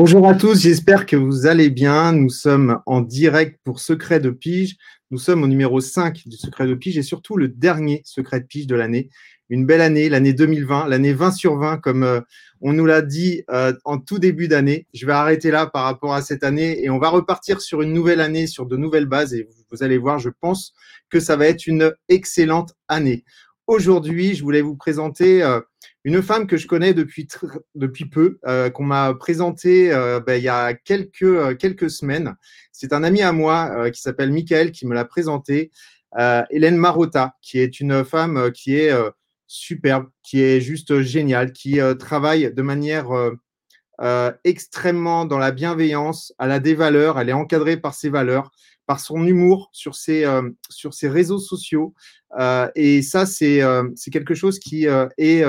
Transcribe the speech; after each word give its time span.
Bonjour 0.00 0.28
à 0.28 0.34
tous, 0.34 0.60
j'espère 0.60 1.06
que 1.06 1.16
vous 1.16 1.46
allez 1.46 1.70
bien. 1.70 2.12
Nous 2.12 2.30
sommes 2.30 2.80
en 2.86 3.00
direct 3.00 3.58
pour 3.64 3.80
Secret 3.80 4.20
de 4.20 4.30
Pige. 4.30 4.76
Nous 5.10 5.18
sommes 5.18 5.42
au 5.42 5.48
numéro 5.48 5.80
5 5.80 6.22
du 6.24 6.36
Secret 6.36 6.68
de 6.68 6.74
Pige 6.74 6.96
et 6.98 7.02
surtout 7.02 7.36
le 7.36 7.48
dernier 7.48 8.02
Secret 8.04 8.38
de 8.38 8.46
Pige 8.46 8.68
de 8.68 8.76
l'année. 8.76 9.08
Une 9.48 9.66
belle 9.66 9.80
année, 9.80 10.08
l'année 10.08 10.32
2020, 10.32 10.86
l'année 10.86 11.12
20 11.12 11.32
sur 11.32 11.56
20, 11.56 11.78
comme 11.78 12.04
euh, 12.04 12.20
on 12.60 12.74
nous 12.74 12.86
l'a 12.86 13.02
dit 13.02 13.42
euh, 13.50 13.72
en 13.84 13.98
tout 13.98 14.20
début 14.20 14.46
d'année. 14.46 14.86
Je 14.94 15.04
vais 15.04 15.14
arrêter 15.14 15.50
là 15.50 15.66
par 15.66 15.82
rapport 15.82 16.14
à 16.14 16.22
cette 16.22 16.44
année 16.44 16.80
et 16.80 16.90
on 16.90 17.00
va 17.00 17.08
repartir 17.08 17.60
sur 17.60 17.82
une 17.82 17.92
nouvelle 17.92 18.20
année, 18.20 18.46
sur 18.46 18.66
de 18.66 18.76
nouvelles 18.76 19.06
bases. 19.06 19.34
Et 19.34 19.48
vous 19.72 19.82
allez 19.82 19.98
voir, 19.98 20.20
je 20.20 20.30
pense 20.40 20.74
que 21.10 21.18
ça 21.18 21.34
va 21.34 21.46
être 21.48 21.66
une 21.66 21.92
excellente 22.08 22.72
année. 22.86 23.24
Aujourd'hui, 23.66 24.36
je 24.36 24.44
voulais 24.44 24.62
vous 24.62 24.76
présenter 24.76 25.42
euh, 25.42 25.58
une 26.08 26.22
femme 26.22 26.46
que 26.46 26.56
je 26.56 26.66
connais 26.66 26.94
depuis, 26.94 27.28
depuis 27.74 28.06
peu, 28.06 28.38
euh, 28.46 28.70
qu'on 28.70 28.84
m'a 28.84 29.12
présentée 29.12 29.92
euh, 29.92 30.20
ben, 30.20 30.36
il 30.36 30.42
y 30.42 30.48
a 30.48 30.72
quelques, 30.72 31.22
euh, 31.22 31.54
quelques 31.54 31.90
semaines. 31.90 32.34
C'est 32.72 32.94
un 32.94 33.04
ami 33.04 33.20
à 33.20 33.32
moi 33.32 33.90
qui 33.90 34.00
s'appelle 34.00 34.32
Michael 34.32 34.72
qui 34.72 34.86
me 34.86 34.94
l'a 34.94 35.04
présentée. 35.04 35.70
Hélène 36.50 36.76
Marotta, 36.76 37.34
qui 37.42 37.58
est 37.58 37.80
une 37.80 38.04
femme 38.04 38.50
qui 38.52 38.76
est 38.76 38.92
superbe, 39.48 40.06
qui 40.22 40.40
est 40.40 40.60
juste 40.60 41.00
géniale, 41.00 41.52
qui 41.52 41.80
travaille 41.98 42.54
de 42.54 42.62
manière 42.62 43.08
extrêmement 44.44 45.24
dans 45.24 45.38
la 45.38 45.50
bienveillance, 45.50 46.32
elle 46.38 46.52
a 46.52 46.60
des 46.60 46.74
valeurs, 46.74 47.18
elle 47.18 47.28
est 47.28 47.34
encadrée 47.34 47.78
par 47.78 47.94
ses 47.94 48.10
valeurs, 48.10 48.52
par 48.86 49.00
son 49.00 49.26
humour 49.26 49.70
sur 49.72 49.96
ses, 49.96 50.24
sur 50.70 50.94
ses 50.94 51.08
réseaux 51.08 51.40
sociaux. 51.40 51.94
et 52.76 53.02
ça, 53.02 53.26
c'est 53.26 53.60
c'est 53.96 54.12
quelque 54.12 54.34
chose 54.34 54.60
qui 54.60 54.86
est 54.86 55.44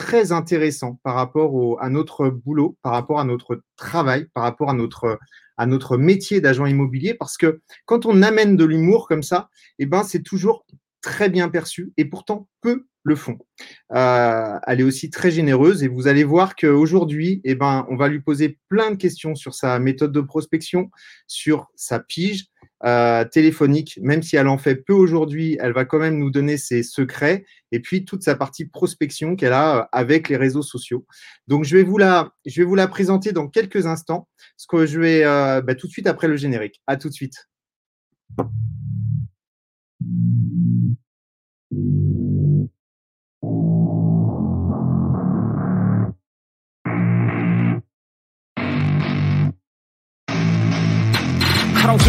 très 0.00 0.32
intéressant 0.32 0.98
par 1.02 1.14
rapport 1.14 1.76
à 1.82 1.90
notre 1.90 2.30
boulot, 2.30 2.78
par 2.80 2.92
rapport 2.92 3.20
à 3.20 3.24
notre 3.24 3.62
travail, 3.76 4.28
par 4.32 4.44
rapport 4.44 4.70
à 4.70 4.72
notre, 4.72 5.18
à 5.58 5.66
notre 5.66 5.98
métier 5.98 6.40
d'agent 6.40 6.64
immobilier, 6.64 7.12
parce 7.12 7.36
que 7.36 7.60
quand 7.84 8.06
on 8.06 8.22
amène 8.22 8.56
de 8.56 8.64
l'humour 8.64 9.06
comme 9.06 9.22
ça, 9.22 9.50
eh 9.78 9.84
ben, 9.84 10.02
c'est 10.02 10.22
toujours 10.22 10.64
très 11.02 11.28
bien 11.28 11.50
perçu 11.50 11.92
et 11.98 12.06
pourtant 12.06 12.48
peu 12.62 12.86
le 13.02 13.14
font. 13.14 13.38
Euh, 13.92 14.58
elle 14.66 14.80
est 14.80 14.84
aussi 14.84 15.10
très 15.10 15.30
généreuse 15.30 15.82
et 15.82 15.88
vous 15.88 16.08
allez 16.08 16.24
voir 16.24 16.56
qu'aujourd'hui, 16.56 17.42
eh 17.44 17.54
ben, 17.54 17.86
on 17.90 17.96
va 17.96 18.08
lui 18.08 18.20
poser 18.20 18.58
plein 18.70 18.92
de 18.92 18.96
questions 18.96 19.34
sur 19.34 19.52
sa 19.52 19.78
méthode 19.78 20.12
de 20.12 20.22
prospection, 20.22 20.90
sur 21.26 21.66
sa 21.76 22.00
pige, 22.00 22.46
euh, 22.84 23.24
téléphonique, 23.24 23.98
même 24.02 24.22
si 24.22 24.36
elle 24.36 24.48
en 24.48 24.56
fait 24.56 24.76
peu 24.76 24.94
aujourd'hui, 24.94 25.58
elle 25.60 25.72
va 25.72 25.84
quand 25.84 25.98
même 25.98 26.18
nous 26.18 26.30
donner 26.30 26.56
ses 26.56 26.82
secrets 26.82 27.44
et 27.72 27.80
puis 27.80 28.04
toute 28.06 28.22
sa 28.22 28.36
partie 28.36 28.64
prospection 28.64 29.36
qu'elle 29.36 29.52
a 29.52 29.76
euh, 29.76 29.84
avec 29.92 30.28
les 30.28 30.36
réseaux 30.36 30.62
sociaux. 30.62 31.06
Donc 31.46 31.64
je 31.64 31.76
vais 31.76 31.82
vous 31.82 31.98
la, 31.98 32.32
je 32.46 32.60
vais 32.60 32.66
vous 32.66 32.74
la 32.74 32.88
présenter 32.88 33.32
dans 33.32 33.48
quelques 33.48 33.86
instants, 33.86 34.28
ce 34.56 34.66
que 34.66 34.86
je 34.86 34.98
vais 34.98 35.24
euh, 35.24 35.60
bah, 35.60 35.74
tout 35.74 35.88
de 35.88 35.92
suite 35.92 36.06
après 36.06 36.28
le 36.28 36.36
générique. 36.36 36.80
À 36.86 36.96
tout 36.96 37.08
de 37.08 37.14
suite. 37.14 37.48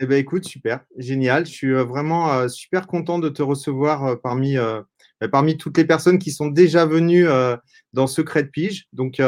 eh 0.00 0.06
ben, 0.06 0.16
écoute, 0.16 0.44
super, 0.44 0.80
génial. 0.96 1.46
Je 1.46 1.50
suis 1.50 1.72
euh, 1.72 1.82
vraiment 1.82 2.32
euh, 2.32 2.48
super 2.48 2.86
content 2.86 3.18
de 3.18 3.28
te 3.28 3.42
recevoir 3.42 4.04
euh, 4.04 4.16
parmi, 4.16 4.56
bah, 4.56 5.28
parmi 5.30 5.56
toutes 5.56 5.76
les 5.76 5.84
personnes 5.84 6.18
qui 6.18 6.30
sont 6.30 6.46
déjà 6.46 6.86
venues 6.86 7.26
dans 7.92 8.06
Secret 8.06 8.44
de 8.44 8.48
Pige. 8.48 8.86
Donc, 8.92 9.20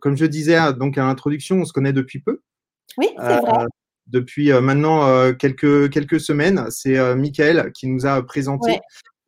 comme 0.00 0.16
je 0.16 0.26
disais 0.26 0.58
donc, 0.74 0.98
à 0.98 1.06
l'introduction, 1.06 1.60
on 1.60 1.64
se 1.64 1.72
connaît 1.72 1.92
depuis 1.92 2.20
peu. 2.20 2.40
Oui, 2.98 3.08
c'est 3.16 3.40
vrai. 3.40 3.66
Depuis 4.06 4.52
maintenant 4.52 5.32
quelques, 5.34 5.90
quelques 5.90 6.20
semaines, 6.20 6.66
c'est 6.70 7.14
Michael 7.14 7.70
qui 7.72 7.86
nous 7.86 8.06
a 8.06 8.20
présenté. 8.26 8.80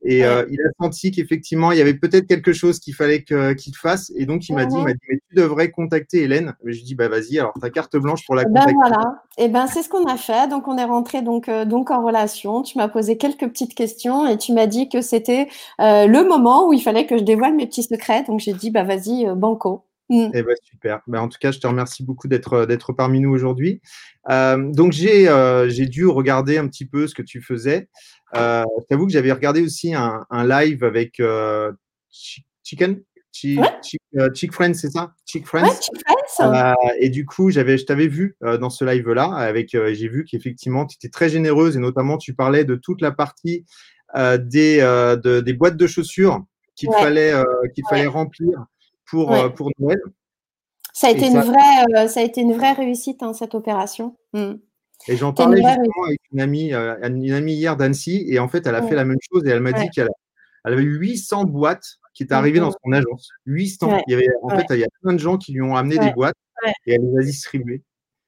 Et 0.04 0.24
euh, 0.24 0.44
il 0.50 0.60
a 0.60 0.70
senti 0.80 1.12
qu'effectivement, 1.12 1.70
il 1.70 1.78
y 1.78 1.80
avait 1.80 1.94
peut-être 1.94 2.26
quelque 2.26 2.52
chose 2.52 2.80
qu'il 2.80 2.94
fallait 2.94 3.22
qu'il 3.22 3.76
fasse. 3.76 4.12
Et 4.16 4.26
donc, 4.26 4.48
il 4.48 4.54
m'a 4.54 4.66
dit, 4.66 4.76
mhm. 4.76 4.84
mais 4.84 4.94
tu 4.94 5.20
devrais 5.34 5.70
contacter 5.70 6.22
Hélène. 6.22 6.54
je 6.64 6.76
lui 6.76 6.82
dis, 6.82 6.94
bah 6.96 7.08
vas-y, 7.08 7.38
alors 7.38 7.52
ta 7.60 7.70
carte 7.70 7.96
blanche 7.96 8.26
pour 8.26 8.34
la 8.34 8.42
eh 8.42 8.46
ben 8.46 8.52
contacter. 8.52 8.74
voilà. 8.74 9.22
Et 9.38 9.44
eh 9.44 9.48
ben 9.48 9.66
c'est 9.68 9.82
ce 9.82 9.88
qu'on 9.88 10.04
a 10.06 10.16
fait. 10.16 10.48
Donc, 10.48 10.66
on 10.66 10.76
est 10.76 10.84
rentré 10.84 11.22
donc, 11.22 11.48
euh, 11.48 11.64
donc 11.64 11.90
en 11.92 12.04
relation. 12.04 12.62
Tu 12.62 12.78
m'as 12.78 12.88
posé 12.88 13.16
quelques 13.16 13.46
petites 13.46 13.74
questions 13.74 14.26
et 14.26 14.36
tu 14.38 14.52
m'as 14.52 14.66
dit 14.66 14.88
que 14.88 15.02
c'était 15.02 15.48
euh, 15.80 16.06
le 16.06 16.24
moment 16.24 16.69
où 16.69 16.72
il 16.72 16.80
fallait 16.80 17.06
que 17.06 17.16
je 17.16 17.22
dévoile 17.22 17.54
mes 17.54 17.66
petits 17.66 17.84
secrets. 17.84 18.24
Donc, 18.24 18.40
j'ai 18.40 18.54
dit, 18.54 18.70
bah 18.70 18.82
vas-y, 18.82 19.26
banco. 19.36 19.84
Mm. 20.08 20.30
Eh 20.34 20.42
ben, 20.42 20.56
super. 20.64 21.00
Ben, 21.06 21.20
en 21.20 21.28
tout 21.28 21.38
cas, 21.40 21.52
je 21.52 21.60
te 21.60 21.66
remercie 21.69 22.02
beaucoup 22.02 22.26
d'être 22.26 22.66
d'être 22.66 22.92
parmi 22.92 23.20
nous 23.20 23.30
aujourd'hui. 23.30 23.80
donc, 24.28 24.92
j'ai 24.92 25.86
dû 25.86 26.06
regarder 26.08 26.58
un 26.58 26.66
petit 26.66 26.86
peu 26.86 27.06
ce 27.06 27.14
que 27.14 27.22
tu 27.22 27.40
faisais. 27.40 27.88
Euh, 28.34 28.65
je 28.81 28.84
t'avoue 28.87 29.06
que 29.06 29.12
j'avais 29.12 29.32
regardé 29.32 29.62
aussi 29.62 29.94
un, 29.94 30.26
live 30.31 30.84
avec 30.84 31.20
euh, 31.20 31.72
Chicken, 32.65 33.03
euh, 33.44 34.31
Chick, 34.34 34.53
Friends, 34.53 34.75
c'est 34.75 34.91
ça? 34.91 35.12
Chick 35.26 35.47
Friends. 35.47 35.81
et 36.98 37.10
du 37.10 37.26
coup, 37.26 37.50
j'avais, 37.50 37.78
je 37.78 37.84
t'avais 37.84 38.09
vu 38.09 38.37
dans 38.41 38.70
ce 38.70 38.84
live-là, 38.84 39.34
avec, 39.34 39.70
j'ai 39.70 40.09
vu 40.09 40.25
qu'effectivement, 40.25 40.87
tu 40.87 40.97
étais 40.97 41.10
très 41.10 41.28
généreuse 41.28 41.76
et 41.76 41.81
notamment, 41.81 42.19
tu 42.19 42.34
parlais 42.34 42.65
de 42.65 42.75
toute 42.75 43.00
la 43.00 43.12
partie 43.12 43.65
des, 44.15 45.20
des 45.25 45.53
boîtes 45.53 45.76
de 45.76 45.87
chaussures 45.87 46.43
qu'il 46.75 46.91
fallait, 46.91 47.32
qu'il 47.75 47.84
fallait 47.88 48.06
remplir 48.06 48.64
pour, 49.06 49.37
pour 49.54 49.70
Noël. 49.78 50.00
Ça 50.94 51.06
a, 51.06 51.10
été 51.10 51.26
une 51.26 51.41
vraie, 51.41 52.09
ça 52.09 52.20
a 52.20 52.22
été 52.22 52.43
une 52.43 52.53
vraie 52.53 52.72
réussite, 52.72 53.22
hein, 53.22 53.32
cette 53.32 53.54
opération. 53.54 54.14
Mm. 54.34 54.56
Et 55.08 55.16
j'en 55.16 55.32
parlais 55.32 55.62
justement 55.62 56.04
avec 56.06 56.20
une 56.32 56.40
amie, 56.40 56.72
euh, 56.74 56.96
une 57.02 57.32
amie 57.32 57.54
hier 57.54 57.76
d'Annecy, 57.76 58.24
et 58.28 58.38
en 58.38 58.48
fait, 58.48 58.66
elle 58.66 58.74
a 58.74 58.82
fait 58.82 58.94
la 58.94 59.04
même 59.04 59.18
chose 59.32 59.44
et 59.46 59.50
elle 59.50 59.60
m'a 59.60 59.72
dit 59.72 59.88
qu'elle 59.90 60.08
avait 60.64 60.82
eu 60.82 60.96
800 60.98 61.44
boîtes 61.44 61.99
qui 62.14 62.22
étaient 62.22 62.34
arrivées 62.34 62.60
dans 62.60 62.70
son 62.70 62.93
agence. 62.93 63.31
800. 63.46 64.02
Il 64.06 64.12
y 64.12 64.14
avait, 64.14 64.28
en 64.43 64.50
fait, 64.50 64.66
il 64.70 64.81
y 64.81 64.84
a 64.84 64.88
plein 65.02 65.12
de 65.12 65.19
gens 65.19 65.38
qui 65.38 65.52
lui 65.52 65.62
ont 65.62 65.76
amené 65.76 65.99
des 65.99 66.12
boîtes 66.12 66.37
et 66.87 66.94
elle 66.94 67.02
les 67.02 67.19
a 67.19 67.22
distribuées. 67.22 67.82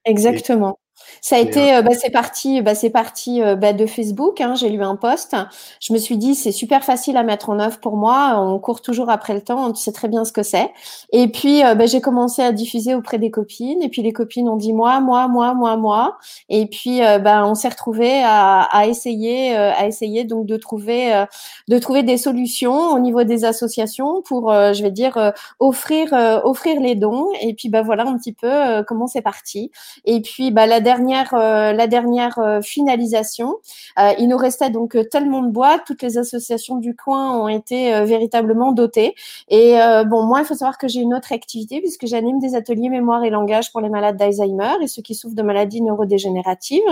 Exactement. 0.05 0.79
Ça 1.21 1.37
a 1.37 1.39
été, 1.39 1.75
euh, 1.75 1.83
bah, 1.83 1.93
c'est 1.99 2.11
parti, 2.11 2.61
bah, 2.63 2.75
c'est 2.75 2.91
parti 2.91 3.43
euh, 3.43 3.57
bah, 3.57 3.73
de 3.73 3.87
Facebook. 3.87 4.41
Hein, 4.41 4.55
j'ai 4.55 4.69
lu 4.69 4.83
un 4.83 4.97
post. 4.97 5.37
Je 5.81 5.93
me 5.93 5.99
suis 5.99 6.17
dit, 6.17 6.35
c'est 6.35 6.53
super 6.53 6.85
facile 6.85 7.17
à 7.17 7.23
mettre 7.23 7.51
en 7.51 7.59
œuvre 7.61 7.79
pour 7.81 7.97
moi. 7.97 8.35
On 8.39 8.59
court 8.59 8.83
toujours 8.83 9.11
après 9.11 9.35
le 9.35 9.41
temps. 9.41 9.71
On 9.71 9.75
sait 9.75 9.93
très 9.93 10.09
bien 10.09 10.25
ce 10.25 10.33
que 10.33 10.43
c'est. 10.43 10.71
Et 11.13 11.29
puis, 11.29 11.65
euh, 11.65 11.75
bah, 11.75 11.87
j'ai 11.87 12.01
commencé 12.01 12.43
à 12.43 12.53
diffuser 12.53 12.95
auprès 12.95 13.19
des 13.19 13.31
copines. 13.31 13.83
Et 13.83 13.89
puis, 13.89 14.03
les 14.03 14.13
copines 14.13 14.49
ont 14.49 14.57
dit 14.57 14.73
moi, 14.73 15.01
moi, 15.01 15.29
moi, 15.29 15.55
moi, 15.55 15.77
moi. 15.77 16.19
Et 16.49 16.67
puis, 16.67 17.01
bah, 17.01 17.47
on 17.47 17.55
s'est 17.55 17.69
retrouvé 17.69 18.23
à, 18.23 18.63
à, 18.63 18.87
essayer, 18.87 19.57
à 19.57 19.87
essayer 19.87 20.25
donc 20.25 20.47
de 20.47 20.57
trouver, 20.57 21.25
de 21.69 21.79
trouver 21.79 22.03
des 22.03 22.19
solutions 22.19 22.93
au 22.93 22.99
niveau 22.99 23.25
des 23.25 23.45
associations 23.45 24.23
pour, 24.23 24.53
je 24.53 24.83
vais 24.83 24.91
dire, 24.91 25.33
offrir, 25.59 26.13
offrir 26.45 26.81
les 26.81 26.95
dons. 26.95 27.29
Et 27.41 27.55
puis, 27.55 27.69
bah, 27.69 27.83
voilà 27.83 28.05
un 28.05 28.17
petit 28.19 28.33
peu 28.33 28.83
comment 28.87 29.07
c'est 29.07 29.23
parti. 29.23 29.71
Et 30.05 30.21
puis, 30.21 30.51
bah, 30.51 30.67
la 30.67 30.81
dernière, 30.85 31.35
euh, 31.35 31.73
la 31.73 31.89
dernière 31.89 32.39
euh, 32.39 32.63
finalisation. 32.63 33.57
Euh, 33.99 34.13
il 34.21 34.29
nous 34.29 34.37
restait 34.37 34.71
donc 34.71 34.97
tellement 35.11 35.43
de 35.43 35.51
boîtes, 35.51 35.83
toutes 35.85 36.03
les 36.03 36.19
associations 36.19 36.77
du 36.77 36.95
coin 36.95 37.37
ont 37.37 37.49
été 37.49 38.05
véritablement 38.05 38.71
dotées. 38.73 39.15
Et 39.49 39.77
bon, 40.07 40.23
moi, 40.25 40.41
il 40.41 40.45
faut 40.45 40.55
savoir 40.55 40.79
que 40.79 40.89
j'ai 40.89 41.01
une 41.01 41.15
autre 41.15 41.33
activité 41.33 41.81
puisque 41.81 42.07
j'anime 42.07 42.39
des 42.39 42.55
ateliers 42.55 42.89
mémoire 42.89 43.25
et 43.25 43.31
langage 43.31 43.73
pour 43.73 43.81
les 43.81 43.89
malades 43.89 44.17
d'Alzheimer 44.17 44.75
et 44.83 44.87
ceux 44.87 45.03
qui 45.03 45.15
souffrent 45.15 45.35
de 45.35 45.43
maladies 45.43 45.81
neurodégénératives. 45.81 46.83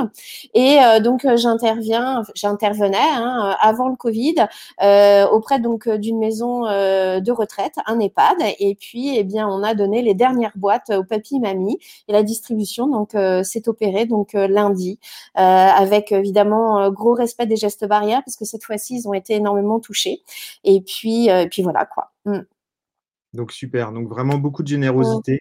Et 0.55 0.79
donc, 1.03 1.27
j'interviens, 1.37 2.23
j'intervenais 2.35 2.97
hein, 2.99 3.57
avant 3.61 3.89
le 3.89 3.97
Covid 3.97 4.47
auprès 5.33 5.59
donc 5.61 5.89
d'une 5.89 6.19
maison 6.19 6.63
de 6.63 7.31
retraite, 7.31 7.75
un 7.87 7.99
EHPAD. 7.99 8.39
Et 8.59 8.75
puis, 8.75 9.17
eh 9.17 9.25
bien, 9.25 9.47
on 9.49 9.63
a 9.63 9.75
donné 9.75 10.03
les 10.03 10.15
dernières 10.15 10.57
boîtes 10.57 10.91
au 10.91 11.05
papy 11.05 11.41
mamie 11.41 11.79
et 12.09 12.13
la 12.13 12.23
distribution 12.23 12.87
donc 12.87 13.11
s'est 13.45 13.69
donc 14.07 14.35
euh, 14.35 14.47
lundi, 14.47 14.99
euh, 15.37 15.41
avec 15.41 16.13
évidemment 16.13 16.81
euh, 16.81 16.91
gros 16.91 17.15
respect 17.15 17.47
des 17.47 17.57
gestes 17.57 17.87
barrières, 17.87 18.23
parce 18.25 18.37
que 18.37 18.45
cette 18.45 18.65
fois-ci, 18.65 18.97
ils 18.97 19.09
ont 19.09 19.15
été 19.15 19.35
énormément 19.35 19.81
touchés. 19.81 20.23
Et 20.65 20.81
puis, 20.81 21.29
puis 21.51 21.63
voilà 21.63 21.87
quoi. 21.87 22.13
Mm. 22.25 22.41
Donc 23.35 23.53
super, 23.53 23.93
donc 23.93 24.09
vraiment 24.09 24.37
beaucoup 24.37 24.63
de 24.63 24.69
générosité. 24.69 25.41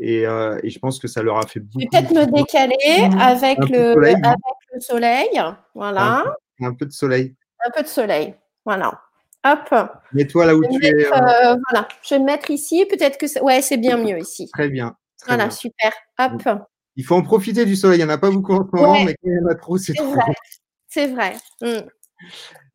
Et, 0.00 0.22
je 0.24 0.78
pense 0.78 0.98
que 0.98 1.08
ça 1.08 1.22
leur 1.22 1.38
a 1.38 1.46
fait 1.46 1.60
beaucoup. 1.60 1.84
Peut-être 1.90 2.12
me 2.12 2.26
décaler 2.26 3.10
avec 3.20 3.58
le, 3.68 3.92
avec 3.96 4.26
peu 4.72 4.78
de 4.78 4.82
soleil. 4.82 5.40
Voilà. 5.74 6.24
Un, 6.60 6.74
peu 6.74 6.86
de 6.86 6.92
soleil. 6.92 7.34
Un 7.64 7.70
peu 7.70 7.82
de 7.82 7.88
soleil. 7.88 8.34
Voilà. 8.64 9.00
Hop. 9.46 9.74
Mets-toi 10.12 10.46
là 10.46 10.56
où 10.56 10.62
tu 10.64 10.86
es. 10.86 11.06
voilà. 11.08 11.88
Je 12.02 12.14
vais 12.14 12.20
me 12.20 12.24
mettre 12.24 12.50
ici. 12.50 12.86
Peut-être 12.86 13.18
que 13.18 13.40
ouais, 13.42 13.60
c'est 13.62 13.76
bien 13.76 13.96
mieux 14.04 14.18
ici. 14.18 14.48
Très 14.52 14.68
bien. 14.68 14.96
voilà, 15.26 15.50
super. 15.50 15.92
Hop. 16.18 16.66
Il 16.96 17.04
faut 17.04 17.14
en 17.14 17.22
profiter 17.22 17.64
du 17.64 17.76
soleil. 17.76 17.98
Il 17.98 18.04
n'y 18.04 18.10
en 18.10 18.14
a 18.14 18.18
pas 18.18 18.30
beaucoup 18.30 18.54
en 18.54 18.66
ce 18.66 18.76
moment, 18.76 19.04
mais 19.04 19.14
quand 19.14 19.28
il 19.28 19.40
y 19.40 19.44
en 19.44 19.48
a 19.48 19.54
trop, 19.54 19.78
c'est 19.78 19.94
trop. 19.94 20.14
C'est 20.88 21.08
vrai. 21.08 21.34
Mmh. 21.60 21.88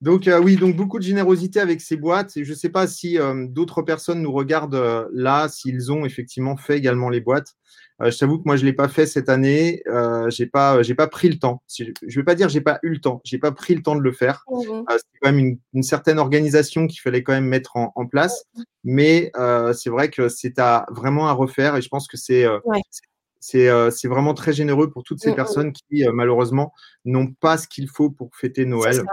Donc 0.01 0.27
euh, 0.27 0.39
oui, 0.39 0.55
donc 0.55 0.75
beaucoup 0.75 0.97
de 0.97 1.03
générosité 1.03 1.59
avec 1.59 1.81
ces 1.81 1.97
boîtes. 1.97 2.37
Et 2.37 2.45
je 2.45 2.51
ne 2.51 2.55
sais 2.55 2.69
pas 2.69 2.87
si 2.87 3.19
euh, 3.19 3.45
d'autres 3.47 3.81
personnes 3.81 4.21
nous 4.21 4.31
regardent 4.31 4.75
euh, 4.75 5.07
là, 5.13 5.49
s'ils 5.49 5.91
ont 5.91 6.05
effectivement 6.05 6.55
fait 6.55 6.77
également 6.77 7.09
les 7.09 7.19
boîtes. 7.19 7.55
je 8.01 8.17
t'avoue 8.17 8.37
que 8.37 8.43
moi 8.45 8.55
je 8.55 8.63
l'ai 8.63 8.73
pas 8.73 8.87
fait 8.87 9.05
cette 9.05 9.27
année. 9.27 9.83
j'ai 10.29 10.45
pas, 10.45 10.81
j'ai 10.83 10.95
pas 10.95 11.07
pris 11.07 11.27
le 11.27 11.37
temps. 11.37 11.61
Je 11.67 11.83
ne 11.83 12.11
vais 12.13 12.23
pas 12.23 12.35
dire 12.35 12.47
j'ai 12.47 12.61
pas 12.61 12.79
eu 12.83 12.91
le 12.91 13.01
temps. 13.01 13.19
J'ai 13.25 13.39
pas 13.39 13.51
pris 13.51 13.75
le 13.75 13.81
temps 13.81 13.95
de 13.95 14.01
le 14.01 14.13
faire. 14.13 14.45
Mmh 14.49 14.83
c'est 14.89 15.19
quand 15.21 15.33
même 15.33 15.57
une, 15.73 15.83
certaine 15.83 16.17
organisation 16.17 16.87
qu'il 16.87 17.01
fallait 17.01 17.23
quand 17.23 17.33
même 17.33 17.47
mettre 17.47 17.75
en, 17.75 18.07
place. 18.07 18.45
Mmh 18.55 18.63
Mais 18.85 19.31
c'est 19.73 19.89
vrai 19.89 20.09
que 20.09 20.29
c'est 20.29 20.59
à 20.59 20.85
vraiment 20.91 21.27
à 21.27 21.33
refaire. 21.33 21.75
Et 21.75 21.81
je 21.81 21.89
pense 21.89 22.07
que 22.07 22.15
c'est 22.15 22.45
c'est 23.39 24.07
vraiment 24.07 24.33
très 24.33 24.53
généreux 24.53 24.91
pour 24.91 25.03
toutes 25.03 25.19
ces 25.19 25.33
personnes 25.33 25.71
qui 25.71 26.05
malheureusement 26.13 26.73
n'ont 27.05 27.27
pas 27.27 27.57
ce 27.57 27.67
qu'il 27.67 27.89
faut 27.89 28.09
pour 28.09 28.35
fêter 28.35 28.65
Noël. 28.65 29.03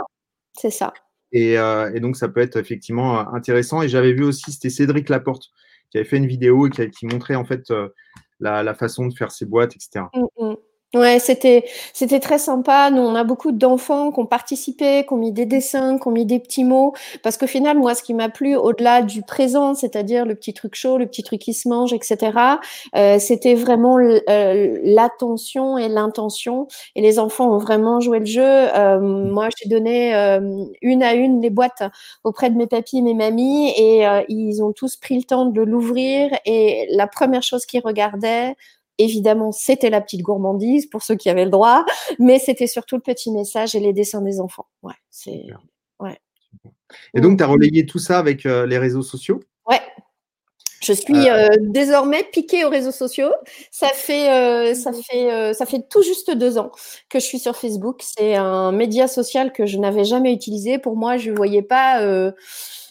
C'est 0.55 0.71
ça. 0.71 0.93
Euh, 1.35 1.93
et, 1.95 2.01
donc, 2.01 2.17
ça 2.17 2.29
peut 2.29 2.41
être 2.41 2.57
effectivement 2.57 3.21
euh, 3.21 3.25
intéressant. 3.33 3.83
Et 3.83 3.89
j'avais 3.89 4.13
vu 4.13 4.25
aussi, 4.25 4.53
c'était 4.53 4.71
Cédric 4.71 5.09
Laporte 5.09 5.51
qui 5.91 5.99
avait 5.99 6.07
fait 6.07 6.17
une 6.17 6.27
vidéo 6.27 6.67
et 6.67 6.91
qui, 6.91 7.07
montrait 7.07 7.37
en 7.37 7.45
fait 7.45 7.71
euh, 7.71 7.89
la, 8.41 8.75
façon 8.75 9.07
de 9.07 9.15
faire 9.15 9.31
ses 9.31 9.47
boîtes, 9.47 9.75
etc. 9.77 10.07
Ouais, 10.97 11.19
c'était 11.19 11.65
c'était 11.93 12.21
très 12.21 12.39
sympa. 12.39 12.91
Nous, 12.91 13.03
on 13.03 13.15
a 13.17 13.23
beaucoup 13.25 13.53
d'enfants 13.53 14.13
qui 14.13 14.21
ont 14.21 14.25
participé, 14.27 15.05
qui 15.07 15.13
ont 15.13 15.17
mis 15.19 15.31
des 15.33 15.45
dessins, 15.45 15.99
qui 15.99 16.09
ont 16.09 16.11
mis 16.11 16.25
des 16.25 16.39
petits 16.39 16.65
mots. 16.65 16.95
Parce 17.23 17.37
qu'au 17.37 17.47
final, 17.47 17.77
moi, 17.77 17.95
ce 17.95 18.03
qui 18.03 18.15
m'a 18.15 18.31
plu, 18.31 18.57
au-delà 18.57 19.03
du 19.03 19.21
présent, 19.23 19.75
c'est-à-dire 19.75 20.25
le 20.25 20.35
petit 20.35 20.55
truc 20.55 20.75
chaud, 20.75 20.97
le 20.97 21.07
petit 21.07 21.23
truc 21.23 21.41
qui 21.41 21.53
se 21.55 21.69
mange, 21.69 21.93
etc., 21.93 22.61
euh, 22.95 23.19
c'était 23.19 23.55
vraiment 23.55 23.99
euh, 23.99 24.79
l'attention 24.85 25.77
et 25.77 25.89
l'intention. 25.89 26.67
Et 26.95 27.03
les 27.03 27.19
enfants 27.19 27.51
ont 27.53 27.59
vraiment 27.59 28.01
joué 28.01 28.21
le 28.21 28.25
jeu. 28.27 28.43
Euh, 28.43 28.99
moi, 29.01 29.49
j'ai 29.61 29.69
donné 29.69 30.15
une 30.83 31.03
à 31.03 31.15
une 31.15 31.43
les 31.43 31.51
boîtes 31.51 31.83
auprès 32.25 32.49
de 32.51 32.57
mes 32.57 32.67
papis 32.69 32.99
et 32.99 33.03
mes 33.03 33.15
mamies, 33.15 33.71
et 33.77 34.05
ils 34.29 34.63
ont 34.63 34.73
tous 34.73 34.97
pris 34.97 35.17
le 35.19 35.25
temps 35.25 35.45
de 35.47 35.61
l'ouvrir. 35.63 36.31
Et 36.47 36.87
la 36.93 37.07
première 37.07 37.43
chose 37.43 37.67
qu'ils 37.67 37.83
regardaient, 37.85 38.55
Évidemment, 38.99 39.53
c'était 39.53 39.91
la 39.91 40.01
petite 40.01 40.23
gourmandise 40.23 40.87
pour 40.87 41.03
ceux 41.03 41.17
qui 41.17 41.29
avaient 41.29 41.45
le 41.45 41.51
droit, 41.51 41.85
mais 42.19 42.39
c'était 42.39 42.67
surtout 42.67 42.97
le 42.97 43.03
petit 43.03 43.31
message 43.31 43.75
et 43.75 43.81
les 43.81 43.93
dessins 43.93 44.23
des 44.23 44.41
enfants. 44.41 44.67
Ouais, 44.83 44.95
c'est. 45.11 45.45
Ouais. 46.01 46.19
Et 47.15 47.21
donc, 47.21 47.39
tu 47.39 47.45
as 47.45 47.47
relayé 47.47 47.87
tout 47.87 47.99
ça 47.99 48.19
avec 48.19 48.47
euh, 48.47 48.67
les 48.67 48.79
réseaux 48.79 49.03
sociaux? 49.03 49.41
Ouais. 49.69 49.81
Je 50.83 50.93
suis 50.93 51.29
euh, 51.29 51.49
euh, 51.49 51.57
désormais 51.61 52.23
piquée 52.25 52.65
aux 52.65 52.71
réseaux 52.71 52.93
sociaux. 52.93 53.33
Ça 53.71 53.89
fait, 53.89 54.75
ça, 54.75 54.93
fait, 54.93 55.55
ça 55.55 55.67
fait 55.67 55.89
tout 55.89 56.03
juste 56.03 56.31
deux 56.31 56.59
ans 56.59 56.71
que 57.09 57.19
je 57.19 57.25
suis 57.25 57.39
sur 57.39 57.57
Facebook. 57.57 58.03
C'est 58.03 58.37
un 58.37 58.73
média 58.73 59.09
social 59.09 59.53
que 59.53 59.67
je 59.67 59.79
n'avais 59.79 60.05
jamais 60.05 60.33
utilisé. 60.33 60.79
Pour 60.79 60.97
moi, 60.97 61.17
je 61.17 61.31
ne 61.31 61.37
voyais 61.37 61.63
pas 61.63 62.31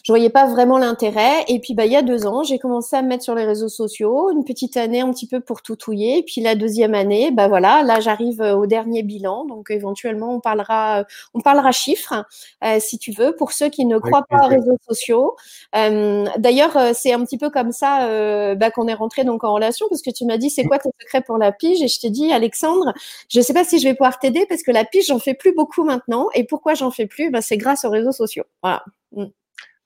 je 0.06 0.12
voyais 0.12 0.30
pas 0.30 0.46
vraiment 0.46 0.78
l'intérêt. 0.78 1.44
Et 1.48 1.58
puis, 1.58 1.74
bah, 1.74 1.84
il 1.84 1.90
y 1.90 1.96
a 1.96 2.02
deux 2.02 2.28
ans, 2.28 2.44
j'ai 2.44 2.60
commencé 2.60 2.94
à 2.94 3.02
me 3.02 3.08
mettre 3.08 3.24
sur 3.24 3.34
les 3.34 3.44
réseaux 3.44 3.68
sociaux, 3.68 4.30
une 4.30 4.44
petite 4.44 4.76
année 4.76 5.00
un 5.00 5.10
petit 5.10 5.26
peu 5.26 5.40
pour 5.40 5.62
tout 5.62 5.74
touiller. 5.74 6.18
Et 6.18 6.22
puis 6.22 6.40
la 6.40 6.54
deuxième 6.54 6.94
année, 6.94 7.32
bah 7.32 7.48
voilà, 7.48 7.82
là 7.82 7.98
j'arrive 7.98 8.40
euh, 8.40 8.54
au 8.54 8.66
dernier 8.66 9.02
bilan. 9.02 9.46
Donc 9.46 9.68
éventuellement, 9.68 10.36
on 10.36 10.38
parlera, 10.38 11.04
on 11.34 11.40
parlera 11.40 11.72
chiffres, 11.72 12.24
euh, 12.62 12.78
si 12.78 13.00
tu 13.00 13.10
veux, 13.10 13.34
pour 13.34 13.50
ceux 13.50 13.68
qui 13.68 13.84
ne 13.84 13.98
croient 13.98 14.24
pas 14.30 14.46
aux 14.46 14.48
réseaux 14.48 14.78
sociaux. 14.88 15.34
Euh, 15.74 16.26
D'ailleurs, 16.38 16.76
euh, 16.76 16.92
c'est 16.94 17.12
un 17.12 17.24
petit 17.24 17.36
peu 17.36 17.50
comme 17.50 17.72
ça 17.72 18.06
euh, 18.08 18.54
bah, 18.54 18.70
qu'on 18.70 18.86
est 18.86 18.94
rentré 18.94 19.24
donc 19.24 19.42
en 19.42 19.54
relation, 19.54 19.86
parce 19.90 20.02
que 20.02 20.10
tu 20.10 20.24
m'as 20.24 20.38
dit 20.38 20.50
c'est 20.50 20.66
quoi 20.66 20.78
ton 20.78 20.92
secret 21.00 21.22
pour 21.22 21.36
la 21.36 21.50
pige, 21.50 21.82
et 21.82 21.88
je 21.88 21.98
t'ai 21.98 22.10
dit 22.10 22.32
Alexandre, 22.32 22.94
je 23.28 23.40
sais 23.40 23.54
pas 23.54 23.64
si 23.64 23.80
je 23.80 23.88
vais 23.88 23.94
pouvoir 23.94 24.20
t'aider 24.20 24.46
parce 24.48 24.62
que 24.62 24.70
la 24.70 24.84
pige 24.84 25.06
j'en 25.06 25.18
fais 25.18 25.34
plus 25.34 25.52
beaucoup 25.52 25.82
maintenant. 25.82 26.28
Et 26.34 26.44
pourquoi 26.44 26.74
j'en 26.74 26.92
fais 26.92 27.06
plus? 27.06 27.32
Bah, 27.32 27.42
C'est 27.42 27.56
grâce 27.56 27.84
aux 27.84 27.90
réseaux 27.90 28.12
sociaux. 28.12 28.44
Voilà. 28.62 28.84
Mm. 29.10 29.24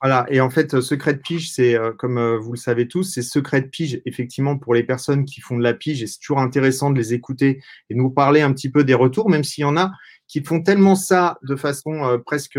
Voilà, 0.01 0.25
et 0.29 0.41
en 0.41 0.49
fait, 0.49 0.73
euh, 0.73 0.81
secret 0.81 1.13
de 1.13 1.19
pige, 1.19 1.51
c'est 1.51 1.75
euh, 1.75 1.91
comme 1.91 2.17
euh, 2.17 2.35
vous 2.35 2.53
le 2.53 2.57
savez 2.57 2.87
tous, 2.87 3.03
c'est 3.03 3.21
secret 3.21 3.61
de 3.61 3.67
pige, 3.67 4.01
effectivement, 4.05 4.57
pour 4.57 4.73
les 4.73 4.81
personnes 4.81 5.25
qui 5.25 5.41
font 5.41 5.55
de 5.55 5.61
la 5.61 5.75
pige, 5.75 6.01
et 6.01 6.07
c'est 6.07 6.17
toujours 6.17 6.39
intéressant 6.39 6.89
de 6.89 6.97
les 6.97 7.13
écouter 7.13 7.61
et 7.89 7.93
de 7.93 7.99
nous 7.99 8.09
parler 8.09 8.41
un 8.41 8.51
petit 8.51 8.71
peu 8.71 8.83
des 8.83 8.95
retours, 8.95 9.29
même 9.29 9.43
s'il 9.43 9.61
y 9.61 9.65
en 9.65 9.77
a 9.77 9.91
qui 10.27 10.43
font 10.43 10.63
tellement 10.63 10.95
ça 10.95 11.37
de 11.43 11.57
façon 11.57 12.19
presque 12.25 12.57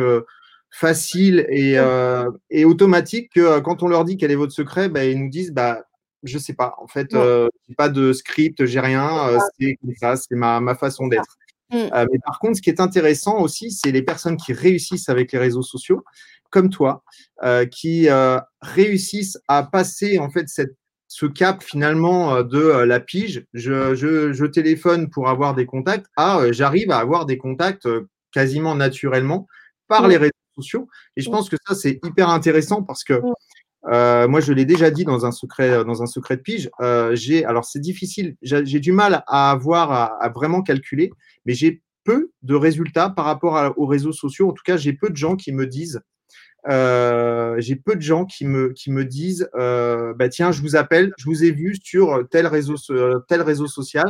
facile 0.71 1.47
et, 1.49 1.79
et, 2.51 2.67
automatique 2.67 3.33
que 3.35 3.61
quand 3.61 3.83
on 3.83 3.89
leur 3.89 4.05
dit 4.05 4.19
quel 4.19 4.31
est 4.31 4.35
votre 4.37 4.53
secret, 4.53 4.91
bah, 4.91 5.07
ils 5.07 5.19
nous 5.19 5.31
disent 5.31 5.53
bah 5.53 5.83
je 6.23 6.37
sais 6.37 6.53
pas. 6.53 6.75
En 6.83 6.87
fait, 6.87 7.09
j'ai 7.13 7.75
pas 7.75 7.89
de 7.89 8.13
script, 8.13 8.67
j'ai 8.67 8.79
rien. 8.79 9.39
c'est 9.59 9.79
ça, 9.99 10.17
c'est 10.17 10.35
ma, 10.35 10.61
ma 10.61 10.75
façon 10.75 11.07
d'être. 11.07 11.39
Mm. 11.71 11.89
mais 12.13 12.19
par 12.23 12.39
contre, 12.41 12.59
ce 12.59 12.63
qui 12.63 12.69
est 12.69 12.79
intéressant 12.79 13.39
aussi, 13.41 13.71
c'est 13.71 13.91
les 13.91 14.03
personnes 14.03 14.37
qui 14.37 14.53
réussissent 14.53 15.09
avec 15.09 15.33
les 15.33 15.39
réseaux 15.39 15.63
sociaux 15.63 16.05
comme 16.53 16.71
toi, 16.71 17.03
euh, 17.43 17.67
qui 17.67 18.09
euh, 18.09 18.39
réussissent 18.61 19.39
à 19.49 19.65
passer 19.65 20.21
en 20.21 20.31
fait 20.31 20.49
cette, 20.49 20.77
ce 21.09 21.27
cap 21.27 21.63
finalement 21.63 22.37
euh, 22.37 22.43
de 22.45 22.85
la 22.85 23.01
pige. 23.01 23.45
Je, 23.53 23.97
je, 23.97 24.33
je, 24.33 24.47
téléphone 24.47 25.11
pour 25.11 25.29
avoir 25.29 25.55
des 25.57 25.67
contacts. 25.67 26.07
Ah, 26.17 26.45
j'arrive 26.53 26.93
à 26.93 26.99
avoir 26.99 27.27
des 27.27 27.39
contacts 27.39 27.89
quasiment 28.31 28.77
naturellement 28.77 29.49
par 29.89 30.07
les 30.07 30.17
réseaux 30.17 30.31
sociaux. 30.55 30.89
Et 31.17 31.23
je 31.23 31.31
pense 31.31 31.49
que 31.51 31.57
ça 31.67 31.75
c'est 31.75 31.99
hyper 32.05 32.29
intéressant 32.29 32.83
parce 32.83 33.03
que 33.03 33.21
moi, 33.85 34.41
je 34.41 34.53
l'ai 34.53 34.65
déjà 34.65 34.91
dit 34.91 35.05
dans 35.05 35.27
un 35.27 35.33
secret, 35.33 35.85
dans 35.85 36.03
un 36.03 36.07
secret 36.07 36.37
de 36.37 36.43
pige. 36.43 36.71
j'ai, 37.13 37.45
alors 37.45 37.65
c'est 37.65 37.81
difficile, 37.81 38.37
j'ai 38.43 38.81
du 38.81 38.93
mal 38.93 39.25
à 39.27 39.51
avoir 39.51 39.93
à, 39.93 40.29
vraiment 40.29 40.63
calculer, 40.63 41.11
mais 41.45 41.55
j'ai 41.55 41.83
peu 42.05 42.31
de 42.43 42.55
résultats 42.55 43.11
par 43.11 43.25
rapport 43.25 43.75
aux 43.77 43.87
réseaux 43.87 44.13
sociaux. 44.13 44.49
En 44.49 44.53
tout 44.53 44.63
cas, 44.65 44.77
j'ai 44.77 44.93
peu 44.93 45.11
de 45.11 45.17
gens 45.17 45.37
qui 45.37 45.53
me 45.53 45.67
disent 45.67 46.01
euh, 46.69 47.57
j'ai 47.59 47.77
peu 47.77 47.97
de 47.97 48.01
gens 48.01 48.25
qui 48.25 48.47
me, 48.47 48.73
qui 48.73 48.91
me 48.91 49.05
disent 49.05 49.49
euh, 49.55 50.15
bah 50.15 50.29
tiens, 50.29 50.53
je 50.53 50.63
vous 50.63 50.77
appelle, 50.77 51.13
je 51.19 51.25
vous 51.25 51.45
ai 51.45 51.51
vu 51.51 51.77
sur 51.83 52.27
tel 52.31 52.47
réseau, 52.47 52.77
tel 53.29 53.43
réseau 53.43 53.67
social 53.67 54.07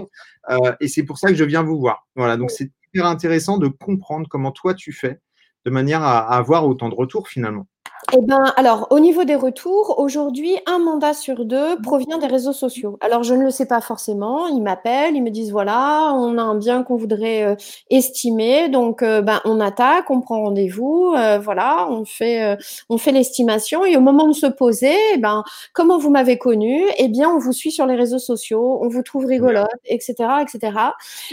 euh, 0.51 0.73
et 0.81 0.89
c'est 0.89 1.03
pour 1.03 1.19
ça 1.19 1.29
que 1.29 1.35
je 1.35 1.45
viens 1.45 1.63
vous 1.63 1.79
voir. 1.79 2.07
Voilà, 2.15 2.37
donc 2.37 2.51
c'est 2.51 2.71
hyper 2.93 3.07
intéressant 3.07 3.59
de 3.59 3.69
comprendre 3.69 4.29
comment 4.29 4.53
toi 4.53 4.75
tu 4.75 4.93
fais 4.93 5.19
de 5.65 5.71
manière 5.71 6.03
à 6.03 6.37
avoir 6.37 6.67
autant 6.67 6.89
de 6.89 6.95
retours 6.95 7.29
finalement. 7.29 7.67
Eh 8.11 8.21
ben, 8.21 8.53
alors, 8.57 8.89
au 8.91 8.99
niveau 8.99 9.23
des 9.25 9.37
retours, 9.37 9.99
aujourd'hui, 9.99 10.57
un 10.67 10.81
mandat 10.81 11.15
sur 11.15 11.45
deux 11.45 11.81
provient 11.83 12.19
des 12.19 12.27
réseaux 12.27 12.53
sociaux. 12.53 12.99
Alors, 13.01 13.23
je 13.23 13.33
ne 13.33 13.45
le 13.45 13.51
sais 13.51 13.65
pas 13.65 13.81
forcément. 13.81 14.49
Ils 14.49 14.61
m'appellent, 14.61 15.15
ils 15.15 15.23
me 15.23 15.31
disent 15.31 15.53
voilà, 15.53 16.13
on 16.15 16.37
a 16.37 16.43
un 16.43 16.57
bien 16.57 16.83
qu'on 16.83 16.97
voudrait 16.97 17.45
euh, 17.45 17.55
estimer, 17.91 18.69
donc 18.69 19.03
euh, 19.03 19.23
ben 19.23 19.41
on 19.45 19.61
attaque, 19.61 20.11
on 20.11 20.21
prend 20.21 20.43
rendez-vous, 20.43 21.15
euh, 21.17 21.39
voilà, 21.39 21.87
on 21.91 22.05
fait 22.05 22.57
on 22.89 22.99
fait 22.99 23.13
l'estimation 23.13 23.85
et 23.85 23.97
au 23.97 24.01
moment 24.01 24.27
de 24.27 24.33
se 24.35 24.47
poser, 24.47 24.97
eh 25.15 25.19
ben 25.19 25.45
comment 25.73 25.97
vous 25.97 26.11
m'avez 26.11 26.39
connu 26.39 26.83
Eh 26.99 27.09
bien, 27.09 27.31
on 27.31 27.39
vous 27.39 27.53
suit 27.53 27.71
sur 27.71 27.87
les 27.87 27.95
réseaux 27.95 28.19
sociaux, 28.19 28.81
on 28.83 28.89
vous 28.89 29.03
trouve 29.03 29.27
rigolote, 29.27 29.69
etc., 29.87 30.15
etc. 30.43 30.73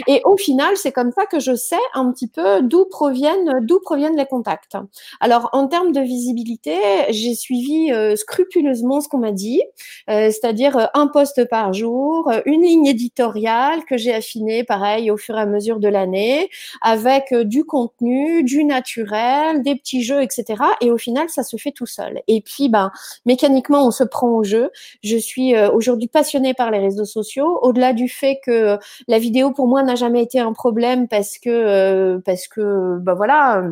Et 0.06 0.22
au 0.24 0.36
final, 0.36 0.76
c'est 0.76 0.92
comme 0.92 1.10
ça 1.12 1.26
que 1.26 1.40
je 1.40 1.54
sais 1.56 1.76
un 1.94 2.12
petit 2.12 2.28
peu 2.28 2.62
d'où 2.62 2.84
proviennent 2.84 3.58
d'où 3.62 3.80
proviennent 3.80 4.16
les 4.16 4.26
contacts. 4.26 4.76
Alors, 5.20 5.48
en 5.52 5.66
termes 5.66 5.92
de 5.92 6.00
visibilité 6.00 6.59
j'ai 6.64 7.34
suivi 7.34 7.92
euh, 7.92 8.16
scrupuleusement 8.16 9.00
ce 9.00 9.08
qu'on 9.08 9.18
m'a 9.18 9.32
dit, 9.32 9.62
euh, 10.08 10.30
c'est-à-dire 10.30 10.76
euh, 10.76 10.86
un 10.94 11.06
poste 11.06 11.48
par 11.48 11.72
jour, 11.72 12.30
une 12.46 12.62
ligne 12.62 12.86
éditoriale 12.86 13.84
que 13.84 13.96
j'ai 13.96 14.12
affinée, 14.12 14.64
pareil, 14.64 15.10
au 15.10 15.16
fur 15.16 15.36
et 15.36 15.40
à 15.40 15.46
mesure 15.46 15.80
de 15.80 15.88
l'année, 15.88 16.50
avec 16.82 17.32
du 17.34 17.64
contenu, 17.64 18.42
du 18.42 18.64
naturel, 18.64 19.62
des 19.62 19.74
petits 19.74 20.02
jeux, 20.02 20.22
etc. 20.22 20.62
Et 20.80 20.90
au 20.90 20.98
final, 20.98 21.28
ça 21.28 21.42
se 21.42 21.56
fait 21.56 21.72
tout 21.72 21.86
seul. 21.86 22.22
Et 22.28 22.40
puis, 22.42 22.68
ben, 22.68 22.90
mécaniquement, 23.26 23.86
on 23.86 23.90
se 23.90 24.04
prend 24.04 24.28
au 24.28 24.44
jeu. 24.44 24.70
Je 25.02 25.16
suis 25.16 25.56
aujourd'hui 25.56 26.08
passionnée 26.08 26.54
par 26.54 26.70
les 26.70 26.78
réseaux 26.78 27.04
sociaux, 27.04 27.58
au-delà 27.62 27.92
du 27.92 28.08
fait 28.08 28.38
que 28.44 28.78
la 29.08 29.18
vidéo 29.18 29.52
pour 29.52 29.66
moi 29.66 29.82
n'a 29.82 29.94
jamais 29.94 30.22
été 30.22 30.38
un 30.40 30.52
problème 30.52 31.08
parce 31.08 31.38
que, 31.38 32.18
parce 32.24 32.48
que, 32.48 32.98
ben 33.00 33.14
voilà 33.14 33.62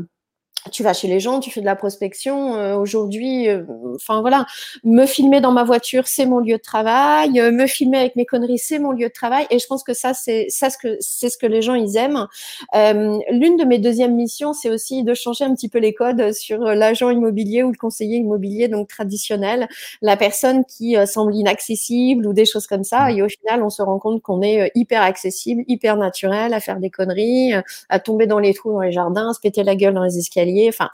tu 0.71 0.83
vas 0.83 0.93
chez 0.93 1.09
les 1.09 1.21
gens, 1.21 1.41
tu 1.41 1.51
fais 1.51 1.61
de 1.61 1.67
la 1.67 1.77
prospection. 1.77 2.57
Euh, 2.57 2.77
aujourd'hui, 2.77 3.49
euh, 3.49 3.63
enfin 3.95 4.21
voilà, 4.21 4.47
me 4.85 5.07
filmer 5.07 5.41
dans 5.41 5.53
ma 5.53 5.65
voiture, 5.65 6.07
c'est 6.07 6.27
mon 6.27 6.41
lieu 6.41 6.57
de 6.57 6.63
travail. 6.63 7.41
Euh, 7.41 7.51
me 7.53 7.67
filmer 7.67 7.99
avec 7.99 8.17
mes 8.17 8.27
conneries, 8.27 8.59
c'est 8.59 8.79
mon 8.79 8.93
lieu 8.93 9.09
de 9.09 9.13
travail. 9.13 9.47
Et 9.51 9.59
je 9.59 9.67
pense 9.67 9.83
que 9.83 9.95
ça, 9.95 10.15
c'est 10.15 10.47
ça 10.49 10.71
ce 10.71 10.79
que 10.79 10.97
c'est 11.01 11.31
ce 11.31 11.39
que 11.39 11.47
les 11.47 11.63
gens 11.63 11.75
ils 11.75 11.97
aiment. 11.97 12.27
L'une 12.75 13.57
de 13.57 13.65
mes 13.65 13.79
deuxièmes 13.79 14.15
missions, 14.15 14.53
c'est 14.53 14.71
aussi 14.71 15.05
de 15.05 15.15
changer 15.15 15.45
un 15.45 15.55
petit 15.55 15.69
peu 15.69 15.79
les 15.79 15.95
codes 15.95 16.33
sur 16.33 16.61
l'agent 16.61 17.11
immobilier 17.11 17.63
ou 17.63 17.71
le 17.71 17.77
conseiller 17.77 18.19
immobilier 18.19 18.69
donc 18.69 18.89
traditionnel, 18.89 19.69
la 20.03 20.17
personne 20.17 20.65
qui 20.65 20.97
semble 21.07 21.35
inaccessible 21.35 22.27
ou 22.27 22.33
des 22.33 22.45
choses 22.45 22.67
comme 22.67 22.85
ça. 22.85 23.07
Mmh. 23.07 23.19
Et 23.19 23.23
au 23.23 23.29
final, 23.29 23.63
on 23.63 23.71
se 23.71 23.83
rend 23.83 23.99
compte 23.99 24.23
qu'on 24.23 24.43
est 24.43 24.71
hyper 24.75 25.03
accessible, 25.03 25.63
hyper 25.69 25.97
naturel, 25.97 26.53
à 26.53 26.61
faire 26.61 26.79
des 26.79 26.91
conneries, 26.91 27.53
à 27.89 27.99
tomber 27.99 28.27
dans 28.27 28.39
les 28.39 28.55
trous 28.55 28.73
dans 28.73 28.81
les 28.81 28.93
jardins, 28.93 29.31
à 29.31 29.35
se 29.35 29.41
péter 29.41 29.63
la 29.63 29.77
gueule 29.77 29.95
dans 29.95 30.05
les 30.05 30.19
escaliers 30.19 30.48
Enfin, 30.69 30.91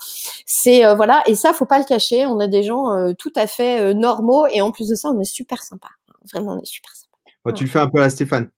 c'est 0.47 0.85
euh, 0.85 0.95
voilà, 0.95 1.23
et 1.27 1.35
ça, 1.35 1.53
faut 1.53 1.67
pas 1.67 1.79
le 1.79 1.85
cacher. 1.85 2.27
On 2.27 2.41
a 2.41 2.47
des 2.47 2.63
gens 2.63 2.93
euh, 2.93 3.13
tout 3.13 3.33
à 3.37 3.47
fait 3.47 3.81
euh, 3.81 3.95
normaux 3.95 4.47
et 4.47 4.61
en 4.61 4.71
plus 4.71 4.89
de 4.89 4.95
ça, 4.95 5.09
on 5.09 5.21
est 5.21 5.25
super 5.25 5.63
sympa. 5.63 5.89
Vraiment, 6.33 6.55
on 6.55 6.61
est 6.61 6.67
super 6.67 6.93
sympa. 6.95 7.53
tu 7.57 7.65
le 7.65 7.71
fais 7.71 7.81
un 7.81 7.89
peu 7.89 8.03
à 8.03 8.11
Stéphane. 8.11 8.51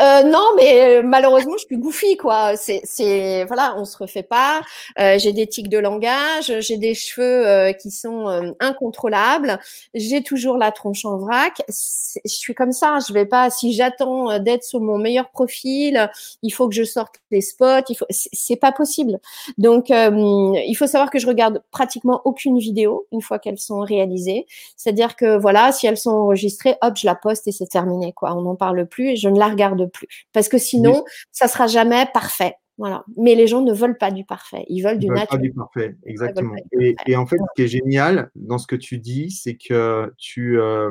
Euh, 0.00 0.22
non, 0.22 0.44
mais 0.56 0.98
euh, 0.98 1.02
malheureusement, 1.04 1.54
je 1.58 1.66
suis 1.66 1.76
goofy, 1.76 2.16
quoi. 2.16 2.54
C'est, 2.56 3.44
voilà, 3.44 3.74
on 3.76 3.84
se 3.84 3.96
refait 3.98 4.22
pas. 4.22 4.60
Euh, 4.98 5.18
j'ai 5.18 5.32
des 5.32 5.46
tics 5.46 5.68
de 5.68 5.78
langage, 5.78 6.52
j'ai 6.60 6.76
des 6.76 6.94
cheveux 6.94 7.72
qui 7.80 7.90
sont 7.90 8.54
incontrôlables. 8.60 9.58
J'ai 9.94 10.22
toujours 10.22 10.56
la 10.56 10.72
tronche 10.72 11.04
en 11.04 11.18
vrac. 11.18 11.62
je 11.68 12.20
suis 12.24 12.54
comme 12.54 12.72
ça. 12.72 12.98
Je 13.06 13.12
vais 13.12 13.26
pas. 13.26 13.50
Si 13.50 13.72
j'attends 13.72 14.38
d'être 14.38 14.64
sur 14.64 14.80
mon 14.80 14.98
meilleur 14.98 15.30
profil, 15.30 16.10
il 16.42 16.50
faut 16.50 16.68
que 16.68 16.74
je 16.74 16.84
sorte 16.84 17.16
les 17.30 17.40
spots. 17.40 17.84
Il 17.88 17.96
faut. 17.96 18.06
C'est, 18.10 18.56
pas 18.56 18.72
possible. 18.72 19.18
Donc, 19.58 19.90
il 19.90 20.74
faut 20.78 20.86
savoir 20.86 21.10
que 21.10 21.18
je 21.18 21.26
regarde 21.26 21.62
pratiquement 21.70 22.22
aucune 22.24 22.58
vidéo 22.58 23.06
une 23.12 23.20
fois 23.20 23.38
qu'elles 23.38 23.58
sont 23.58 23.80
réalisées. 23.80 24.46
C'est-à-dire 24.76 25.16
que 25.16 25.36
voilà, 25.36 25.72
si 25.72 25.86
elles 25.86 25.98
sont 25.98 26.10
enregistrées, 26.10 26.76
hop, 26.80 26.94
je 26.96 27.06
la 27.06 27.14
poste 27.14 27.46
et 27.48 27.52
c'est 27.52 27.66
terminé, 27.66 28.12
quoi. 28.12 28.34
On 28.34 28.42
n'en 28.42 28.56
parle 28.56 28.86
plus 28.86 29.10
et 29.10 29.16
je 29.16 29.28
ne 29.28 29.38
la 29.38 29.48
regarde 29.48 29.65
de 29.74 29.86
plus. 29.86 30.06
Parce 30.32 30.48
que 30.48 30.58
sinon, 30.58 31.04
ça 31.32 31.48
sera 31.48 31.66
jamais 31.66 32.06
parfait. 32.14 32.54
Voilà. 32.78 33.04
Mais 33.16 33.34
les 33.34 33.46
gens 33.46 33.62
ne 33.62 33.72
veulent 33.72 33.96
pas 33.96 34.10
du 34.10 34.24
parfait. 34.24 34.64
Ils 34.68 34.82
veulent 34.82 34.98
du 34.98 35.08
naturel. 35.08 35.28
Pas 35.28 35.38
du 35.38 35.52
parfait, 35.52 35.96
exactement. 36.04 36.54
Et, 36.78 37.16
en 37.16 37.26
fait, 37.26 37.36
ce 37.36 37.54
qui 37.56 37.62
est 37.62 37.68
génial 37.68 38.30
dans 38.34 38.58
ce 38.58 38.66
que 38.66 38.76
tu 38.76 38.98
dis, 38.98 39.30
c'est 39.30 39.56
que 39.56 40.12
tu, 40.18 40.60
euh, 40.60 40.90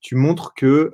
tu 0.00 0.16
montres 0.16 0.54
que 0.54 0.92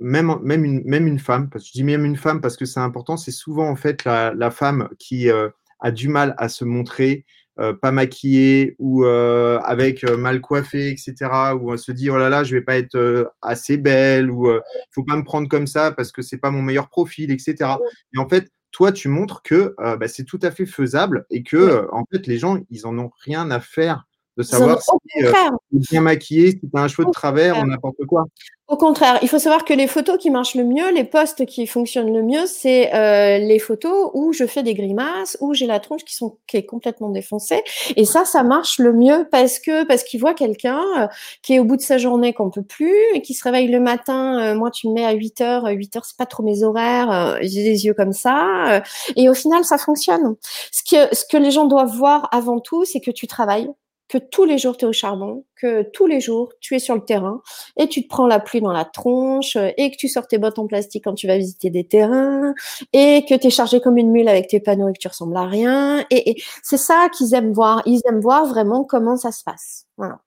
même, 0.00 0.38
même, 0.42 0.64
une, 0.64 0.82
même 0.84 1.06
une 1.06 1.18
femme, 1.18 1.50
parce 1.50 1.64
que 1.64 1.68
je 1.68 1.72
dis 1.72 1.84
même 1.84 2.04
une 2.04 2.16
femme 2.16 2.40
parce 2.40 2.56
que 2.56 2.64
c'est 2.64 2.80
important, 2.80 3.16
c'est 3.16 3.30
souvent 3.30 3.68
en 3.68 3.76
fait 3.76 4.04
la, 4.04 4.50
femme 4.50 4.88
qui 4.98 5.30
euh, 5.30 5.48
a 5.80 5.90
du 5.90 6.08
mal 6.08 6.34
à 6.38 6.48
se 6.48 6.64
montrer, 6.64 7.24
euh, 7.60 7.74
pas 7.74 7.92
maquillée 7.92 8.76
ou 8.78 9.04
euh, 9.04 9.58
avec 9.60 10.04
euh, 10.04 10.16
mal 10.16 10.40
coiffé, 10.40 10.88
etc. 10.88 11.14
Où 11.60 11.72
on 11.72 11.76
se 11.76 11.92
dit 11.92 12.08
oh 12.08 12.16
là 12.16 12.30
là, 12.30 12.44
je 12.44 12.54
vais 12.56 12.62
pas 12.62 12.78
être 12.78 13.30
assez 13.42 13.76
belle 13.76 14.30
ou 14.30 14.50
il 14.50 14.60
faut 14.90 15.04
pas 15.04 15.16
me 15.16 15.24
prendre 15.24 15.48
comme 15.48 15.66
ça 15.66 15.92
parce 15.92 16.12
que 16.12 16.22
c'est 16.22 16.38
pas 16.38 16.50
mon 16.50 16.62
meilleur 16.62 16.88
profil, 16.88 17.30
etc. 17.30 17.72
Et 18.14 18.18
en 18.18 18.28
fait, 18.28 18.50
toi, 18.70 18.90
tu 18.90 19.08
montres 19.08 19.42
que 19.42 19.74
bah, 19.78 20.08
c'est 20.08 20.24
tout 20.24 20.40
à 20.42 20.50
fait 20.50 20.64
faisable 20.64 21.26
et 21.30 21.42
que 21.42 21.86
en 21.92 22.04
fait, 22.10 22.26
les 22.26 22.38
gens, 22.38 22.58
ils 22.70 22.86
en 22.86 22.98
ont 22.98 23.10
rien 23.24 23.50
à 23.50 23.60
faire 23.60 24.06
de 24.42 24.48
savoir 24.48 24.80
si 24.82 24.90
es 25.20 25.30
bien 25.72 26.00
maquillé, 26.00 26.50
si 26.50 26.60
tu 26.60 26.68
as 26.74 26.80
un 26.80 26.88
cheveu 26.88 27.04
de 27.04 27.10
travers 27.10 27.58
ou 27.60 27.66
n'importe 27.66 28.04
quoi. 28.06 28.26
Au 28.72 28.76
contraire, 28.78 29.18
il 29.20 29.28
faut 29.28 29.38
savoir 29.38 29.66
que 29.66 29.74
les 29.74 29.86
photos 29.86 30.16
qui 30.16 30.30
marchent 30.30 30.54
le 30.54 30.64
mieux, 30.64 30.90
les 30.94 31.04
posts 31.04 31.44
qui 31.44 31.66
fonctionnent 31.66 32.10
le 32.10 32.22
mieux, 32.22 32.46
c'est 32.46 32.94
euh, 32.94 33.36
les 33.36 33.58
photos 33.58 34.10
où 34.14 34.32
je 34.32 34.46
fais 34.46 34.62
des 34.62 34.72
grimaces, 34.72 35.36
où 35.42 35.52
j'ai 35.52 35.66
la 35.66 35.78
tronche 35.78 36.06
qui, 36.06 36.14
sont, 36.14 36.38
qui 36.46 36.56
est 36.56 36.64
complètement 36.64 37.10
défoncée. 37.10 37.62
Et 37.96 38.06
ça, 38.06 38.24
ça 38.24 38.42
marche 38.42 38.78
le 38.78 38.94
mieux 38.94 39.28
parce 39.30 39.58
que 39.58 39.84
parce 39.84 40.04
qu'il 40.04 40.20
voit 40.20 40.32
quelqu'un 40.32 40.80
euh, 40.96 41.06
qui 41.42 41.52
est 41.52 41.58
au 41.58 41.64
bout 41.64 41.76
de 41.76 41.82
sa 41.82 41.98
journée 41.98 42.32
qu'on 42.32 42.48
peut 42.48 42.62
plus 42.62 42.96
et 43.12 43.20
qui 43.20 43.34
se 43.34 43.44
réveille 43.44 43.68
le 43.68 43.78
matin. 43.78 44.40
Euh, 44.40 44.54
moi, 44.54 44.70
tu 44.70 44.88
me 44.88 44.94
mets 44.94 45.04
à 45.04 45.12
8 45.12 45.42
heures, 45.42 45.66
8 45.66 45.96
heures, 45.96 46.06
c'est 46.06 46.16
pas 46.16 46.24
trop 46.24 46.42
mes 46.42 46.62
horaires. 46.62 47.36
j'ai 47.42 47.64
des 47.64 47.84
yeux 47.84 47.92
comme 47.92 48.14
ça. 48.14 48.82
et 49.16 49.28
au 49.28 49.34
final, 49.34 49.66
ça 49.66 49.76
fonctionne. 49.76 50.36
Ce 50.70 50.82
que 50.82 51.14
ce 51.14 51.26
que 51.30 51.36
les 51.36 51.50
gens 51.50 51.66
doivent 51.66 51.94
voir 51.94 52.26
avant 52.32 52.58
tout, 52.58 52.86
c'est 52.86 53.00
que 53.00 53.10
tu 53.10 53.26
travailles 53.26 53.68
que 54.12 54.18
tous 54.18 54.44
les 54.44 54.58
jours 54.58 54.76
tu 54.76 54.84
es 54.84 54.88
au 54.88 54.92
charbon, 54.92 55.46
que 55.56 55.84
tous 55.90 56.06
les 56.06 56.20
jours 56.20 56.52
tu 56.60 56.74
es 56.74 56.78
sur 56.78 56.94
le 56.94 57.00
terrain 57.00 57.40
et 57.78 57.88
tu 57.88 58.02
te 58.02 58.08
prends 58.08 58.26
la 58.26 58.40
pluie 58.40 58.60
dans 58.60 58.72
la 58.72 58.84
tronche 58.84 59.56
et 59.56 59.90
que 59.90 59.96
tu 59.96 60.06
sors 60.06 60.26
tes 60.26 60.36
bottes 60.36 60.58
en 60.58 60.66
plastique 60.66 61.04
quand 61.04 61.14
tu 61.14 61.26
vas 61.26 61.38
visiter 61.38 61.70
des 61.70 61.84
terrains 61.84 62.52
et 62.92 63.24
que 63.26 63.34
tu 63.34 63.46
es 63.46 63.50
chargé 63.50 63.80
comme 63.80 63.96
une 63.96 64.10
mule 64.10 64.28
avec 64.28 64.48
tes 64.48 64.60
panneaux 64.60 64.90
et 64.90 64.92
que 64.92 64.98
tu 64.98 65.08
ressembles 65.08 65.34
à 65.38 65.46
rien. 65.46 66.04
Et, 66.10 66.36
c'est 66.62 66.76
ça 66.76 67.08
qu'ils 67.16 67.32
aiment 67.32 67.54
voir. 67.54 67.80
Ils 67.86 68.02
aiment 68.06 68.20
voir 68.20 68.44
vraiment 68.44 68.84
comment 68.84 69.16
ça 69.16 69.32
se 69.32 69.42
passe. 69.42 69.86
Voilà. 69.96 70.20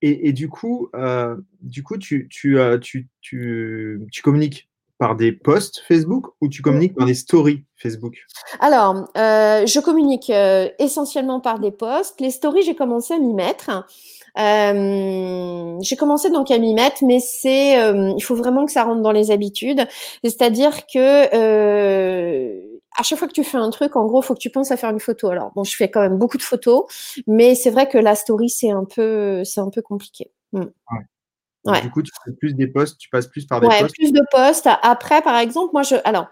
Et, 0.00 0.32
du 0.32 0.48
coup, 0.48 0.88
euh, 0.94 1.36
du 1.60 1.82
coup, 1.82 1.98
tu, 1.98 2.28
tu, 2.28 2.58
euh, 2.58 2.78
tu, 2.78 3.08
tu, 3.20 4.00
tu 4.12 4.22
communiques 4.22 4.68
par 5.02 5.16
des 5.16 5.32
posts 5.32 5.82
Facebook 5.88 6.26
ou 6.40 6.46
tu 6.46 6.62
communiques 6.62 6.94
par 6.94 7.06
des 7.06 7.14
stories 7.14 7.64
Facebook 7.74 8.14
Alors, 8.60 9.08
euh, 9.18 9.66
je 9.66 9.80
communique 9.80 10.30
euh, 10.30 10.68
essentiellement 10.78 11.40
par 11.40 11.58
des 11.58 11.72
posts. 11.72 12.20
Les 12.20 12.30
stories, 12.30 12.62
j'ai 12.62 12.76
commencé 12.76 13.12
à 13.12 13.18
m'y 13.18 13.34
mettre. 13.34 13.84
Euh, 14.38 15.76
j'ai 15.80 15.96
commencé 15.96 16.30
donc 16.30 16.52
à 16.52 16.58
m'y 16.58 16.72
mettre, 16.72 16.98
mais 17.04 17.18
c'est, 17.18 17.72
il 18.16 18.22
faut 18.22 18.36
vraiment 18.36 18.64
que 18.64 18.70
ça 18.70 18.84
rentre 18.84 19.02
dans 19.02 19.10
les 19.10 19.32
habitudes. 19.32 19.88
C'est-à-dire 20.22 20.86
que 20.86 21.26
à 22.96 23.02
chaque 23.02 23.18
fois 23.18 23.26
que 23.26 23.32
tu 23.32 23.42
fais 23.42 23.58
un 23.58 23.70
truc, 23.70 23.96
en 23.96 24.06
gros, 24.06 24.22
il 24.22 24.24
faut 24.24 24.34
que 24.34 24.38
tu 24.38 24.50
penses 24.50 24.70
à 24.70 24.76
faire 24.76 24.90
une 24.90 25.00
photo. 25.00 25.30
Alors, 25.30 25.50
bon, 25.56 25.64
je 25.64 25.74
fais 25.74 25.90
quand 25.90 26.02
même 26.02 26.16
beaucoup 26.16 26.38
de 26.38 26.42
photos, 26.42 26.84
mais 27.26 27.56
c'est 27.56 27.70
vrai 27.70 27.88
que 27.88 27.98
la 27.98 28.14
story, 28.14 28.50
c'est 28.50 28.70
un 28.70 28.84
peu, 28.84 29.42
c'est 29.42 29.60
un 29.60 29.70
peu 29.70 29.82
compliqué. 29.82 30.30
Du 31.64 31.90
coup, 31.90 32.02
tu 32.02 32.10
fais 32.24 32.32
plus 32.32 32.54
des 32.54 32.66
posts, 32.66 32.98
tu 32.98 33.08
passes 33.08 33.28
plus 33.28 33.46
par 33.46 33.60
des 33.60 33.68
ouais, 33.68 33.86
plus 33.86 34.12
de 34.12 34.22
posts. 34.32 34.68
Après, 34.82 35.22
par 35.22 35.38
exemple, 35.38 35.70
moi, 35.72 35.82
je, 35.82 35.94
alors, 36.04 36.26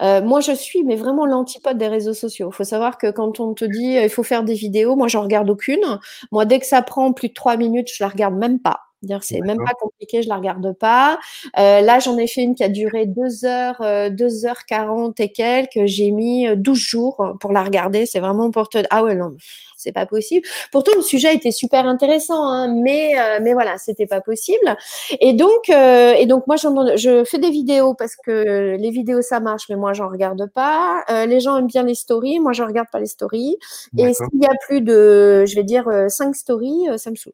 euh, 0.00 0.22
moi, 0.22 0.40
je 0.40 0.52
suis, 0.52 0.84
mais 0.84 0.94
vraiment 0.94 1.26
l'antipode 1.26 1.76
des 1.76 1.88
réseaux 1.88 2.14
sociaux. 2.14 2.50
Il 2.52 2.54
faut 2.54 2.64
savoir 2.64 2.96
que 2.96 3.10
quand 3.10 3.40
on 3.40 3.52
te 3.54 3.64
dit, 3.64 3.98
euh, 3.98 4.04
il 4.04 4.08
faut 4.08 4.22
faire 4.22 4.44
des 4.44 4.54
vidéos, 4.54 4.94
moi, 4.94 5.08
j'en 5.08 5.22
regarde 5.22 5.50
aucune. 5.50 5.98
Moi, 6.30 6.44
dès 6.44 6.60
que 6.60 6.66
ça 6.66 6.82
prend 6.82 7.12
plus 7.12 7.28
de 7.28 7.34
trois 7.34 7.56
minutes, 7.56 7.88
je 7.92 8.02
la 8.04 8.08
regarde 8.08 8.34
même 8.36 8.60
pas. 8.60 8.85
C'est 9.20 9.40
même 9.40 9.58
pas 9.58 9.74
compliqué, 9.78 10.22
je 10.22 10.28
la 10.28 10.36
regarde 10.36 10.72
pas. 10.72 11.18
Euh, 11.58 11.80
là, 11.80 11.98
j'en 12.00 12.16
ai 12.18 12.26
fait 12.26 12.42
une 12.42 12.54
qui 12.54 12.64
a 12.64 12.68
duré 12.68 13.06
2 13.06 13.44
heures, 13.44 13.80
euh, 13.80 14.10
2 14.10 14.46
heures 14.46 14.64
40 14.66 15.20
et 15.20 15.30
quelques. 15.30 15.86
J'ai 15.86 16.10
mis 16.10 16.46
12 16.56 16.78
jours 16.78 17.36
pour 17.40 17.52
la 17.52 17.62
regarder. 17.62 18.06
C'est 18.06 18.20
vraiment 18.20 18.50
pour 18.50 18.68
te... 18.68 18.78
Ah 18.90 19.04
ouais, 19.04 19.14
non, 19.14 19.36
c'est 19.76 19.92
pas 19.92 20.06
possible. 20.06 20.46
Pourtant, 20.72 20.92
le 20.96 21.02
sujet 21.02 21.34
était 21.34 21.52
super 21.52 21.86
intéressant, 21.86 22.48
hein, 22.48 22.74
mais, 22.82 23.18
euh, 23.18 23.38
mais 23.42 23.52
voilà, 23.52 23.78
c'était 23.78 24.06
pas 24.06 24.20
possible. 24.20 24.76
Et 25.20 25.32
donc, 25.32 25.70
euh, 25.70 26.12
et 26.14 26.26
donc 26.26 26.46
moi, 26.46 26.56
je 26.56 27.24
fais 27.24 27.38
des 27.38 27.50
vidéos 27.50 27.94
parce 27.94 28.16
que 28.16 28.76
les 28.76 28.90
vidéos, 28.90 29.22
ça 29.22 29.40
marche, 29.40 29.68
mais 29.68 29.76
moi, 29.76 29.92
j'en 29.92 30.08
regarde 30.08 30.50
pas. 30.52 31.04
Euh, 31.10 31.26
les 31.26 31.40
gens 31.40 31.56
aiment 31.56 31.66
bien 31.66 31.84
les 31.84 31.94
stories. 31.94 32.40
Moi, 32.40 32.52
je 32.52 32.62
regarde 32.62 32.88
pas 32.90 33.00
les 33.00 33.06
stories. 33.06 33.56
Et 33.98 34.12
s'il 34.14 34.40
y 34.40 34.46
a 34.46 34.54
plus 34.66 34.80
de, 34.80 35.44
je 35.46 35.54
vais 35.54 35.64
dire, 35.64 35.88
5 36.08 36.34
stories, 36.34 36.86
ça 36.96 37.10
me 37.10 37.16
saoule. 37.16 37.32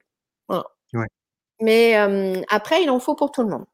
Voilà. 0.48 0.64
Ouais. 0.94 1.06
Mais 1.62 1.94
après, 2.50 2.82
il 2.82 2.90
en 2.90 3.00
faut 3.00 3.14
pour 3.14 3.30
tout 3.30 3.42
le 3.42 3.48
monde. 3.48 3.64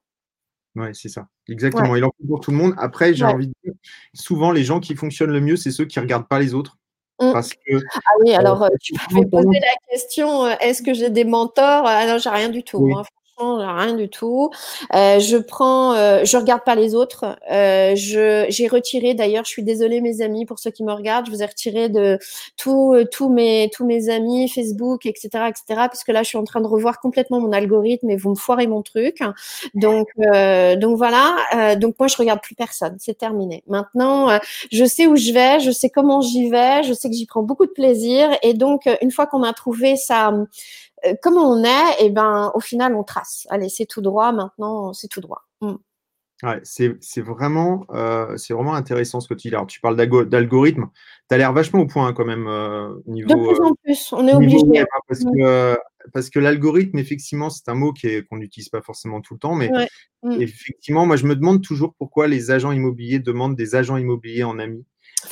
Oui, 0.77 0.89
c'est 0.93 1.09
ça. 1.09 1.27
Exactement. 1.49 1.97
Il 1.97 2.05
en 2.05 2.11
faut 2.21 2.27
pour 2.29 2.41
tout 2.41 2.51
le 2.53 2.57
monde. 2.57 2.75
Après, 2.79 3.15
j'ai 3.15 3.25
envie 3.25 3.49
de 3.49 3.55
dire, 3.65 3.73
souvent, 4.15 4.53
les 4.53 4.63
gens 4.63 4.79
qui 4.79 4.95
fonctionnent 4.95 5.33
le 5.33 5.41
mieux, 5.41 5.57
c'est 5.57 5.73
ceux 5.73 5.87
qui 5.87 5.99
ne 5.99 6.05
regardent 6.05 6.29
pas 6.29 6.39
les 6.39 6.55
autres. 6.55 6.77
Mmh. 7.21 7.33
Parce 7.33 7.53
que, 7.53 7.81
ah 7.95 8.11
oui, 8.21 8.33
alors 8.33 8.69
tu 8.81 8.95
peux 9.11 9.29
poser 9.29 9.59
la 9.59 9.91
question 9.91 10.47
est-ce 10.47 10.83
que 10.83 10.95
j'ai 10.95 11.11
des 11.11 11.25
mentors? 11.25 11.85
Ah 11.85 12.07
non, 12.07 12.19
j'ai 12.19 12.31
rien 12.31 12.49
du 12.49 12.63
tout. 12.63 12.89
Hein 12.97 13.03
rien 13.39 13.95
du 13.95 14.09
tout. 14.09 14.51
Euh, 14.95 15.19
je 15.21 15.37
prends, 15.37 15.95
euh, 15.95 16.25
je 16.25 16.37
regarde 16.37 16.63
pas 16.65 16.75
les 16.75 16.95
autres. 16.95 17.39
Euh, 17.51 17.93
j'ai 17.97 18.69
retiré. 18.69 19.15
D'ailleurs, 19.15 19.45
je 19.45 19.51
suis 19.51 19.63
désolée, 19.63 20.01
mes 20.01 20.21
amis, 20.23 20.47
pour 20.47 20.59
ceux 20.59 20.71
qui 20.71 20.85
me 20.85 20.93
regardent, 20.93 21.27
je 21.27 21.31
vous 21.31 21.43
ai 21.43 21.47
retiré 21.47 21.89
de 21.89 22.19
tous, 22.57 22.97
tous 23.11 23.29
mes, 23.29 23.71
tous 23.73 23.87
mes 23.87 24.09
amis, 24.11 24.49
Facebook, 24.49 25.07
etc., 25.07 25.29
etc. 25.49 25.63
Parce 25.69 26.05
que 26.05 26.13
là, 26.13 26.23
je 26.23 26.29
suis 26.29 26.39
en 26.39 26.45
train 26.45 26.61
de 26.61 26.67
revoir 26.67 27.01
complètement 27.01 27.41
mon 27.41 27.53
algorithme 27.53 28.11
et 28.11 28.17
vous 28.17 28.31
me 28.31 28.35
foirez 28.35 28.67
mon 28.67 28.83
truc. 28.83 29.21
Donc, 29.75 30.09
euh, 30.19 30.77
donc 30.77 30.97
voilà. 30.97 31.37
Euh, 31.55 31.77
donc 31.77 31.97
moi, 31.99 32.09
je 32.09 32.17
regarde 32.17 32.41
plus 32.41 32.55
personne. 32.55 32.97
C'est 32.99 33.19
terminé. 33.19 33.63
Maintenant, 33.67 34.31
euh, 34.31 34.39
je 34.73 34.85
sais 34.85 35.07
où 35.07 35.17
je 35.17 35.33
vais, 35.33 35.61
je 35.61 35.71
sais 35.71 35.91
comment 35.91 36.21
j'y 36.21 36.51
vais, 36.51 36.83
je 36.83 36.93
sais 36.93 37.09
que 37.09 37.17
j'y 37.17 37.27
prends 37.27 37.43
beaucoup 37.43 37.67
de 37.67 37.73
plaisir. 37.73 38.29
Et 38.43 38.55
donc, 38.55 38.89
une 39.03 39.11
fois 39.11 39.27
qu'on 39.27 39.43
a 39.43 39.53
trouvé 39.53 39.97
ça 39.97 40.33
euh, 41.07 41.15
comment 41.23 41.51
on 41.51 41.65
est, 41.65 41.91
et 42.01 42.07
eh 42.07 42.11
ben, 42.11 42.51
au 42.55 42.61
final, 42.61 42.95
on 42.95 43.05
trace. 43.05 43.47
Allez, 43.51 43.69
c'est 43.69 43.87
tout 43.87 44.01
droit, 44.01 44.33
maintenant, 44.33 44.93
c'est 44.93 45.09
tout 45.09 45.21
droit. 45.21 45.43
Mm. 45.61 45.75
Ouais, 46.45 46.61
c'est 46.63 47.21
vraiment, 47.21 47.85
euh, 47.91 48.37
vraiment 48.51 48.75
intéressant 48.75 49.19
ce 49.19 49.27
que 49.27 49.35
tu 49.35 49.49
dis. 49.49 49.55
Alors, 49.55 49.67
tu 49.67 49.81
parles 49.81 49.97
d'algorithme. 49.97 50.87
Tu 51.29 51.35
as 51.35 51.39
l'air 51.39 51.53
vachement 51.53 51.81
au 51.81 51.87
point 51.87 52.13
quand 52.13 52.25
même. 52.25 52.47
Euh, 52.47 52.95
niveau, 53.07 53.29
de 53.29 53.35
plus 53.35 53.61
en 53.61 53.75
plus, 53.83 54.13
on 54.13 54.29
est 54.29 54.35
obligé. 54.35 54.79
Hein, 54.79 54.85
parce, 55.09 55.25
mm. 55.25 55.33
que, 55.33 55.79
parce 56.13 56.31
que 56.31 56.39
l'algorithme, 56.39 56.97
effectivement, 56.99 57.51
c'est 57.51 57.69
un 57.69 57.75
mot 57.75 57.93
qu'on 58.31 58.37
n'utilise 58.37 58.69
pas 58.69 58.83
forcément 58.83 59.21
tout 59.21 59.35
le 59.35 59.41
temps. 59.41 59.57
Mais 59.57 59.69
mm. 60.23 60.41
effectivement, 60.41 61.07
moi, 61.07 61.17
je 61.17 61.27
me 61.27 61.35
demande 61.35 61.61
toujours 61.61 61.95
pourquoi 61.99 62.29
les 62.29 62.53
agents 62.53 62.71
immobiliers 62.71 63.19
demandent 63.19 63.57
des 63.57 63.75
agents 63.75 63.97
immobiliers 63.97 64.45
en 64.45 64.61
amis. 64.61 64.85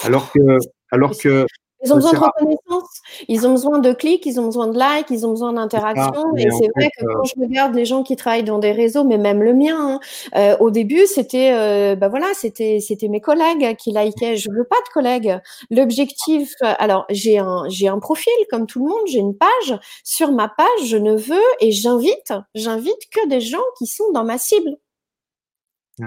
Alors 0.02 0.32
que, 0.32 0.40
alors 0.90 1.16
que 1.16 1.46
Ils 1.86 1.92
ont 1.92 1.96
besoin 1.96 2.12
de 2.12 2.18
reconnaissance, 2.18 3.00
ils 3.28 3.46
ont 3.46 3.52
besoin 3.52 3.78
de 3.78 3.92
clics, 3.92 4.26
ils 4.26 4.40
ont 4.40 4.46
besoin 4.46 4.66
de 4.66 4.78
likes, 4.78 5.06
ils 5.10 5.26
ont 5.26 5.30
besoin 5.30 5.52
d'interaction. 5.52 6.34
Et, 6.36 6.50
c'est 6.50 6.68
vrai 6.74 6.90
que 6.96 7.04
quand 7.04 7.24
je 7.24 7.40
regarde 7.40 7.74
les 7.74 7.84
gens 7.84 8.02
qui 8.02 8.16
travaillent 8.16 8.44
dans 8.44 8.58
des 8.58 8.72
réseaux, 8.72 9.04
mais 9.04 9.18
même 9.18 9.42
le 9.42 9.54
mien, 9.54 10.00
hein, 10.34 10.56
au 10.60 10.70
début, 10.70 11.06
c'était, 11.06 11.96
bah 11.96 12.08
voilà, 12.08 12.26
c'était, 12.34 12.80
c'était 12.80 13.08
mes 13.08 13.20
collègues 13.20 13.76
qui 13.76 13.92
likaient. 13.92 14.36
Je 14.36 14.50
veux 14.50 14.64
pas 14.64 14.76
de 14.76 14.92
collègues. 14.92 15.38
L'objectif, 15.70 16.54
alors 16.60 17.06
j'ai 17.10 17.38
un, 17.38 17.64
j'ai 17.68 17.88
un 17.88 17.98
profil 17.98 18.32
comme 18.50 18.66
tout 18.66 18.84
le 18.84 18.90
monde, 18.90 19.06
j'ai 19.06 19.18
une 19.18 19.36
page. 19.36 19.78
Sur 20.04 20.32
ma 20.32 20.48
page, 20.48 20.86
je 20.86 20.96
ne 20.96 21.14
veux 21.14 21.36
et 21.60 21.72
j'invite, 21.72 22.32
j'invite 22.54 23.10
que 23.12 23.28
des 23.28 23.40
gens 23.40 23.58
qui 23.78 23.86
sont 23.86 24.10
dans 24.12 24.24
ma 24.24 24.38
cible. 24.38 24.76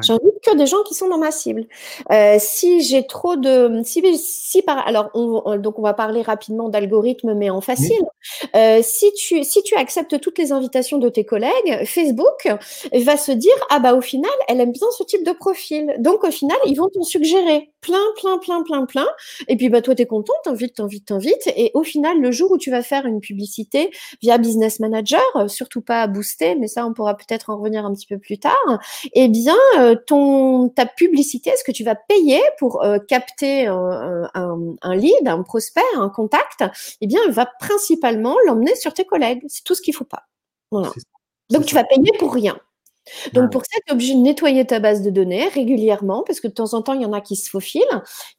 J'invite 0.01 0.35
que 0.43 0.55
des 0.55 0.67
gens 0.67 0.83
qui 0.83 0.93
sont 0.93 1.07
dans 1.07 1.17
ma 1.17 1.31
cible. 1.31 1.65
Euh, 2.11 2.35
si 2.39 2.81
j'ai 2.81 3.07
trop 3.07 3.35
de, 3.35 3.81
si, 3.83 4.03
si 4.17 4.61
par, 4.61 4.87
alors 4.87 5.09
on, 5.15 5.57
donc 5.57 5.79
on 5.79 5.81
va 5.81 5.95
parler 5.95 6.21
rapidement 6.21 6.69
d'algorithme, 6.69 7.33
mais 7.33 7.49
en 7.49 7.59
facile. 7.59 8.05
Euh, 8.55 8.81
si 8.83 9.11
tu 9.13 9.43
si 9.43 9.63
tu 9.63 9.75
acceptes 9.75 10.19
toutes 10.19 10.37
les 10.37 10.51
invitations 10.51 10.99
de 10.99 11.09
tes 11.09 11.25
collègues, 11.25 11.85
Facebook 11.85 12.47
va 12.93 13.17
se 13.17 13.31
dire 13.31 13.55
ah 13.71 13.79
bah 13.79 13.95
au 13.95 14.01
final 14.01 14.29
elle 14.47 14.59
aime 14.61 14.71
bien 14.71 14.87
ce 14.95 15.03
type 15.03 15.25
de 15.25 15.31
profil, 15.31 15.95
donc 15.97 16.23
au 16.23 16.31
final 16.31 16.57
ils 16.65 16.75
vont 16.75 16.89
t'en 16.89 17.01
suggérer 17.01 17.71
plein 17.81 17.97
plein 18.17 18.37
plein 18.37 18.61
plein 18.61 18.85
plein. 18.85 19.07
Et 19.47 19.55
puis 19.55 19.69
bah 19.69 19.81
toi 19.81 19.95
t'es 19.95 20.05
content, 20.05 20.33
t'invites 20.43 20.75
t'invites 20.75 21.05
t'invites, 21.05 21.47
et 21.55 21.71
au 21.73 21.83
final 21.83 22.19
le 22.21 22.31
jour 22.31 22.51
où 22.51 22.57
tu 22.59 22.69
vas 22.69 22.83
faire 22.83 23.07
une 23.07 23.21
publicité 23.21 23.89
via 24.21 24.37
Business 24.37 24.79
Manager, 24.79 25.21
surtout 25.47 25.81
pas 25.81 26.03
à 26.03 26.07
booster, 26.07 26.53
mais 26.55 26.67
ça 26.67 26.85
on 26.85 26.93
pourra 26.93 27.17
peut-être 27.17 27.49
en 27.49 27.57
revenir 27.57 27.85
un 27.85 27.93
petit 27.95 28.07
peu 28.07 28.19
plus 28.19 28.37
tard. 28.37 28.79
Eh 29.13 29.29
bien 29.29 29.55
ton, 29.95 30.69
ta 30.69 30.85
publicité, 30.85 31.51
est-ce 31.51 31.63
que 31.63 31.71
tu 31.71 31.83
vas 31.83 31.95
payer 31.95 32.41
pour 32.57 32.83
euh, 32.83 32.99
capter 32.99 33.67
un, 33.67 34.29
un, 34.33 34.95
lead, 34.95 35.27
un 35.27 35.43
prospect, 35.43 35.81
un 35.97 36.09
contact? 36.09 36.63
Eh 37.01 37.07
bien, 37.07 37.19
va 37.29 37.45
principalement 37.59 38.35
l'emmener 38.45 38.75
sur 38.75 38.93
tes 38.93 39.05
collègues. 39.05 39.43
C'est 39.47 39.63
tout 39.63 39.75
ce 39.75 39.81
qu'il 39.81 39.95
faut 39.95 40.05
pas. 40.05 40.27
Donc, 40.71 41.65
tu 41.65 41.75
vas 41.75 41.83
payer 41.83 42.11
pour 42.19 42.33
rien. 42.33 42.59
Donc 43.33 43.51
pour 43.51 43.61
ça, 43.61 43.79
tu 43.85 43.91
es 43.91 43.93
obligé 43.93 44.13
de 44.15 44.19
nettoyer 44.19 44.65
ta 44.65 44.79
base 44.79 45.01
de 45.01 45.09
données 45.09 45.47
régulièrement 45.47 46.23
parce 46.25 46.39
que 46.39 46.47
de 46.47 46.53
temps 46.53 46.73
en 46.73 46.81
temps, 46.81 46.93
il 46.93 47.01
y 47.01 47.05
en 47.05 47.13
a 47.13 47.21
qui 47.21 47.35
se 47.35 47.49
faufilent. 47.49 47.83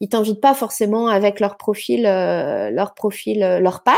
Ils 0.00 0.08
t'invitent 0.08 0.40
pas 0.40 0.54
forcément 0.54 1.08
avec 1.08 1.40
leur 1.40 1.56
profil, 1.56 2.06
euh, 2.06 2.70
leur 2.70 2.94
profil, 2.94 3.42
euh, 3.42 3.60
leur 3.60 3.82
page. 3.82 3.96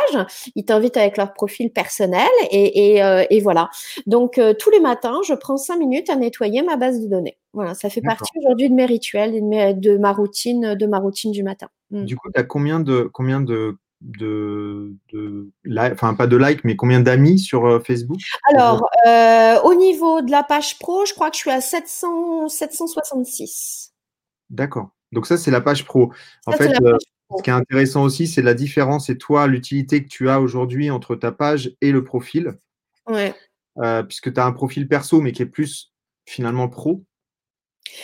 Ils 0.55 0.65
t'invitent 0.65 0.97
avec 0.97 1.17
leur 1.17 1.33
profil 1.33 1.73
personnel 1.73 2.29
et, 2.51 2.95
et, 2.95 3.03
euh, 3.03 3.25
et 3.31 3.41
voilà. 3.41 3.71
Donc 4.07 4.41
tous 4.59 4.71
les 4.71 4.81
matins, 4.81 5.21
je 5.27 5.35
prends 5.35 5.57
cinq 5.57 5.79
minutes 5.79 6.11
à 6.11 6.17
nettoyer 6.17 6.63
ma 6.63 6.77
base 6.77 7.01
de 7.01 7.09
données. 7.09 7.39
Voilà, 7.55 7.75
ça 7.75 7.91
fait 7.91 8.01
partie 8.01 8.33
aujourd'hui 8.39 8.71
de 8.71 8.75
mes 8.75 8.87
rituels, 8.87 9.33
de 9.33 9.99
ma 9.99 10.13
routine, 10.13 10.75
de 10.75 10.87
ma 10.87 10.99
routine 10.99 11.33
du 11.33 11.43
matin. 11.43 11.69
Mmh. 11.91 12.05
Du 12.05 12.17
coup, 12.17 12.31
tu 12.33 12.41
as 12.41 12.45
combien 12.45 12.81
de 12.81 13.11
combien 13.13 13.41
de 13.41 13.77
de, 14.03 14.95
enfin 15.77 16.15
pas 16.15 16.27
de 16.27 16.37
likes, 16.37 16.65
mais 16.65 16.77
combien 16.77 17.01
d'amis 17.01 17.39
sur 17.39 17.67
euh, 17.67 17.81
Facebook 17.81 18.19
Alors, 18.53 18.89
euh, 19.07 19.61
au 19.63 19.75
niveau 19.75 20.23
de 20.23 20.31
la 20.31 20.43
page 20.43 20.79
pro, 20.79 21.07
je 21.07 21.15
crois 21.15 21.31
que 21.31 21.37
je 21.37 21.43
suis 21.43 21.51
à 21.51 21.61
700, 21.61 22.49
766. 22.49 23.93
D'accord. 24.51 24.91
Donc 25.13 25.27
ça, 25.27 25.37
c'est 25.37 25.51
la 25.51 25.61
page 25.61 25.85
pro. 25.85 26.13
En 26.47 26.53
fait, 26.53 26.73
euh, 26.83 26.97
ce 27.37 27.43
qui 27.43 27.51
est 27.51 27.53
intéressant 27.53 28.03
aussi, 28.03 28.27
c'est 28.27 28.43
la 28.43 28.55
différence 28.55 29.09
et 29.09 29.17
toi, 29.17 29.47
l'utilité 29.47 30.03
que 30.03 30.09
tu 30.09 30.29
as 30.29 30.41
aujourd'hui 30.41 30.91
entre 30.91 31.15
ta 31.15 31.33
page 31.33 31.75
et 31.81 31.93
le 31.93 32.03
profil. 32.05 32.59
Ouais. 33.09 33.35
puisque 34.07 34.33
tu 34.33 34.39
as 34.39 34.47
un 34.47 34.53
profil 34.53 34.87
perso, 34.87 35.21
mais 35.21 35.33
qui 35.33 35.43
est 35.43 35.47
plus 35.47 35.93
finalement 36.25 36.69
pro, 36.69 37.03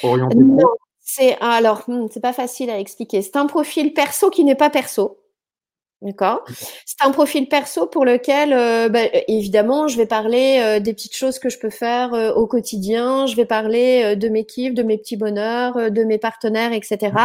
orienté 0.02 0.37
non, 0.37 0.58
C'est 0.98 1.38
alors, 1.40 1.84
hmm, 1.88 2.08
c'est 2.11 2.20
pas 2.20 2.32
facile 2.32 2.70
à 2.70 2.78
expliquer. 2.78 3.22
C'est 3.22 3.37
un 3.37 3.46
profil 3.46 3.94
perso 3.94 4.30
qui 4.30 4.44
n'est 4.44 4.56
pas 4.56 4.70
perso. 4.70 5.18
D'accord. 6.00 6.44
C'est 6.87 7.04
un 7.04 7.11
profil 7.11 7.48
perso 7.48 7.88
pour 7.88 8.04
lequel, 8.04 8.52
euh, 8.52 8.88
bah, 8.88 9.00
évidemment, 9.26 9.88
je 9.88 9.96
vais 9.96 10.06
parler 10.06 10.61
euh, 10.62 10.78
des 10.78 10.92
petites 10.92 11.16
choses 11.16 11.40
que 11.40 11.48
je 11.48 11.58
peux 11.58 11.70
faire 11.70 12.14
euh, 12.14 12.32
au 12.34 12.46
quotidien. 12.46 13.26
Je 13.26 13.34
vais 13.34 13.46
parler 13.46 14.14
de 14.14 14.28
mes 14.28 14.44
kiffs, 14.44 14.74
de 14.74 14.84
mes 14.84 14.96
petits 14.96 15.16
bonheurs, 15.16 15.90
de 15.90 16.04
mes 16.04 16.18
partenaires, 16.18 16.72
etc. 16.72 17.16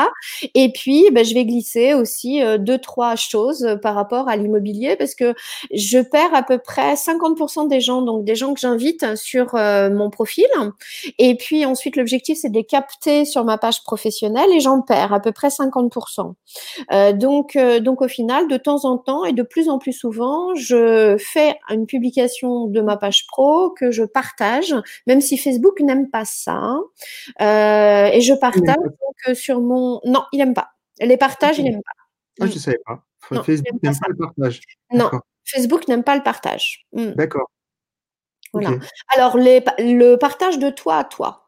Et 0.55 0.71
puis, 0.73 1.05
bah, 1.11 1.21
je 1.21 1.35
vais 1.35 1.45
glisser 1.45 1.93
aussi 1.93 2.41
deux, 2.57 2.79
trois 2.79 3.15
choses 3.15 3.77
par 3.83 3.93
rapport 3.93 4.27
à 4.27 4.37
l'immobilier 4.37 4.95
parce 4.95 5.13
que 5.13 5.35
je 5.71 5.99
perds 5.99 6.33
à 6.33 6.41
peu 6.41 6.57
près 6.57 6.95
50% 6.95 7.67
des 7.67 7.79
gens, 7.79 8.01
donc 8.01 8.25
des 8.25 8.35
gens 8.35 8.55
que 8.55 8.59
j'invite 8.59 9.15
sur 9.15 9.53
mon 9.53 10.09
profil. 10.09 10.47
Et 11.19 11.35
puis 11.35 11.63
ensuite, 11.65 11.95
l'objectif, 11.95 12.39
c'est 12.41 12.49
de 12.49 12.55
les 12.55 12.63
capter 12.63 13.25
sur 13.25 13.43
ma 13.45 13.59
page 13.59 13.83
professionnelle 13.83 14.51
et 14.51 14.59
j'en 14.59 14.81
perds 14.81 15.13
à 15.13 15.19
peu 15.19 15.31
près 15.31 15.49
50%. 15.49 16.33
donc, 17.13 17.57
donc 17.81 18.01
au 18.01 18.07
final, 18.07 18.47
de 18.47 18.62
temps 18.63 18.85
en 18.85 18.97
temps 18.97 19.25
et 19.25 19.33
de 19.33 19.43
plus 19.43 19.69
en 19.69 19.77
plus 19.77 19.93
souvent, 19.93 20.55
je 20.55 21.17
fais 21.17 21.55
une 21.69 21.85
publication 21.85 22.67
de 22.67 22.81
ma 22.81 22.97
page 22.97 23.27
pro 23.27 23.69
que 23.71 23.91
je 23.91 24.03
partage, 24.03 24.73
même 25.07 25.21
si 25.21 25.37
Facebook 25.37 25.79
n'aime 25.81 26.09
pas 26.09 26.25
ça. 26.25 26.77
Euh, 27.41 28.05
et 28.11 28.21
je 28.21 28.33
partage 28.33 28.75
donc 28.75 29.35
sur 29.35 29.61
mon. 29.61 29.99
Non, 30.05 30.23
il 30.31 30.39
n'aime 30.39 30.53
pas. 30.53 30.71
Les 30.99 31.17
partages, 31.17 31.59
il 31.59 31.65
n'aime 31.65 31.81
pas. 31.81 32.03
Ah, 32.41 32.47
je 32.47 32.53
ne 32.53 32.59
savais 32.59 32.79
pas. 32.85 33.03
Facebook 33.43 33.83
n'aime 33.83 33.99
pas, 33.99 34.07
le 34.09 34.17
partage. 34.17 34.61
Non, 34.91 35.09
Facebook 35.45 35.87
n'aime 35.87 36.03
pas 36.03 36.15
le 36.15 36.23
partage. 36.23 36.85
D'accord. 36.93 37.49
Voilà. 38.53 38.71
Alors, 39.15 39.37
les, 39.37 39.63
le 39.79 40.15
partage 40.15 40.59
de 40.59 40.69
toi 40.69 40.97
à 40.97 41.03
toi. 41.03 41.42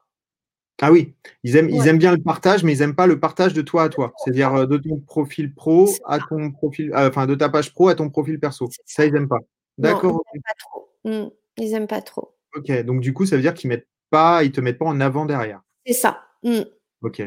Ah 0.81 0.91
oui, 0.91 1.13
ils 1.43 1.55
aiment, 1.55 1.69
ils 1.69 1.87
aiment 1.87 1.97
bien 1.97 2.11
le 2.11 2.21
partage, 2.21 2.63
mais 2.63 2.73
ils 2.73 2.79
n'aiment 2.79 2.95
pas 2.95 3.07
le 3.07 3.19
partage 3.19 3.53
de 3.53 3.61
toi 3.61 3.83
à 3.83 3.89
toi. 3.89 4.13
C'est-à-dire 4.17 4.53
euh, 4.53 4.65
de 4.65 4.77
ton 4.77 4.99
profil 4.99 5.53
pro 5.53 5.89
à 6.05 6.19
ton 6.19 6.51
profil, 6.51 6.91
euh, 6.93 7.07
enfin 7.07 7.27
de 7.27 7.35
ta 7.35 7.47
page 7.47 7.73
pro 7.73 7.87
à 7.87 7.95
ton 7.95 8.09
profil 8.09 8.39
perso. 8.39 8.69
Ça, 8.85 9.05
ils 9.05 9.13
n'aiment 9.13 9.29
pas. 9.29 9.39
D'accord. 9.77 10.23
Ils 10.33 10.37
n'aiment 10.37 10.43
pas 10.43 10.53
trop. 10.59 10.89
Mmh. 11.05 11.31
Ils 11.57 11.71
n'aiment 11.71 11.87
pas 11.87 12.01
trop. 12.01 12.35
Ok, 12.55 12.71
donc 12.83 13.01
du 13.01 13.13
coup, 13.13 13.25
ça 13.25 13.37
veut 13.37 13.41
dire 13.41 13.53
qu'ils 13.53 13.69
mettent 13.69 13.87
pas, 14.09 14.43
ils 14.43 14.51
te 14.51 14.59
mettent 14.59 14.77
pas 14.77 14.85
en 14.85 14.99
avant 14.99 15.25
derrière. 15.25 15.61
C'est 15.85 15.93
ça. 15.93 16.21
Mmh. 16.43 16.61
Ok. 17.01 17.23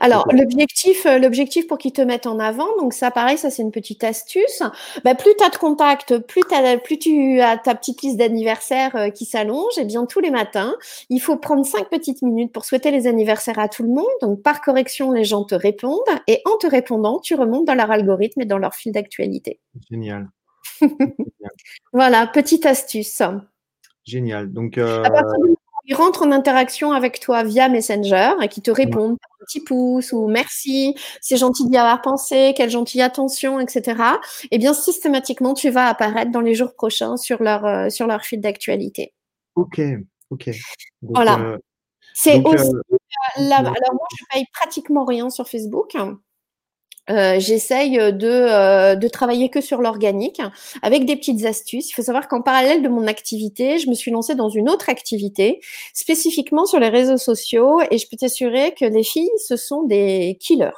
Alors, 0.00 0.26
l'objectif, 0.32 1.06
euh, 1.06 1.18
l'objectif 1.18 1.66
pour 1.66 1.78
qu'ils 1.78 1.92
te 1.92 2.02
mettent 2.02 2.26
en 2.26 2.38
avant, 2.38 2.68
donc 2.78 2.92
ça, 2.92 3.10
pareil, 3.10 3.38
ça 3.38 3.50
c'est 3.50 3.62
une 3.62 3.70
petite 3.70 4.04
astuce. 4.04 4.62
Bah, 5.04 5.14
plus 5.14 5.34
tu 5.36 5.44
as 5.44 5.50
de 5.50 5.56
contacts, 5.56 6.18
plus, 6.18 6.42
plus 6.84 6.98
tu 6.98 7.40
as 7.40 7.56
ta 7.56 7.74
petite 7.74 8.02
liste 8.02 8.16
d'anniversaires 8.16 8.96
euh, 8.96 9.10
qui 9.10 9.24
s'allonge, 9.24 9.78
et 9.78 9.84
bien 9.84 10.06
tous 10.06 10.20
les 10.20 10.30
matins, 10.30 10.74
il 11.10 11.20
faut 11.20 11.36
prendre 11.36 11.64
cinq 11.64 11.88
petites 11.88 12.22
minutes 12.22 12.52
pour 12.52 12.64
souhaiter 12.64 12.90
les 12.90 13.06
anniversaires 13.06 13.58
à 13.58 13.68
tout 13.68 13.82
le 13.82 13.90
monde. 13.90 14.06
Donc, 14.20 14.42
par 14.42 14.60
correction, 14.60 15.12
les 15.12 15.24
gens 15.24 15.44
te 15.44 15.54
répondent, 15.54 15.98
et 16.26 16.42
en 16.44 16.56
te 16.58 16.66
répondant, 16.66 17.20
tu 17.20 17.34
remontes 17.34 17.66
dans 17.66 17.74
leur 17.74 17.90
algorithme 17.90 18.40
et 18.40 18.46
dans 18.46 18.58
leur 18.58 18.74
fil 18.74 18.92
d'actualité. 18.92 19.60
Génial. 19.90 20.28
voilà, 21.92 22.26
petite 22.26 22.66
astuce. 22.66 23.22
Génial. 24.04 24.52
Donc, 24.52 24.78
euh 24.78 25.02
ils 25.88 25.94
rentrent 25.94 26.22
en 26.22 26.32
interaction 26.32 26.92
avec 26.92 27.18
toi 27.18 27.42
via 27.42 27.68
Messenger 27.70 28.32
et 28.42 28.48
qui 28.48 28.60
te 28.60 28.70
répondent 28.70 29.16
un 29.40 29.44
petit 29.46 29.60
pouce 29.60 30.12
ou 30.12 30.28
merci, 30.28 30.94
c'est 31.22 31.38
gentil 31.38 31.66
d'y 31.66 31.78
avoir 31.78 32.02
pensé, 32.02 32.52
quelle 32.54 32.68
gentille 32.68 33.00
attention, 33.00 33.58
etc. 33.58 34.02
Eh 34.50 34.58
bien, 34.58 34.74
systématiquement, 34.74 35.54
tu 35.54 35.70
vas 35.70 35.86
apparaître 35.86 36.30
dans 36.30 36.42
les 36.42 36.54
jours 36.54 36.74
prochains 36.74 37.16
sur 37.16 37.42
leur, 37.42 37.64
euh, 37.64 37.88
sur 37.88 38.06
leur 38.06 38.22
fil 38.22 38.40
d'actualité. 38.42 39.14
Ok, 39.56 39.80
ok. 40.30 40.50
voilà. 41.00 41.40
Euh, 41.40 41.58
c'est 42.12 42.44
aussi. 42.44 42.70
Euh, 42.70 43.36
alors, 43.36 43.62
moi, 43.62 44.06
je 44.18 44.24
paye 44.30 44.44
pratiquement 44.52 45.06
rien 45.06 45.30
sur 45.30 45.48
Facebook. 45.48 45.96
Euh, 47.10 47.40
j'essaye 47.40 47.96
de, 47.96 48.28
euh, 48.28 48.94
de 48.94 49.08
travailler 49.08 49.48
que 49.48 49.60
sur 49.60 49.80
l'organique 49.80 50.40
avec 50.82 51.06
des 51.06 51.16
petites 51.16 51.44
astuces. 51.46 51.90
Il 51.90 51.94
faut 51.94 52.02
savoir 52.02 52.28
qu'en 52.28 52.42
parallèle 52.42 52.82
de 52.82 52.88
mon 52.88 53.06
activité, 53.06 53.78
je 53.78 53.88
me 53.88 53.94
suis 53.94 54.10
lancée 54.10 54.34
dans 54.34 54.50
une 54.50 54.68
autre 54.68 54.88
activité 54.90 55.60
spécifiquement 55.94 56.66
sur 56.66 56.80
les 56.80 56.88
réseaux 56.88 57.16
sociaux 57.16 57.80
et 57.90 57.98
je 57.98 58.08
peux 58.08 58.16
t'assurer 58.16 58.74
que 58.74 58.84
les 58.84 59.04
filles, 59.04 59.30
ce 59.46 59.56
sont 59.56 59.84
des 59.84 60.36
killers 60.40 60.70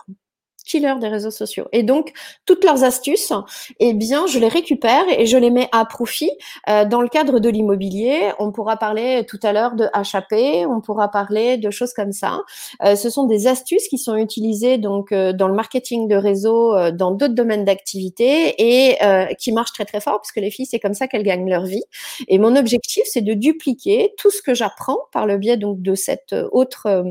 killer 0.70 0.94
des 1.00 1.08
réseaux 1.08 1.30
sociaux. 1.30 1.66
Et 1.72 1.82
donc, 1.82 2.12
toutes 2.46 2.64
leurs 2.64 2.84
astuces, 2.84 3.32
eh 3.80 3.94
bien, 3.94 4.26
je 4.26 4.38
les 4.38 4.48
récupère 4.48 5.04
et 5.08 5.26
je 5.26 5.36
les 5.36 5.50
mets 5.50 5.68
à 5.72 5.84
profit 5.84 6.30
euh, 6.68 6.84
dans 6.84 7.00
le 7.00 7.08
cadre 7.08 7.40
de 7.40 7.48
l'immobilier. 7.48 8.32
On 8.38 8.52
pourra 8.52 8.76
parler 8.76 9.24
tout 9.28 9.40
à 9.42 9.52
l'heure 9.52 9.74
de 9.74 9.84
HAP, 9.92 10.66
on 10.68 10.80
pourra 10.80 11.08
parler 11.08 11.56
de 11.56 11.70
choses 11.70 11.92
comme 11.92 12.12
ça. 12.12 12.40
Euh, 12.84 12.94
ce 12.96 13.10
sont 13.10 13.26
des 13.26 13.46
astuces 13.46 13.88
qui 13.88 13.98
sont 13.98 14.16
utilisées 14.16 14.78
donc 14.78 15.12
euh, 15.12 15.32
dans 15.32 15.48
le 15.48 15.54
marketing 15.54 16.08
de 16.08 16.16
réseau, 16.16 16.74
euh, 16.76 16.90
dans 16.90 17.10
d'autres 17.10 17.34
domaines 17.34 17.64
d'activité 17.64 18.54
et 18.58 19.02
euh, 19.02 19.26
qui 19.38 19.52
marchent 19.52 19.72
très 19.72 19.84
très 19.84 20.00
fort 20.00 20.20
parce 20.20 20.32
que 20.32 20.40
les 20.40 20.50
filles, 20.50 20.66
c'est 20.66 20.80
comme 20.80 20.94
ça 20.94 21.08
qu'elles 21.08 21.22
gagnent 21.22 21.48
leur 21.48 21.64
vie. 21.64 21.82
Et 22.28 22.38
mon 22.38 22.56
objectif, 22.56 23.04
c'est 23.06 23.22
de 23.22 23.34
dupliquer 23.34 24.12
tout 24.16 24.30
ce 24.30 24.42
que 24.42 24.54
j'apprends 24.54 24.98
par 25.12 25.26
le 25.26 25.38
biais 25.38 25.56
donc 25.56 25.82
de 25.82 25.94
cette 25.94 26.34
autre 26.52 27.04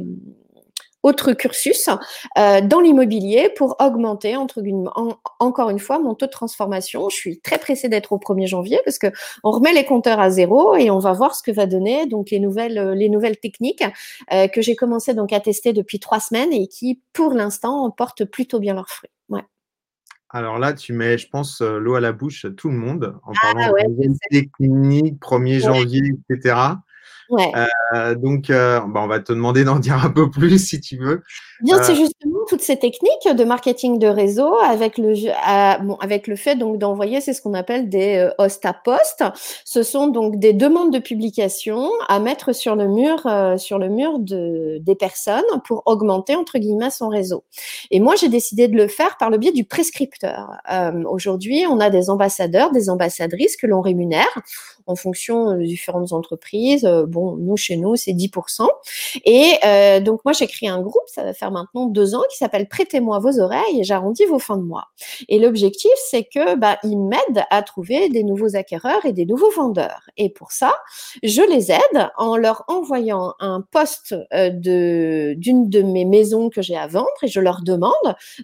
autre 1.04 1.34
cursus 1.34 1.90
euh, 2.38 2.62
dans 2.62 2.80
l'immobilier 2.80 3.50
pour 3.56 3.76
augmenter 3.80 4.36
entre 4.36 4.62
encore 5.40 5.70
une 5.70 5.80
fois 5.80 6.00
mon 6.00 6.16
taux 6.16 6.26
de 6.26 6.32
transformation. 6.32 7.10
Je 7.10 7.16
suis 7.16 7.40
très 7.40 7.58
pressée 7.58 7.88
d'être 7.90 8.12
au 8.12 8.18
1er 8.18 8.48
janvier 8.48 8.80
parce 8.84 9.00
que 9.00 9.08
on 9.44 9.52
remet 9.52 9.74
les 9.74 9.86
compteurs 9.86 10.20
à 10.20 10.30
zéro 10.30 10.76
et 10.76 10.90
on 10.92 11.00
va 11.00 11.14
voir 11.14 11.36
ce 11.36 11.44
que 11.44 11.52
va 11.52 11.66
donner 11.66 12.06
donc 12.06 12.32
les 12.32 12.40
nouvelles 12.40 12.78
euh, 12.78 12.96
les 12.96 13.10
nouvelles 13.10 13.38
techniques 13.38 13.84
euh, 14.34 14.48
que 14.48 14.62
j'ai 14.62 14.76
commencé 14.76 15.14
donc 15.14 15.32
à 15.32 15.40
tester 15.40 15.74
depuis 15.74 16.00
trois 16.00 16.20
semaines 16.20 16.52
et 16.52 16.68
qui 16.68 17.02
pour 17.14 17.34
l'instant 17.34 17.90
portent 17.92 18.26
plutôt 18.26 18.60
bien 18.60 18.74
leurs 18.74 18.90
fruits. 18.90 19.10
Ouais. 19.30 19.44
Alors 20.32 20.60
là, 20.60 20.74
tu 20.74 20.94
mets, 20.94 21.18
je 21.18 21.28
pense, 21.28 21.62
l'eau 21.62 21.96
à 21.96 22.00
la 22.00 22.12
bouche 22.12 22.46
à 22.46 22.52
tout 22.52 22.70
le 22.70 22.76
monde 22.76 23.16
en 23.24 23.32
Ah 23.36 23.54
parlant 23.54 23.72
ouais, 23.72 23.88
de 23.88 24.14
techniques, 24.30 25.20
1er 25.22 25.54
Ouais. 25.56 25.60
janvier, 25.60 26.02
etc. 26.30 26.56
Ouais. 27.30 27.52
Heu, 27.94 28.16
donc, 28.16 28.50
heu, 28.50 28.80
bah, 28.88 29.02
on 29.04 29.08
va 29.08 29.20
te 29.20 29.32
demander 29.34 29.64
d'en 29.64 29.80
dire 29.80 30.04
un 30.04 30.10
peu 30.10 30.30
plus 30.30 30.58
si 30.60 30.82
tu 30.82 30.98
veux. 30.98 31.24
Bien, 31.62 31.78
c'est 31.84 31.92
Heu 31.92 31.96
justement 31.96 32.40
toutes 32.48 32.62
ces 32.62 32.78
techniques 32.78 33.28
de 33.36 33.44
marketing 33.44 34.00
de 34.00 34.08
réseau 34.08 34.56
avec 34.64 34.98
le 34.98 35.14
bon, 35.84 35.96
avec 35.96 36.28
le 36.28 36.36
fait 36.38 36.56
donc 36.56 36.78
d'envoyer, 36.78 37.20
c'est 37.22 37.34
ce 37.34 37.42
qu'on 37.42 37.54
appelle 37.54 37.90
des, 37.90 38.18
heu, 38.18 38.32
host 38.38 38.66
à 38.66 38.74
post. 38.74 39.24
Ce 39.66 39.84
sont 39.84 40.08
donc 40.08 40.38
des 40.40 40.54
demandes 40.54 40.92
de 40.94 41.00
publication 41.00 41.90
à 42.08 42.20
mettre 42.20 42.54
sur 42.54 42.76
le 42.76 42.88
mur, 42.88 43.26
heu, 43.28 43.58
sur 43.58 43.78
le 43.78 43.90
mur 43.90 44.20
de 44.20 44.78
des 44.82 44.96
personnes 44.96 45.44
pour 45.66 45.84
«augmenter» 45.86 46.36
entre 46.36 46.58
guillemets 46.60 46.90
son 46.92 47.10
réseau. 47.10 47.44
Et 47.92 48.00
moi, 48.00 48.16
j'ai 48.16 48.30
décidé 48.30 48.68
de 48.70 48.76
le 48.78 48.88
faire 48.88 49.18
par 49.18 49.30
le 49.30 49.38
biais 49.38 49.52
du 49.52 49.66
prescripteur. 49.66 50.52
Aujourd'hui, 51.10 51.66
on 51.70 51.80
a 51.80 51.90
des 51.90 52.10
ambassadeurs, 52.10 52.72
des 52.72 52.90
ambassadrices 52.90 53.58
que 53.58 53.68
l'on 53.68 53.82
rémunère 53.82 54.26
en 54.88 54.96
fonction, 54.96 55.52
heu, 55.52 55.58
de 55.60 55.64
différentes 55.66 56.14
entreprises. 56.14 56.86
Heu, 56.86 57.06
bon, 57.06 57.36
nous, 57.38 57.58
chez 57.58 57.78
nous, 57.78 57.96
c'est 57.96 58.14
10% 58.14 58.70
et 59.26 59.54
heu, 59.66 60.02
donc 60.02 60.22
moi, 60.26 60.34
j'ai 60.34 60.48
créé 60.48 60.70
un 60.70 60.82
groupe, 60.82 61.04
ça 61.08 61.24
va 61.24 61.34
faire 61.34 61.52
maintenant 61.52 61.86
2 61.88 62.16
ans, 62.16 62.24
qui 62.32 62.38
s'appelle 62.38 62.68
«Prêtez-moi 62.70 63.20
vos 63.20 63.40
oreilles 63.40 63.80
et 63.82 63.84
j'arrondis 63.84 64.26
vos 64.26 64.40
fins 64.40 64.58
de 64.58 64.64
mois» 64.64 64.86
et 65.30 65.40
l'objectif, 65.40 65.92
c'est 66.10 66.24
que, 66.26 66.56
bah, 66.56 66.78
ils 66.84 66.98
m'aident 67.00 67.46
à 67.52 67.62
trouver 67.64 68.10
des 68.10 68.24
nouveaux 68.24 68.56
acquéreurs 68.56 69.06
et 69.06 69.14
des 69.14 69.26
nouveaux 69.26 69.52
vendeurs 69.52 70.10
et 70.18 70.30
pour 70.30 70.52
ça, 70.52 70.74
je 71.24 71.42
les 71.42 71.72
aide 71.72 72.10
en 72.18 72.38
leur 72.38 72.64
envoyant 72.68 73.34
un 73.40 73.62
post, 73.72 74.14
heu, 74.34 74.50
de 74.52 75.34
d'une 75.38 75.70
de 75.70 75.82
mes 75.82 76.06
maisons 76.06 76.50
que 76.50 76.62
j'ai 76.62 76.76
à 76.78 76.88
vendre 76.88 77.08
et 77.24 77.28
je 77.28 77.40
leur 77.40 77.62
demande 77.64 77.94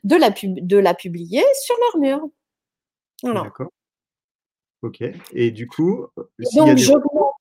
de 0.04 0.15
la 0.15 0.32
pub 0.32 0.56
de 0.65 0.78
la 0.78 0.93
publier 0.93 1.43
sur 1.65 1.76
leur 1.93 2.02
mur. 2.02 2.28
Voilà. 3.24 3.41
D'accord. 3.43 3.71
OK 4.86 5.04
et 5.34 5.52
du 5.52 5.67
coup, 5.67 6.06
s'il 6.41 6.60
y 6.60 6.62
a 6.62 6.65
donc 6.67 6.76
des 6.76 6.82
j'augmente 6.82 7.04
retours 7.12 7.34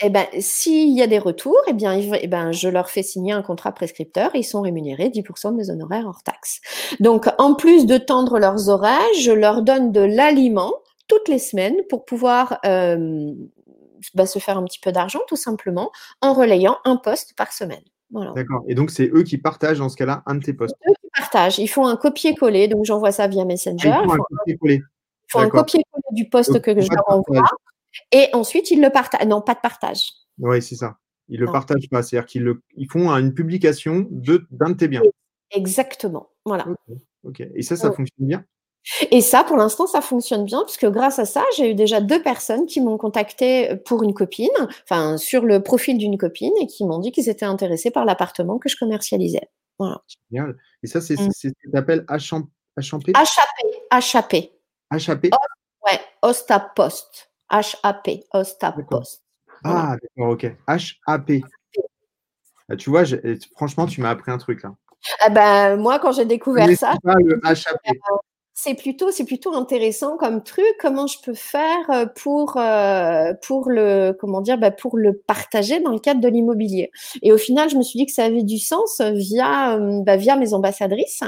et 0.00 0.10
ben, 0.10 0.26
s'il 0.38 0.96
y 0.96 1.02
a 1.02 1.08
des 1.08 1.18
retours 1.18 1.60
et 1.66 1.72
bien, 1.72 1.92
et 1.92 2.28
ben, 2.28 2.52
je 2.52 2.68
leur 2.68 2.88
fais 2.88 3.02
signer 3.02 3.32
un 3.32 3.42
contrat 3.42 3.72
prescripteur 3.72 4.30
ils 4.34 4.44
sont 4.44 4.60
rémunérés 4.60 5.08
10% 5.08 5.50
de 5.50 5.56
mes 5.56 5.70
honoraires 5.70 6.06
hors 6.06 6.22
taxes. 6.22 6.60
Donc 7.00 7.26
en 7.38 7.54
plus 7.54 7.84
de 7.86 7.98
tendre 7.98 8.38
leurs 8.38 8.68
oreilles, 8.68 9.20
je 9.20 9.32
leur 9.32 9.62
donne 9.62 9.90
de 9.90 10.00
l'aliment 10.00 10.72
toutes 11.08 11.28
les 11.28 11.40
semaines 11.40 11.76
pour 11.88 12.04
pouvoir, 12.04 12.58
hem, 12.62 13.34
bah, 14.14 14.26
se 14.26 14.38
faire 14.38 14.56
un 14.56 14.64
petit 14.64 14.78
peu 14.78 14.92
d'argent 14.92 15.20
tout 15.26 15.36
simplement 15.36 15.90
en 16.20 16.32
relayant 16.32 16.78
un 16.84 16.96
post 16.96 17.34
par 17.36 17.52
semaine. 17.52 17.82
Voilà. 18.10 18.32
D'accord 18.32 18.62
et 18.68 18.74
donc 18.74 18.90
c'est 18.90 19.10
eux 19.12 19.22
qui 19.22 19.36
partagent 19.36 19.80
dans 19.80 19.88
ce 19.88 19.96
cas-là 19.96 20.22
un 20.26 20.36
de 20.36 20.44
tes 20.44 20.52
posts? 20.52 20.76
C'est 20.80 20.90
eux 20.90 20.94
qui 21.02 21.10
partagent. 21.12 21.58
Ils 21.58 21.66
font 21.68 21.86
un 21.86 21.96
copier-coller, 21.96 22.68
donc 22.68 22.84
j'envoie 22.84 23.10
ça 23.10 23.26
via 23.26 23.42
Ah, 23.42 23.46
Messenger. 23.46 23.88
ils 24.04 24.06
font 24.06 24.12
un 24.14 24.36
copier-coller? 24.38 24.80
Ils 25.28 25.32
font 25.32 25.40
un 25.40 25.48
copier-coller 25.48 26.02
du 26.12 26.28
post 26.28 26.52
Donc 26.52 26.62
que 26.62 26.80
je 26.80 26.88
leur 26.90 27.04
envoie 27.08 27.42
et 28.12 28.28
ensuite 28.34 28.70
ils 28.70 28.80
le 28.80 28.90
parta 28.90 29.24
non, 29.24 29.40
pas 29.40 29.54
de 29.54 29.60
partage. 29.60 30.10
Ouais, 30.38 30.60
c'est 30.60 30.76
ça. 30.76 30.98
Ils 31.28 31.40
le 31.40 31.46
Non. 31.46 31.52
partagent 31.52 31.88
pas, 31.90 32.02
c'est-à-dire 32.02 32.26
qu'ils 32.26 32.42
le 32.44 32.62
ils 32.76 32.88
font 32.90 33.10
un 33.10 33.18
une 33.18 33.34
publication 33.34 34.06
de 34.10 34.46
d'un 34.50 34.70
de 34.70 34.74
tes 34.76 34.88
biens? 34.88 35.02
Oui, 35.02 35.10
exactement, 35.50 36.28
voilà. 36.44 36.66
OK, 36.68 36.96
OK 37.24 37.40
et 37.54 37.62
ça, 37.62 37.76
ça 37.76 37.92
fonctionne 37.92 38.26
bien? 38.26 38.44
Et 39.10 39.20
ça, 39.20 39.44
pour 39.44 39.56
l'instant, 39.58 39.86
ça 39.86 40.00
fonctionne 40.00 40.44
bien 40.44 40.62
puisque 40.64 40.86
grâce 40.86 41.18
à 41.18 41.26
ça, 41.26 41.44
j'ai 41.56 41.70
eu 41.72 41.74
déjà 41.74 42.00
2 42.00 42.22
personnes 42.22 42.64
qui 42.66 42.80
m'ont 42.80 42.96
contactée, 42.96 43.72
heu, 43.72 43.76
pour 43.82 44.02
une 44.02 44.14
copine, 44.14 44.48
enfin 44.84 45.18
sur 45.18 45.44
le 45.44 45.62
profil 45.62 45.98
d'une 45.98 46.16
copine 46.16 46.52
et 46.60 46.66
qui 46.66 46.86
m'ont 46.86 46.98
dit 46.98 47.12
qu'ils 47.12 47.28
étaient 47.28 47.44
intéressés 47.44 47.90
par 47.90 48.04
l'appartement 48.06 48.58
que 48.58 48.68
je 48.70 48.76
commercialisais. 48.76 49.50
Voilà. 49.78 50.02
Génial 50.30 50.56
et 50.82 50.86
ça, 50.86 51.00
c'est 51.00 51.14
Mmh. 51.16 51.30
c'est 51.32 51.48
ce 51.50 51.76
appelles 51.76 52.04
Achamp 52.08 52.48
Achampé? 52.76 53.12
HAP, 53.14 53.24
HAP. 53.90 54.57
HAP? 54.90 55.26
Ouais, 55.84 56.00
host 56.22 56.50
à 56.50 56.60
post. 56.60 57.30
HAP, 57.50 58.24
host 58.32 58.62
à 58.62 58.72
D'accord. 58.72 59.00
post. 59.00 59.22
Voilà. 59.64 59.92
Ah 59.92 59.96
d'accord, 59.96 60.32
OK. 60.32 60.46
HAP. 61.06 61.42
Bah, 62.68 62.76
tu 62.76 62.90
vois, 62.90 63.04
franchement, 63.56 63.86
tu 63.86 64.00
m'as 64.00 64.10
appris 64.10 64.30
un 64.30 64.38
truc 64.38 64.62
là. 64.62 64.74
Ah 65.20 65.30
bah, 65.30 65.76
moi, 65.76 65.98
quand 65.98 66.12
j'ai 66.12 66.26
découvert 66.26 66.68
ça, 66.76 66.94
pas 67.02 67.14
le 67.14 67.40
HAP. 67.44 67.98
«Bah, 68.58 68.70
c'est 68.70 68.74
plutôt 68.74 69.10
c'est 69.10 69.24
plutôt 69.24 69.54
intéressant 69.54 70.16
comme 70.16 70.42
truc. 70.42 70.64
Comment 70.80 71.06
je 71.06 71.18
peux 71.22 71.34
faire, 71.34 71.78
heu, 71.90 72.06
pour, 72.16 72.56
heu, 72.58 73.34
pour 73.46 73.68
le 73.70 74.12
comment 74.18 74.40
dire? 74.40 74.58
Bah, 74.58 74.70
pour 74.70 74.96
le 74.98 75.12
partager 75.16 75.80
dans 75.80 75.92
le 75.92 75.98
cadre 75.98 76.20
de 76.20 76.28
l'immobilier?» 76.28 76.90
et 77.22 77.32
au 77.32 77.38
final, 77.38 77.68
je 77.70 77.76
me 77.76 77.82
suis 77.82 77.98
dit 77.98 78.06
que 78.06 78.12
ça 78.12 78.24
avait 78.24 78.42
du 78.42 78.58
sens 78.58 79.00
via, 79.00 79.74
hem, 79.74 80.02
bah, 80.04 80.16
via 80.16 80.36
mes 80.36 80.54
ambassadrices, 80.54 81.22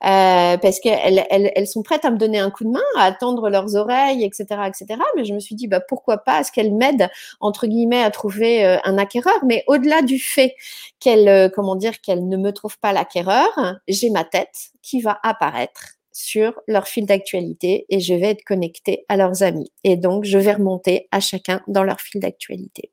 parce 0.00 0.80
qu'elles 0.80 1.24
elles 1.30 1.52
elles 1.54 1.66
sont 1.66 1.82
prêtes 1.82 2.04
à 2.04 2.10
me 2.10 2.18
donner 2.18 2.38
un 2.38 2.50
coup 2.50 2.64
de 2.64 2.70
main, 2.70 2.80
à 2.98 3.12
tendre 3.12 3.48
leurs 3.50 3.74
oreilles 3.76 4.24
et 4.24 4.30
cetera 4.32 4.68
et 4.68 4.72
cetera, 4.74 5.04
mais 5.16 5.24
je 5.24 5.32
me 5.34 5.40
suis 5.40 5.54
dit: 5.54 5.68
«Bah, 5.68 5.80
pourquoi 5.80 6.18
pas? 6.18 6.38
À 6.38 6.44
ce 6.44 6.52
qu'elles 6.52 6.74
m'aident 6.74 7.08
entre 7.40 7.66
guillemets 7.66 8.02
à 8.02 8.10
trouver, 8.10 8.64
un 8.84 8.98
acquéreur?» 8.98 9.38
mais 9.44 9.64
au-delà 9.68 10.02
du 10.02 10.18
fait 10.18 10.54
qu'elles, 11.00 11.50
comment 11.54 11.76
dire? 11.76 12.00
Qu'elles 12.02 12.26
ne 12.28 12.36
me 12.36 12.52
trouvent 12.52 12.78
pas 12.78 12.92
l'acquéreur, 12.92 13.48
j'ai 13.88 14.10
ma 14.10 14.24
tête 14.24 14.70
qui 14.82 15.00
va 15.00 15.18
apparaître 15.22 15.94
sur 16.14 16.58
leur 16.68 16.86
fil 16.86 17.04
d'actualité 17.04 17.84
et 17.90 18.00
je 18.00 18.14
vais 18.14 18.30
être 18.30 18.44
connectée 18.44 19.04
à 19.08 19.16
leurs 19.16 19.42
amis 19.42 19.70
et 19.82 19.96
donc 19.96 20.24
je 20.24 20.38
vais 20.38 20.54
remonter 20.54 21.08
à 21.10 21.20
chacun 21.20 21.62
dans 21.66 21.82
leur 21.82 22.00
fil 22.00 22.20
d'actualité. 22.20 22.92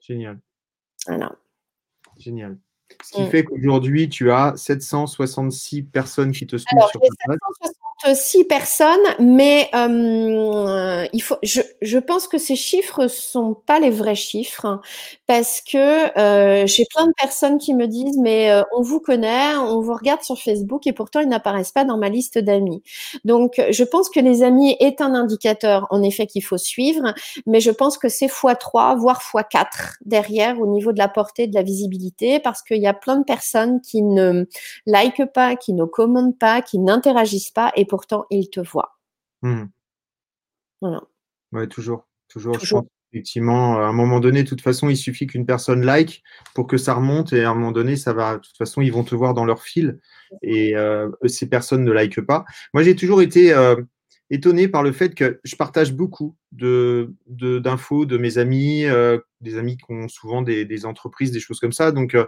Génial. 0.00 0.40
Voilà. 1.06 1.32
Génial. 2.18 2.58
Ce 3.02 3.12
qui 3.12 3.22
Mmh. 3.22 3.26
fait 3.30 3.44
qu'aujourd'hui, 3.44 4.08
tu 4.08 4.30
as 4.32 4.54
766 4.56 5.82
personnes 5.82 6.32
qui 6.32 6.46
te 6.46 6.56
suivent 6.56 6.68
Alors, 6.76 6.90
sur 6.90 7.00
ta 7.00 7.06
page. 7.26 7.38
766 7.62 8.44
personnes, 8.44 9.00
mais 9.18 9.68
hem, 9.74 11.06
il 11.12 11.20
faut 11.22 11.36
je 11.42 11.60
je 11.82 11.98
pense 11.98 12.28
que 12.28 12.38
ces 12.38 12.56
chiffres 12.56 13.08
sont 13.08 13.54
pas 13.66 13.78
les 13.78 13.90
vrais 13.90 14.14
chiffres 14.14 14.80
parce 15.26 15.60
que, 15.60 16.06
heu, 16.62 16.66
j'ai 16.66 16.84
plein 16.94 17.06
de 17.06 17.12
personnes 17.20 17.58
qui 17.58 17.74
me 17.74 17.86
disent: 17.86 18.16
«Mais, 18.18 18.50
heu, 18.52 18.64
on 18.76 18.80
vous 18.82 19.00
connaît, 19.00 19.54
on 19.56 19.80
vous 19.80 19.92
regarde 19.94 20.22
sur 20.22 20.38
Facebook 20.38 20.86
et 20.86 20.92
pourtant 20.94 21.20
ils 21.20 21.28
n'apparaissent 21.28 21.72
pas 21.72 21.84
dans 21.84 21.98
ma 21.98 22.08
liste 22.08 22.38
d'amis». 22.38 22.82
Donc 23.24 23.60
je 23.70 23.84
pense 23.84 24.08
que 24.08 24.20
les 24.20 24.42
amis 24.42 24.76
est 24.80 25.00
un 25.02 25.14
indicateur 25.14 25.86
en 25.90 26.02
effet 26.02 26.26
qu'il 26.26 26.42
faut 26.44 26.58
suivre, 26.58 27.12
mais 27.46 27.60
je 27.60 27.70
pense 27.70 27.98
que 27.98 28.08
c'est 28.08 28.28
fois 28.28 28.54
3 28.56 28.94
voire 28.96 29.22
fois 29.22 29.44
4 29.44 29.96
derrière 30.06 30.58
au 30.60 30.66
niveau 30.66 30.92
de 30.92 30.98
la 30.98 31.08
portée, 31.08 31.46
de 31.48 31.54
la 31.54 31.62
visibilité 31.62 32.40
parce 32.40 32.62
qu'il 32.80 32.84
y 32.84 32.88
a 32.88 32.94
plein 32.94 33.18
de 33.18 33.24
personnes 33.24 33.80
qui 33.80 34.02
ne 34.02 34.46
likent 34.86 35.30
pas, 35.32 35.56
qui 35.56 35.74
ne 35.74 35.84
commentent 35.84 36.38
pas, 36.38 36.62
qui 36.62 36.78
n'interagissent 36.78 37.50
pas 37.50 37.72
et 37.76 37.84
pourtant 37.84 38.24
ils 38.30 38.48
te 38.48 38.60
voient. 38.60 38.96
Mmh. 39.42 39.64
Voilà. 40.80 41.02
Ouais, 41.52 41.66
toujours, 41.66 42.06
toujours. 42.28 42.58
Je 42.58 42.74
pense 42.74 42.86
effectivement, 43.12 43.78
à 43.78 43.86
un 43.86 43.92
moment 43.92 44.20
donné, 44.20 44.44
de 44.44 44.48
toute 44.48 44.60
façon, 44.60 44.88
il 44.88 44.96
suffit 44.96 45.26
qu'une 45.26 45.44
personne 45.44 45.84
like 45.84 46.22
pour 46.54 46.68
que 46.68 46.76
ça 46.76 46.94
remonte 46.94 47.32
et 47.32 47.42
à 47.42 47.50
un 47.50 47.54
moment 47.54 47.72
donné, 47.72 47.96
ça 47.96 48.12
va 48.12 48.34
de 48.36 48.40
toute 48.40 48.56
façon, 48.56 48.82
ils 48.82 48.92
vont 48.92 49.02
te 49.02 49.16
voir 49.16 49.34
dans 49.34 49.44
leur 49.44 49.62
fil 49.62 49.98
et 50.42 50.76
heu, 50.76 51.12
ces 51.26 51.48
personnes 51.48 51.84
ne 51.84 51.92
likent 51.92 52.20
pas. 52.20 52.44
Moi, 52.72 52.84
j'ai 52.84 52.94
toujours 52.94 53.20
été, 53.20 53.52
heu, 53.52 53.84
étonné 54.30 54.68
par 54.68 54.82
le 54.82 54.92
fait 54.92 55.14
que 55.14 55.40
je 55.44 55.56
partage 55.56 55.92
beaucoup 55.92 56.36
de 56.52 57.14
de 57.26 57.58
d'infos 57.58 58.06
de 58.06 58.16
mes 58.18 58.38
amis, 58.38 58.84
heu, 58.84 59.24
des 59.40 59.58
amis 59.58 59.76
qui 59.76 59.84
ont 59.88 60.08
souvent 60.08 60.42
des 60.42 60.64
des 60.64 60.86
entreprises, 60.86 61.32
des 61.32 61.40
choses 61.40 61.60
comme 61.60 61.72
ça 61.72 61.92
donc 61.92 62.14
heu 62.14 62.26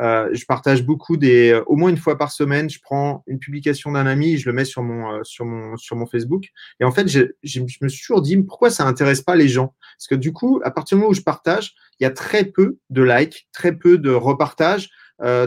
heu, 0.00 0.30
je 0.32 0.44
partage 0.46 0.84
beaucoup 0.84 1.16
des 1.16 1.60
au 1.66 1.76
moins 1.76 1.90
une 1.90 1.96
fois 1.98 2.16
par 2.18 2.32
semaine, 2.32 2.70
je 2.70 2.80
prends 2.82 3.22
une 3.26 3.38
publication 3.38 3.92
d'un 3.92 4.06
ami 4.06 4.34
et 4.34 4.38
je 4.38 4.48
le 4.48 4.54
mets 4.54 4.64
sur 4.64 4.82
mon, 4.82 5.22
sur 5.24 5.44
mon 5.44 5.76
sur 5.76 5.96
mon 5.96 6.06
Facebook 6.06 6.44
et 6.80 6.84
en 6.84 6.92
fait, 6.92 7.08
je 7.08 7.60
me 7.82 7.88
suis 7.88 8.02
toujours 8.02 8.22
dit: 8.22 8.36
«Pourquoi 8.38 8.70
ça 8.70 8.86
intéresse 8.86 9.22
pas 9.22 9.36
les 9.36 9.48
gens?» 9.48 9.74
parce 9.98 10.08
que 10.08 10.14
du 10.14 10.32
coup, 10.32 10.60
à 10.64 10.70
partir 10.70 10.96
du 10.96 11.00
moment 11.02 11.10
où 11.10 11.14
je 11.14 11.22
partage, 11.22 11.74
il 12.00 12.04
y 12.04 12.06
a 12.06 12.10
très 12.10 12.44
peu 12.46 12.78
de 12.90 13.02
likes, 13.02 13.48
très 13.52 13.72
peu 13.76 13.98
de 13.98 14.10
repartages, 14.10 14.90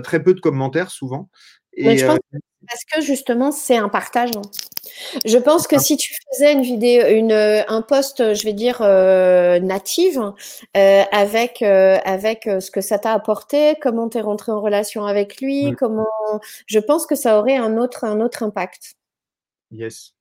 très 0.03 0.23
peu 0.23 0.34
de 0.34 0.39
commentaires 0.41 0.91
souvent 0.91 1.29
Mais 1.77 1.95
et 1.95 1.97
je 1.97 2.05
heu 2.05 2.08
pense 2.10 2.19
que 2.31 2.38
parce 2.67 2.84
que 2.86 3.01
justement, 3.01 3.51
c'est 3.51 3.77
un 3.77 3.89
partage. 3.89 4.31
Je 5.25 5.37
pense 5.37 5.67
que 5.67 5.75
Ah. 5.77 5.79
si 5.79 5.97
tu 5.97 6.13
faisais 6.31 6.53
une 6.53 6.61
vidéo 6.61 7.05
une, 7.07 7.31
heu, 7.31 7.63
un 7.67 7.81
post, 7.81 8.33
je 8.33 8.43
vais 8.43 8.53
dire, 8.53 8.81
heu, 8.81 9.59
native, 9.59 10.19
heu, 10.77 11.01
avec, 11.11 11.61
avec, 11.61 12.43
ce 12.45 12.71
que 12.71 12.81
ça 12.81 12.99
t'a 12.99 13.13
apporté, 13.13 13.75
comment 13.81 14.09
tu 14.09 14.17
es 14.17 14.21
rentré 14.21 14.51
en 14.51 14.61
relation 14.61 15.05
avec 15.05 15.41
lui, 15.41 15.71
Mmh. 15.71 15.75
comment 15.75 16.05
je 16.67 16.79
pense 16.79 17.05
que 17.05 17.15
ça 17.15 17.39
aurait 17.39 17.55
un 17.57 17.77
autre 17.77 18.03
un 18.05 18.21
autre 18.21 18.43
impact. 18.43 18.95
Yes. 19.71 20.13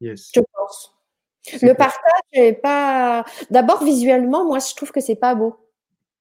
Yes. 0.00 0.30
Je 0.34 0.40
pense. 0.54 0.92
Le 1.62 1.74
partage 1.74 2.00
est 2.32 2.54
pas 2.54 3.24
d'abord 3.50 3.84
visuellement, 3.84 4.44
moi 4.46 4.58
je 4.60 4.74
trouve 4.74 4.92
que 4.92 5.00
c'est 5.00 5.16
pas 5.16 5.34
beau. 5.34 5.56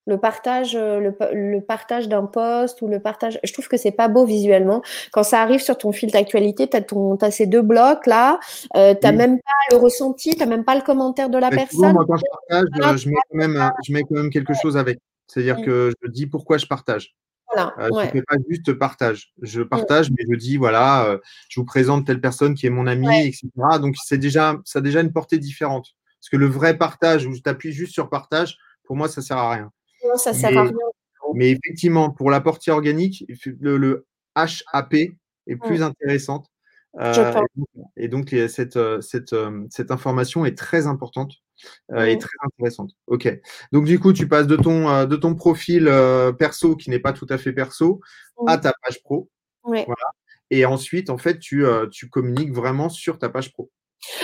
Le 0.07 0.17
partage, 0.17 0.75
heu, 0.75 0.99
le 0.99 1.15
le 1.33 1.61
partage 1.61 2.09
d'un 2.09 2.25
post 2.25 2.81
ou 2.81 2.87
le 2.89 2.99
partage 2.99 3.39
je 3.41 3.53
trouve 3.53 3.69
que 3.69 3.77
c'est 3.77 3.91
pas 3.93 4.09
beau 4.09 4.25
visuellement. 4.25 4.81
Quand 5.13 5.23
ça 5.23 5.41
arrive 5.41 5.61
sur 5.61 5.77
ton 5.77 5.93
fil 5.93 6.11
d'actualité, 6.11 6.67
tu 6.69 6.75
as 6.75 6.81
ton 6.81 7.15
as 7.21 7.31
ces 7.31 7.45
2 7.47 7.61
blocs 7.61 8.05
là, 8.05 8.37
heu, 8.75 8.93
tu 8.99 9.07
as 9.07 9.11
Oui. 9.11 9.17
même 9.17 9.37
pas 9.39 9.51
le 9.71 9.77
ressenti, 9.77 10.35
tu 10.35 10.43
as 10.43 10.45
même 10.45 10.65
pas 10.65 10.75
le 10.75 10.81
commentaire 10.81 11.29
de 11.29 11.37
la 11.37 11.49
Mais 11.51 11.57
souvent, 11.71 11.87
personne. 11.87 11.93
moi, 11.93 12.05
quand 12.05 12.17
je 12.17 12.23
partage, 12.49 12.67
heu, 12.95 12.97
je 12.97 13.09
mets 13.09 13.15
quand 13.29 13.37
même, 13.37 13.71
je 13.87 13.93
mets 13.93 14.01
quand 14.03 14.15
même 14.15 14.29
quelque 14.29 14.53
chose 14.53 14.75
avec. 14.75 14.99
C'est-à-dire 15.27 15.61
que 15.61 15.91
je 16.03 16.09
dis 16.11 16.27
pourquoi 16.27 16.57
je 16.57 16.65
partage. 16.65 17.15
Voilà, 17.47 17.73
Euh, 17.79 17.89
ouais. 17.91 18.01
Je 18.03 18.07
ne 18.07 18.11
fais 18.11 18.23
pas 18.27 18.35
juste 18.49 18.73
partage. 18.73 19.33
Je 19.41 19.61
partage, 19.61 20.11
mais 20.11 20.25
je 20.29 20.35
dis 20.37 20.57
voilà, 20.57 21.05
euh, 21.07 21.17
je 21.49 21.59
vous 21.61 21.65
présente 21.65 22.05
telle 22.05 22.19
personne 22.21 22.55
qui 22.55 22.67
est 22.67 22.69
mon 22.71 22.87
ami, 22.87 23.07
Ouais. 23.07 23.27
etc. 23.29 23.79
Donc 23.79 23.95
c'est 24.05 24.17
déjà, 24.17 24.57
ça 24.65 24.79
a 24.79 24.81
déjà 24.81 25.01
une 25.01 25.13
portée 25.13 25.37
différente. 25.39 25.87
Parce 26.21 26.29
que 26.29 26.37
le 26.37 26.47
vrai 26.47 26.77
partage 26.77 27.25
où 27.27 27.33
je 27.33 27.41
t'appuie 27.41 27.71
juste 27.73 27.93
sur 27.93 28.09
partage, 28.09 28.57
pour 28.85 28.95
moi, 28.97 29.07
ça 29.09 29.21
sert 29.21 29.37
à 29.37 29.51
rien. 29.53 29.71
Non, 30.05 30.17
ça 30.17 30.33
sert 30.33 30.49
à 30.57 30.63
Mais- 30.63 30.69
rien. 30.69 30.77
Mais 31.35 31.49
effectivement, 31.51 32.09
pour 32.11 32.29
la 32.29 32.41
portée 32.41 32.71
organique, 32.71 33.25
le, 33.59 33.77
le 33.77 34.05
HAP 34.35 34.93
est 35.47 35.55
plus 35.55 35.81
intéressante. 35.81 36.47
Euh, 36.99 37.33
et 37.97 38.07
donc- 38.07 38.35
cette, 38.49 38.75
euh, 38.77 39.01
cette, 39.01 39.33
euh, 39.33 39.65
cette 39.71 39.89
information 39.89 40.45
est 40.45 40.55
très 40.57 40.85
importante 40.85 41.31
et 41.95 42.15
Mm. 42.15 42.19
très 42.19 42.37
intéressante. 42.45 42.91
Ok. 43.07 43.39
Donc 43.71 43.85
du 43.85 43.99
coup, 43.99 44.13
tu 44.13 44.27
passes 44.27 44.45
de 44.47 44.55
ton, 44.57 45.05
de 45.05 45.15
ton 45.15 45.33
profil 45.33 45.85
perso 46.37 46.75
qui 46.75 46.89
n'est 46.91 46.99
pas 46.99 47.13
tout 47.13 47.25
à 47.29 47.37
fait 47.37 47.53
perso 47.53 47.99
à 48.45 48.57
Mm. 48.57 48.61
ta 48.61 48.73
page 48.83 49.01
pro. 49.03 49.29
Et 50.51 50.65
ensuite, 50.65 51.09
en 51.09 51.17
fait, 51.17 51.39
tu, 51.39 51.65
tu 51.91 52.09
communiques 52.09 52.51
vraiment 52.53 52.89
sur 52.89 53.17
ta 53.17 53.29
page 53.29 53.53
pro. 53.53 53.71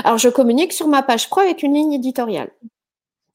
Alors, 0.04 0.18
je 0.20 0.30
communique 0.30 0.74
sur 0.74 0.88
ma 0.90 1.02
page 1.02 1.30
pro 1.30 1.40
avec 1.40 1.64
une 1.64 1.74
ligne 1.74 1.94
éditoriale. 1.94 2.52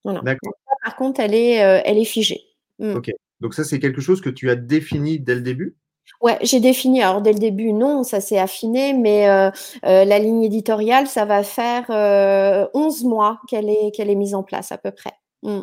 Voilà. 0.05 0.21
D'accord. 0.21 0.53
Par 0.85 0.97
contre, 0.97 1.21
elle 1.21 1.35
est, 1.35 1.65
euh, 1.65 1.81
elle 1.85 1.99
est 1.99 2.05
figée. 2.05 2.43
Mm. 2.79 2.97
Ok. 2.97 3.11
Donc 3.41 3.55
ça, 3.55 3.65
c'est 3.65 3.81
quelque 3.81 4.01
chose 4.01 4.21
que 4.21 4.31
tu 4.31 4.51
as 4.51 4.57
défini 4.57 5.19
dès 5.19 5.35
le 5.35 5.41
début? 5.41 5.77
Ouais, 6.21 6.39
j'ai 6.43 6.61
défini. 6.61 7.03
Alors, 7.03 7.23
dès 7.23 7.33
le 7.33 7.39
début, 7.39 7.73
non, 7.73 8.03
ça 8.03 8.21
s'est 8.21 8.39
affiné, 8.39 8.93
mais 8.93 9.29
euh, 9.29 9.51
euh, 9.85 10.05
la 10.05 10.19
ligne 10.19 10.43
éditoriale, 10.43 11.07
ça 11.07 11.25
va 11.25 11.43
faire 11.43 11.87
euh, 11.91 12.67
11 12.75 13.05
mois 13.05 13.41
qu'elle 13.49 13.69
est, 13.69 13.91
qu'elle 13.95 14.11
est 14.11 14.15
mise 14.15 14.35
en 14.35 14.43
place 14.43 14.73
à 14.73 14.79
peu 14.79 14.91
près. 14.91 15.13
Mm. 15.43 15.63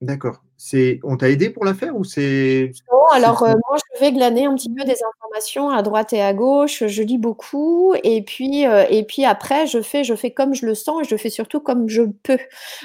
D'accord. 0.00 0.42
C'est, 0.56 1.00
on 1.04 1.16
t'a 1.16 1.30
aidé 1.30 1.50
pour 1.50 1.64
la 1.64 1.74
faire 1.74 1.96
ou 1.96 2.04
c'est 2.04 2.70
alors 3.12 3.42
euh, 3.42 3.54
moi, 3.68 3.78
je 3.94 4.00
vais 4.00 4.12
glaner 4.12 4.46
un 4.46 4.54
petit 4.54 4.70
peu 4.70 4.84
des 4.84 4.96
informations 5.02 5.70
à 5.70 5.82
droite 5.82 6.12
et 6.12 6.22
à 6.22 6.32
gauche. 6.32 6.86
Je 6.86 7.02
lis 7.02 7.18
beaucoup, 7.18 7.94
et 8.04 8.22
puis 8.22 8.66
euh, 8.66 8.84
et 8.88 9.04
puis 9.04 9.24
après, 9.24 9.66
je 9.66 9.80
fais 9.82 10.04
je 10.04 10.14
fais 10.14 10.30
comme 10.30 10.54
je 10.54 10.66
le 10.66 10.74
sens 10.74 11.02
et 11.02 11.08
je 11.08 11.16
fais 11.16 11.30
surtout 11.30 11.60
comme 11.60 11.88
je 11.88 12.02
peux. 12.22 12.38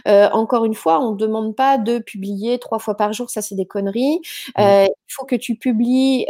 Euh, 0.07 0.29
encore 0.31 0.65
une 0.65 0.73
fois, 0.73 0.99
on 0.99 1.11
ne 1.13 1.17
demande 1.17 1.55
pas 1.55 1.77
de 1.77 1.99
publier 1.99 2.59
trois 2.59 2.79
fois 2.79 2.95
par 2.95 3.13
jour, 3.13 3.29
ça 3.29 3.41
c'est 3.41 3.55
des 3.55 3.65
conneries. 3.65 4.21
Euh, 4.59 4.85
il 4.85 5.13
faut 5.13 5.25
que 5.25 5.35
tu 5.35 5.55
publies. 5.55 6.25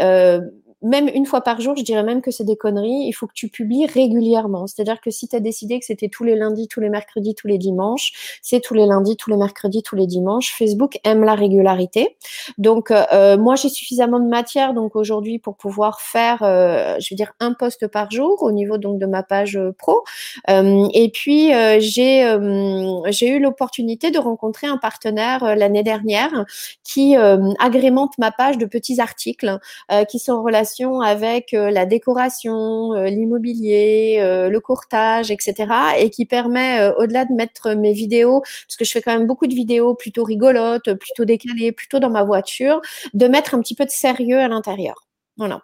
Euh, 0.84 0.88
même 0.88 1.10
une 1.14 1.26
fois 1.26 1.42
par 1.42 1.62
jour, 1.62 1.76
je 1.76 1.84
dirais 1.84 2.04
même 2.04 2.22
que 2.22 2.32
c'est 2.32 2.44
des 2.44 2.56
conneries. 2.56 3.06
Il 3.08 3.14
faut 3.14 3.28
que 3.28 3.34
tu 3.34 3.50
publies 3.50 3.86
régulièrement. 3.86 4.68
C'est-à-dire 4.68 5.02
que 5.02 5.12
si 5.12 5.28
tu 5.28 5.36
as 5.36 5.40
décidé 5.40 5.80
que 5.80 5.86
c'était 5.86 6.10
tous 6.10 6.24
les 6.24 6.36
lundis, 6.36 6.68
tous 6.68 6.80
les 6.80 6.90
mercredis, 6.90 7.36
tous 7.36 7.48
les 7.48 7.58
dimanches, 7.58 8.40
c'est 8.42 8.60
tous 8.60 8.74
les 8.74 8.86
lundis, 8.86 9.18
tous 9.18 9.30
les 9.30 9.38
mercredis, 9.38 9.84
tous 9.84 9.96
les 9.96 10.08
dimanches. 10.08 10.54
Facebook 10.54 11.00
aime 11.04 11.24
la 11.24 11.36
régularité. 11.36 12.18
Donc, 12.58 12.92
euh, 12.92 13.38
moi, 13.38 13.56
j'ai 13.56 13.70
suffisamment 13.70 14.20
de 14.20 14.28
matière 14.28 14.74
donc 14.74 14.96
aujourd'hui 14.96 15.40
pour 15.40 15.56
pouvoir 15.56 16.02
faire, 16.02 16.44
euh, 16.44 16.96
je 17.00 17.14
veux 17.14 17.18
dire, 17.18 17.34
un 17.40 17.54
post 17.54 17.88
par 17.88 18.12
jour 18.12 18.42
au 18.42 18.52
niveau 18.52 18.78
donc 18.78 19.00
de 19.00 19.06
ma 19.06 19.24
page 19.24 19.58
euh, 19.58 19.72
pro. 19.78 20.04
Euh, 20.50 20.88
et 20.94 21.10
puis, 21.10 21.54
euh, 21.54 21.78
j'ai 21.80 22.26
euh, 22.26 23.02
j'ai 23.12 23.30
eu 23.30 23.40
l'opportunité 23.40 24.12
de 24.12 24.20
rencontrer 24.20 24.68
un 24.68 24.78
partenaire 24.78 25.44
euh, 25.44 25.56
l'année 25.56 25.84
dernière 25.84 26.46
qui 26.84 27.18
euh, 27.18 27.52
agrémente 27.60 28.18
ma 28.18 28.32
page 28.32 28.58
de 28.58 28.66
petits 28.66 29.00
articles 29.00 29.60
euh, 29.92 30.06
qui 30.06 30.20
sont 30.20 30.34
en 30.34 30.44
relation 30.44 30.71
avec 31.02 31.54
euh, 31.54 31.70
la 31.72 31.86
décoration, 31.86 32.94
euh, 32.94 33.08
l'immobilier, 33.08 34.18
euh, 34.22 34.50
le 34.50 34.60
courtage, 34.60 35.32
etc. 35.32 35.72
Et 36.00 36.10
qui 36.10 36.26
permet, 36.26 36.92
au-delà 36.98 37.26
de 37.26 37.34
mettre 37.34 37.74
mes 37.74 37.94
vidéos, 37.94 38.42
parce 38.42 38.78
que 38.78 38.86
je 38.86 38.92
fais 38.92 39.02
quand 39.02 39.18
même 39.18 39.28
beaucoup 39.28 39.48
de 39.48 39.54
vidéos 39.54 39.96
plutôt 39.96 40.24
rigolotes, 40.24 40.94
plutôt 40.94 41.26
décalées, 41.26 41.72
plutôt 41.72 42.00
dans 42.00 42.10
ma 42.10 42.24
voiture, 42.24 42.82
de 43.14 43.28
mettre 43.28 43.56
un 43.56 43.62
petit 43.62 43.76
peu 43.76 43.86
de 43.86 43.92
sérieux 43.92 44.40
à 44.40 44.48
l'intérieur. 44.48 45.08
Voilà. 45.38 45.62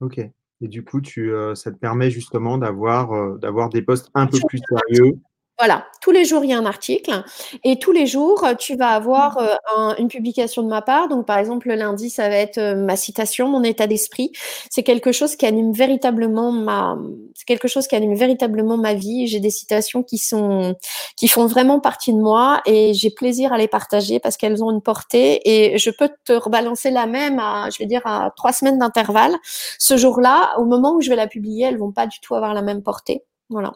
Ok. 0.00 0.20
Et 0.62 0.68
du 0.68 0.84
coup, 0.84 1.00
tu, 1.00 1.32
euh, 1.32 1.56
ça 1.56 1.72
te 1.72 1.76
permet 1.76 2.10
justement 2.10 2.56
d'avoir 2.56 3.12
euh, 3.12 3.36
d'avoir 3.38 3.68
des 3.68 3.82
posts 3.82 4.10
un 4.14 4.26
peu 4.26 4.38
plus 4.46 4.60
sérieux. 4.68 5.18
Voilà, 5.58 5.86
tous 6.00 6.10
les 6.10 6.24
jours, 6.24 6.42
il 6.44 6.50
y 6.50 6.54
a 6.54 6.58
un 6.58 6.64
article 6.66 7.22
et 7.62 7.78
tous 7.78 7.92
les 7.92 8.06
jours, 8.06 8.42
euh, 8.42 8.54
tu 8.54 8.74
vas 8.74 8.88
avoir 8.88 9.36
euh, 9.38 9.54
un- 9.76 9.94
une 9.98 10.08
publication 10.08 10.62
de 10.62 10.68
ma 10.68 10.82
part. 10.82 11.08
Donc, 11.08 11.24
par 11.26 11.38
exemple, 11.38 11.68
le 11.68 11.76
lundi, 11.76 12.10
ça 12.10 12.28
va 12.28 12.34
être 12.36 12.58
euh, 12.58 12.74
ma 12.74 12.96
citation, 12.96 13.48
mon 13.48 13.62
état 13.62 13.86
d'esprit. 13.86 14.32
C'est 14.70 14.82
quelque 14.82 15.12
chose 15.12 15.36
qui 15.36 15.46
anime 15.46 15.72
véritablement 15.72 16.50
ma, 16.50 16.98
c'est 17.34 17.44
quelque 17.44 17.68
chose 17.68 17.86
qui 17.86 17.94
anime 17.94 18.14
véritablement 18.14 18.76
ma 18.76 18.94
vie. 18.94 19.28
J'ai 19.28 19.38
des 19.40 19.50
citations 19.50 20.02
qui 20.02 20.18
sont, 20.18 20.74
qui 21.16 21.28
font 21.28 21.46
vraiment 21.46 21.78
partie 21.80 22.12
de 22.12 22.18
moi 22.18 22.60
et 22.66 22.92
j'ai 22.94 23.10
plaisir 23.10 23.52
à 23.52 23.58
les 23.58 23.68
partager 23.68 24.18
parce 24.18 24.36
qu'elles 24.36 24.64
ont 24.64 24.70
une 24.72 24.82
portée 24.82 25.40
et 25.48 25.78
je 25.78 25.90
peux 25.90 26.08
te 26.24 26.32
rebalancer 26.32 26.90
la 26.90 27.06
même 27.06 27.38
à, 27.38 27.68
je 27.70 27.78
vais 27.78 27.86
dire, 27.86 28.00
à 28.06 28.32
trois 28.36 28.52
semaines 28.52 28.78
d'intervalle. 28.78 29.36
Ce 29.78 29.96
jour-là, 29.96 30.54
au 30.58 30.64
moment 30.64 30.94
où 30.96 31.00
je 31.02 31.10
vais 31.10 31.16
la 31.16 31.28
publier, 31.28 31.66
elles 31.66 31.78
vont 31.78 31.92
pas 31.92 32.06
du 32.08 32.18
tout 32.20 32.34
avoir 32.34 32.52
la 32.54 32.62
même 32.62 32.82
portée. 32.82 33.22
Voilà. 33.50 33.72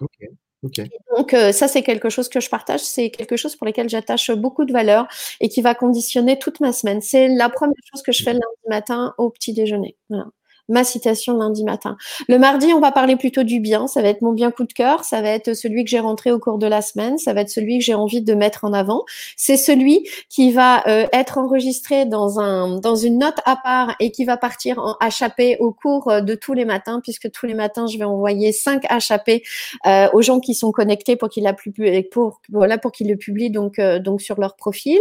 Donc 1.17 1.35
euh, 1.35 1.53
ça, 1.53 1.69
c'est 1.69 1.83
quelque 1.83 2.09
chose 2.09 2.29
que 2.29 2.41
je 2.41 2.49
partage, 2.49 2.81
c'est 2.81 3.11
quelque 3.11 3.37
chose 3.37 3.57
pour 3.57 3.67
lequel 3.67 3.89
j'attache 3.89 4.31
beaucoup 4.31 4.65
de 4.65 4.73
valeur 4.73 5.07
et 5.41 5.49
qui 5.49 5.63
va 5.63 5.75
conditionner 5.75 6.39
toute 6.39 6.61
ma 6.61 6.73
semaine. 6.73 7.01
C'est 7.01 7.29
la 7.29 7.49
première 7.49 7.75
chose 7.91 8.03
que 8.03 8.13
je 8.13 8.23
fais 8.23 8.33
le 8.33 8.41
lundi 8.41 8.69
matin 8.69 9.15
au 9.19 9.31
petit 9.31 9.53
déjeuner. 9.53 9.97
Voilà. 10.09 10.27
Ma 10.69 10.83
citation 10.83 11.37
lundi 11.37 11.63
matin. 11.63 11.97
Le 12.29 12.39
mardi, 12.39 12.73
on 12.73 12.81
va 12.81 12.91
parler 12.91 13.15
plutôt 13.15 13.45
du 13.45 13.61
bien. 13.61 13.87
Ça 13.87 14.03
va 14.03 14.09
être 14.09 14.21
mon 14.21 14.33
bien 14.33 14.51
coup 14.51 14.65
de 14.65 14.73
cœur. 14.73 15.05
Ça 15.05 15.23
va 15.23 15.29
être 15.29 15.55
celui 15.55 15.85
que 15.85 15.91
j'ai 15.91 16.01
rentré 16.01 16.33
au 16.33 16.41
cours 16.41 16.59
de 16.59 16.67
la 16.67 16.83
semaine. 16.83 17.19
Ça 17.19 17.33
va 17.35 17.43
être 17.43 17.51
celui 17.51 17.79
que 17.79 17.85
j'ai 17.85 17.95
envie 17.95 18.21
de 18.21 18.35
mettre 18.35 18.65
en 18.65 18.73
avant. 18.73 19.05
C'est 19.37 19.57
celui 19.57 20.09
qui 20.29 20.51
va 20.51 20.85
euh, 20.89 21.07
être 21.13 21.39
enregistré 21.39 22.05
dans 22.05 22.41
un 22.41 22.81
dans 22.81 22.97
une 22.97 23.19
note 23.19 23.39
à 23.45 23.57
part 23.57 23.95
et 24.01 24.11
qui 24.11 24.25
va 24.25 24.37
partir 24.37 24.81
en 24.81 24.97
HAP 25.01 25.61
au 25.61 25.71
cours 25.71 26.11
euh, 26.11 26.21
de 26.21 26.35
tous 26.35 26.53
les 26.53 26.65
matins, 26.65 27.01
puisque 27.01 27.31
tous 27.31 27.47
les 27.47 27.55
matins, 27.55 27.87
je 27.87 27.97
vais 27.97 28.05
envoyer 28.05 28.51
cinq 28.51 28.85
HAP 28.91 29.43
euh, 29.87 30.09
aux 30.13 30.23
gens 30.23 30.41
qui 30.41 30.55
sont 30.55 30.73
connectés 30.73 31.15
pour 31.15 31.29
qu'ils 31.29 31.47
pour 32.11 32.41
voilà 32.51 32.77
pour 32.77 32.91
qu'ils 32.91 33.09
le 33.09 33.17
publient 33.17 33.51
donc 33.51 33.81
donc 33.81 34.21
sur 34.21 34.41
leur 34.41 34.57
profil. 34.57 34.99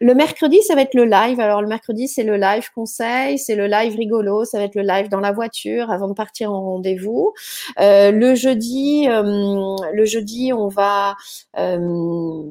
Le 0.00 0.14
mercredi, 0.14 0.62
ça 0.62 0.76
va 0.76 0.82
être 0.82 0.94
le 0.94 1.04
live. 1.04 1.40
Alors 1.40 1.62
le 1.62 1.68
mercredi, 1.68 2.06
c'est 2.06 2.22
le 2.22 2.36
live 2.36 2.70
conseil, 2.72 3.38
c'est 3.38 3.56
le 3.56 3.66
live 3.66 3.96
rigolo, 3.96 4.44
ça 4.44 4.58
va 4.58 4.64
être 4.64 4.76
le 4.76 4.82
live 4.82 4.99
dans 5.08 5.20
la 5.20 5.32
voiture 5.32 5.90
avant 5.90 6.08
de 6.08 6.14
partir 6.14 6.52
en 6.52 6.60
rendez-vous. 6.62 7.32
Euh, 7.78 8.10
le 8.10 8.34
jeudi, 8.34 9.08
euh, 9.08 9.76
le 9.92 10.04
jeudi, 10.04 10.52
on 10.52 10.68
va 10.68 11.16
euh, 11.58 12.44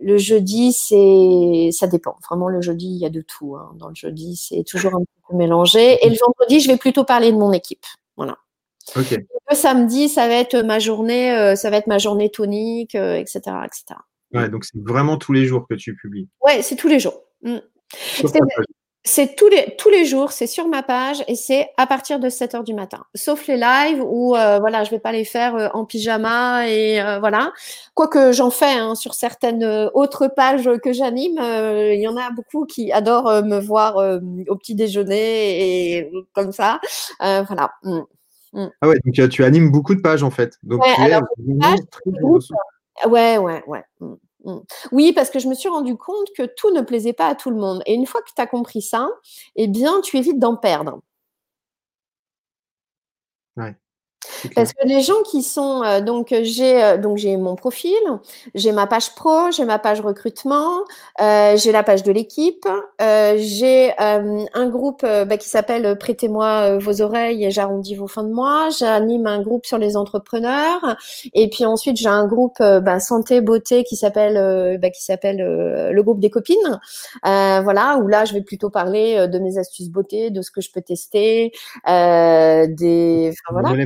le 0.00 0.18
jeudi, 0.18 0.72
c'est, 0.72 1.70
ça 1.72 1.86
dépend. 1.86 2.16
Vraiment, 2.28 2.48
le 2.48 2.60
jeudi, 2.60 2.86
il 2.86 2.98
y 2.98 3.06
a 3.06 3.10
de 3.10 3.20
tout. 3.20 3.56
Hein. 3.56 3.72
Dans 3.76 3.88
le 3.88 3.94
jeudi, 3.94 4.36
c'est 4.36 4.64
toujours 4.64 4.94
un 4.94 5.02
peu 5.28 5.36
mélangé. 5.36 5.98
Et 6.04 6.08
le 6.08 6.16
vendredi, 6.16 6.60
je 6.60 6.70
vais 6.70 6.76
plutôt 6.76 7.04
parler 7.04 7.32
de 7.32 7.36
mon 7.36 7.52
équipe. 7.52 7.84
Voilà. 8.16 8.36
Ok. 8.96 9.18
Le 9.50 9.56
samedi, 9.56 10.08
ça 10.08 10.28
va 10.28 10.34
être 10.34 10.56
ma 10.62 10.78
journée, 10.78 11.54
ça 11.56 11.68
va 11.68 11.76
être 11.76 11.88
ma 11.88 11.98
journée 11.98 12.30
tonique, 12.30 12.94
etc., 12.94 13.40
etc. 13.66 14.00
Ouais, 14.32 14.48
donc 14.48 14.64
c'est 14.64 14.78
vraiment 14.82 15.16
tous 15.16 15.32
les 15.32 15.44
jours 15.46 15.66
que 15.68 15.74
tu 15.74 15.94
publies. 15.94 16.28
Ouais, 16.44 16.62
c'est 16.62 16.76
tous 16.76 16.88
les 16.88 16.98
jours. 16.98 17.22
Mm. 17.42 17.58
C'est- 19.08 19.36
tous 19.36 19.48
les, 19.48 19.74
tous 19.78 19.88
les 19.88 20.04
jours, 20.04 20.32
c'est 20.32 20.46
sur 20.46 20.68
ma 20.68 20.82
page 20.82 21.24
et 21.28 21.34
c'est 21.34 21.70
à 21.78 21.86
partir 21.86 22.20
de 22.20 22.28
7 22.28 22.54
heures 22.54 22.62
du 22.62 22.74
matin. 22.74 23.04
Sauf 23.14 23.46
les 23.46 23.56
lives 23.56 24.02
où, 24.06 24.36
euh, 24.36 24.58
voilà, 24.58 24.84
je 24.84 24.90
vais 24.90 24.98
pas 24.98 25.12
les 25.12 25.24
faire 25.24 25.56
euh, 25.56 25.68
en 25.72 25.86
pyjama 25.86 26.68
et 26.68 27.00
euh, 27.00 27.18
voilà. 27.18 27.52
Quoique 27.94 28.32
j'en 28.32 28.50
fais 28.50 28.74
hein, 28.74 28.94
sur 28.94 29.14
certaines 29.14 29.62
euh, 29.62 29.88
autres 29.94 30.28
pages 30.28 30.68
que 30.84 30.92
j'anime, 30.92 31.38
euh, 31.40 31.94
il 31.94 32.02
y 32.02 32.06
en 32.06 32.18
a 32.18 32.30
beaucoup 32.32 32.66
qui 32.66 32.92
adorent 32.92 33.42
me 33.44 33.58
voir 33.58 33.96
au 33.96 34.56
petit 34.56 34.74
déjeuner 34.74 35.96
et 35.96 36.10
comme 36.34 36.52
ça. 36.52 36.78
Voilà. 37.18 37.70
Mm. 37.84 38.66
Ah 38.82 38.88
ouais, 38.88 38.98
donc 39.04 39.28
tu 39.30 39.42
animes 39.42 39.70
beaucoup 39.70 39.94
de 39.94 40.02
pages 40.02 40.22
en 40.22 40.30
fait. 40.30 40.58
Donc 40.62 40.82
Ouais, 40.82 40.94
tu 40.94 41.00
alors, 41.00 41.22
pages. 41.60 41.78
Ouais, 43.06 43.38
ouais, 43.38 43.62
ouais. 43.66 43.84
Mm, 44.00 44.06
mm. 44.06 44.16
Oui, 44.92 45.12
parce 45.12 45.30
que 45.30 45.38
je 45.38 45.48
me 45.48 45.54
suis 45.54 45.68
rendu 45.68 45.96
compte 45.96 46.28
que 46.36 46.44
tout 46.56 46.70
ne 46.72 46.80
plaisait 46.82 47.12
pas 47.12 47.26
à 47.28 47.34
tout 47.34 47.50
le 47.50 47.56
monde. 47.56 47.82
Et 47.86 47.94
une 47.94 48.06
fois 48.06 48.22
que 48.22 48.30
tu 48.34 48.40
as 48.40 48.46
compris 48.46 48.82
ça, 48.82 49.08
eh 49.56 49.68
bien, 49.68 50.00
tu 50.00 50.16
évites 50.16 50.38
d'en 50.38 50.56
perdre. 50.56 51.00
Parce 54.54 54.72
que 54.72 54.86
les 54.86 55.00
gens 55.02 55.22
qui 55.30 55.42
sont 55.42 55.82
euh, 55.82 56.00
donc 56.00 56.32
euh, 56.32 56.40
j'ai 56.42 56.82
euh, 56.82 56.96
donc 56.96 57.16
j'ai 57.16 57.36
mon 57.36 57.54
profil, 57.56 57.92
j'ai 58.54 58.72
ma 58.72 58.86
page 58.86 59.14
pro, 59.14 59.50
j'ai 59.50 59.64
ma 59.64 59.78
page 59.78 60.00
recrutement, 60.00 60.84
euh, 61.20 61.56
j'ai 61.56 61.72
la 61.72 61.82
page 61.82 62.02
de 62.02 62.12
l'équipe, 62.12 62.66
euh, 63.00 63.36
j'ai 63.38 63.92
euh, 64.00 64.44
un 64.54 64.68
groupe 64.68 65.02
bah, 65.02 65.36
qui 65.36 65.48
s'appelle 65.48 65.96
Prêtez-moi 65.98 66.78
vos 66.78 67.02
oreilles 67.02 67.44
et 67.44 67.50
j'arrondis 67.50 67.94
vos 67.94 68.06
fins 68.08 68.24
de 68.24 68.32
mois. 68.32 68.68
J'anime 68.78 69.26
un 69.26 69.42
groupe 69.42 69.66
sur 69.66 69.78
les 69.78 69.96
entrepreneurs 69.96 70.96
et 71.34 71.48
puis 71.50 71.64
ensuite 71.64 71.96
j'ai 71.96 72.08
un 72.08 72.26
groupe 72.26 72.58
bah, 72.60 73.00
santé 73.00 73.40
beauté 73.40 73.84
qui 73.84 73.96
s'appelle 73.96 74.36
euh, 74.36 74.78
bah, 74.78 74.90
qui 74.90 75.02
s'appelle 75.04 75.40
euh, 75.40 75.90
le 75.92 76.02
groupe 76.02 76.20
des 76.20 76.30
copines. 76.30 76.80
Euh, 77.26 77.60
voilà 77.62 77.98
où 77.98 78.08
là 78.08 78.24
je 78.24 78.34
vais 78.34 78.42
plutôt 78.42 78.70
parler 78.70 79.16
euh, 79.16 79.26
de 79.26 79.38
mes 79.38 79.58
astuces 79.58 79.90
beauté, 79.90 80.30
de 80.30 80.42
ce 80.42 80.50
que 80.50 80.60
je 80.60 80.70
peux 80.70 80.82
tester, 80.82 81.52
euh, 81.88 82.66
des 82.68 83.32
enfin, 83.32 83.52
voilà 83.52 83.68
Voilà. 83.68 83.84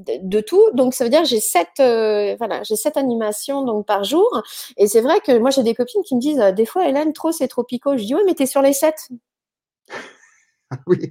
De, 0.00 0.14
de 0.22 0.40
tout. 0.40 0.62
Donc 0.74 0.94
ça 0.94 1.04
veut 1.04 1.10
dire 1.10 1.24
j'ai 1.24 1.40
sept 1.40 1.68
euh, 1.80 2.36
voilà 2.38 2.62
j'ai 2.62 2.76
sept 2.76 2.96
animations 2.96 3.64
donc 3.64 3.86
par 3.86 4.04
jour. 4.04 4.42
Et 4.76 4.86
c'est 4.86 5.00
vrai 5.00 5.20
que 5.20 5.38
moi 5.38 5.50
j'ai 5.50 5.62
des 5.62 5.74
copines 5.74 6.02
qui 6.02 6.14
me 6.16 6.20
disent 6.20 6.40
euh, 6.40 6.52
des 6.52 6.66
fois 6.66 6.88
Hélène 6.88 7.12
trop 7.12 7.32
c'est 7.32 7.48
trop. 7.48 7.66
Je 7.70 8.04
dis 8.04 8.14
ouais 8.14 8.22
mais 8.26 8.34
t'es 8.34 8.46
sur 8.46 8.62
les 8.62 8.72
sept. 8.72 9.08
oui. 10.86 11.10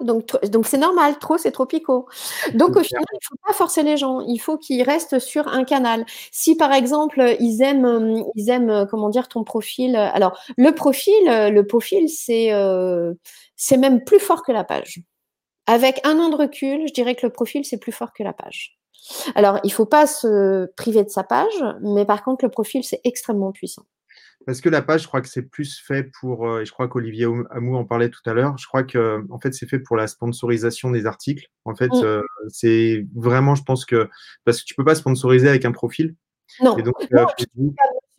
Donc, 0.00 0.36
donc 0.50 0.66
c'est 0.66 0.78
normal, 0.78 1.18
trop, 1.18 1.36
c'est 1.36 1.50
trop 1.50 1.66
picot. 1.66 2.06
Donc 2.54 2.76
au 2.76 2.82
final, 2.82 3.04
il 3.12 3.16
ne 3.16 3.20
faut 3.22 3.36
pas 3.46 3.52
forcer 3.52 3.82
les 3.82 3.96
gens, 3.98 4.20
il 4.20 4.38
faut 4.38 4.56
qu'ils 4.56 4.82
restent 4.82 5.18
sur 5.18 5.48
un 5.48 5.64
canal. 5.64 6.06
Si 6.32 6.56
par 6.56 6.72
exemple, 6.72 7.36
ils 7.40 7.62
aiment, 7.62 8.24
ils 8.34 8.48
aiment 8.48 8.86
comment 8.90 9.10
dire, 9.10 9.28
ton 9.28 9.44
profil, 9.44 9.96
alors 9.96 10.38
le 10.56 10.72
profil, 10.74 11.12
le 11.26 11.60
profil, 11.62 12.08
c'est 12.08 12.52
euh, 12.52 13.12
c'est 13.56 13.76
même 13.76 14.02
plus 14.04 14.18
fort 14.18 14.42
que 14.42 14.52
la 14.52 14.64
page. 14.64 15.00
Avec 15.66 16.00
un 16.04 16.18
an 16.18 16.28
de 16.28 16.36
recul, 16.36 16.86
je 16.86 16.92
dirais 16.92 17.14
que 17.14 17.26
le 17.26 17.32
profil, 17.32 17.64
c'est 17.64 17.78
plus 17.78 17.92
fort 17.92 18.12
que 18.12 18.22
la 18.22 18.32
page. 18.32 18.78
Alors, 19.34 19.58
il 19.64 19.68
ne 19.68 19.72
faut 19.72 19.86
pas 19.86 20.06
se 20.06 20.66
priver 20.76 21.04
de 21.04 21.08
sa 21.10 21.24
page, 21.24 21.64
mais 21.80 22.04
par 22.04 22.24
contre, 22.24 22.44
le 22.44 22.50
profil, 22.50 22.84
c'est 22.84 23.00
extrêmement 23.04 23.52
puissant. 23.52 23.86
Parce 24.46 24.60
que 24.60 24.68
la 24.68 24.80
page, 24.80 25.02
je 25.02 25.08
crois 25.08 25.20
que 25.20 25.28
c'est 25.28 25.42
plus 25.42 25.80
fait 25.80 26.04
pour, 26.20 26.48
euh, 26.48 26.60
et 26.60 26.66
je 26.66 26.72
crois 26.72 26.86
qu'Olivier 26.86 27.26
Amou 27.50 27.76
en 27.76 27.84
parlait 27.84 28.10
tout 28.10 28.20
à 28.26 28.32
l'heure, 28.32 28.56
je 28.58 28.66
crois 28.68 28.84
que 28.84 29.24
en 29.30 29.40
fait, 29.40 29.52
c'est 29.54 29.66
fait 29.66 29.80
pour 29.80 29.96
la 29.96 30.06
sponsorisation 30.06 30.92
des 30.92 31.04
articles. 31.04 31.46
En 31.64 31.74
fait, 31.74 31.88
mmh. 31.88 32.04
euh, 32.04 32.22
c'est 32.48 33.06
vraiment, 33.16 33.56
je 33.56 33.64
pense 33.64 33.84
que, 33.84 34.08
parce 34.44 34.60
que 34.60 34.66
tu 34.66 34.76
peux 34.76 34.84
pas 34.84 34.94
sponsoriser 34.94 35.48
avec 35.48 35.64
un 35.64 35.72
profil. 35.72 36.14
Non, 36.62 36.76
donc, 36.76 36.94
euh, 37.12 37.24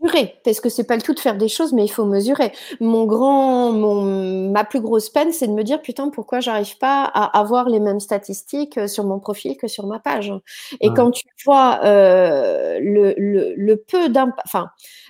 mesurer, 0.08 0.36
parce 0.44 0.60
que 0.60 0.70
c'est 0.70 0.84
pas 0.86 0.96
le 0.96 1.02
tout 1.02 1.14
de 1.14 1.20
faire 1.20 1.38
des 1.38 1.48
choses, 1.48 1.74
mais 1.74 1.86
il 1.86 1.90
faut 1.90 2.06
mesurer. 2.06 2.52
Mon 2.80 3.06
grand, 3.06 3.72
mon, 3.72 4.52
ma 4.52 4.64
plus 4.64 4.82
grosse 4.82 5.10
peine, 5.10 5.32
c'est 5.32 5.48
de 5.48 5.54
me 5.54 5.64
dire 5.64 5.82
putain, 5.82 6.10
pourquoi 6.10 6.40
j'arrive 6.40 6.78
pas 6.78 7.04
à 7.04 7.38
avoir 7.40 7.70
les 7.70 7.80
mêmes 7.80 8.00
statistiques 8.00 8.88
sur 8.88 9.06
mon 9.06 9.20
profil 9.20 9.58
que 9.58 9.68
sur 9.68 9.88
ma 9.88 10.00
page? 10.00 10.34
Et 10.82 10.90
quand 10.94 11.12
tu 11.12 11.26
vois 11.46 11.80
le, 11.84 13.14
le, 13.18 13.54
le, 13.56 13.78
peu 13.78 14.10
d'impact, 14.10 14.40
enfin, 14.46 14.70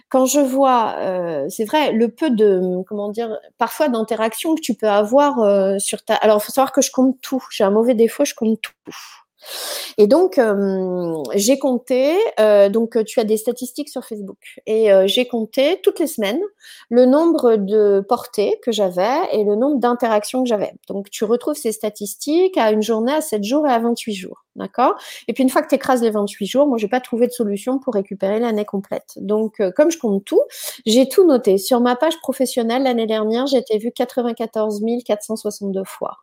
quand 0.09 0.25
je 0.25 0.39
vois, 0.39 0.95
euh, 0.99 1.45
c'est 1.49 1.65
vrai, 1.65 1.91
le 1.91 2.09
peu 2.09 2.29
de, 2.29 2.83
comment 2.87 3.09
dire, 3.09 3.37
parfois 3.57 3.89
d'interaction 3.89 4.55
que 4.55 4.61
tu 4.61 4.73
peux 4.73 4.87
avoir 4.87 5.39
euh, 5.39 5.77
sur 5.79 6.03
ta. 6.03 6.15
Alors, 6.15 6.37
il 6.41 6.45
faut 6.45 6.51
savoir 6.51 6.71
que 6.71 6.81
je 6.81 6.91
compte 6.91 7.19
tout. 7.21 7.43
J'ai 7.51 7.63
un 7.63 7.71
mauvais 7.71 7.93
défaut, 7.93 8.23
je 8.25 8.33
compte 8.33 8.61
tout. 8.61 8.71
Et 9.97 10.07
donc, 10.07 10.37
euh, 10.37 11.23
j'ai 11.35 11.59
compté, 11.59 12.17
euh, 12.39 12.69
donc 12.69 13.03
tu 13.05 13.19
as 13.19 13.23
des 13.23 13.37
statistiques 13.37 13.89
sur 13.89 14.03
Facebook, 14.03 14.37
et 14.65 14.91
euh, 14.91 15.07
j'ai 15.07 15.27
compté 15.27 15.79
toutes 15.81 15.99
les 15.99 16.07
semaines 16.07 16.41
le 16.89 17.05
nombre 17.05 17.55
de 17.55 18.03
portées 18.07 18.59
que 18.63 18.71
j'avais 18.71 19.17
et 19.31 19.43
le 19.43 19.55
nombre 19.55 19.79
d'interactions 19.79 20.43
que 20.43 20.49
j'avais. 20.49 20.73
Donc, 20.87 21.09
tu 21.09 21.23
retrouves 21.23 21.55
ces 21.55 21.71
statistiques 21.71 22.57
à 22.57 22.71
une 22.71 22.81
journée, 22.81 23.13
à 23.13 23.21
7 23.21 23.43
jours 23.43 23.67
et 23.67 23.71
à 23.71 23.79
28 23.79 24.13
jours. 24.13 24.43
D'accord? 24.55 24.95
Et 25.27 25.33
puis, 25.33 25.43
une 25.43 25.49
fois 25.49 25.61
que 25.61 25.67
tu 25.67 25.75
écrases 25.75 26.01
les 26.01 26.09
28 26.09 26.45
jours, 26.47 26.67
moi, 26.67 26.77
j'ai 26.79 26.87
pas 26.87 26.99
trouvé 26.99 27.27
de 27.27 27.31
solution 27.31 27.77
pour 27.79 27.93
récupérer 27.93 28.39
l'année 28.39 28.65
complète. 28.65 29.13
Donc, 29.17 29.61
comme 29.75 29.91
je 29.91 29.99
compte 29.99 30.25
tout, 30.25 30.41
j'ai 30.85 31.07
tout 31.07 31.27
noté. 31.27 31.59
Sur 31.59 31.79
ma 31.79 31.95
page 31.95 32.19
professionnelle, 32.19 32.83
l'année 32.83 33.05
dernière, 33.05 33.45
j'ai 33.45 33.57
été 33.57 33.77
vue 33.77 33.91
94 33.91 34.81
462 35.05 35.83
fois. 35.83 36.17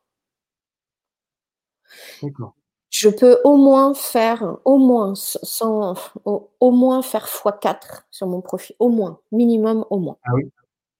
D'accord 2.22 2.54
je 3.04 3.10
peux 3.10 3.38
au 3.44 3.58
moins 3.58 3.92
faire, 3.92 4.56
au 4.64 4.78
moins, 4.78 5.14
sans, 5.14 5.94
au, 6.24 6.70
moins 6.70 7.02
faire 7.02 7.26
x4 7.26 8.04
sur 8.10 8.26
mon 8.26 8.40
profil. 8.40 8.74
Au 8.78 8.88
moins, 8.88 9.20
minimum 9.30 9.84
au 9.90 9.98
moins. 9.98 10.16
Ah 10.24 10.34
oui 10.34 10.50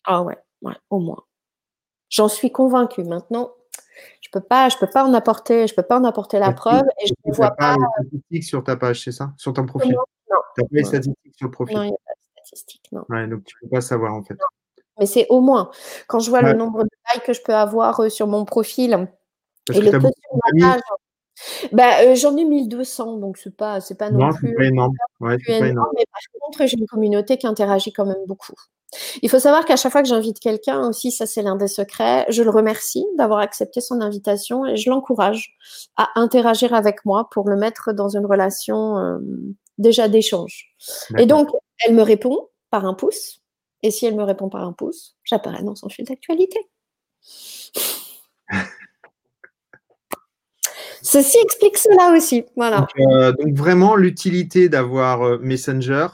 Ah 0.05 0.23
ouais, 0.23 0.37
ouais, 0.61 0.75
au 0.90 0.99
moins. 0.99 1.25
J'en 2.11 2.29
suis 2.29 2.53
convaincue. 2.53 3.05
Maintenant, 3.05 3.53
je 4.21 4.29
peux 4.31 4.43
pas, 4.43 4.69
je 4.69 4.77
peux 4.77 4.87
pas 4.87 5.03
en 5.03 5.14
apporter, 5.14 5.67
je 5.67 5.75
peux 5.75 5.83
pas 5.83 5.99
en 5.99 6.05
apporter 6.05 6.38
la 6.38 6.53
preuve 6.53 6.85
et 7.01 7.07
je 7.07 7.14
ne 7.25 7.35
vois 7.35 7.53
pas. 7.53 7.75
pas 7.75 7.77
les 7.77 7.87
statistiques 8.07 8.45
sur 8.45 8.62
ta 8.62 8.77
page, 8.77 9.03
c'est 9.03 9.12
ça? 9.12 9.33
Sur 9.38 9.55
ton 9.55 9.64
profil? 9.64 9.93
Non. 9.93 10.37
Tu 10.55 10.62
n'as 10.62 10.69
pas 10.69 10.77
les 10.77 10.85
statistiques 10.85 11.35
sur 11.37 11.47
le 11.47 11.53
profil? 11.53 11.77
Non, 11.77 11.83
il 11.85 11.88
n'y 11.88 11.95
a 11.95 12.05
pas 12.05 12.12
de 12.12 12.45
statistiques, 12.45 12.93
non. 12.93 13.05
Ouais, 13.09 13.27
donc 13.27 13.45
tu 13.45 13.57
ne 13.57 13.67
peux 13.67 13.77
pas 13.77 13.81
savoir 13.81 14.12
en 14.12 14.23
fait. 14.23 14.37
Mais 15.01 15.07
c'est 15.07 15.27
au 15.31 15.40
moins. 15.40 15.71
Quand 16.07 16.19
je 16.21 16.29
vois 16.29 16.43
le 16.43 16.53
nombre 16.53 16.85
de 16.85 16.90
likes 17.14 17.25
que 17.25 17.33
je 17.33 17.40
peux 17.40 17.55
avoir 17.55 17.99
euh, 18.01 18.11
sur 18.11 18.27
mon 18.27 18.45
profil 18.45 19.09
et 19.73 19.81
le 19.81 19.90
peu 19.90 20.01
sur 20.01 20.38
ma 20.45 20.73
page, 20.73 20.81
bah, 21.73 22.03
euh, 22.03 22.14
j'en 22.14 22.37
ai 22.37 22.44
1200, 22.44 23.18
donc 23.18 23.37
c'est 23.37 23.57
pas, 23.57 23.81
c'est 23.81 23.97
pas 23.97 24.11
non, 24.11 24.33
plus. 24.33 24.55
Pas 24.55 24.64
énorme. 24.64 24.94
Ouais, 25.20 25.37
pas 25.47 25.66
énorme. 25.66 25.90
Mais 25.97 26.05
par 26.11 26.40
contre, 26.40 26.66
j'ai 26.66 26.79
une 26.79 26.87
communauté 26.87 27.37
qui 27.37 27.47
interagit 27.47 27.92
quand 27.92 28.07
même 28.07 28.25
beaucoup. 28.27 28.55
Il 29.23 29.31
faut 29.31 29.40
savoir 29.40 29.64
qu'à 29.64 29.77
chaque 29.77 29.90
fois 29.90 30.03
que 30.03 30.09
j'invite 30.09 30.38
quelqu'un 30.38 30.88
aussi, 30.88 31.11
ça 31.11 31.27
c'est 31.27 31.42
l'un 31.42 31.57
des 31.57 31.66
secrets, 31.66 32.27
je 32.29 32.42
le 32.42 32.51
remercie 32.51 33.05
d'avoir 33.18 33.40
accepté 33.40 33.81
son 33.81 34.01
invitation 34.01 34.64
et 34.66 34.77
je 34.77 34.88
l'encourage 34.88 35.57
à 35.97 36.11
interagir 36.14 36.75
avec 36.75 37.05
moi 37.05 37.29
pour 37.31 37.49
le 37.49 37.57
mettre 37.57 37.92
dans 37.92 38.09
une 38.09 38.27
relation 38.27 38.99
euh, 38.99 39.18
déjà 39.79 40.09
d'échange. 40.09 40.75
Et 41.18 41.27
donc, 41.27 41.49
elle 41.85 41.94
me 41.94 42.03
répond 42.03 42.49
par 42.70 42.85
un 42.85 42.94
pouce. 42.94 43.40
Et 43.83 43.90
si 43.90 44.07
elle 44.07 44.16
me 44.16 44.23
répond 44.23 44.49
par 44.49 44.64
un 44.64 44.73
pouce, 44.73 45.16
j'apparais 45.25 45.62
dans 45.62 45.75
son 45.75 45.88
fil 45.88 46.07
d'actualité. 46.07 46.59
Ceci 51.14 51.38
explique 51.44 51.79
cela 51.79 52.12
aussi. 52.16 52.44
Voilà. 52.57 52.79
Donc, 52.79 52.88
euh, 52.98 53.33
vraiment 53.53 53.94
l'utilité 53.94 54.68
d'avoir 54.68 55.22
euh, 55.22 55.38
Messenger 55.40 56.09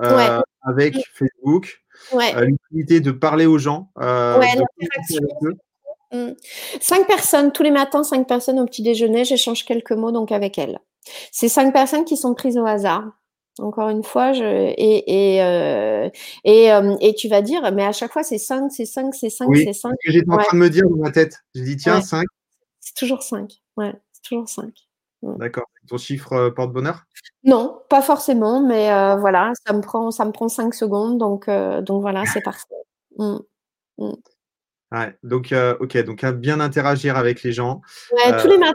euh, 0.00 0.40
avec 0.62 0.96
Facebook, 1.12 1.82
l'utilité 2.12 3.00
de 3.00 3.10
parler 3.10 3.46
aux 3.46 3.58
gens. 3.58 3.90
Mm. 6.12 6.30
Cinq 6.80 7.08
personnes 7.08 7.50
tous 7.50 7.64
les 7.64 7.72
matins, 7.72 8.04
cinq 8.04 8.28
personnes 8.28 8.60
au 8.60 8.66
petit 8.66 8.82
déjeuner, 8.82 9.24
j'échange 9.24 9.64
quelques 9.64 9.90
mots 9.90 10.12
donc 10.12 10.30
avec 10.30 10.56
elles. 10.56 10.78
C'est 11.32 11.48
cinq 11.48 11.72
personnes 11.72 12.04
qui 12.04 12.16
sont 12.16 12.34
prises 12.34 12.56
au 12.56 12.64
hasard. 12.64 13.10
Encore 13.58 13.88
une 13.88 14.04
fois, 14.04 14.32
je, 14.32 14.44
et, 14.44 15.36
et, 15.36 16.10
et, 16.44 16.70
et, 17.00 17.14
tu 17.14 17.28
vas 17.28 17.42
dire, 17.42 17.72
mais 17.72 17.84
à 17.84 17.92
chaque 17.92 18.12
fois, 18.12 18.22
c'est 18.22 18.38
5, 18.38 18.70
c'est 18.70 18.84
5, 18.84 19.14
c'est 19.14 19.30
5, 19.30 19.48
c'est 19.56 19.72
5. 19.72 19.92
C'est 20.04 20.12
j'étais 20.12 20.30
en 20.30 20.38
train 20.38 20.56
de 20.56 20.62
me 20.62 20.70
dire 20.70 20.84
dans 20.88 20.96
ma 20.96 21.10
tête. 21.10 21.38
J'ai 21.54 21.62
dit, 21.62 21.76
tiens, 21.76 22.00
5. 22.00 22.24
C'est 22.80 22.94
toujours 22.94 23.22
5. 23.22 23.50
Ouais 23.76 23.92
toujours 24.24 24.48
5. 24.48 24.72
D'accord. 25.38 25.66
Ton 25.88 25.98
chiffre 25.98 26.32
euh, 26.34 26.50
porte-bonheur? 26.50 27.04
Non, 27.44 27.80
pas 27.88 28.02
forcément, 28.02 28.60
mais 28.60 28.92
euh, 28.92 29.16
voilà, 29.16 29.52
ça 29.66 29.72
me 29.72 29.80
prend, 29.80 30.10
ça 30.10 30.24
me 30.24 30.32
prend 30.32 30.48
5 30.48 30.74
secondes, 30.74 31.18
donc, 31.18 31.48
euh, 31.48 31.80
donc 31.82 32.02
voilà, 32.02 32.24
c'est 32.26 32.40
parfait. 32.44 32.74
Mmh. 33.18 33.36
Mmh. 33.98 34.12
Ouais, 34.92 35.18
donc, 35.22 35.52
ok, 35.80 35.96
donc 36.04 36.24
bien 36.24 36.60
interagir 36.60 37.16
avec 37.16 37.42
les 37.42 37.52
gens. 37.52 37.80
Ouais, 38.12 38.40
tous 38.40 38.48
les 38.48 38.58
matins, 38.58 38.72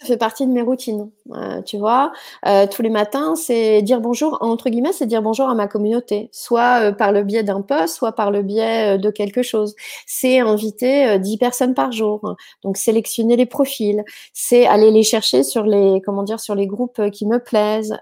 ça 0.00 0.06
fait 0.06 0.16
partie 0.16 0.46
de 0.46 0.52
mes 0.52 0.62
routines. 0.62 1.10
Euh, 1.34 1.60
tu 1.60 1.76
vois, 1.76 2.12
euh, 2.46 2.66
tous 2.66 2.80
les 2.80 2.88
matins, 2.88 3.36
c'est 3.36 3.82
dire 3.82 4.00
bonjour, 4.00 4.38
entre 4.40 4.70
guillemets, 4.70 4.94
c'est 4.94 5.06
dire 5.06 5.20
bonjour 5.20 5.48
à 5.48 5.54
ma 5.54 5.68
communauté, 5.68 6.30
soit 6.32 6.80
euh, 6.80 6.92
par 6.92 7.12
le 7.12 7.22
biais 7.22 7.42
d'un 7.42 7.60
post, 7.60 7.96
soit 7.96 8.12
par 8.12 8.30
le 8.30 8.42
biais 8.42 8.98
de 8.98 9.10
quelque 9.10 9.42
chose. 9.42 9.74
C'est 10.06 10.40
inviter 10.40 11.18
10 11.18 11.36
personnes 11.36 11.74
par 11.74 11.92
jour, 11.92 12.34
donc 12.64 12.78
sélectionner 12.78 13.36
les 13.36 13.44
profils, 13.44 14.02
c'est 14.32 14.66
aller 14.66 14.90
les 14.90 15.02
chercher 15.02 15.42
sur 15.42 15.64
les, 15.64 16.00
comment 16.04 16.22
dire, 16.22 16.40
sur 16.40 16.54
les 16.54 16.66
groupes 16.66 17.10
qui 17.10 17.26
me 17.26 17.38
plaisent, 17.38 17.94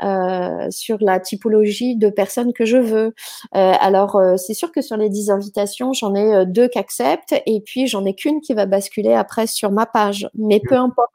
sur 0.70 0.98
la 1.00 1.18
typologie 1.18 1.96
de 1.96 2.10
personnes 2.10 2.52
que 2.52 2.64
je 2.64 2.76
veux. 2.76 3.14
alors, 3.52 4.20
c'est 4.36 4.54
sûr 4.54 4.72
que 4.72 4.82
sur 4.82 4.96
les 4.96 5.08
10 5.08 5.30
invitations, 5.30 5.92
j'en 5.92 6.14
ai 6.14 6.46
deux 6.46 6.68
qui 6.68 6.78
acceptent, 6.78 7.34
et 7.46 7.60
puis 7.60 7.86
j'en 7.88 8.04
ai 8.04 8.14
qu'une 8.14 8.40
qui 8.40 8.54
va 8.54 8.66
basculer 8.66 9.14
après 9.14 9.46
sur 9.46 9.70
ma 9.72 9.86
page. 9.86 10.28
Mais 10.34 10.60
peu 10.60 10.76
importe. 10.76 11.10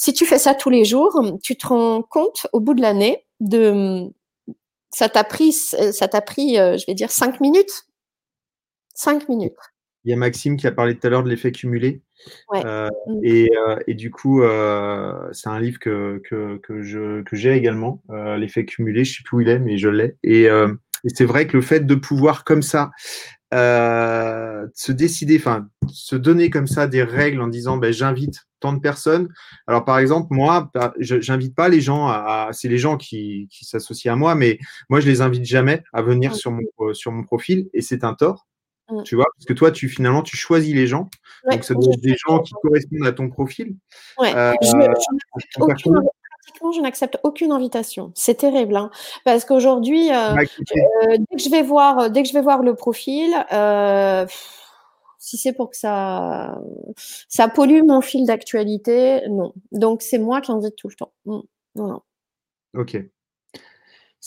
Si 0.00 0.12
tu 0.12 0.26
fais 0.26 0.38
ça 0.38 0.54
tous 0.54 0.70
les 0.70 0.84
jours, 0.84 1.20
tu 1.42 1.56
te 1.56 1.66
rends 1.66 2.02
compte 2.02 2.46
au 2.52 2.60
bout 2.60 2.74
de 2.74 2.80
l'année 2.80 3.26
de 3.40 4.08
ça 4.90 5.08
t'a 5.08 5.24
pris, 5.24 5.52
ça 5.52 6.06
t'a 6.06 6.20
pris, 6.20 6.56
euh, 6.56 6.76
je 6.78 6.86
vais 6.86 6.94
dire, 6.94 7.10
cinq 7.10 7.40
minutes. 7.40 7.86
Cinq 8.94 9.28
minutes. 9.28 9.56
Il 10.04 10.10
y 10.10 10.14
a 10.14 10.16
Maxime 10.16 10.56
qui 10.56 10.68
a 10.68 10.72
parlé 10.72 10.96
tout 10.96 11.04
à 11.04 11.10
l'heure 11.10 11.24
de 11.24 11.28
l'effet 11.28 11.50
cumulé. 11.50 12.00
Euh, 12.54 12.88
mm. 13.08 13.20
et, 13.24 13.50
euh, 13.56 13.76
et, 13.88 13.94
du 13.94 14.12
coup, 14.12 14.40
c'est 15.32 15.48
un 15.48 15.58
livre 15.58 15.80
que, 15.80 16.22
que, 16.24 16.58
que 16.58 16.80
je, 16.80 17.22
que 17.22 17.34
j'ai 17.34 17.54
également, 17.54 18.00
l'effet 18.38 18.64
cumulé. 18.64 19.04
Je 19.04 19.10
ne 19.10 19.16
sais 19.16 19.22
plus 19.24 19.36
où 19.38 19.40
il 19.40 19.48
est, 19.48 19.58
mais 19.58 19.78
je 19.78 19.88
l'ai. 19.88 20.16
Et, 20.22 20.44
et 20.44 21.08
c'est 21.12 21.24
vrai 21.24 21.48
que 21.48 21.56
le 21.56 21.62
fait 21.62 21.80
de 21.80 21.94
pouvoir 21.96 22.44
comme 22.44 22.62
ça 22.62 22.92
se 23.52 24.92
décider, 24.92 25.36
enfin, 25.38 25.68
se 25.88 26.16
donner 26.16 26.50
comme 26.50 26.66
ça 26.66 26.86
des 26.86 27.02
règles 27.02 27.40
en 27.40 27.48
disant 27.48 27.76
ben, 27.76 27.92
j'invite 27.92 28.48
tant 28.60 28.72
de 28.72 28.80
personnes. 28.80 29.28
Alors, 29.66 29.84
par 29.84 29.98
exemple, 29.98 30.28
moi, 30.30 30.70
bah, 30.74 30.92
j'invite 30.98 31.54
pas 31.54 31.68
les 31.68 31.80
gens 31.80 32.08
à, 32.08 32.50
c'est 32.52 32.68
les 32.68 32.78
gens 32.78 32.96
qui, 32.96 33.48
qui 33.50 33.64
s'associent 33.64 34.12
à 34.12 34.16
moi, 34.16 34.34
mais 34.34 34.58
moi, 34.88 35.00
je 35.00 35.06
les 35.06 35.20
invite 35.20 35.44
jamais 35.44 35.82
à 35.92 36.02
venir 36.02 36.34
sur 36.34 36.50
mon, 36.50 36.62
euh, 36.80 36.94
sur 36.94 37.12
mon 37.12 37.24
profil 37.24 37.68
et 37.72 37.82
c'est 37.82 38.04
un 38.04 38.14
tort. 38.14 38.46
Mm. 38.90 39.02
Tu 39.02 39.16
vois, 39.16 39.26
parce 39.34 39.44
que 39.44 39.52
toi, 39.52 39.70
tu 39.70 39.88
finalement, 39.88 40.22
tu 40.22 40.36
choisis 40.36 40.74
les 40.74 40.86
gens. 40.86 41.08
donc, 41.50 41.64
ça 41.64 41.74
doit 41.74 41.92
être 41.92 42.00
des 42.00 42.16
gens 42.26 42.40
qui 42.40 42.54
correspondent 42.62 43.06
à 43.06 43.12
ton 43.12 43.28
profil. 43.28 43.76
Ouais. 44.18 44.34
Euh, 44.34 44.52
pratiquement, 46.48 46.72
je 46.72 46.80
n'accepte 46.80 47.18
aucune 47.22 47.52
invitation. 47.52 48.12
C'est 48.14 48.36
terrible, 48.36 48.76
hein, 48.76 48.90
parce 49.24 49.44
qu'aujourd'hui, 49.44 50.10
euh, 50.12 50.34
dès 50.36 51.36
que 51.36 51.42
je 51.42 51.50
vais 51.50 51.62
voir, 51.62 52.10
dès 52.10 52.22
que 52.22 52.28
je 52.28 52.34
vais 52.34 52.42
voir 52.42 52.62
le 52.62 52.74
profil, 52.74 53.34
si 55.18 55.36
c'est 55.36 55.52
pour 55.52 55.70
que 55.70 55.76
ça, 55.76 56.58
ça 57.28 57.48
pollue 57.48 57.82
mon 57.84 58.00
fil 58.00 58.24
d'actualité, 58.24 59.22
non. 59.28 59.52
Donc 59.72 60.02
c'est 60.02 60.18
moi 60.18 60.40
qui 60.40 60.52
invite 60.52 60.76
tout 60.76 60.88
le 60.88 60.94
temps. 60.94 61.12
Non, 61.26 61.44
non. 61.74 62.00
Ok. 62.74 62.96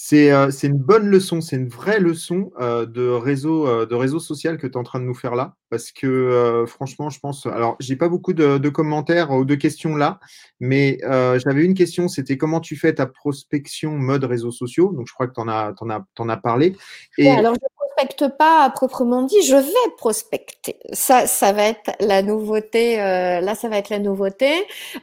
C'est 0.03 0.63
une 0.63 0.79
bonne 0.79 1.07
leçon, 1.07 1.41
c'est 1.41 1.55
une 1.57 1.69
vraie 1.69 1.99
leçon 1.99 2.51
de, 2.59 3.07
réseau, 3.07 3.85
de 3.85 3.95
réseau 3.95 4.17
social 4.17 4.57
que 4.57 4.65
tu 4.65 4.73
es 4.73 4.77
en 4.77 4.83
train 4.83 4.99
de 4.99 5.05
nous 5.05 5.13
faire 5.13 5.35
là. 5.35 5.53
Parce 5.69 5.91
que 5.91 6.65
franchement, 6.67 7.11
je 7.11 7.19
pense. 7.19 7.45
Alors, 7.45 7.75
j'ai 7.79 7.95
pas 7.95 8.09
beaucoup 8.09 8.33
de, 8.33 8.69
commentaires 8.69 9.29
ou 9.29 9.45
de 9.45 9.53
questions 9.53 9.95
là, 9.95 10.19
mais 10.59 10.97
j'avais 11.03 11.63
une 11.63 11.75
question 11.75 12.07
c'était 12.07 12.35
comment 12.35 12.61
tu 12.61 12.75
fais 12.75 12.95
ta 12.95 13.05
prospection 13.05 13.91
mode 13.91 14.23
réseaux 14.23 14.51
sociaux? 14.51 14.91
Donc, 14.91 15.07
je 15.07 15.13
crois 15.13 15.27
que 15.27 15.33
tu 15.33 15.39
en, 15.39 15.47
as, 15.47 15.73
en, 15.79 15.89
as, 15.91 16.03
en 16.17 16.29
as 16.29 16.37
parlé. 16.37 16.75
Et... 17.19 17.29
alors, 17.29 17.53
je 17.53 17.59
ne 17.59 17.87
prospecte 17.87 18.37
pas 18.37 18.63
à 18.63 18.71
proprement 18.71 19.21
dit, 19.21 19.41
je 19.43 19.55
vais 19.55 19.95
prospecter. 19.97 20.79
Ça, 20.93 21.27
ça 21.27 21.51
va 21.51 21.65
être 21.65 21.91
la 21.99 22.23
nouveauté. 22.23 22.97
là, 22.97 23.53
ça 23.53 23.69
va 23.69 23.77
être 23.77 23.91
la 23.91 23.99
nouveauté. 23.99 24.51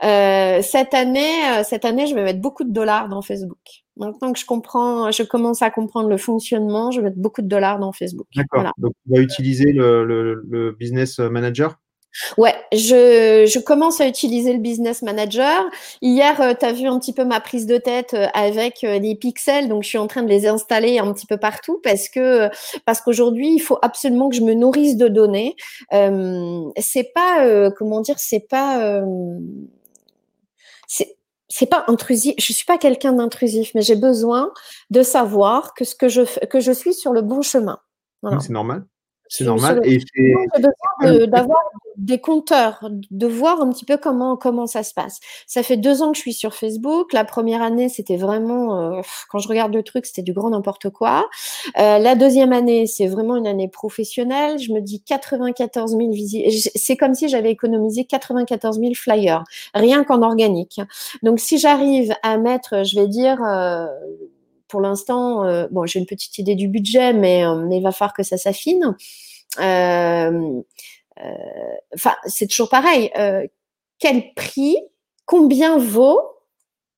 cette, 0.03 0.94
année, 0.94 1.62
cette 1.62 1.84
année, 1.84 2.09
je 2.09 2.16
vais 2.16 2.24
mettre 2.24 2.40
beaucoup 2.40 2.64
de 2.64 2.72
dollars 2.72 3.09
dans 3.09 3.22
Facebook. 3.22 3.84
Maintenant 3.99 4.32
que 4.32 4.38
je 4.38 4.46
comprends, 4.46 5.11
je 5.11 5.22
commence 5.22 5.62
à 5.62 5.70
comprendre 5.70 6.09
le 6.09 6.16
fonctionnement, 6.16 6.90
je 6.90 7.01
vais 7.01 7.09
mettre 7.09 7.18
beaucoup 7.18 7.42
de 7.42 7.49
dollars 7.49 7.78
dans 7.78 7.92
Facebook. 7.92 8.26
D'accord. 8.34 8.72
Donc, 8.78 8.92
tu 9.05 9.12
vas 9.12 9.20
utiliser 9.20 9.72
le, 9.72 10.76
business 10.78 11.18
manager? 11.18 11.78
Ouais, 12.36 12.55
je, 12.72 13.46
je, 13.46 13.59
commence 13.59 14.01
à 14.01 14.09
utiliser 14.09 14.53
le 14.53 14.59
business 14.59 15.03
manager. 15.03 15.64
Hier, 16.01 16.40
euh, 16.40 16.55
tu 16.59 16.64
as 16.64 16.72
vu 16.72 16.86
un 16.86 16.99
petit 16.99 17.12
peu 17.12 17.24
ma 17.24 17.38
prise 17.38 17.66
de 17.66 17.76
tête 17.76 18.14
euh, 18.14 18.26
avec 18.34 18.82
euh, 18.82 18.99
les 18.99 19.14
pixels, 19.14 19.68
donc 19.68 19.82
je 19.82 19.88
suis 19.88 19.99
en 19.99 20.07
train 20.07 20.22
de 20.22 20.28
les 20.28 20.46
installer 20.46 20.99
un 20.99 21.12
petit 21.12 21.26
peu 21.26 21.36
partout 21.36 21.80
parce 21.84 22.09
que 22.09 22.49
parce 22.86 23.01
qu'aujourd'hui, 23.03 23.55
il 23.55 23.61
faut 23.61 23.78
absolument 23.82 24.30
que 24.30 24.36
je 24.36 24.42
me 24.42 24.55
nourrisse 24.55 24.96
de 24.96 25.09
données. 25.09 25.55
Euh, 25.92 26.64
c'est 26.78 27.12
pas 27.14 27.70
comment 27.76 28.01
dire, 28.01 28.18
c'est 28.18 28.46
pas 28.49 29.03
c'est 30.88 31.17
c'est 31.49 31.66
pas 31.66 31.84
intrusif. 31.88 32.34
Je 32.38 32.53
suis 32.53 32.64
pas 32.64 32.78
quelqu'un 32.78 33.12
d'intrusif, 33.12 33.72
mais 33.74 33.82
j'ai 33.82 33.96
besoin 33.96 34.53
de 34.90 35.03
savoir 35.03 35.74
que 35.74 35.84
ce 35.84 35.94
que 35.94 36.09
je 36.09 36.22
que 36.46 36.61
je 36.61 36.72
suis 36.72 36.94
sur 36.94 37.12
le 37.12 37.22
bon 37.22 37.42
chemin. 37.42 37.78
C'est 38.40 38.51
normal? 38.51 38.84
C'est 39.29 39.45
normal. 39.45 39.81
Et 39.85 39.99
besoin 40.57 41.26
d'avoir 41.26 41.59
des 41.99 42.20
compteurs, 42.20 42.89
de 43.11 43.26
voir 43.26 43.61
un 43.61 43.70
petit 43.70 43.85
peu 43.85 43.97
comment 43.97 44.37
comment 44.37 44.66
ça 44.66 44.83
se 44.83 44.95
passe. 44.95 45.18
Ça 45.47 45.62
fait 45.62 45.76
deux 45.76 46.01
ans 46.01 46.12
que 46.12 46.16
je 46.16 46.22
suis 46.22 46.33
sur 46.33 46.55
Facebook. 46.55 47.12
La 47.12 47.24
première 47.24 47.61
année, 47.61 47.89
c'était 47.89 48.16
vraiment, 48.16 48.99
euh, 48.99 49.03
quand 49.29 49.39
je 49.41 49.49
regarde 49.49 49.74
le 49.74 49.83
truc, 49.83 50.07
c'était 50.07 50.22
du 50.22 50.33
grand 50.33 50.51
n'importe 50.51 50.91
quoi. 50.91 51.29
Euh, 51.79 51.99
la 51.99 52.14
deuxième 52.14 52.53
année, 52.53 52.87
c'est 52.87 53.09
vraiment 53.09 53.37
une 53.37 53.47
année 53.47 53.68
professionnelle. 53.68 54.59
Je 54.59 54.72
me 54.72 54.81
dis 54.81 55.03
94 55.03 55.97
000 55.97 56.11
visites. 56.12 56.70
C'est 56.74 56.97
comme 56.97 57.14
si 57.14 57.29
j'avais 57.29 57.51
économisé 57.51 58.05
94 58.05 58.79
000 58.79 58.95
flyers, 58.95 59.45
rien 59.74 60.05
qu'en 60.05 60.22
organique. 60.22 60.81
Donc, 61.22 61.41
si 61.41 61.59
j'arrive 61.59 62.14
à 62.22 62.39
mettre, 62.39 62.85
je 62.85 62.99
vais 62.99 63.09
dire. 63.09 63.43
Euh, 63.43 63.87
pour 64.68 64.80
l'instant, 64.80 65.44
euh, 65.44 65.66
bon, 65.70 65.86
j'ai 65.86 65.98
une 65.98 66.06
petite 66.06 66.38
idée 66.38 66.54
du 66.54 66.68
budget, 66.68 67.12
mais, 67.12 67.44
euh, 67.44 67.56
mais 67.66 67.78
il 67.78 67.82
va 67.82 67.92
falloir 67.92 68.12
que 68.12 68.22
ça 68.22 68.36
s'affine. 68.36 68.94
Euh, 69.58 70.62
enfin, 71.94 72.14
c'est 72.26 72.46
toujours 72.46 72.68
pareil. 72.68 73.10
quel 73.98 74.34
prix, 74.34 74.76
combien 75.24 75.78
vaut, 75.78 76.20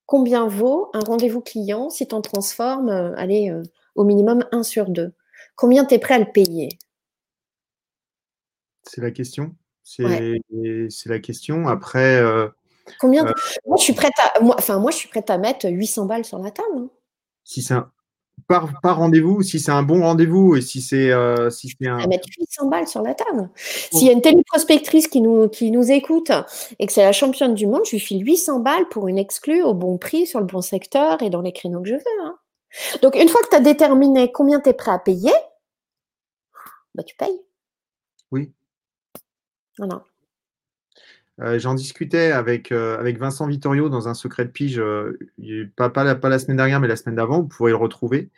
combien 0.04 0.46
vaut 0.46 0.90
un 0.92 1.00
rendez-vous 1.00 1.40
client 1.40 1.88
si 1.88 2.06
tu 2.06 2.14
en 2.14 2.20
transformes, 2.20 2.90
allez, 3.16 3.54
au 3.94 4.04
minimum 4.04 4.44
1 4.52 4.62
sur 4.62 4.90
2 4.90 5.12
Combien 5.56 5.84
tu 5.84 5.94
es 5.94 5.98
prêt 5.98 6.14
à 6.14 6.18
le 6.18 6.30
payer? 6.30 6.68
C'est 8.82 9.00
la 9.00 9.10
question. 9.10 9.54
C'est 9.84 10.02
la 11.06 11.18
question. 11.18 11.68
Après. 11.68 12.20
Combien 12.98 13.24
Moi, 13.66 13.76
je 13.78 13.82
suis 13.82 13.92
prête 13.92 14.12
à. 14.18 14.40
Moi, 14.40 14.56
enfin, 14.58 14.78
moi, 14.78 14.90
je 14.90 14.96
suis 14.96 15.08
prête 15.08 15.30
à 15.30 15.38
mettre 15.38 15.68
800 15.68 16.06
balles 16.06 16.24
sur 16.24 16.38
la 16.38 16.50
table. 16.50 16.88
Si 17.44 17.62
c'est 17.62 17.74
un 17.74 17.90
par, 18.46 18.96
rendez-vous, 18.96 19.42
si 19.42 19.60
c'est 19.60 19.70
un 19.70 19.82
bon 19.82 20.02
rendez-vous 20.02 20.56
et 20.56 20.60
si 20.60 20.80
c'est 20.80 21.10
euh, 21.10 21.50
si 21.50 21.76
un. 21.82 21.98
À 21.98 22.06
mettre 22.06 22.28
800 22.36 22.68
balles 22.68 22.88
sur 22.88 23.02
la 23.02 23.14
table. 23.14 23.48
S'il 23.54 24.06
y 24.06 24.08
a 24.08 24.12
une 24.12 24.22
telle 24.22 24.42
prospectrice 24.44 25.08
qui 25.08 25.20
nous, 25.20 25.48
qui 25.48 25.70
nous 25.70 25.90
écoute 25.90 26.32
et 26.78 26.86
que 26.86 26.92
c'est 26.92 27.02
la 27.02 27.12
championne 27.12 27.54
du 27.54 27.66
monde, 27.66 27.82
je 27.84 27.92
lui 27.92 28.00
file 28.00 28.24
800 28.24 28.60
balles 28.60 28.88
pour 28.88 29.08
une 29.08 29.18
exclue 29.18 29.62
au 29.62 29.74
bon 29.74 29.98
prix, 29.98 30.26
sur 30.26 30.40
le 30.40 30.46
bon 30.46 30.62
secteur 30.62 31.22
et 31.22 31.30
dans 31.30 31.42
les 31.42 31.52
créneaux 31.52 31.80
que 31.82 31.88
je 31.88 31.94
veux. 31.94 32.24
Hein. 32.24 32.36
Donc, 33.02 33.16
une 33.16 33.28
fois 33.28 33.40
que 33.42 33.48
tu 33.48 33.56
as 33.56 33.60
déterminé 33.60 34.30
combien 34.32 34.60
tu 34.60 34.70
es 34.70 34.72
prêt 34.72 34.92
à 34.92 34.98
payer, 34.98 35.32
bah, 36.94 37.02
tu 37.02 37.16
payes. 37.16 37.40
Oui. 38.30 38.52
Voilà. 39.78 40.02
Euh, 41.42 41.58
j'en 41.58 41.74
discutais 41.74 42.32
avec, 42.32 42.70
euh, 42.70 42.98
avec 42.98 43.18
Vincent 43.18 43.46
Vittorio 43.46 43.88
dans 43.88 44.08
un 44.08 44.14
secret 44.14 44.44
de 44.44 44.50
pige, 44.50 44.78
euh, 44.78 45.18
pas, 45.76 45.88
pas, 45.88 46.04
la, 46.04 46.14
pas, 46.14 46.28
la, 46.28 46.38
semaine 46.38 46.58
dernière, 46.58 46.80
mais 46.80 46.88
la 46.88 46.96
semaine 46.96 47.16
d'avant, 47.16 47.40
vous 47.40 47.48
pourrez 47.48 47.70
le 47.70 47.76
retrouver. 47.76 48.30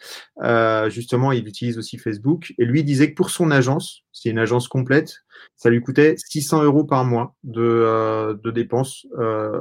justement, 0.89 1.33
il 1.33 1.47
utilise 1.49 1.79
aussi 1.79 1.99
Facebook. 1.99 2.55
Et 2.59 2.65
lui 2.65 2.85
disait 2.85 3.11
que 3.11 3.15
pour 3.15 3.31
son 3.31 3.51
agence, 3.51 4.03
c'est 4.13 4.31
une 4.31 4.39
agence 4.39 4.69
complète, 4.69 5.25
ça 5.57 5.71
lui 5.71 5.81
coûtait 5.81 6.15
600 6.17 6.63
euros 6.63 6.85
par 6.85 7.05
mois 7.05 7.35
de, 7.43 8.39
de 8.43 8.51
dépenses 8.51 9.07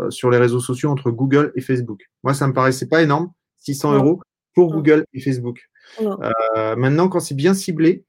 sur 0.09 0.29
les 0.29 0.37
réseaux 0.37 0.59
sociaux 0.59 0.89
entre 0.89 1.11
Google 1.11 1.51
et 1.55 1.61
Facebook. 1.61 2.01
Moi, 2.23 2.33
ça 2.33 2.47
me 2.47 2.53
paraissait 2.53 2.87
pas 2.87 3.01
énorme, 3.01 3.31
600 3.59 3.95
euros 3.95 4.21
pour 4.53 4.71
Google 4.71 5.05
et 5.13 5.21
Facebook. 5.21 5.70
Euh, 5.99 6.75
maintenant, 6.75 7.09
quand 7.09 7.19
c'est 7.19 7.35
bien 7.35 7.53
ciblé, 7.53 8.05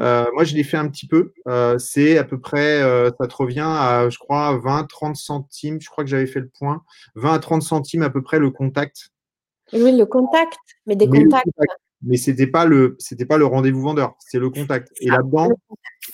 euh, 0.00 0.24
moi 0.34 0.44
je 0.44 0.54
l'ai 0.54 0.64
fait 0.64 0.76
un 0.76 0.88
petit 0.88 1.06
peu. 1.06 1.32
Euh, 1.48 1.78
c'est 1.78 2.18
à 2.18 2.24
peu 2.24 2.40
près, 2.40 2.80
ça 2.80 3.26
te 3.26 3.34
revient 3.34 3.66
à, 3.66 4.08
je 4.10 4.18
crois, 4.18 4.56
20-30 4.58 5.14
centimes. 5.14 5.80
Je 5.80 5.88
crois 5.88 6.04
que 6.04 6.10
j'avais 6.10 6.26
fait 6.26 6.40
le 6.40 6.48
point. 6.48 6.82
20 7.14 7.34
à 7.34 7.38
30 7.38 7.62
centimes 7.62 8.02
à 8.02 8.10
peu 8.10 8.22
près 8.22 8.38
le 8.38 8.50
contact. 8.50 9.10
Oui, 9.72 9.96
le 9.96 10.06
contact, 10.06 10.58
mais 10.86 10.96
des 10.96 11.08
contacts. 11.08 11.48
Mais 12.02 12.18
c'était 12.18 12.46
pas 12.46 12.66
le, 12.66 12.94
c'était 12.98 13.24
pas 13.24 13.38
le 13.38 13.46
rendez-vous 13.46 13.80
vendeur, 13.80 14.14
c'est 14.20 14.38
le 14.38 14.50
contact. 14.50 14.92
Et 15.00 15.08
ah, 15.10 15.16
là-dedans, 15.16 15.48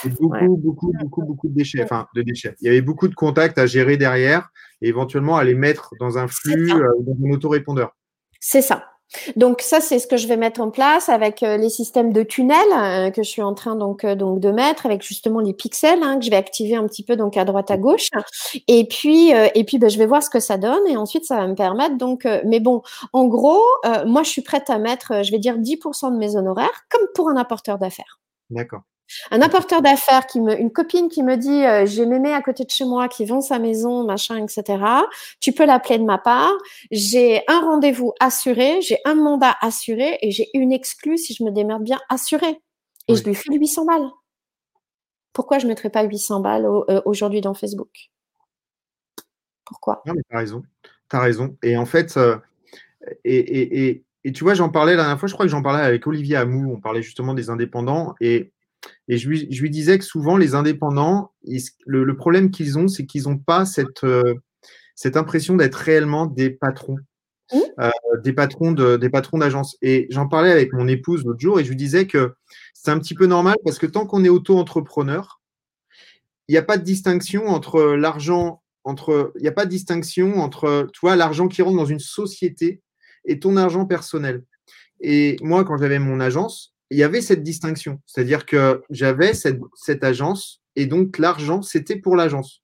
il 0.05 0.13
y 0.13 0.15
avait 0.15 0.47
beaucoup, 0.49 0.57
beaucoup, 0.57 0.93
beaucoup, 0.99 1.23
beaucoup 1.23 1.49
de 1.49 1.55
déchets, 1.55 1.83
enfin 1.83 2.07
de 2.15 2.23
déchets. 2.23 2.55
Il 2.61 2.67
y 2.67 2.69
avait 2.71 2.83
beaucoup 2.83 3.09
de 3.09 3.15
contacts 3.15 3.59
à 3.59 3.67
gérer 3.67 3.97
derrière 3.97 4.51
et 4.81 4.89
éventuellement 4.89 5.37
à 5.37 5.45
les 5.45 5.55
mettre 5.55 5.95
dans 5.99 6.19
un 6.19 6.29
flux, 6.29 6.69
dans 6.69 7.17
un 7.27 7.31
autorépondeur. 7.33 7.97
C'est 8.41 8.63
ça. 8.63 8.92
Donc 9.37 9.61
ça, 9.61 9.81
c'est 9.81 9.99
ce 9.99 10.07
que 10.07 10.17
je 10.17 10.27
vais 10.27 10.37
mettre 10.37 10.61
en 10.61 10.71
place 10.71 11.09
avec 11.09 11.43
euh, 11.43 11.57
les 11.57 11.69
systèmes 11.69 12.13
de 12.13 12.23
tunnels 12.23 12.57
euh, 12.75 13.11
que 13.11 13.23
je 13.23 13.29
suis 13.29 13.43
en 13.43 13.55
train 13.55 13.77
donc 13.77 14.05
euh, 14.05 14.15
donc 14.15 14.41
de 14.41 14.51
mettre 14.51 14.87
avec 14.87 15.03
justement 15.03 15.41
les 15.41 15.53
pixels 15.53 16.03
hein, 16.03 16.19
que 16.19 16.25
je 16.25 16.31
vais 16.31 16.37
activer 16.37 16.77
un 16.77 16.87
petit 16.87 17.05
peu 17.05 17.17
donc 17.17 17.37
à 17.37 17.45
droite 17.45 17.71
à 17.71 17.77
gauche. 17.77 18.09
Et 18.69 18.87
puis 18.87 19.31
et 19.31 19.65
puis 19.65 19.79
ben, 19.79 19.91
je 19.91 19.99
vais 19.99 20.07
voir 20.07 20.23
ce 20.23 20.31
que 20.31 20.41
ça 20.41 20.57
donne 20.57 20.87
et 20.89 20.97
ensuite 20.97 21.25
ça 21.25 21.37
va 21.37 21.47
me 21.47 21.55
permettre 21.55 21.97
donc. 21.97 22.27
mais 22.45 22.61
bon, 22.61 22.83
en 23.13 23.27
gros, 23.27 23.63
moi 24.07 24.23
je 24.23 24.31
suis 24.31 24.43
prête 24.43 24.71
à 24.71 24.79
mettre, 24.79 25.23
je 25.23 25.31
vais 25.31 25.39
dire 25.39 25.59
10% 25.59 26.13
de 26.13 26.17
mes 26.17 26.37
honoraires 26.37 26.85
comme 26.91 27.07
pour 27.15 27.29
un 27.29 27.37
apporteur 27.37 27.79
d'affaires. 27.79 28.21
D'accord. 28.51 28.83
Un 29.31 29.41
apporteur 29.43 29.83
d'affaires, 29.83 30.27
qui 30.27 30.41
me, 30.41 30.59
une 30.59 30.73
copine 30.73 31.09
qui 31.09 31.23
me 31.23 31.37
dit 31.37 31.65
euh, 31.65 31.85
j'ai 31.87 32.07
mémé 32.07 32.33
à 32.33 32.41
côté 32.41 32.65
de 32.65 32.71
chez 32.71 32.85
moi 32.85 33.09
qui 33.09 33.25
vend 33.25 33.41
sa 33.41 33.59
maison, 33.59 34.05
machin, 34.05 34.43
etc. 34.43 34.83
Tu 35.41 35.53
peux 35.53 35.67
l'appeler 35.67 35.99
de 35.99 36.05
ma 36.05 36.19
part. 36.19 36.53
J'ai 36.91 37.43
un 37.49 37.61
rendez-vous 37.61 38.13
assuré, 38.21 38.81
j'ai 38.81 38.99
un 39.05 39.15
mandat 39.15 39.57
assuré 39.61 40.19
et 40.23 40.31
j'ai 40.31 40.49
une 40.55 40.73
exclue 40.73 41.19
si 41.19 41.35
je 41.35 41.45
me 41.45 41.51
démerde 41.51 41.83
bien 41.83 42.01
assurée. 42.09 42.59
Et 43.09 43.17
je 43.17 43.25
lui 43.25 43.35
fais 43.35 43.53
800 43.53 43.85
balles. 43.85 44.09
Pourquoi 45.33 45.59
je 45.59 45.65
ne 45.65 45.71
mettrais 45.71 45.91
pas 45.91 46.03
800 46.03 46.41
balles 46.41 46.67
euh, 46.67 47.01
aujourd'hui 47.05 47.41
dans 47.41 47.55
Facebook? 47.55 48.11
Pourquoi? 49.65 50.03
Non, 50.07 50.15
mais 50.15 50.23
tu 50.29 50.37
as 50.37 50.39
raison. 50.39 50.63
Tu 51.11 51.17
as 51.17 51.21
raison. 51.21 51.57
Et 51.63 51.77
en 51.77 51.87
fait, 51.87 52.17
euh, 52.17 52.37
et, 53.25 53.37
et, 53.37 53.89
et, 53.89 54.05
et, 54.25 54.33
tu 54.33 54.45
vois, 54.45 54.55
j'en 54.55 54.69
parlais 54.69 54.95
la 54.95 55.03
dernière 55.03 55.19
fois, 55.19 55.29
je 55.29 55.35
crois 55.35 55.47
que 55.47 55.51
j'en 55.51 55.63
parlais 55.63 55.83
avec 55.83 56.07
Olivier 56.07 56.37
Amou, 56.37 56.73
on 56.73 56.81
parlait 56.81 57.03
justement 57.03 57.35
des 57.35 57.51
indépendants. 57.51 58.15
Et 58.21 58.53
et 59.09 59.19
je 59.19 59.29
lui, 59.29 59.49
je 59.51 59.63
lui, 59.63 59.71
disais 59.71 59.99
que 59.99 60.05
souvent, 60.05 60.37
les 60.37 60.55
indépendants, 60.55 61.33
le, 61.87 62.17
problème 62.17 62.51
qu'ils 62.51 62.79
ont, 62.79 62.89
c'est 62.89 63.07
qu'ils 63.07 63.25
n'ont 63.25 63.39
pas 63.39 63.65
cette, 63.65 64.05
euh, 64.05 64.35
cette 64.95 65.17
impression 65.17 65.57
d'être 65.57 65.77
réellement 65.77 66.27
des 66.27 66.51
patrons. 66.51 66.99
Mmh. 67.53 67.59
Euh, 67.81 67.91
des 68.23 68.33
patrons 68.33 68.73
de, 68.73 68.97
des 68.97 69.11
patrons 69.11 69.39
d'agence. 69.39 69.77
Et 69.83 70.07
j'en 70.11 70.29
parlais 70.29 70.51
avec 70.51 70.73
mon 70.73 70.89
épouse 70.89 71.25
l'autre 71.25 71.41
jour 71.41 71.61
et 71.61 71.65
je 71.65 71.69
lui 71.69 71.77
disais 71.77 72.07
que 72.07 72.35
c'est 72.73 72.91
un 72.91 72.99
petit 72.99 73.15
peu 73.15 73.27
normal 73.27 73.57
parce 73.65 73.79
que 73.79 73.87
tant 73.87 74.07
qu'on 74.07 74.25
est 74.25 74.29
auto-entrepreneur, 74.29 75.41
il 76.49 76.53
n'y 76.53 76.59
a 76.59 76.63
pas 76.63 76.79
de 76.79 76.83
distinction 76.83 77.49
entre 77.49 77.95
l'argent, 77.95 78.63
entre, 78.85 79.33
il 79.37 79.43
n'y 79.43 79.49
a 79.49 79.53
pas 79.53 79.65
de 79.65 79.71
distinction 79.71 80.37
entre, 80.39 80.89
tu 80.93 81.01
vois, 81.03 81.17
l'argent 81.17 81.49
qui 81.49 81.63
rentre 81.63 81.77
dans 81.77 81.85
une 81.85 82.01
société 82.01 82.81
et 83.25 83.39
ton 83.39 83.57
argent 83.57 83.87
personnel. 83.87 84.45
Et 85.01 85.37
moi, 85.43 85.65
quand 85.65 85.77
j'avais 85.77 85.99
mon 85.99 86.21
agence, 86.21 86.72
il 86.93 86.99
y 86.99 87.03
avait 87.03 87.23
cette 87.23 87.43
distinction. 87.43 88.01
C'est-à-dire 88.07 88.47
que 88.47 88.83
j'avais 88.91 89.33
cette, 89.35 90.05
agence 90.05 90.63
et 90.77 90.87
donc 90.87 91.19
l'argent, 91.19 91.63
c'était 91.63 91.97
pour 91.97 92.17
l'agence. 92.17 92.63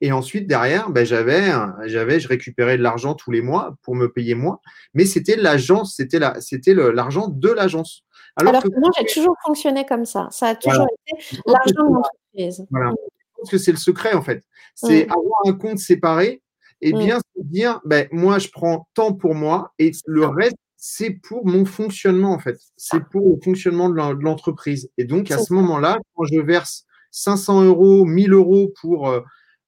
Et 0.00 0.12
ensuite, 0.12 0.46
derrière, 0.46 0.88
ben, 0.88 1.04
j'avais, 1.04 1.50
j'avais, 1.84 2.20
je 2.20 2.28
récupérais 2.28 2.78
de 2.78 2.82
l'argent 2.82 3.14
tous 3.14 3.30
les 3.30 3.42
mois 3.42 3.76
pour 3.82 3.94
me 3.94 4.10
payer 4.10 4.34
moi, 4.34 4.60
mais 4.94 5.04
c'était 5.04 5.36
l'agence, 5.36 5.94
c'était, 5.96 6.18
la, 6.18 6.40
c'était 6.40 6.74
l'argent 6.74 7.28
de 7.28 7.50
l'agence. 7.50 8.04
Alors, 8.36 8.62
que, 8.62 8.68
moi, 8.68 8.90
j'ai 8.98 9.04
toujours 9.04 9.36
fonctionné 9.44 9.84
comme 9.84 10.06
ça. 10.06 10.28
Ça 10.30 10.48
a 10.48 10.54
toujours 10.54 10.86
été 11.06 11.38
l'argent 11.46 11.88
de 11.88 11.94
l'entreprise. 11.94 12.66
Voilà. 12.70 12.92
Je 12.92 13.42
pense 13.42 13.50
que 13.50 13.58
c'est 13.58 13.72
le 13.72 13.78
secret, 13.78 14.14
en 14.14 14.22
fait. 14.22 14.42
C'est 14.74 15.06
mm. 15.06 15.12
avoir 15.12 15.40
un 15.46 15.52
compte 15.52 15.78
séparé 15.78 16.42
et 16.80 16.94
mm. 16.94 16.98
bien 16.98 17.18
se 17.18 17.42
dire, 17.42 17.80
ben, 17.84 18.08
moi, 18.10 18.38
je 18.38 18.48
prends 18.48 18.88
tant 18.94 19.12
pour 19.12 19.34
moi 19.34 19.74
et 19.78 19.90
le 20.06 20.26
reste, 20.26 20.56
c'est 20.82 21.10
pour 21.10 21.46
mon 21.46 21.66
fonctionnement, 21.66 22.32
en 22.32 22.38
fait. 22.38 22.58
C'est 22.78 23.04
pour 23.10 23.28
le 23.28 23.40
fonctionnement 23.44 23.90
de 23.90 24.22
l'entreprise. 24.24 24.90
Et 24.96 25.04
donc, 25.04 25.30
à 25.30 25.36
ce 25.36 25.52
moment-là, 25.52 25.98
quand 26.14 26.24
je 26.24 26.40
verse 26.40 26.86
500 27.10 27.64
euros, 27.64 28.06
1000 28.06 28.32
euros 28.32 28.72
pour, 28.80 29.10
euh, 29.10 29.20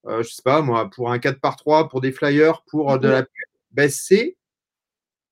euh, 0.07 0.23
je 0.23 0.29
sais 0.29 0.41
pas 0.43 0.63
moi, 0.63 0.89
pour 0.89 1.11
un 1.11 1.19
4 1.19 1.39
par 1.39 1.55
3 1.55 1.87
pour 1.87 2.01
des 2.01 2.11
flyers, 2.11 2.63
pour 2.63 2.91
euh, 2.91 2.97
de 2.97 3.07
la 3.09 3.21
pub, 3.21 3.31
ben, 3.71 3.91
c'est 3.91 4.37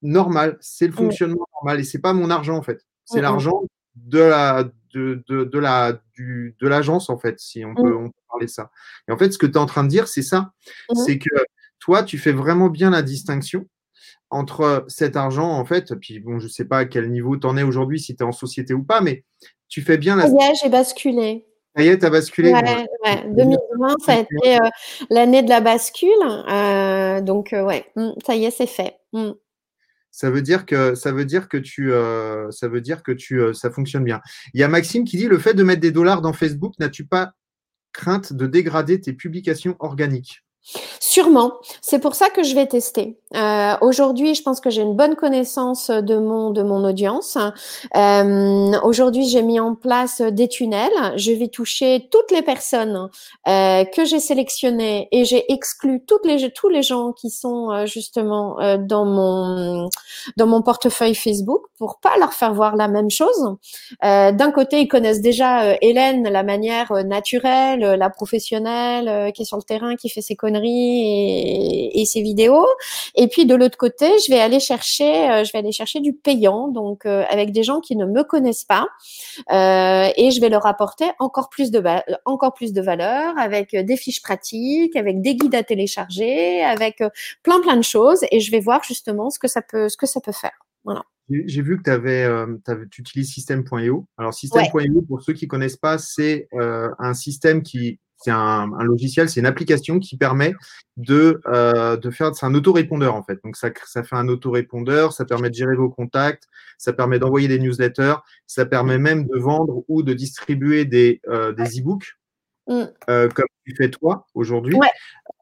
normal. 0.02 0.56
C'est 0.60 0.86
le 0.86 0.92
fonctionnement 0.92 1.48
normal. 1.60 1.80
Et 1.80 1.84
c'est 1.84 1.98
pas 2.00 2.12
mon 2.12 2.30
argent, 2.30 2.56
en 2.56 2.62
fait. 2.62 2.86
C'est 3.04 3.20
l'argent 3.20 3.64
de 3.96 4.20
la, 4.20 4.62
de, 4.94 5.24
de, 5.26 5.42
de 5.42 5.58
la, 5.58 6.00
du, 6.14 6.54
de 6.60 6.68
l'agence, 6.68 7.10
en 7.10 7.18
fait, 7.18 7.40
si 7.40 7.64
on 7.64 7.74
peut, 7.74 7.96
on 7.96 8.06
peut 8.06 8.20
parler 8.28 8.46
de 8.46 8.52
ça. 8.52 8.70
Et 9.08 9.12
en 9.12 9.18
fait, 9.18 9.32
ce 9.32 9.38
que 9.38 9.46
tu 9.46 9.54
es 9.54 9.58
en 9.58 9.66
train 9.66 9.82
de 9.82 9.88
dire, 9.88 10.06
c'est 10.06 10.22
ça. 10.22 10.52
C'est 10.94 11.18
que 11.18 11.34
toi, 11.80 12.04
tu 12.04 12.18
fais 12.18 12.32
vraiment 12.32 12.68
bien 12.68 12.90
la 12.90 13.02
distinction 13.02 13.66
entre 14.32 14.84
cet 14.88 15.16
argent, 15.16 15.50
en 15.50 15.64
fait, 15.64 15.94
puis 15.94 16.18
bon, 16.18 16.38
je 16.38 16.46
ne 16.46 16.50
sais 16.50 16.64
pas 16.64 16.78
à 16.78 16.84
quel 16.86 17.10
niveau 17.10 17.36
tu 17.36 17.46
en 17.46 17.56
es 17.56 17.62
aujourd'hui, 17.62 18.00
si 18.00 18.16
tu 18.16 18.22
es 18.22 18.26
en 18.26 18.32
société 18.32 18.72
ou 18.72 18.82
pas, 18.82 19.00
mais 19.00 19.24
tu 19.68 19.82
fais 19.82 19.98
bien 19.98 20.16
la. 20.16 20.26
Ça 20.26 20.32
y 20.32 20.50
est, 20.50 20.54
j'ai 20.62 20.68
basculé. 20.70 21.46
Ça 21.76 21.82
y 21.82 21.88
est, 21.88 21.98
tu 21.98 22.06
as 22.06 22.10
basculé. 22.10 22.52
Ouais, 22.52 22.86
ouais. 23.04 23.24
2020, 23.28 23.94
ça 24.04 24.14
a 24.14 24.18
été 24.20 24.56
euh, 24.56 24.68
l'année 25.10 25.42
de 25.42 25.48
la 25.48 25.60
bascule. 25.60 26.10
Euh, 26.50 27.20
donc, 27.20 27.52
euh, 27.52 27.62
ouais, 27.62 27.86
mm, 27.96 28.10
ça 28.26 28.34
y 28.34 28.44
est, 28.44 28.50
c'est 28.50 28.66
fait. 28.66 28.96
Mm. 29.12 29.32
Ça 30.10 30.30
veut 30.30 30.42
dire 30.42 30.66
que 30.66 30.94
ça 30.94 31.12
veut 31.12 31.24
dire 31.24 31.48
que 31.48 31.56
tu 31.56 31.90
ça 32.50 32.68
veut 32.68 32.82
dire 32.82 33.02
que 33.02 33.12
tu 33.12 33.40
ça 33.54 33.70
fonctionne 33.70 34.04
bien. 34.04 34.20
Il 34.52 34.60
y 34.60 34.62
a 34.62 34.68
Maxime 34.68 35.04
qui 35.04 35.16
dit 35.16 35.26
le 35.26 35.38
fait 35.38 35.54
de 35.54 35.62
mettre 35.62 35.80
des 35.80 35.90
dollars 35.90 36.20
dans 36.20 36.34
Facebook, 36.34 36.74
n'as-tu 36.78 37.06
pas 37.06 37.32
crainte 37.94 38.34
de 38.34 38.46
dégrader 38.46 39.00
tes 39.00 39.14
publications 39.14 39.74
organiques? 39.78 40.42
Sûrement. 41.00 41.54
C'est 41.80 41.98
pour 41.98 42.14
ça 42.14 42.30
que 42.30 42.44
je 42.44 42.54
vais 42.54 42.66
tester. 42.66 43.18
Euh, 43.34 43.74
Aujourd'hui, 43.80 44.34
je 44.34 44.42
pense 44.42 44.60
que 44.60 44.70
j'ai 44.70 44.82
une 44.82 44.94
bonne 44.94 45.16
connaissance 45.16 45.90
de 45.90 46.18
mon 46.18 46.50
de 46.50 46.62
mon 46.62 46.84
audience. 46.84 47.36
Euh, 47.96 48.72
Aujourd'hui, 48.82 49.28
j'ai 49.28 49.42
mis 49.42 49.58
en 49.58 49.74
place 49.74 50.20
des 50.20 50.46
tunnels. 50.46 50.90
Je 51.16 51.32
vais 51.32 51.48
toucher 51.48 52.08
toutes 52.12 52.30
les 52.30 52.42
personnes 52.42 53.08
euh, 53.48 53.84
que 53.84 54.04
j'ai 54.04 54.20
sélectionnées 54.20 55.08
et 55.10 55.24
j'ai 55.24 55.50
exclu 55.52 56.04
toutes 56.06 56.24
les 56.24 56.50
tous 56.52 56.68
les 56.68 56.82
gens 56.82 57.12
qui 57.12 57.30
sont 57.30 57.84
justement 57.86 58.56
dans 58.78 59.04
mon 59.04 59.88
dans 60.36 60.46
mon 60.46 60.62
portefeuille 60.62 61.14
Facebook 61.16 61.62
pour 61.76 61.98
pas 62.00 62.16
leur 62.18 62.34
faire 62.34 62.54
voir 62.54 62.76
la 62.76 62.86
même 62.86 63.10
chose. 63.10 63.56
D'un 64.02 64.52
côté, 64.52 64.80
ils 64.80 64.88
connaissent 64.88 65.20
déjà 65.20 65.76
Hélène, 65.80 66.28
la 66.28 66.44
manière 66.44 66.92
naturelle, 67.04 67.80
la 67.80 68.10
professionnelle 68.10 69.32
qui 69.32 69.42
est 69.42 69.46
sur 69.46 69.56
le 69.56 69.62
terrain, 69.64 69.96
qui 69.96 70.08
fait 70.08 70.20
ses 70.20 70.36
connaissances 70.36 70.51
et, 70.64 72.00
et 72.00 72.04
ses 72.04 72.22
vidéos. 72.22 72.66
Et 73.14 73.28
puis 73.28 73.46
de 73.46 73.54
l'autre 73.54 73.76
côté, 73.76 74.06
je 74.26 74.32
vais 74.32 74.40
aller 74.40 74.60
chercher, 74.60 75.30
euh, 75.30 75.44
je 75.44 75.52
vais 75.52 75.58
aller 75.58 75.72
chercher 75.72 76.00
du 76.00 76.12
payant, 76.12 76.68
donc 76.68 77.06
euh, 77.06 77.24
avec 77.30 77.52
des 77.52 77.62
gens 77.62 77.80
qui 77.80 77.96
ne 77.96 78.06
me 78.06 78.22
connaissent 78.24 78.64
pas, 78.64 78.86
euh, 79.50 80.10
et 80.16 80.30
je 80.30 80.40
vais 80.40 80.48
leur 80.48 80.66
apporter 80.66 81.06
encore 81.18 81.48
plus 81.48 81.70
de 81.70 81.82
encore 82.24 82.54
plus 82.54 82.72
de 82.72 82.80
valeur 82.80 83.36
avec 83.38 83.74
des 83.74 83.96
fiches 83.96 84.22
pratiques, 84.22 84.96
avec 84.96 85.20
des 85.20 85.36
guides 85.36 85.54
à 85.54 85.62
télécharger, 85.62 86.62
avec 86.62 87.02
plein 87.42 87.60
plein 87.60 87.76
de 87.76 87.82
choses, 87.82 88.24
et 88.30 88.40
je 88.40 88.50
vais 88.50 88.60
voir 88.60 88.82
justement 88.84 89.30
ce 89.30 89.38
que 89.38 89.48
ça 89.48 89.62
peut 89.62 89.88
ce 89.88 89.96
que 89.96 90.06
ça 90.06 90.20
peut 90.20 90.32
faire. 90.32 90.58
Voilà. 90.84 91.02
J'ai 91.30 91.62
vu 91.62 91.80
que 91.80 91.90
avais, 91.90 92.28
tu 92.90 93.00
utilises 93.00 93.32
System.io. 93.32 94.06
Alors, 94.18 94.34
System.io, 94.34 95.02
pour 95.02 95.22
ceux 95.22 95.32
qui 95.32 95.46
ne 95.46 95.48
connaissent 95.48 95.76
pas, 95.76 95.96
c'est 95.96 96.48
un 96.52 97.14
système 97.14 97.62
qui 97.62 98.00
c'est 98.22 98.30
un, 98.30 98.68
logiciel, 98.82 99.28
c'est 99.28 99.40
une 99.40 99.46
application 99.46 99.98
qui 99.98 100.16
permet 100.16 100.54
de, 100.96 101.40
euh, 101.46 101.96
de 101.96 102.10
faire, 102.10 102.34
c'est 102.34 102.46
un 102.46 102.54
autorépondeur 102.54 103.14
en 103.14 103.22
fait. 103.22 103.40
Donc 103.44 103.56
ça, 103.56 103.70
ça 103.86 104.02
fait 104.02 104.16
un 104.16 104.28
autorépondeur, 104.28 105.12
ça 105.12 105.24
permet 105.24 105.50
de 105.50 105.54
gérer 105.54 105.76
vos 105.76 105.90
contacts, 105.90 106.44
ça 106.78 106.92
permet 106.92 107.18
d'envoyer 107.18 107.48
des 107.48 107.58
newsletters, 107.58 108.16
ça 108.46 108.66
permet 108.66 108.98
même 108.98 109.26
de 109.26 109.38
vendre 109.38 109.84
ou 109.88 110.02
de 110.02 110.12
distribuer 110.12 110.84
des, 110.84 111.20
euh, 111.28 111.52
des 111.52 111.80
e-books, 111.80 112.16
mm. 112.68 112.82
euh, 113.10 113.28
comme 113.28 113.46
tu 113.66 113.74
fais 113.76 113.90
toi 113.90 114.26
aujourd'hui. 114.34 114.76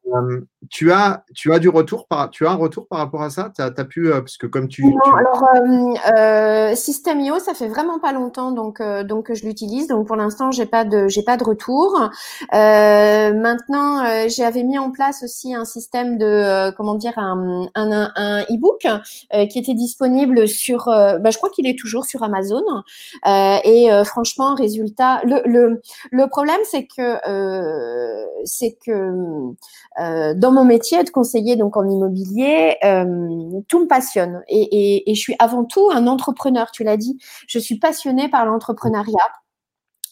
Euh, 0.07 0.41
tu, 0.69 0.91
as, 0.91 1.23
tu 1.33 1.53
as 1.53 1.59
du 1.59 1.69
retour 1.69 2.07
par, 2.07 2.29
tu 2.29 2.45
as 2.45 2.51
un 2.51 2.55
retour 2.55 2.87
par 2.87 2.99
rapport 2.99 3.23
à 3.23 3.29
ça? 3.29 3.51
Tu 3.55 3.61
as, 3.61 3.71
pu, 3.85 4.07
euh, 4.07 4.21
parce 4.21 4.37
que 4.37 4.45
comme 4.45 4.67
tu. 4.67 4.85
Non, 4.85 4.99
alors 5.15 5.43
euh, 6.15 6.75
System.io, 6.75 7.39
ça 7.39 7.53
fait 7.53 7.67
vraiment 7.67 7.99
pas 7.99 8.13
longtemps 8.13 8.51
donc, 8.51 8.81
donc 8.81 9.33
je 9.33 9.45
l'utilise. 9.45 9.87
Donc 9.87 10.07
pour 10.07 10.15
l'instant, 10.15 10.51
j'ai 10.51 10.65
pas 10.65 10.85
de 10.85 11.07
j'ai 11.07 11.23
pas 11.23 11.37
de 11.37 11.43
retour. 11.43 12.09
maintenant, 12.51 14.03
j'avais 14.27 14.63
mis 14.63 14.77
en 14.77 14.91
place 14.91 15.23
aussi 15.23 15.55
un 15.55 15.65
système 15.65 16.17
de 16.17 16.71
comment 16.75 16.95
dire 16.95 17.17
un, 17.17 17.67
un, 17.75 18.11
un 18.15 18.41
e-book 18.43 18.87
qui 19.49 19.59
était 19.59 19.73
disponible 19.73 20.47
sur. 20.47 20.85
Bah, 20.85 21.29
je 21.31 21.37
crois 21.37 21.49
qu'il 21.49 21.67
est 21.67 21.77
toujours 21.77 22.05
sur 22.05 22.23
Amazon. 22.23 22.63
et 23.25 23.89
franchement, 24.05 24.53
résultat, 24.55 25.21
le, 25.23 25.41
le, 25.45 25.81
le 26.11 26.27
problème 26.27 26.59
c'est 26.63 26.85
que 26.85 27.17
c'est 28.45 28.77
que 28.85 29.51
euh, 29.99 30.33
mon 30.51 30.65
métier 30.65 31.03
de 31.03 31.09
conseiller 31.09 31.55
donc 31.55 31.77
en 31.77 31.87
immobilier, 31.87 32.77
euh, 32.83 33.05
tout 33.67 33.79
me 33.79 33.87
passionne 33.87 34.41
et, 34.47 34.61
et, 34.61 35.11
et, 35.11 35.15
je 35.15 35.19
suis 35.19 35.35
avant 35.39 35.63
tout 35.65 35.89
un 35.91 36.07
entrepreneur. 36.07 36.71
Tu 36.71 36.83
l'as 36.83 36.97
dit, 36.97 37.17
je 37.47 37.59
suis 37.59 37.77
passionnée 37.79 38.29
par 38.29 38.45
l'entrepreneuriat. 38.45 39.40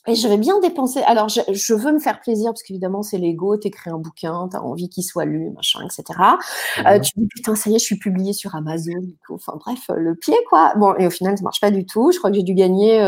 Et 0.10 0.16
je 0.16 0.28
vais 0.28 0.38
bien 0.38 0.60
dépenser. 0.60 1.02
Alors, 1.04 1.30
je, 1.30 1.74
veux 1.74 1.92
me 1.92 2.00
faire 2.00 2.20
plaisir 2.20 2.52
parce 2.52 2.64
qu'évidemment, 2.64 3.04
c'est 3.04 3.20
l'ego. 3.20 3.58
T'écris 3.58 3.92
un 3.92 3.98
bouquin, 3.98 4.50
t'as 4.52 4.60
envie 4.60 4.90
qu'il 4.90 5.04
soit 5.04 5.26
lu, 5.26 5.52
machin, 5.52 5.82
etc. 5.86 6.20
Euh, 6.86 7.00
tu 7.00 7.12
dis 7.16 7.28
putain, 7.28 7.56
ça 7.56 7.70
y 7.70 7.76
est, 7.76 7.80
je 7.80 7.84
suis 7.84 8.00
publiée 8.00 8.34
sur 8.34 8.56
Amazon. 8.56 9.04
Enfin 9.30 9.54
bref, 9.58 9.80
euh, 9.92 9.96
le 9.98 10.16
pied 10.16 10.36
quoi. 10.50 10.74
Bon, 10.78 10.96
et 10.96 11.06
au 11.06 11.10
final, 11.12 11.38
ça 11.38 11.44
marche 11.44 11.62
pas 11.62 11.72
du 11.72 11.86
tout. 11.86 12.12
Je 12.12 12.18
crois 12.18 12.32
que 12.32 12.38
j'ai 12.38 12.44
dû 12.44 12.56
gagner 12.56 13.02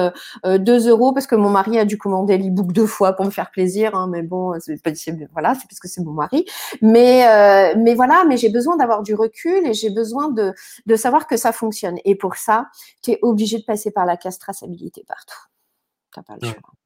euh, 0.45 0.57
2 0.57 0.87
euh, 0.87 0.91
euros 0.91 1.11
parce 1.11 1.27
que 1.27 1.35
mon 1.35 1.49
mari 1.49 1.79
a 1.79 1.85
dû 1.85 1.97
commander 1.97 2.37
l'e-book 2.37 2.71
deux 2.71 2.85
fois 2.85 3.13
pour 3.13 3.25
me 3.25 3.31
faire 3.31 3.51
plaisir. 3.51 3.95
Hein, 3.95 4.07
mais 4.07 4.21
bon, 4.21 4.53
c'est 4.59 4.81
pas 4.81 4.91
voilà, 5.33 5.55
c'est 5.55 5.67
parce 5.67 5.79
que 5.79 5.87
c'est 5.87 6.01
mon 6.03 6.13
mari. 6.13 6.45
Mais 6.81 7.27
euh, 7.27 7.73
mais 7.77 7.95
voilà, 7.95 8.23
mais 8.27 8.37
j'ai 8.37 8.49
besoin 8.49 8.77
d'avoir 8.77 9.03
du 9.03 9.15
recul 9.15 9.65
et 9.65 9.73
j'ai 9.73 9.89
besoin 9.89 10.29
de 10.29 10.53
de 10.85 10.95
savoir 10.95 11.27
que 11.27 11.37
ça 11.37 11.51
fonctionne. 11.51 11.97
Et 12.05 12.15
pour 12.15 12.35
ça, 12.35 12.67
tu 13.01 13.11
es 13.11 13.19
obligé 13.21 13.59
de 13.59 13.63
passer 13.63 13.91
par 13.91 14.05
la 14.05 14.17
casse 14.17 14.39
traçabilité 14.39 15.03
partout. 15.07 15.39
T'as 16.13 16.23
pas 16.23 16.35
le 16.41 16.47
choix. 16.47 16.80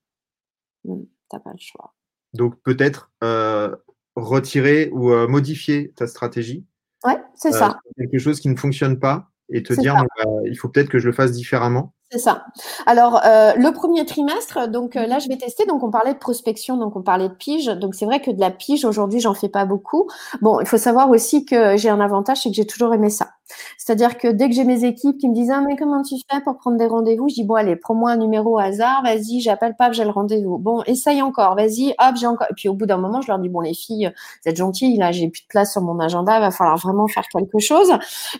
Mmh, 0.85 1.03
t'as 1.29 1.39
pas 1.39 1.51
le 1.51 1.59
choix. 1.59 1.93
Donc 2.33 2.61
peut-être 2.63 3.11
euh, 3.23 3.75
retirer 4.15 4.89
ou 4.91 5.11
euh, 5.11 5.27
modifier 5.27 5.91
ta 5.95 6.07
stratégie. 6.07 6.65
Ouais, 7.03 7.17
c'est 7.35 7.53
euh, 7.53 7.59
ça. 7.59 7.79
Quelque 7.97 8.19
chose 8.19 8.39
qui 8.39 8.49
ne 8.49 8.55
fonctionne 8.55 8.99
pas 8.99 9.31
et 9.49 9.63
te 9.63 9.73
dire 9.73 9.95
bah, 9.95 10.31
il 10.45 10.57
faut 10.57 10.69
peut-être 10.69 10.89
que 10.89 10.99
je 10.99 11.07
le 11.07 11.13
fasse 11.13 11.31
différemment. 11.31 11.93
C'est 12.11 12.19
ça. 12.19 12.45
Alors, 12.85 13.21
euh, 13.25 13.53
le 13.55 13.71
premier 13.71 14.05
trimestre, 14.05 14.67
donc 14.69 14.95
euh, 14.95 15.07
là, 15.07 15.17
je 15.17 15.27
vais 15.27 15.37
tester. 15.37 15.65
Donc, 15.65 15.83
on 15.83 15.89
parlait 15.89 16.13
de 16.13 16.19
prospection, 16.19 16.77
donc 16.77 16.95
on 16.95 17.01
parlait 17.01 17.29
de 17.29 17.33
pige. 17.33 17.65
Donc, 17.65 17.95
c'est 17.95 18.05
vrai 18.05 18.21
que 18.21 18.29
de 18.29 18.39
la 18.39 18.51
pige, 18.51 18.85
aujourd'hui, 18.85 19.19
j'en 19.19 19.33
fais 19.33 19.49
pas 19.49 19.65
beaucoup. 19.65 20.07
Bon, 20.41 20.59
il 20.59 20.67
faut 20.67 20.77
savoir 20.77 21.09
aussi 21.09 21.45
que 21.45 21.77
j'ai 21.77 21.89
un 21.89 21.99
avantage, 21.99 22.41
c'est 22.43 22.49
que 22.49 22.55
j'ai 22.55 22.67
toujours 22.67 22.93
aimé 22.93 23.09
ça. 23.09 23.31
C'est-à-dire 23.77 24.17
que 24.17 24.27
dès 24.27 24.49
que 24.49 24.55
j'ai 24.55 24.63
mes 24.63 24.85
équipes 24.85 25.17
qui 25.17 25.29
me 25.29 25.33
disent, 25.33 25.51
ah, 25.51 25.61
mais 25.61 25.75
comment 25.75 26.01
tu 26.01 26.15
fais 26.31 26.41
pour 26.41 26.57
prendre 26.57 26.77
des 26.77 26.87
rendez-vous? 26.87 27.29
Je 27.29 27.35
dis, 27.35 27.43
bon, 27.43 27.55
allez, 27.55 27.75
prends-moi 27.75 28.11
un 28.11 28.17
numéro 28.17 28.55
au 28.55 28.59
hasard, 28.59 29.03
vas-y, 29.03 29.41
j'appelle 29.41 29.75
pas, 29.75 29.91
j'ai 29.91 30.03
le 30.03 30.09
rendez-vous. 30.09 30.57
Bon, 30.57 30.81
essaye 30.83 31.21
encore, 31.21 31.55
vas-y, 31.55 31.93
hop, 31.99 32.15
j'ai 32.15 32.27
encore. 32.27 32.47
Et 32.49 32.53
puis, 32.55 32.69
au 32.69 32.73
bout 32.73 32.85
d'un 32.85 32.97
moment, 32.97 33.21
je 33.21 33.27
leur 33.27 33.39
dis, 33.39 33.49
bon, 33.49 33.61
les 33.61 33.73
filles, 33.73 34.11
vous 34.43 34.49
êtes 34.49 34.57
gentilles, 34.57 34.97
là, 34.97 35.11
j'ai 35.11 35.29
plus 35.29 35.41
de 35.41 35.47
place 35.47 35.71
sur 35.73 35.81
mon 35.81 35.99
agenda, 35.99 36.39
va 36.39 36.51
falloir 36.51 36.77
vraiment 36.77 37.07
faire 37.07 37.25
quelque 37.31 37.59
chose. 37.59 37.91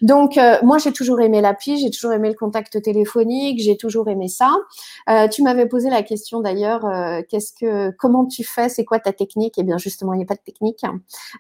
Donc, 0.02 0.38
euh, 0.38 0.58
moi, 0.64 0.78
j'ai 0.78 0.92
toujours 0.92 1.22
aimé 1.22 1.42
la 1.42 1.54
pige, 1.54 1.82
j'ai 1.82 1.92
toujours 1.92 2.14
aimé 2.14 2.30
le 2.30 2.36
contact 2.36 2.82
téléphonique, 2.82 3.55
j'ai 3.60 3.78
toujours 3.78 4.10
aimé 4.10 4.28
ça. 4.28 4.56
Euh, 5.10 5.28
tu 5.28 5.44
m'avais 5.44 5.68
posé 5.68 5.90
la 5.90 6.04
question 6.04 6.42
d'ailleurs, 6.42 6.86
euh, 6.86 7.22
qu'est-ce 7.30 7.54
que, 7.54 7.92
comment 7.98 8.26
tu 8.26 8.44
fais, 8.44 8.70
c'est 8.70 8.86
quoi 8.86 9.00
ta 9.00 9.14
technique? 9.14 9.56
Eh 9.58 9.64
bien, 9.64 9.78
justement, 9.78 10.14
il 10.14 10.18
n'y 10.18 10.24
a 10.24 10.28
pas 10.28 10.36
de 10.36 10.42
technique. 10.46 10.82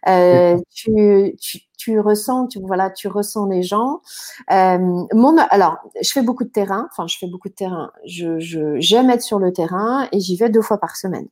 Euh, 0.07 0.57
tu, 0.73 1.35
tu, 1.39 1.59
tu 1.77 1.99
ressens, 1.99 2.47
tu, 2.47 2.59
voilà, 2.61 2.89
tu 2.89 3.07
ressens 3.07 3.47
les 3.47 3.63
gens. 3.63 4.01
Mon, 4.49 5.37
alors, 5.49 5.77
je 6.01 6.11
fais 6.11 6.21
beaucoup 6.21 6.43
de 6.43 6.49
terrain. 6.49 6.87
Enfin, 6.91 7.07
je 7.07 7.17
fais 7.17 7.27
beaucoup 7.27 7.49
de 7.49 7.53
terrain. 7.53 7.91
Je, 8.05 8.39
j'aime 8.79 9.09
être 9.09 9.21
sur 9.21 9.39
le 9.39 9.53
terrain 9.53 10.07
et 10.11 10.19
j'y 10.19 10.35
vais 10.35 10.49
deux 10.49 10.61
fois 10.61 10.77
par 10.77 10.95
semaine. 10.95 11.27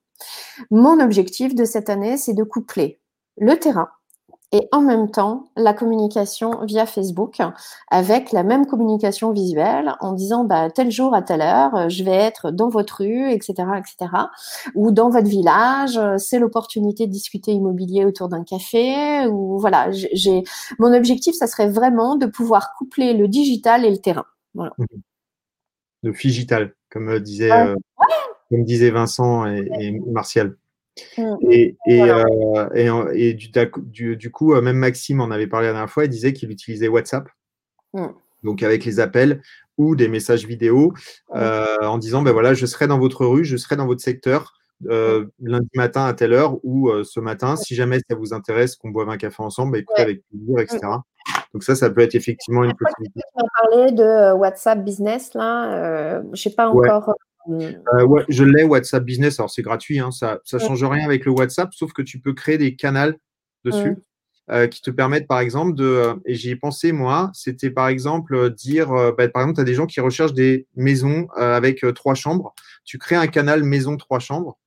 Mon 0.72 1.00
objectif 1.00 1.56
de 1.56 1.66
cette 1.66 1.90
année, 1.90 2.18
c'est 2.18 2.34
de 2.34 2.44
coupler 2.44 3.00
le 3.38 3.58
terrain 3.58 3.90
et 4.54 4.70
en 4.72 4.82
même 4.82 5.10
temps 5.10 5.50
la 5.58 5.74
communication 5.74 6.64
via 6.66 6.86
Facebook 6.86 7.42
avec 7.90 8.32
la 8.32 8.44
même 8.44 8.66
communication 8.68 9.32
visuelle 9.32 9.96
en 10.00 10.14
disant 10.14 10.46
bah, 10.46 10.70
tel 10.70 10.92
jour 10.92 11.14
à 11.14 11.22
telle 11.22 11.42
heure 11.42 11.90
je 11.90 12.04
vais 12.04 12.12
être 12.12 12.52
dans 12.52 12.70
votre 12.70 13.04
rue 13.04 13.32
etc 13.32 13.54
etc 13.78 14.12
ou 14.76 14.92
dans 14.92 15.10
votre 15.10 15.28
village 15.28 16.00
c'est 16.18 16.40
l'opportunité 16.40 17.08
de 17.08 17.12
discuter 17.12 17.52
immobilier 17.52 18.06
autour 18.06 18.30
d'un 18.30 18.44
café. 18.44 19.26
Ou 19.28 19.58
voilà 19.60 19.92
j'ai 19.92 20.44
mon 20.80 20.94
objectif 20.94 21.36
ça 21.36 21.48
serait 21.48 21.70
vraiment 21.70 22.16
de 22.16 22.28
pouvoir 22.28 22.74
coupler 22.78 23.14
le 23.14 23.28
digital 23.28 23.86
et 23.86 23.90
le 23.90 23.98
terrain. 23.98 24.26
Voilà. 24.54 24.74
Mmh. 24.78 24.86
le 26.04 26.12
digital 26.12 26.76
comme 26.92 27.10
euh, 27.10 27.20
disait 27.20 27.52
euh, 27.52 27.76
comme 28.50 28.64
disait 28.64 28.92
Vincent 28.92 29.48
et, 29.48 29.68
et 29.80 30.00
Martial 30.12 30.56
Mmh. 31.18 31.36
Et, 31.50 31.76
euh, 31.90 33.10
et, 33.14 33.34
du, 33.34 34.16
du, 34.16 34.32
coup, 34.32 34.54
euh, 34.54 34.62
même 34.62 34.78
Maxime 34.78 35.22
en 35.22 35.32
avait 35.32 35.48
parlé 35.48 35.68
la 35.68 35.74
dernière 35.74 35.90
fois, 35.90 36.06
il 36.06 36.10
disait 36.10 36.34
qu'il 36.34 36.52
utilisait 36.52 36.88
WhatsApp. 36.88 37.30
Mmh. 37.96 38.08
donc 38.42 38.64
avec 38.64 38.86
les 38.86 39.00
appels 39.00 39.44
ou 39.78 39.96
des 39.96 40.08
messages 40.08 40.48
vidéo 40.48 40.94
en 41.30 42.00
disant 42.00 42.24
ben 42.24 42.32
voilà, 42.32 42.56
je 42.56 42.66
serai 42.66 42.88
dans 42.88 42.98
votre 42.98 43.24
rue, 43.28 43.46
je 43.46 43.56
serai 43.56 43.76
dans 43.76 43.86
votre 43.86 44.02
secteur. 44.02 44.54
lundi 44.82 45.70
matin 45.76 46.06
à 46.06 46.14
telle 46.14 46.34
heure 46.34 46.58
ou 46.64 46.92
ce 47.04 47.20
matin, 47.20 47.56
si 47.56 47.76
jamais 47.76 48.00
ça 48.10 48.16
vous 48.16 48.34
intéresse 48.34 48.76
qu'on 48.76 48.90
boive 48.90 49.10
un 49.10 49.18
café 49.18 49.44
ensemble, 49.44 49.74
bah, 49.74 49.78
écoutez 49.78 50.02
avec 50.02 50.22
plaisir, 50.28 50.60
etc. 50.60 50.80
Donc 51.54 51.64
ça, 51.64 51.76
ça 51.76 51.92
peut 51.92 52.02
être 52.02 52.16
effectivement 52.16 52.64
une 52.64 52.74
possibilité. 52.74 53.22
Tu 53.38 53.46
as 53.46 53.62
parlé 53.62 53.92
de 53.92 54.34
WhatsApp 54.34 54.84
Business 54.84 55.36
là, 55.36 56.24
je 56.34 56.42
sais 56.42 56.50
pas 56.50 56.68
encore. 56.68 57.14
Euh, 57.50 58.24
je 58.30 58.44
l'ai 58.44 58.64
WhatsApp 58.64 59.04
Business, 59.04 59.40
alors 59.40 59.50
c'est 59.50 59.62
gratuit, 59.62 60.00
hein, 60.00 60.12
ça 60.12 60.40
ne 60.52 60.60
change 60.60 60.84
rien 60.84 61.06
avec 61.06 61.26
le 61.26 61.32
WhatsApp, 61.32 61.74
sauf 61.74 61.94
que 61.94 62.02
tu 62.02 62.20
peux 62.20 62.34
créer 62.34 62.58
des 62.58 62.76
canaux 62.76 63.14
dessus. 63.64 63.98
Euh, 64.52 64.68
qui 64.68 64.82
te 64.82 64.92
permettent 64.92 65.26
par 65.26 65.40
exemple 65.40 65.74
de, 65.74 65.86
euh, 65.86 66.16
et 66.26 66.36
j'y 66.36 66.50
ai 66.50 66.58
pensé 66.58 66.92
moi, 66.92 67.32
c'était 67.34 67.70
par 67.70 67.88
exemple 67.88 68.50
dire, 68.50 68.90
bah, 69.18 69.30
par 69.30 69.44
exemple, 69.44 69.56
tu 69.56 69.62
as 69.62 69.64
des 69.64 69.74
gens 69.74 69.86
qui 69.86 70.02
recherchent 70.02 70.34
des 70.34 70.68
maisons 70.76 71.30
avec 71.38 71.86
trois 71.96 72.14
chambres, 72.14 72.54
tu 72.84 72.98
crées 72.98 73.16
un 73.16 73.28
canal 73.28 73.64
maison 73.64 73.96
trois 73.96 74.20
chambres, 74.20 74.60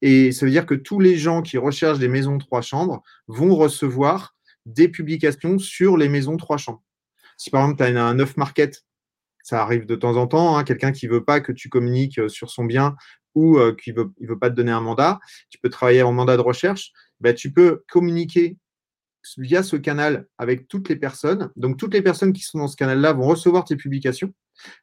et 0.00 0.32
ça 0.32 0.46
veut 0.46 0.50
dire 0.50 0.64
que 0.64 0.74
tous 0.74 0.98
les 0.98 1.16
gens 1.16 1.42
qui 1.42 1.58
recherchent 1.58 1.98
des 1.98 2.08
maisons 2.08 2.38
trois 2.38 2.62
chambres 2.62 3.02
vont 3.26 3.54
recevoir 3.54 4.34
des 4.64 4.88
publications 4.88 5.58
sur 5.58 5.98
les 5.98 6.08
maisons 6.08 6.38
trois 6.38 6.56
chambres. 6.56 6.82
Si 7.36 7.50
par 7.50 7.62
exemple, 7.64 7.84
tu 7.84 7.96
as 7.96 8.04
un 8.04 8.14
neuf 8.14 8.38
market 8.38 8.82
ça 9.42 9.62
arrive 9.62 9.86
de 9.86 9.94
temps 9.94 10.16
en 10.16 10.26
temps, 10.26 10.56
hein, 10.56 10.64
quelqu'un 10.64 10.92
qui 10.92 11.06
ne 11.06 11.12
veut 11.12 11.24
pas 11.24 11.40
que 11.40 11.52
tu 11.52 11.68
communiques 11.68 12.18
euh, 12.18 12.28
sur 12.28 12.50
son 12.50 12.64
bien 12.64 12.96
ou 13.34 13.58
euh, 13.58 13.74
qui 13.74 13.92
ne 13.92 14.02
veut, 14.20 14.38
pas 14.38 14.50
te 14.50 14.54
donner 14.54 14.72
un 14.72 14.80
mandat, 14.80 15.18
tu 15.48 15.58
peux 15.58 15.70
travailler 15.70 16.02
en 16.02 16.12
mandat 16.12 16.36
de 16.36 16.42
recherche, 16.42 16.92
ben, 17.20 17.34
tu 17.34 17.50
peux 17.50 17.82
communiquer 17.88 18.58
via 19.38 19.62
ce 19.62 19.76
canal 19.76 20.26
avec 20.38 20.68
toutes 20.68 20.88
les 20.88 20.96
personnes. 20.96 21.50
Donc, 21.56 21.76
toutes 21.78 21.94
les 21.94 22.02
personnes 22.02 22.32
qui 22.32 22.42
sont 22.42 22.58
dans 22.58 22.68
ce 22.68 22.76
canal-là 22.76 23.12
vont 23.12 23.26
recevoir 23.26 23.64
tes 23.64 23.76
publications. 23.76 24.32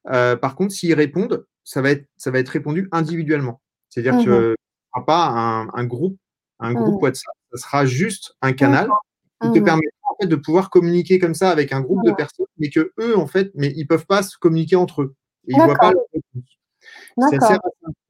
Euh, 0.10 0.36
par 0.36 0.56
contre, 0.56 0.74
s'ils 0.74 0.94
répondent, 0.94 1.46
ça 1.64 1.82
va, 1.82 1.92
être, 1.92 2.08
ça 2.18 2.32
va 2.32 2.40
être 2.40 2.50
répondu 2.50 2.88
individuellement. 2.92 3.62
C'est-à-dire 3.90 4.18
que 4.18 4.24
ce 4.24 4.30
ne 4.30 4.56
sera 4.94 5.06
pas 5.06 5.28
un, 5.74 5.86
groupe, 5.86 6.18
un 6.60 6.74
groupe 6.74 7.02
WhatsApp, 7.02 7.34
ce 7.54 7.58
sera 7.58 7.86
juste 7.86 8.36
un 8.42 8.54
canal 8.54 8.90
qui 9.42 9.52
te 9.52 9.60
permet 9.60 9.86
de 10.26 10.36
pouvoir 10.36 10.70
communiquer 10.70 11.20
comme 11.20 11.36
ça 11.36 11.50
avec 11.50 11.72
un 11.74 11.82
groupe 11.82 12.06
de 12.06 12.12
personnes, 12.12 12.46
mais 12.58 12.70
que 12.70 12.92
eux, 13.00 13.18
en 13.18 13.28
fait, 13.28 13.52
mais 13.56 13.74
ils 13.76 13.86
peuvent 13.86 14.06
pas 14.06 14.24
se 14.24 14.38
communiquer 14.38 14.76
entre 14.76 15.04
eux. 15.04 15.16
ils 15.48 15.56
voient 15.56 15.76
pas 15.76 15.94
c'est 17.30 17.60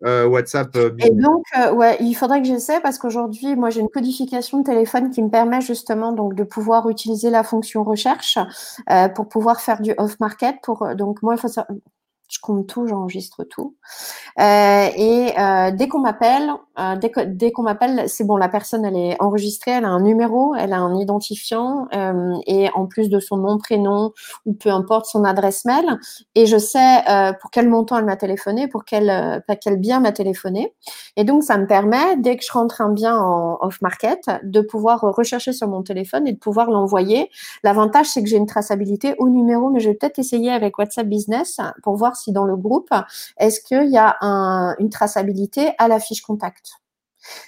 euh, 0.05 0.27
WhatsApp. 0.27 0.75
Euh, 0.75 0.91
et 0.99 1.09
donc, 1.11 1.43
euh, 1.57 1.73
ouais, 1.73 1.97
il 1.99 2.13
faudrait 2.13 2.41
que 2.41 2.47
j'essaie 2.47 2.79
parce 2.79 2.97
qu'aujourd'hui, 2.97 3.55
moi, 3.55 3.69
j'ai 3.69 3.81
une 3.81 3.89
codification 3.89 4.59
de 4.59 4.63
téléphone 4.63 5.09
qui 5.09 5.21
me 5.21 5.29
permet 5.29 5.61
justement 5.61 6.13
donc 6.13 6.35
de 6.35 6.43
pouvoir 6.43 6.89
utiliser 6.89 7.29
la 7.29 7.43
fonction 7.43 7.83
recherche 7.83 8.37
pour 9.15 9.27
pouvoir 9.27 9.61
faire 9.61 9.81
du 9.81 9.93
off-market. 9.97 10.57
Pour 10.63 10.95
donc, 10.95 11.21
moi, 11.21 11.35
il 11.35 11.39
faut 11.39 11.49
je 12.29 12.39
compte 12.39 12.67
tout, 12.67 12.85
j'enregistre 12.87 13.43
tout. 13.43 13.75
Euh, 14.39 14.87
et 14.95 15.33
euh, 15.37 15.71
dès 15.71 15.87
qu'on 15.87 15.99
m'appelle, 15.99 16.51
euh, 16.79 16.95
dès, 16.95 17.51
qu'on 17.51 17.63
m'appelle, 17.63 18.07
c'est 18.07 18.23
bon, 18.23 18.37
la 18.37 18.49
personne 18.49 18.85
elle 18.85 18.95
est 18.95 19.17
enregistrée, 19.19 19.71
elle 19.71 19.85
a 19.85 19.89
un 19.89 20.01
numéro, 20.01 20.53
elle 20.55 20.73
a 20.73 20.79
un 20.79 20.95
identifiant 20.95 21.87
et 22.45 22.69
en 22.73 22.85
plus 22.85 23.09
de 23.09 23.19
son 23.19 23.37
nom, 23.37 23.57
prénom 23.57 24.13
ou 24.45 24.53
peu 24.53 24.69
importe 24.69 25.07
son 25.07 25.23
adresse 25.23 25.65
mail. 25.65 25.99
Et 26.35 26.45
je 26.45 26.57
sais 26.57 27.03
pour 27.41 27.49
quel 27.49 27.67
montant 27.67 27.97
elle 27.97 28.05
m'a 28.05 28.15
téléphoné, 28.15 28.67
pour 28.67 28.85
quel 28.85 29.43
quel 29.61 29.77
bien 29.77 29.99
m'a 29.99 30.11
téléphoné. 30.11 30.73
Et 31.17 31.23
donc 31.23 31.43
ça 31.43 31.57
me 31.57 31.65
permet 31.65 32.15
dès 32.17 32.37
que 32.37 32.45
je 32.45 32.51
rentre 32.51 32.81
un 32.81 32.91
bien 32.91 33.17
en 33.17 33.57
off 33.61 33.81
market 33.81 34.29
de 34.43 34.61
pouvoir 34.61 35.01
rechercher 35.01 35.51
sur 35.51 35.67
mon 35.67 35.81
téléphone 35.81 36.27
et 36.27 36.33
de 36.33 36.37
pouvoir 36.37 36.69
l'envoyer. 36.69 37.29
L'avantage 37.63 38.05
c'est 38.07 38.23
que 38.23 38.29
j'ai 38.29 38.37
une 38.37 38.45
traçabilité 38.45 39.15
au 39.17 39.29
numéro, 39.29 39.69
mais 39.69 39.79
je 39.79 39.89
vais 39.89 39.95
peut-être 39.95 40.19
essayer 40.19 40.51
avec 40.51 40.77
WhatsApp 40.77 41.07
Business 41.07 41.59
pour 41.83 41.95
voir 41.95 42.15
si 42.19 42.31
dans 42.31 42.45
le 42.45 42.55
groupe, 42.55 42.89
est-ce 43.37 43.61
qu'il 43.61 43.89
y 43.89 43.97
a 43.97 44.17
une 44.79 44.89
traçabilité 44.89 45.71
à 45.77 45.87
la 45.87 45.99
fiche 45.99 46.21
contact? 46.21 46.71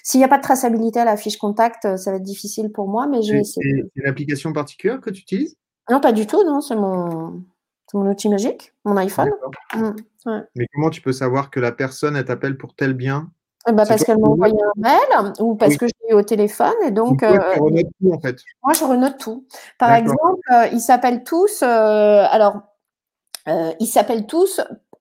S'il 0.02 0.20
n'y 0.20 0.24
a 0.24 0.28
pas 0.28 0.38
de 0.38 0.42
traçabilité 0.42 1.00
à 1.00 1.04
la 1.04 1.16
fiche 1.16 1.38
contact, 1.38 1.96
ça 1.96 2.10
va 2.10 2.18
être 2.18 2.22
difficile 2.22 2.70
pour 2.70 2.88
moi, 2.88 3.06
mais 3.06 3.22
je 3.22 3.32
vais 3.32 3.40
essayer. 3.40 3.84
C'est 3.94 4.02
une 4.02 4.08
application 4.08 4.52
particulière 4.52 5.00
que 5.00 5.10
tu 5.10 5.22
utilises? 5.22 5.56
Non, 5.90 6.00
pas 6.00 6.12
du 6.12 6.26
tout, 6.26 6.44
non, 6.44 6.60
c'est 6.60 6.76
mon, 6.76 7.42
mon 7.94 8.10
outil 8.10 8.28
magique, 8.28 8.74
mon 8.84 8.96
iPhone. 8.96 9.30
Mmh, 9.74 9.90
mais 10.54 10.66
comment 10.74 10.90
tu 10.90 11.00
peux 11.00 11.12
savoir 11.12 11.50
que 11.50 11.58
la 11.58 11.72
personne, 11.72 12.16
elle 12.16 12.24
t'appelle 12.24 12.56
pour 12.56 12.74
tel 12.74 12.94
bien? 12.94 13.30
Ben, 13.66 13.86
parce 13.86 14.02
qu'elle 14.02 14.18
m'a 14.18 14.28
envoyé 14.28 14.54
un 14.60 14.80
mail 14.80 15.32
ou 15.38 15.54
parce 15.54 15.76
que 15.76 15.86
je 15.86 15.92
l'ai 16.02 16.14
eu 16.14 16.18
au 16.18 16.22
téléphone. 16.22 16.74
Et 16.84 16.90
donc, 16.90 17.22
euh, 17.22 17.38
tout, 18.00 18.12
en 18.12 18.20
fait. 18.20 18.36
Moi, 18.64 18.72
je 18.72 18.84
renote 18.84 19.18
tout. 19.18 19.46
Par 19.78 19.92
exemple, 19.94 20.40
euh, 20.52 20.66
ils 20.72 20.80
s'appellent 20.80 21.22
tous. 21.22 21.62
Euh, 21.62 22.24
alors, 22.28 22.60
euh, 23.48 23.72
ils 23.80 23.86
s'appellent 23.86 24.26
tous, 24.26 24.60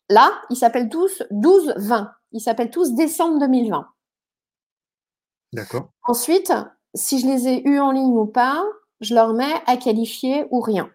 là, 0.10 0.32
ils 0.50 0.56
s'appellent 0.56 0.90
tous 0.90 1.24
12-20. 1.32 2.12
Ils 2.34 2.42
s'appellent 2.42 2.70
tous 2.70 2.94
décembre 2.94 3.40
2020. 3.40 3.88
D'accord. 5.54 5.90
Ensuite, 6.04 6.54
si 6.94 7.20
je 7.20 7.28
les 7.28 7.48
ai 7.48 7.68
eus 7.68 7.80
en 7.80 7.92
ligne 7.92 8.18
ou 8.18 8.26
pas, 8.26 8.64
je 9.02 9.14
leur 9.14 9.34
mets 9.34 9.54
à 9.66 9.78
qualifier 9.78 10.46
ou 10.52 10.62
rien. 10.62 10.90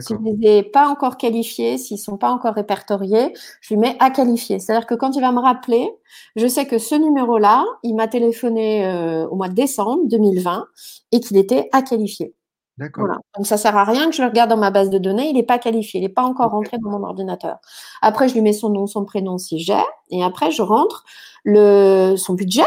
Si 0.00 0.14
je 0.14 0.18
ne 0.18 0.36
les 0.36 0.58
ai 0.58 0.62
pas 0.64 0.88
encore 0.88 1.16
qualifiés, 1.16 1.78
s'ils 1.78 1.96
ne 1.96 2.00
sont 2.00 2.16
pas 2.16 2.30
encore 2.30 2.54
répertoriés, 2.54 3.32
je 3.60 3.74
lui 3.74 3.80
mets 3.80 3.96
à 4.00 4.10
qualifier. 4.10 4.58
C'est-à-dire 4.58 4.86
que 4.86 4.96
quand 4.96 5.14
il 5.14 5.20
va 5.20 5.30
me 5.30 5.38
rappeler, 5.38 5.88
je 6.34 6.48
sais 6.48 6.66
que 6.66 6.78
ce 6.78 6.96
numéro-là, 6.96 7.64
il 7.84 7.94
m'a 7.94 8.08
téléphoné 8.08 8.84
euh, 8.84 9.28
au 9.28 9.36
mois 9.36 9.48
de 9.48 9.54
décembre 9.54 10.02
2020 10.06 10.66
et 11.12 11.20
qu'il 11.20 11.36
était 11.36 11.68
à 11.72 11.82
qualifier. 11.82 12.34
D'accord. 12.78 13.08
Donc 13.34 13.46
ça 13.46 13.56
sert 13.56 13.76
à 13.76 13.84
rien 13.84 14.10
que 14.10 14.14
je 14.14 14.22
le 14.22 14.28
regarde 14.28 14.50
dans 14.50 14.56
ma 14.58 14.70
base 14.70 14.90
de 14.90 14.98
données, 14.98 15.28
il 15.30 15.34
n'est 15.34 15.42
pas 15.42 15.58
qualifié, 15.58 16.00
il 16.00 16.02
n'est 16.02 16.10
pas 16.10 16.24
encore 16.24 16.50
rentré 16.50 16.76
dans 16.76 16.90
mon 16.90 17.02
ordinateur. 17.04 17.58
Après, 18.02 18.28
je 18.28 18.34
lui 18.34 18.42
mets 18.42 18.52
son 18.52 18.68
nom, 18.68 18.86
son 18.86 19.04
prénom 19.06 19.38
si 19.38 19.60
j'ai, 19.60 19.82
et 20.10 20.22
après 20.22 20.50
je 20.50 20.60
rentre 20.60 21.04
le, 21.44 22.16
son 22.16 22.34
budget 22.34 22.66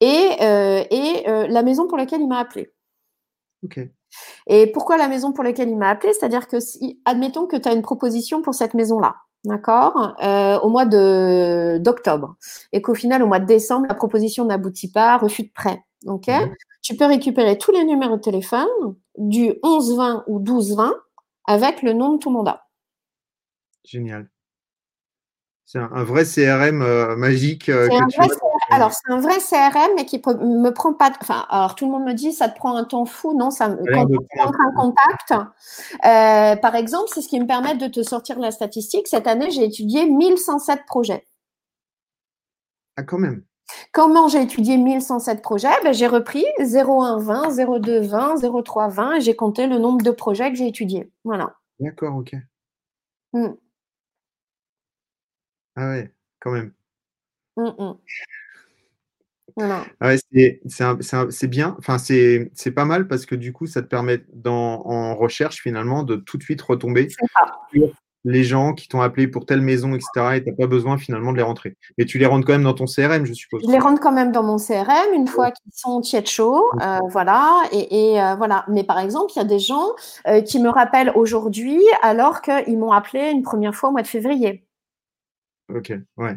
et, 0.00 0.36
euh, 0.40 0.84
et 0.88 1.28
euh, 1.28 1.48
la 1.48 1.62
maison 1.62 1.88
pour 1.88 1.98
laquelle 1.98 2.20
il 2.20 2.28
m'a 2.28 2.38
appelé. 2.38 2.72
Ok. 3.64 3.80
Et 4.46 4.66
pourquoi 4.68 4.96
la 4.96 5.08
maison 5.08 5.32
pour 5.32 5.44
laquelle 5.44 5.68
il 5.68 5.76
m'a 5.76 5.90
appelé? 5.90 6.12
C'est-à-dire 6.12 6.48
que 6.48 6.60
si, 6.60 7.00
admettons 7.04 7.46
que 7.46 7.56
tu 7.56 7.68
as 7.68 7.72
une 7.72 7.82
proposition 7.82 8.40
pour 8.42 8.54
cette 8.54 8.74
maison-là, 8.74 9.16
d'accord, 9.44 10.14
euh, 10.22 10.58
au 10.60 10.68
mois 10.68 10.86
de 10.86 11.78
d'octobre, 11.78 12.36
et 12.72 12.82
qu'au 12.82 12.94
final, 12.94 13.22
au 13.22 13.26
mois 13.26 13.40
de 13.40 13.46
décembre, 13.46 13.86
la 13.88 13.94
proposition 13.94 14.44
n'aboutit 14.44 14.90
pas, 14.90 15.16
refus 15.16 15.44
de 15.44 15.52
prêt. 15.52 15.82
Ok, 16.06 16.28
mhm 16.28 16.54
tu 16.82 16.96
peux 16.96 17.06
récupérer 17.06 17.58
tous 17.58 17.72
les 17.72 17.84
numéros 17.84 18.16
de 18.16 18.22
téléphone 18.22 18.68
du 19.16 19.50
11-20 19.62 20.24
ou 20.26 20.40
12-20 20.40 20.92
avec 21.46 21.82
le 21.82 21.92
nom 21.92 22.14
de 22.14 22.18
ton 22.18 22.30
mandat. 22.30 22.66
Génial. 23.84 24.28
C'est 25.66 25.78
un, 25.78 26.02
vrai 26.02 26.24
CRM 26.24 26.82
euh, 26.82 27.16
magique. 27.16 27.68
Euh, 27.68 27.88
alors, 28.70 28.92
c'est 28.92 29.12
un 29.12 29.20
vrai 29.20 29.38
CRM, 29.38 29.90
mais 29.96 30.04
qui 30.04 30.18
ne 30.18 30.58
me 30.58 30.70
prend 30.70 30.94
pas. 30.94 31.10
Enfin, 31.20 31.46
alors 31.50 31.74
tout 31.74 31.86
le 31.86 31.92
monde 31.92 32.04
me 32.04 32.14
dit 32.14 32.32
ça 32.32 32.48
te 32.48 32.56
prend 32.56 32.76
un 32.76 32.84
temps 32.84 33.04
fou. 33.04 33.36
Non, 33.36 33.50
ça 33.50 33.68
quand 33.68 34.06
tu 34.06 34.16
contact, 34.76 35.32
euh, 35.32 36.56
par 36.56 36.74
exemple, 36.74 37.10
c'est 37.12 37.22
ce 37.22 37.28
qui 37.28 37.40
me 37.40 37.46
permet 37.46 37.74
de 37.76 37.88
te 37.88 38.02
sortir 38.02 38.38
la 38.38 38.50
statistique. 38.50 39.08
Cette 39.08 39.26
année, 39.26 39.50
j'ai 39.50 39.64
étudié 39.64 40.06
1107 40.06 40.86
projets. 40.86 41.26
Ah, 42.96 43.02
quand 43.02 43.18
même. 43.18 43.42
Comment 43.92 44.28
j'ai 44.28 44.42
étudié 44.42 44.76
1107 44.76 45.42
projets? 45.42 45.68
Ben, 45.82 45.92
J'ai 45.92 46.06
repris 46.06 46.44
01 46.58 47.18
20, 47.18 47.80
02 47.80 48.00
20, 48.00 48.62
03 48.62 48.88
20 48.88 49.14
et 49.14 49.20
j'ai 49.20 49.36
compté 49.36 49.66
le 49.66 49.78
nombre 49.78 50.02
de 50.02 50.10
projets 50.10 50.50
que 50.50 50.56
j'ai 50.56 50.66
étudiés. 50.66 51.10
Voilà. 51.24 51.54
D'accord, 51.78 52.16
ok. 52.16 52.34
Mmh. 53.32 53.48
Ah 55.76 55.88
ouais, 55.90 56.12
quand 56.40 56.50
même. 56.50 56.72
Mmh, 57.56 57.70
mmh. 57.78 57.98
Ah 60.00 60.14
c'est 60.28 61.48
bien, 61.48 61.76
enfin 61.78 61.98
c'est 61.98 62.70
pas 62.74 62.84
mal 62.84 63.08
parce 63.08 63.26
que 63.26 63.34
du 63.34 63.52
coup 63.52 63.66
ça 63.66 63.82
te 63.82 63.86
permet 63.86 64.24
dans, 64.32 64.86
en 64.86 65.14
recherche 65.14 65.60
finalement 65.60 66.02
de 66.02 66.16
tout 66.16 66.38
de 66.38 66.42
suite 66.42 66.62
retomber 66.62 67.08
les 68.24 68.44
gens 68.44 68.74
qui 68.74 68.88
t'ont 68.88 69.00
appelé 69.00 69.28
pour 69.28 69.46
telle 69.46 69.62
maison, 69.62 69.94
etc. 69.94 70.36
Et 70.36 70.44
tu 70.44 70.50
n'as 70.50 70.56
pas 70.56 70.66
besoin 70.66 70.98
finalement 70.98 71.32
de 71.32 71.38
les 71.38 71.42
rentrer. 71.42 71.76
Mais 71.96 72.04
tu 72.04 72.18
les 72.18 72.26
rentres 72.26 72.46
quand 72.46 72.52
même 72.52 72.64
dans 72.64 72.74
ton 72.74 72.84
CRM, 72.84 73.24
je 73.24 73.32
suppose. 73.32 73.62
Je 73.64 73.70
les 73.70 73.78
rentre 73.78 74.00
quand 74.00 74.12
même 74.12 74.32
dans 74.32 74.42
mon 74.42 74.58
CRM 74.58 75.14
une 75.14 75.26
fois 75.26 75.50
qu'ils 75.50 75.72
sont 75.74 76.00
tiède 76.00 76.26
chaud. 76.26 76.62
Euh, 76.82 76.98
voilà. 77.10 77.62
Et, 77.72 78.20
euh, 78.20 78.34
voilà. 78.34 78.64
Mais 78.68 78.84
par 78.84 78.98
exemple, 78.98 79.32
il 79.34 79.38
y 79.38 79.42
a 79.42 79.44
des 79.44 79.58
gens 79.58 79.86
euh, 80.26 80.42
qui 80.42 80.58
me 80.60 80.68
rappellent 80.68 81.12
aujourd'hui 81.14 81.80
alors 82.02 82.42
qu'ils 82.42 82.78
m'ont 82.78 82.92
appelé 82.92 83.30
une 83.30 83.42
première 83.42 83.74
fois 83.74 83.88
au 83.88 83.92
mois 83.92 84.02
de 84.02 84.06
février. 84.06 84.66
Ok, 85.74 85.92
ouais. 86.16 86.36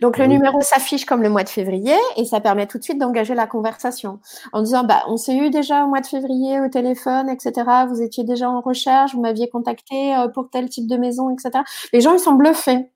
Donc 0.00 0.18
le 0.18 0.26
numéro 0.26 0.60
s'affiche 0.60 1.04
comme 1.04 1.22
le 1.22 1.28
mois 1.28 1.44
de 1.44 1.48
février 1.48 1.94
et 2.16 2.24
ça 2.24 2.40
permet 2.40 2.66
tout 2.66 2.78
de 2.78 2.84
suite 2.84 2.98
d'engager 2.98 3.34
la 3.34 3.46
conversation 3.46 4.20
en 4.52 4.62
disant 4.62 4.84
bah 4.84 5.02
on 5.08 5.16
s'est 5.16 5.36
eu 5.36 5.50
déjà 5.50 5.84
au 5.84 5.88
mois 5.88 6.00
de 6.00 6.06
février 6.06 6.60
au 6.60 6.68
téléphone 6.68 7.28
etc. 7.28 7.52
Vous 7.88 8.02
étiez 8.02 8.24
déjà 8.24 8.50
en 8.50 8.60
recherche, 8.60 9.14
vous 9.14 9.20
m'aviez 9.20 9.48
contacté 9.48 10.16
euh, 10.16 10.28
pour 10.28 10.50
tel 10.50 10.68
type 10.68 10.88
de 10.88 10.96
maison 10.96 11.30
etc. 11.30 11.64
Les 11.92 12.00
gens 12.00 12.14
ils 12.14 12.20
sont 12.20 12.34
bluffés. 12.34 12.90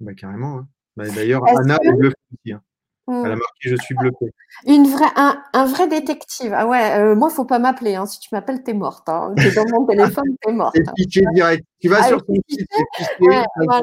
Bah, 0.00 0.14
carrément. 0.14 0.58
Hein. 0.58 0.68
Bah, 0.96 1.04
d'ailleurs 1.08 1.42
Anna 1.46 1.78
est 1.82 1.92
bluffée 1.92 2.16
aussi. 2.32 2.52
Hein. 2.52 2.62
Elle 3.24 3.32
a 3.32 3.36
marqué 3.36 3.68
je 3.70 3.76
suis 3.76 3.94
bloqué. 3.94 4.26
Une 4.66 4.86
vraie, 4.86 5.10
un, 5.16 5.42
un 5.52 5.64
vrai 5.64 5.88
détective. 5.88 6.52
Ah 6.54 6.66
ouais, 6.66 6.98
euh, 6.98 7.14
moi, 7.14 7.30
faut 7.30 7.44
pas 7.44 7.58
m'appeler. 7.58 7.94
Hein. 7.94 8.06
Si 8.06 8.20
tu 8.20 8.28
m'appelles, 8.32 8.62
t'es 8.62 8.74
morte. 8.74 9.08
Hein. 9.08 9.34
T'es 9.36 9.52
dans 9.52 9.64
mon 9.70 9.86
téléphone, 9.86 10.36
t'es 10.42 10.52
morte. 10.52 10.76
Piqué 10.96 11.22
direct. 11.34 11.64
Tu 11.80 11.88
vas 11.88 11.98
Ah, 12.00 12.06
sur 12.08 12.24
ton 12.24 12.34
site, 12.48 12.68
Ouais, 13.20 13.42
voilà. 13.56 13.82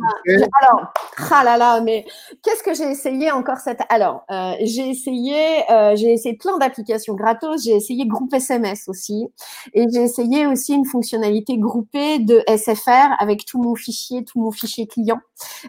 Alors, 0.62 0.94
ah 1.32 1.44
là 1.44 1.58
là, 1.58 1.82
mais 1.82 2.06
qu'est-ce 2.44 2.64
que 2.64 2.74
j'ai 2.74 2.90
essayé 2.90 3.30
encore 3.32 3.58
cette 3.58 3.82
Alors, 3.90 4.24
euh, 4.32 4.54
j'ai 4.62 4.90
essayé, 4.90 5.70
euh, 5.70 5.98
j'ai 5.98 6.14
essayé 6.14 6.38
plein 6.38 6.58
d'applications 6.58 7.16
gratos. 7.16 7.64
J'ai 7.66 7.76
essayé 7.76 8.06
groupe 8.08 8.34
SMS 8.34 8.88
aussi, 8.88 9.28
et 9.74 9.86
j'ai 9.94 10.02
essayé 10.02 10.48
aussi 10.48 10.74
une 10.76 10.86
fonctionnalité 10.86 11.58
groupée 11.58 12.20
de 12.20 12.42
SFR 12.48 13.16
avec 13.20 13.46
tout 13.46 13.62
mon 13.62 13.76
fichier, 13.76 14.24
tout 14.24 14.40
mon 14.40 14.52
fichier 14.52 14.88
client. 14.88 15.20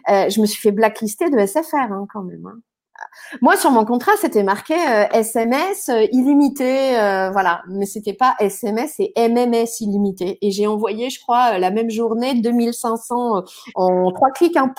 Euh, 0.09 0.29
je 0.29 0.39
me 0.39 0.45
suis 0.45 0.61
fait 0.61 0.71
blacklister 0.71 1.29
de 1.29 1.37
SFR 1.45 1.75
hein, 1.91 2.05
quand 2.13 2.23
même. 2.23 2.45
hein. 2.45 2.59
Moi, 3.41 3.55
sur 3.57 3.71
mon 3.71 3.85
contrat, 3.85 4.11
c'était 4.19 4.43
marqué 4.43 4.73
euh, 4.73 5.05
SMS 5.13 5.89
euh, 5.89 6.05
illimité, 6.11 6.99
euh, 6.99 7.31
voilà, 7.31 7.61
mais 7.69 7.85
c'était 7.85 8.13
pas 8.13 8.35
SMS 8.39 8.95
et 8.99 9.13
MMS 9.17 9.79
illimité. 9.81 10.37
Et 10.41 10.51
j'ai 10.51 10.67
envoyé, 10.67 11.09
je 11.09 11.19
crois, 11.21 11.53
euh, 11.55 11.57
la 11.57 11.71
même 11.71 11.89
journée 11.89 12.33
2500 12.41 13.37
euh, 13.37 13.41
en 13.75 14.11
trois 14.11 14.31
clics. 14.31 14.57
Hein. 14.57 14.73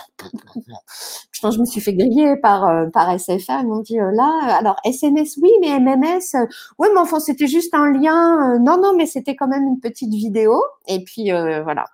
Je 1.44 1.58
me 1.58 1.64
suis 1.64 1.80
fait 1.80 1.94
griller 1.94 2.36
par 2.36 2.68
euh, 2.68 2.86
par 2.92 3.10
SFR. 3.18 3.60
Ils 3.62 3.66
m'ont 3.66 3.80
dit 3.80 3.98
euh, 4.00 4.10
là, 4.12 4.30
euh, 4.44 4.60
alors 4.60 4.76
SMS, 4.84 5.36
oui, 5.42 5.50
mais 5.60 5.78
MMS, 5.80 6.34
euh, 6.36 6.46
ouais, 6.78 6.88
mais 6.94 7.00
enfin, 7.00 7.18
c'était 7.20 7.46
juste 7.48 7.74
un 7.74 7.90
lien. 7.92 8.54
euh, 8.54 8.58
non, 8.58 8.78
non, 8.80 8.94
mais 8.96 9.06
c'était 9.06 9.34
quand 9.36 9.48
même 9.48 9.64
une 9.64 9.80
petite 9.80 10.12
vidéo. 10.12 10.62
Et 10.88 11.02
puis 11.04 11.32
euh, 11.32 11.62
voilà 11.62 11.84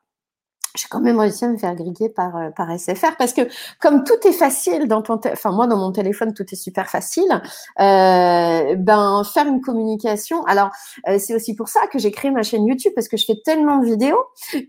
j'ai 0.79 0.87
quand 0.89 1.01
même 1.01 1.19
réussi 1.19 1.45
à 1.45 1.49
me 1.49 1.57
faire 1.57 1.75
griller 1.75 2.09
par, 2.09 2.37
euh, 2.37 2.51
par 2.51 2.71
SFR 2.71 3.17
parce 3.19 3.33
que 3.33 3.43
comme 3.81 4.05
tout 4.05 4.27
est 4.27 4.33
facile 4.33 4.87
dans 4.87 5.03
ton, 5.03 5.19
enfin 5.33 5.51
moi 5.51 5.67
dans 5.67 5.77
mon 5.77 5.93
téléphone 5.93 6.33
tout 6.35 6.45
est 6.51 6.57
super 6.57 6.89
facile, 6.89 7.43
euh, 7.81 8.75
ben 8.77 9.23
faire 9.25 9.47
une 9.47 9.61
communication. 9.61 10.45
Alors 10.45 10.71
euh, 11.09 11.19
c'est 11.19 11.35
aussi 11.35 11.55
pour 11.55 11.69
ça 11.69 11.81
que 11.89 11.99
j'ai 11.99 12.11
créé 12.11 12.31
ma 12.31 12.43
chaîne 12.43 12.67
YouTube 12.67 12.93
parce 12.95 13.09
que 13.09 13.17
je 13.17 13.25
fais 13.25 13.41
tellement 13.45 13.79
de 13.79 13.87
vidéos 13.87 14.23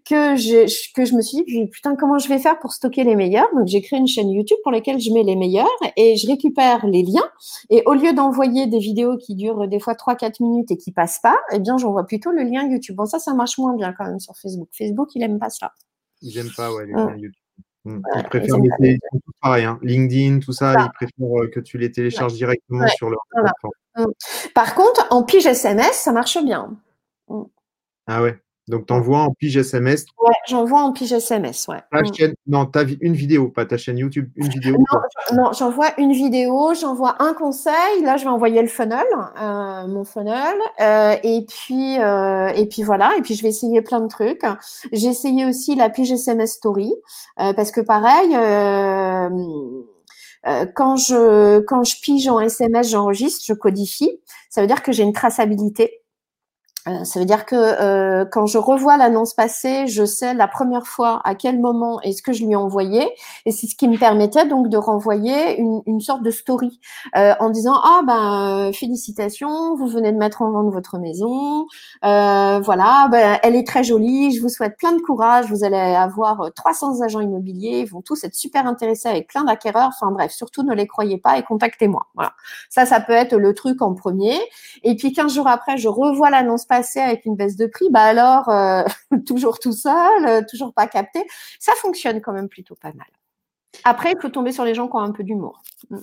que 0.05 0.35
je 0.35 0.93
que 0.93 1.05
je 1.05 1.15
me 1.15 1.21
suis 1.21 1.43
dit 1.43 1.67
putain 1.67 1.95
comment 1.95 2.17
je 2.17 2.27
vais 2.27 2.39
faire 2.39 2.59
pour 2.59 2.73
stocker 2.73 3.03
les 3.03 3.15
meilleurs? 3.15 3.49
Donc 3.55 3.67
j'ai 3.67 3.81
créé 3.81 3.99
une 3.99 4.07
chaîne 4.07 4.29
YouTube 4.29 4.57
pour 4.63 4.71
laquelle 4.71 4.99
je 4.99 5.11
mets 5.11 5.23
les 5.23 5.35
meilleurs 5.35 5.67
et 5.95 6.15
je 6.15 6.27
récupère 6.27 6.85
les 6.85 7.03
liens 7.03 7.29
et 7.69 7.83
au 7.85 7.93
lieu 7.93 8.13
d'envoyer 8.13 8.67
des 8.67 8.79
vidéos 8.79 9.17
qui 9.17 9.35
durent 9.35 9.67
des 9.67 9.79
fois 9.79 9.93
3-4 9.93 10.41
minutes 10.41 10.71
et 10.71 10.77
qui 10.77 10.91
passent 10.91 11.19
pas, 11.19 11.37
eh 11.51 11.59
bien 11.59 11.77
j'envoie 11.77 12.05
plutôt 12.05 12.31
le 12.31 12.43
lien 12.43 12.67
YouTube. 12.67 12.95
Bon 12.95 13.05
ça 13.05 13.19
ça 13.19 13.33
marche 13.33 13.57
moins 13.57 13.75
bien 13.75 13.93
quand 13.93 14.05
même 14.05 14.19
sur 14.19 14.35
Facebook. 14.35 14.69
Facebook 14.71 15.09
il 15.15 15.23
aime 15.23 15.39
pas 15.39 15.49
ça. 15.49 15.71
Ils 16.21 16.35
n'aiment 16.35 16.51
pas 16.55 16.73
ouais, 16.73 16.85
les 16.85 16.93
Mm. 16.93 16.97
liens 16.97 17.15
YouTube. 17.17 17.33
Mm. 17.85 17.95
Ouais, 17.95 18.01
Ils 18.17 18.23
préfèrent 18.23 18.57
ils 18.57 18.63
les 18.63 18.69
pas 18.69 18.75
télé- 18.77 18.99
tous 19.11 19.31
pareils, 19.41 19.63
hein. 19.65 19.79
LinkedIn, 19.81 20.39
tout 20.39 20.51
ça, 20.51 20.73
Ça. 20.73 20.81
ils 20.85 20.91
préfèrent 20.93 21.43
euh, 21.43 21.47
que 21.49 21.59
tu 21.61 21.77
les 21.77 21.91
télécharges 21.91 22.33
directement 22.33 22.81
Ouais. 22.81 22.89
sur 22.89 23.09
leur 23.09 23.21
Voilà. 23.31 23.51
plateforme. 23.95 24.13
Par 24.53 24.75
contre, 24.75 25.07
en 25.11 25.23
pige 25.23 25.45
SMS, 25.45 25.93
ça 25.93 26.11
marche 26.11 26.37
bien. 26.43 26.77
Ah 28.07 28.21
ouais. 28.23 28.37
Donc 28.69 28.85
t'envoies 28.85 29.19
en 29.19 29.31
pige 29.33 29.57
SMS 29.57 30.05
Ouais, 30.23 30.33
j'envoie 30.47 30.81
en 30.81 30.93
pige 30.93 31.11
SMS, 31.11 31.67
ouais. 31.67 31.81
ta 31.91 32.01
Mm. 32.01 32.13
chaîne, 32.13 32.33
non, 32.47 32.65
ta 32.67 32.83
une 33.01 33.13
vidéo, 33.13 33.49
pas 33.49 33.65
ta 33.65 33.77
chaîne 33.77 33.97
YouTube, 33.97 34.29
une 34.35 34.47
vidéo. 34.49 34.77
Non. 34.77 35.43
Non, 35.43 35.51
j'envoie 35.53 35.87
une 35.97 36.13
vidéo, 36.13 36.73
j'envoie 36.79 37.15
un 37.21 37.33
conseil. 37.33 38.01
Là, 38.03 38.17
je 38.17 38.23
vais 38.23 38.29
envoyer 38.29 38.61
le 38.61 38.67
funnel, 38.67 39.05
euh, 39.41 39.87
mon 39.87 40.03
funnel, 40.03 40.55
euh, 40.79 41.15
et 41.23 41.45
puis 41.47 41.99
euh, 41.99 42.49
et 42.49 42.67
puis 42.67 42.83
voilà. 42.83 43.11
Et 43.17 43.21
puis 43.21 43.33
je 43.35 43.41
vais 43.43 43.49
essayer 43.49 43.81
plein 43.81 43.99
de 44.01 44.07
trucs. 44.07 44.43
J'ai 44.93 45.07
essayé 45.07 45.45
aussi 45.45 45.75
la 45.75 45.89
pige 45.89 46.11
SMS 46.11 46.53
Story 46.53 46.93
euh, 47.39 47.53
parce 47.53 47.71
que 47.71 47.81
pareil. 47.81 48.35
euh, 48.35 49.29
euh, 50.47 50.65
quand 50.73 50.95
je 50.95 51.59
quand 51.61 51.83
je 51.83 51.95
pige 52.01 52.27
en 52.29 52.39
SMS, 52.39 52.89
j'enregistre, 52.89 53.43
je 53.45 53.53
codifie. 53.53 54.21
Ça 54.49 54.61
veut 54.61 54.67
dire 54.67 54.81
que 54.83 54.91
j'ai 54.91 55.03
une 55.03 55.11
traçabilité. 55.13 56.01
Euh, 56.89 57.03
ça 57.03 57.19
veut 57.19 57.25
dire 57.25 57.45
que 57.45 57.55
euh, 57.55 58.25
quand 58.25 58.45
je 58.45 58.57
revois 58.57 58.97
l'annonce 58.97 59.33
passée, 59.33 59.87
je 59.87 60.05
sais 60.05 60.33
la 60.33 60.47
première 60.47 60.87
fois 60.87 61.21
à 61.23 61.35
quel 61.35 61.59
moment 61.59 62.01
est-ce 62.01 62.21
que 62.21 62.33
je 62.33 62.45
lui 62.45 62.53
ai 62.53 62.55
envoyé, 62.55 63.09
et 63.45 63.51
c'est 63.51 63.67
ce 63.67 63.75
qui 63.75 63.87
me 63.87 63.97
permettait 63.97 64.45
donc 64.45 64.69
de 64.69 64.77
renvoyer 64.77 65.59
une, 65.59 65.81
une 65.85 66.01
sorte 66.01 66.23
de 66.23 66.31
story 66.31 66.79
euh, 67.15 67.33
en 67.39 67.49
disant 67.49 67.75
ah 67.83 68.01
ben 68.05 68.71
félicitations, 68.73 69.75
vous 69.75 69.87
venez 69.87 70.11
de 70.11 70.17
mettre 70.17 70.41
en 70.41 70.51
vente 70.51 70.71
votre 70.71 70.97
maison, 70.97 71.65
voilà, 72.01 73.07
ben, 73.11 73.39
elle 73.43 73.55
est 73.55 73.65
très 73.65 73.83
jolie, 73.83 74.31
je 74.35 74.41
vous 74.41 74.49
souhaite 74.49 74.77
plein 74.77 74.93
de 74.93 75.01
courage, 75.01 75.47
vous 75.49 75.63
allez 75.63 75.77
avoir 75.77 76.41
euh, 76.41 76.49
300 76.49 77.01
agents 77.01 77.19
immobiliers, 77.19 77.81
ils 77.81 77.89
vont 77.89 78.01
tous 78.01 78.23
être 78.23 78.35
super 78.35 78.65
intéressés 78.67 79.09
avec 79.09 79.27
plein 79.27 79.43
d'acquéreurs, 79.43 79.89
enfin 79.89 80.11
bref, 80.11 80.31
surtout 80.31 80.63
ne 80.63 80.73
les 80.73 80.87
croyez 80.87 81.17
pas 81.17 81.37
et 81.37 81.43
contactez-moi. 81.43 82.07
Voilà, 82.15 82.33
ça 82.69 82.85
ça 82.85 82.99
peut 82.99 83.13
être 83.13 83.35
le 83.35 83.53
truc 83.53 83.81
en 83.81 83.93
premier. 83.93 84.37
Et 84.83 84.95
puis 84.95 85.13
15 85.13 85.33
jours 85.33 85.47
après, 85.47 85.77
je 85.77 85.87
revois 85.87 86.29
l'annonce 86.29 86.65
passée 86.65 86.78
avec 86.95 87.25
une 87.25 87.35
baisse 87.35 87.55
de 87.55 87.65
prix. 87.65 87.87
Bah 87.89 88.03
alors, 88.03 88.49
euh, 88.49 88.83
toujours 89.25 89.59
tout 89.59 89.73
seul, 89.73 90.25
euh, 90.25 90.41
toujours 90.49 90.73
pas 90.73 90.87
capté. 90.87 91.25
Ça 91.59 91.73
fonctionne 91.77 92.21
quand 92.21 92.33
même 92.33 92.49
plutôt 92.49 92.75
pas 92.75 92.93
mal. 92.93 93.07
Après, 93.83 94.13
il 94.13 94.21
faut 94.21 94.29
tomber 94.29 94.51
sur 94.51 94.65
les 94.65 94.73
gens 94.73 94.87
qui 94.87 94.95
ont 94.95 94.99
un 94.99 95.11
peu 95.11 95.23
d'humour. 95.23 95.61
Mm. 95.89 95.97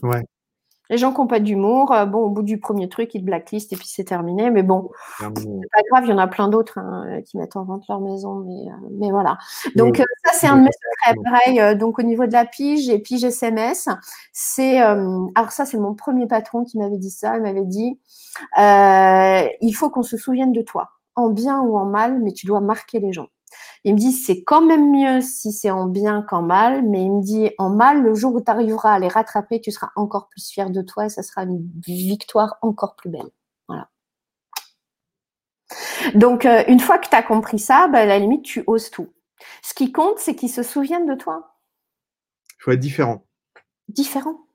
Les 0.91 0.99
gens 0.99 1.13
qui 1.13 1.21
n'ont 1.21 1.27
pas 1.27 1.41
d'humour, 1.41 1.93
euh, 1.93 2.07
bon, 2.07 2.19
au 2.21 2.31
bout 2.31 2.43
du 2.43 2.59
premier 2.61 2.89
truc, 2.89 3.15
ils 3.15 3.21
te 3.21 3.25
blacklistent 3.27 3.73
et 3.73 3.77
puis 3.77 3.89
c'est 3.89 4.05
terminé. 4.05 4.51
Mais 4.51 4.63
bon, 4.63 4.91
Terminé. 5.19 5.61
c'est 5.63 5.69
pas 5.71 5.83
grave, 5.91 6.05
il 6.07 6.11
y 6.11 6.13
en 6.13 6.19
a 6.19 6.27
plein 6.29 6.49
d'autres 6.49 6.79
hein, 6.79 7.05
euh, 7.09 7.21
qui 7.23 7.37
mettent 7.39 7.57
en 7.57 7.65
vente 7.65 7.85
leur 7.89 8.01
maison. 8.01 8.37
Mais, 8.47 8.71
euh, 8.71 8.89
mais 9.01 9.11
voilà. 9.11 9.39
Donc, 9.75 10.01
euh, 10.01 10.05
ça, 10.25 10.33
c'est 10.35 10.47
un 10.47 10.57
de 10.59 10.63
mes 10.63 10.71
secrets. 10.73 11.15
Pareil, 11.25 11.61
euh, 11.61 11.75
donc 11.75 11.99
au 11.99 12.03
niveau 12.03 12.27
de 12.27 12.33
la 12.33 12.45
pige 12.45 12.89
et 12.89 12.99
pige 12.99 13.25
SMS, 13.25 13.89
c'est. 14.33 14.81
euh, 14.83 15.27
alors, 15.35 15.51
ça, 15.53 15.65
c'est 15.65 15.79
mon 15.79 15.95
premier 15.95 16.27
patron 16.27 16.65
qui 16.65 16.79
m'avait 16.79 16.99
dit 16.99 17.11
ça. 17.11 17.37
Il 17.37 17.43
m'avait 17.43 17.65
dit 17.65 17.99
euh, 18.59 19.49
il 19.61 19.73
faut 19.73 19.91
qu'on 19.91 20.03
se 20.03 20.17
souvienne 20.17 20.53
de 20.53 20.63
toi, 20.63 20.91
en 21.17 21.31
bien 21.31 21.61
ou 21.61 21.77
en 21.79 21.85
mal, 21.87 22.21
mais 22.23 22.33
tu 22.33 22.47
dois 22.47 22.61
marquer 22.61 23.01
les 23.01 23.13
gens. 23.13 23.29
Il 23.85 23.95
me 23.95 23.99
dit 23.99 24.13
c'est 24.13 24.43
quand 24.43 24.63
même 24.63 24.91
mieux 24.91 25.21
si 25.21 25.53
c'est 25.53 25.71
en 25.71 25.87
bien 25.87 26.23
qu'en 26.23 26.43
mal, 26.43 26.83
mais 26.89 27.05
il 27.05 27.13
me 27.13 27.23
dit 27.23 27.51
en 27.59 27.71
mal, 27.71 28.03
le 28.03 28.15
jour 28.15 28.35
où 28.35 28.41
tu 28.41 28.51
arriveras 28.51 28.95
à 28.95 28.99
les 28.99 29.09
rattraper, 29.09 29.61
tu 29.61 29.71
seras 29.71 29.91
encore 29.97 30.29
plus 30.29 30.49
fier 30.49 30.71
de 30.71 30.83
toi 30.83 31.07
et 31.07 31.09
ça 31.09 31.23
sera 31.23 31.45
une 31.45 31.71
victoire 31.87 32.59
encore 32.63 32.97
plus 32.97 33.11
belle. 33.11 33.31
Voilà. 33.69 33.89
Donc, 36.15 36.45
euh, 36.47 36.65
une 36.69 36.81
fois 36.81 36.99
que 36.99 37.09
tu 37.09 37.17
as 37.17 37.23
compris 37.23 37.59
ça, 37.59 37.89
bah, 37.89 38.01
à 38.01 38.07
la 38.07 38.19
limite, 38.19 38.45
tu 38.45 38.65
oses 38.67 38.91
tout. 38.91 39.13
Ce 39.63 39.75
qui 39.75 39.93
compte, 39.93 40.19
c'est 40.19 40.35
qu'ils 40.35 40.51
se 40.51 40.63
souviennent 40.63 41.07
de 41.07 41.15
toi. 41.15 41.57
Il 42.59 42.63
faut 42.63 42.71
être 42.73 42.81
différent. 42.81 43.25
Différent. 43.89 44.47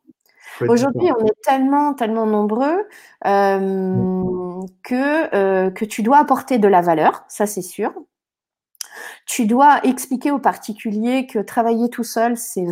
Aujourd'hui, 0.68 1.10
on 1.18 1.26
est 1.26 1.42
tellement, 1.44 1.94
tellement 1.94 2.26
nombreux 2.26 2.88
euh, 3.26 4.62
que, 4.84 5.36
euh, 5.36 5.72
que 5.72 5.86
tu 5.86 6.04
dois 6.04 6.20
apporter 6.20 6.60
de 6.60 6.68
la 6.68 6.82
valeur, 6.82 7.24
ça 7.30 7.46
c'est 7.48 7.62
sûr. 7.62 7.94
Tu 9.28 9.46
dois 9.46 9.80
expliquer 9.86 10.32
aux 10.32 10.40
particuliers 10.40 11.26
que 11.28 11.40
travailler 11.40 11.90
tout 11.90 12.04
seul, 12.04 12.36
c'est 12.38 12.66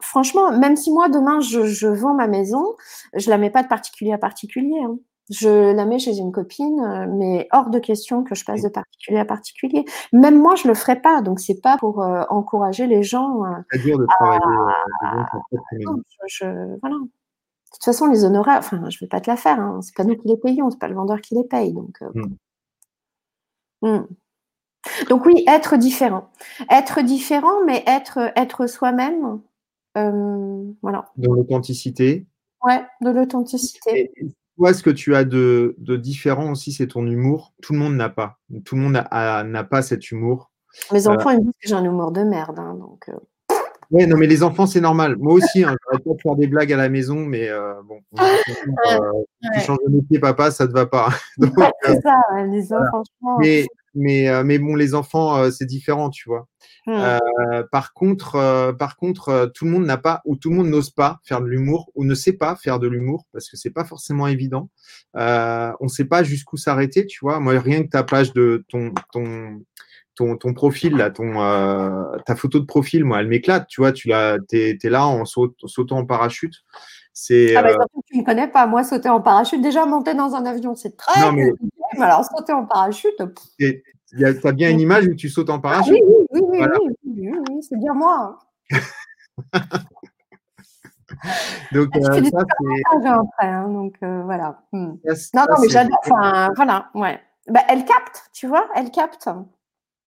franchement, 0.00 0.56
même 0.56 0.76
si 0.76 0.92
moi 0.92 1.08
demain 1.08 1.40
je, 1.40 1.64
je 1.64 1.88
vends 1.88 2.14
ma 2.14 2.28
maison, 2.28 2.76
je 3.14 3.28
la 3.30 3.38
mets 3.38 3.50
pas 3.50 3.62
de 3.62 3.68
particulier 3.68 4.12
à 4.12 4.18
particulier. 4.18 4.78
hein. 4.82 4.96
Je 5.30 5.72
la 5.74 5.86
mets 5.86 5.98
chez 5.98 6.18
une 6.18 6.32
copine, 6.32 6.80
euh, 6.80 7.06
mais 7.08 7.48
hors 7.50 7.70
de 7.70 7.78
question 7.78 8.24
que 8.24 8.34
je 8.34 8.44
passe 8.44 8.60
de 8.60 8.68
particulier 8.68 9.18
à 9.18 9.24
particulier. 9.24 9.86
Même 10.12 10.38
moi, 10.38 10.54
je 10.54 10.68
le 10.68 10.74
ferai 10.74 11.00
pas. 11.00 11.22
Donc 11.22 11.40
c'est 11.40 11.62
pas 11.62 11.78
pour 11.78 12.02
euh, 12.02 12.24
encourager 12.28 12.86
les 12.86 13.02
gens. 13.02 13.42
euh, 13.46 13.56
C'est 13.72 13.78
dur 13.78 13.98
de 13.98 14.04
travailler 14.04 14.40
non, 15.86 16.02
je, 16.28 16.44
je- 16.44 16.78
voilà. 16.82 16.96
De 16.96 17.76
toute 17.76 17.84
façon, 17.84 18.06
les 18.06 18.24
honoraires, 18.26 18.58
enfin, 18.58 18.88
je 18.90 18.98
vais 19.00 19.08
pas 19.08 19.22
te 19.22 19.30
la 19.30 19.36
faire. 19.38 19.58
Hein. 19.58 19.80
C'est 19.82 19.96
pas 19.96 20.04
nous 20.04 20.14
qui 20.14 20.28
les 20.28 20.36
payons, 20.36 20.70
c'est 20.70 20.78
pas 20.78 20.88
le 20.88 20.94
vendeur 20.94 21.20
qui 21.22 21.34
les 21.34 21.44
paye. 21.44 21.72
Donc, 21.72 21.96
euh, 22.02 22.10
hmm. 23.80 24.06
Donc 25.08 25.24
oui, 25.26 25.44
être 25.48 25.76
différent, 25.76 26.30
être 26.70 27.02
différent, 27.02 27.64
mais 27.66 27.82
être 27.86 28.32
être 28.36 28.66
soi-même. 28.66 29.40
euh, 29.96 30.64
voilà. 30.82 31.10
Dans 31.16 31.32
l'authenticité. 31.34 32.26
Ouais, 32.62 32.82
de 33.00 33.10
l'authenticité. 33.10 34.12
Toi, 34.56 34.72
ce 34.72 34.82
que 34.82 34.90
tu 34.90 35.14
as 35.16 35.24
de, 35.24 35.74
de 35.78 35.96
différent 35.96 36.52
aussi, 36.52 36.72
c'est 36.72 36.86
ton 36.86 37.06
humour? 37.06 37.52
Tout 37.62 37.72
le 37.72 37.78
monde 37.80 37.96
n'a 37.96 38.08
pas. 38.08 38.38
Tout 38.64 38.76
le 38.76 38.82
monde 38.82 38.92
n'a 38.92 39.64
pas 39.64 39.82
cet 39.82 40.10
humour. 40.10 40.50
Mes 40.92 41.06
enfants, 41.06 41.30
ils 41.30 41.38
me 41.38 41.42
disent 41.44 41.52
que 41.62 41.68
j'ai 41.68 41.74
un 41.74 41.84
humour 41.84 42.12
de 42.12 42.22
merde. 42.22 42.58
hein, 42.58 42.74
donc, 42.74 43.08
euh, 43.08 43.14
Ouais, 43.90 44.06
non, 44.06 44.16
mais 44.16 44.26
les 44.26 44.42
enfants, 44.42 44.66
c'est 44.66 44.80
normal. 44.80 45.16
Moi 45.18 45.34
aussi, 45.34 45.62
hein, 45.62 45.76
j'arrête 45.84 46.04
pas 46.04 46.14
de 46.14 46.20
faire 46.20 46.36
des 46.36 46.46
blagues 46.46 46.72
à 46.72 46.76
la 46.76 46.88
maison, 46.88 47.16
mais 47.16 47.48
euh, 47.48 47.74
bon, 47.84 48.00
euh, 48.20 49.22
tu 49.54 49.60
changes 49.60 49.78
de 49.86 49.92
métier, 49.94 50.18
papa, 50.18 50.50
ça 50.50 50.66
te 50.66 50.72
va 50.72 50.86
pas. 50.86 51.10
Donc, 51.38 51.56
ouais, 51.58 51.66
euh, 51.66 51.70
c'est 51.94 52.00
ça, 52.00 52.16
les 52.46 52.72
enfants, 52.72 53.02
franchement. 53.20 53.38
mais, 53.38 53.66
mais, 53.94 54.28
euh, 54.28 54.44
mais 54.44 54.58
bon, 54.58 54.74
les 54.74 54.94
enfants, 54.94 55.36
euh, 55.38 55.50
c'est 55.50 55.66
différent, 55.66 56.10
tu 56.10 56.28
vois. 56.28 56.48
hmm. 56.86 56.92
Euh, 56.92 57.62
par 57.70 57.92
contre, 57.92 58.36
euh, 58.36 58.72
par 58.72 58.96
contre, 58.96 59.28
euh, 59.28 59.46
tout 59.46 59.64
le 59.64 59.70
monde 59.70 59.86
n'a 59.86 59.96
pas 59.98 60.22
ou 60.24 60.36
tout 60.36 60.50
le 60.50 60.56
monde 60.56 60.68
n'ose 60.68 60.90
pas 60.90 61.20
faire 61.24 61.40
de 61.40 61.46
l'humour 61.46 61.90
ou 61.94 62.04
ne 62.04 62.14
sait 62.14 62.32
pas 62.34 62.56
faire 62.56 62.78
de 62.78 62.88
l'humour 62.88 63.26
parce 63.32 63.48
que 63.48 63.56
c'est 63.56 63.70
pas 63.70 63.84
forcément 63.84 64.26
évident. 64.26 64.70
Euh, 65.16 65.72
on 65.80 65.88
sait 65.88 66.04
pas 66.06 66.22
jusqu'où 66.22 66.56
s'arrêter, 66.56 67.06
tu 67.06 67.20
vois. 67.22 67.40
Moi, 67.40 67.58
rien 67.60 67.82
que 67.82 67.88
ta 67.88 68.02
page 68.04 68.32
de 68.32 68.64
ton 68.68 68.92
ton 69.12 69.60
ton, 70.16 70.36
ton 70.36 70.54
profil, 70.54 70.96
là, 70.96 71.10
ton, 71.10 71.42
euh, 71.42 72.18
ta 72.26 72.36
photo 72.36 72.60
de 72.60 72.64
profil, 72.66 73.04
moi, 73.04 73.20
elle 73.20 73.28
m'éclate. 73.28 73.66
Tu 73.68 73.80
vois, 73.80 73.92
tu 73.92 74.08
l'as, 74.08 74.38
es, 74.52 74.78
là 74.84 75.06
en, 75.06 75.24
sautant 75.24 75.98
en 75.98 76.06
parachute. 76.06 76.54
C'est, 77.16 77.54
ah 77.54 77.62
bah, 77.62 77.76
tu 78.10 78.18
ne 78.18 78.24
connais 78.24 78.48
pas. 78.48 78.66
Moi, 78.66 78.82
sauter 78.82 79.08
en 79.08 79.20
parachute, 79.20 79.62
déjà 79.62 79.86
monter 79.86 80.14
dans 80.14 80.34
un 80.34 80.44
avion, 80.44 80.74
c'est 80.74 80.96
très 80.96 81.20
non, 81.20 81.30
mais... 81.32 81.52
alors 82.00 82.24
sauter 82.24 82.52
en 82.52 82.66
parachute. 82.66 83.22
Tu 83.56 84.26
as 84.26 84.52
bien 84.52 84.68
une 84.68 84.80
image 84.80 85.06
où 85.06 85.14
tu 85.14 85.28
sautes 85.28 85.48
en 85.48 85.58
ah 85.58 85.60
parachute. 85.60 85.94
oui, 85.94 86.26
oui, 86.32 86.40
oui, 86.42 86.58
oui, 87.04 87.30
oui, 87.50 87.62
c'est 87.62 87.78
bien 87.78 87.94
moi. 87.94 88.40
donc, 91.72 91.96
euh, 91.96 92.02
ça, 92.02 92.14
c'est. 92.20 92.34
Après, 93.06 93.46
hein, 93.46 93.68
donc 93.68 93.94
euh, 94.02 94.22
voilà. 94.24 94.64
Hmm. 94.72 94.94
non, 95.34 95.44
non, 95.48 95.56
mais 95.62 95.68
j'adore. 95.68 95.96
Enfin, 96.04 96.50
voilà, 96.56 96.90
ouais. 96.94 97.20
Bah, 97.48 97.60
elle 97.68 97.84
capte, 97.84 98.24
tu 98.32 98.48
vois, 98.48 98.66
elle 98.74 98.90
capte. 98.90 99.28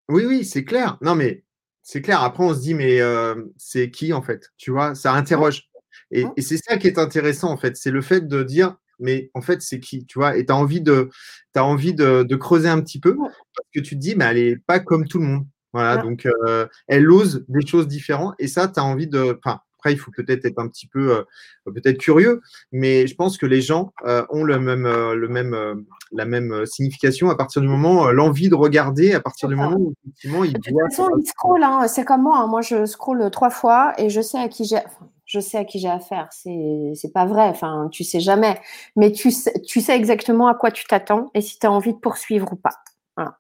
Oui, 0.10 0.26
oui, 0.26 0.43
c'est 0.43 0.66
clair. 0.66 0.97
Non, 1.01 1.16
mais 1.16 1.45
c'est 1.84 2.01
clair. 2.01 2.22
Après, 2.22 2.43
on 2.43 2.53
se 2.53 2.60
dit, 2.60 2.74
mais 2.74 2.99
euh, 2.99 3.45
c'est 3.55 3.91
qui 3.91 4.12
en 4.12 4.22
fait 4.22 4.51
Tu 4.58 4.72
vois, 4.72 4.93
ça 4.93 5.14
interroge. 5.14 5.70
Et, 6.12 6.26
et 6.38 6.41
c'est 6.41 6.58
ça 6.58 6.78
qui 6.78 6.88
est 6.88 6.97
intéressant 6.97 7.51
en 7.51 7.58
fait. 7.58 7.76
C'est 7.78 7.91
le 7.91 8.01
fait 8.01 8.28
de 8.28 8.43
dire, 8.43 8.76
mais 8.99 9.30
en 9.34 9.41
fait, 9.41 9.62
c'est 9.62 9.80
qui 9.80 10.05
Tu 10.05 10.20
vois, 10.20 10.38
et 10.38 10.45
tu 10.45 10.51
as 10.51 10.55
envie, 10.55 10.82
de, 10.82 11.10
as 11.55 11.64
envie 11.64 11.93
de, 11.93 12.24
de, 12.24 12.36
creuser 12.36 12.70
un 12.70 12.82
petit 12.82 12.99
peu 12.99 13.16
parce 13.16 13.68
que 13.74 13.80
tu 13.80 13.95
te 13.95 13.99
dis, 13.99 14.16
mais 14.16 14.26
elle 14.26 14.38
n'est 14.38 14.58
pas 14.58 14.80
comme 14.80 15.08
tout 15.08 15.20
le 15.20 15.26
monde. 15.26 15.45
Voilà, 15.74 15.97
donc 16.01 16.26
euh, 16.26 16.66
elle 16.88 17.12
ose 17.12 17.45
des 17.49 17.66
choses 17.66 17.88
différentes 17.88 18.34
et 18.39 18.47
ça, 18.47 18.68
tu 18.68 18.80
as 18.80 18.84
envie 18.84 19.08
de. 19.08 19.38
Enfin, 19.43 19.60
après, 19.78 19.93
il 19.93 19.97
faut 19.97 20.11
peut-être 20.11 20.45
être 20.45 20.59
un 20.59 20.67
petit 20.67 20.88
peu, 20.88 21.17
euh, 21.17 21.71
peut-être 21.71 21.97
curieux, 21.97 22.41
mais 22.71 23.05
je 23.05 23.15
pense 23.15 23.38
que 23.38 23.45
les 23.45 23.61
gens 23.61 23.93
euh, 24.05 24.25
ont 24.30 24.43
le 24.43 24.59
même, 24.59 24.86
le 24.86 25.28
même, 25.28 25.86
la 26.11 26.25
même 26.25 26.65
signification 26.65 27.30
à 27.30 27.36
partir 27.36 27.61
du 27.61 27.67
moment, 27.67 28.11
l'envie 28.11 28.49
de 28.49 28.55
regarder, 28.55 29.13
à 29.13 29.21
partir 29.21 29.49
du 29.49 29.55
moment 29.55 29.78
où 29.78 29.93
effectivement 30.03 30.43
ils 30.43 30.57
voient. 30.71 30.88
De 30.88 31.63
hein, 31.63 31.88
c'est 31.88 32.05
comme 32.05 32.23
moi. 32.23 32.39
Hein. 32.39 32.47
Moi, 32.47 32.61
je 32.61 32.86
scroll 32.86 33.30
trois 33.30 33.49
fois 33.49 33.93
et 33.97 34.09
je 34.09 34.21
sais 34.21 34.39
à 34.39 34.47
qui 34.47 34.65
j'ai. 34.65 34.80
je 35.25 35.39
sais 35.39 35.57
à 35.57 35.65
qui 35.65 35.80
j'ai 35.80 35.89
affaire. 35.89 36.28
C'est, 36.32 36.93
c'est 36.95 37.11
pas 37.11 37.25
vrai. 37.25 37.43
Enfin, 37.43 37.88
tu 37.91 38.03
sais 38.03 38.19
jamais. 38.19 38.59
Mais 38.95 39.11
tu 39.11 39.30
sais, 39.32 39.53
tu 39.61 39.82
sais 39.82 39.95
exactement 39.95 40.47
à 40.47 40.55
quoi 40.55 40.71
tu 40.71 40.86
t'attends 40.86 41.30
et 41.36 41.41
si 41.41 41.59
tu 41.59 41.67
as 41.67 41.71
envie 41.71 41.93
de 41.93 41.99
poursuivre 41.99 42.51
ou 42.53 42.55
pas. 42.55 42.75
Voilà. 43.15 43.38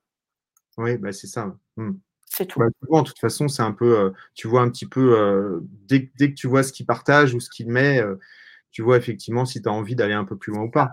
Oui, 0.77 0.97
bah, 0.97 1.11
c'est 1.11 1.27
ça. 1.27 1.55
Hmm. 1.77 1.93
C'est 2.29 2.45
tout. 2.45 2.59
Bah, 2.59 2.67
de 2.67 3.03
toute 3.03 3.19
façon, 3.19 3.47
c'est 3.47 3.63
un 3.63 3.71
peu, 3.71 3.99
euh, 3.99 4.09
tu 4.35 4.47
vois 4.47 4.61
un 4.61 4.69
petit 4.69 4.85
peu, 4.85 5.17
euh, 5.17 5.59
dès, 5.87 6.11
dès, 6.17 6.29
que 6.29 6.35
tu 6.35 6.47
vois 6.47 6.63
ce 6.63 6.73
qu'il 6.73 6.85
partage 6.85 7.33
ou 7.33 7.39
ce 7.39 7.49
qu'il 7.49 7.67
met, 7.67 7.99
euh, 8.01 8.15
tu 8.71 8.81
vois 8.81 8.97
effectivement 8.97 9.45
si 9.45 9.61
tu 9.61 9.69
as 9.69 9.71
envie 9.71 9.95
d'aller 9.95 10.13
un 10.13 10.25
peu 10.25 10.35
plus 10.35 10.53
loin 10.53 10.63
ou 10.63 10.71
pas. 10.71 10.91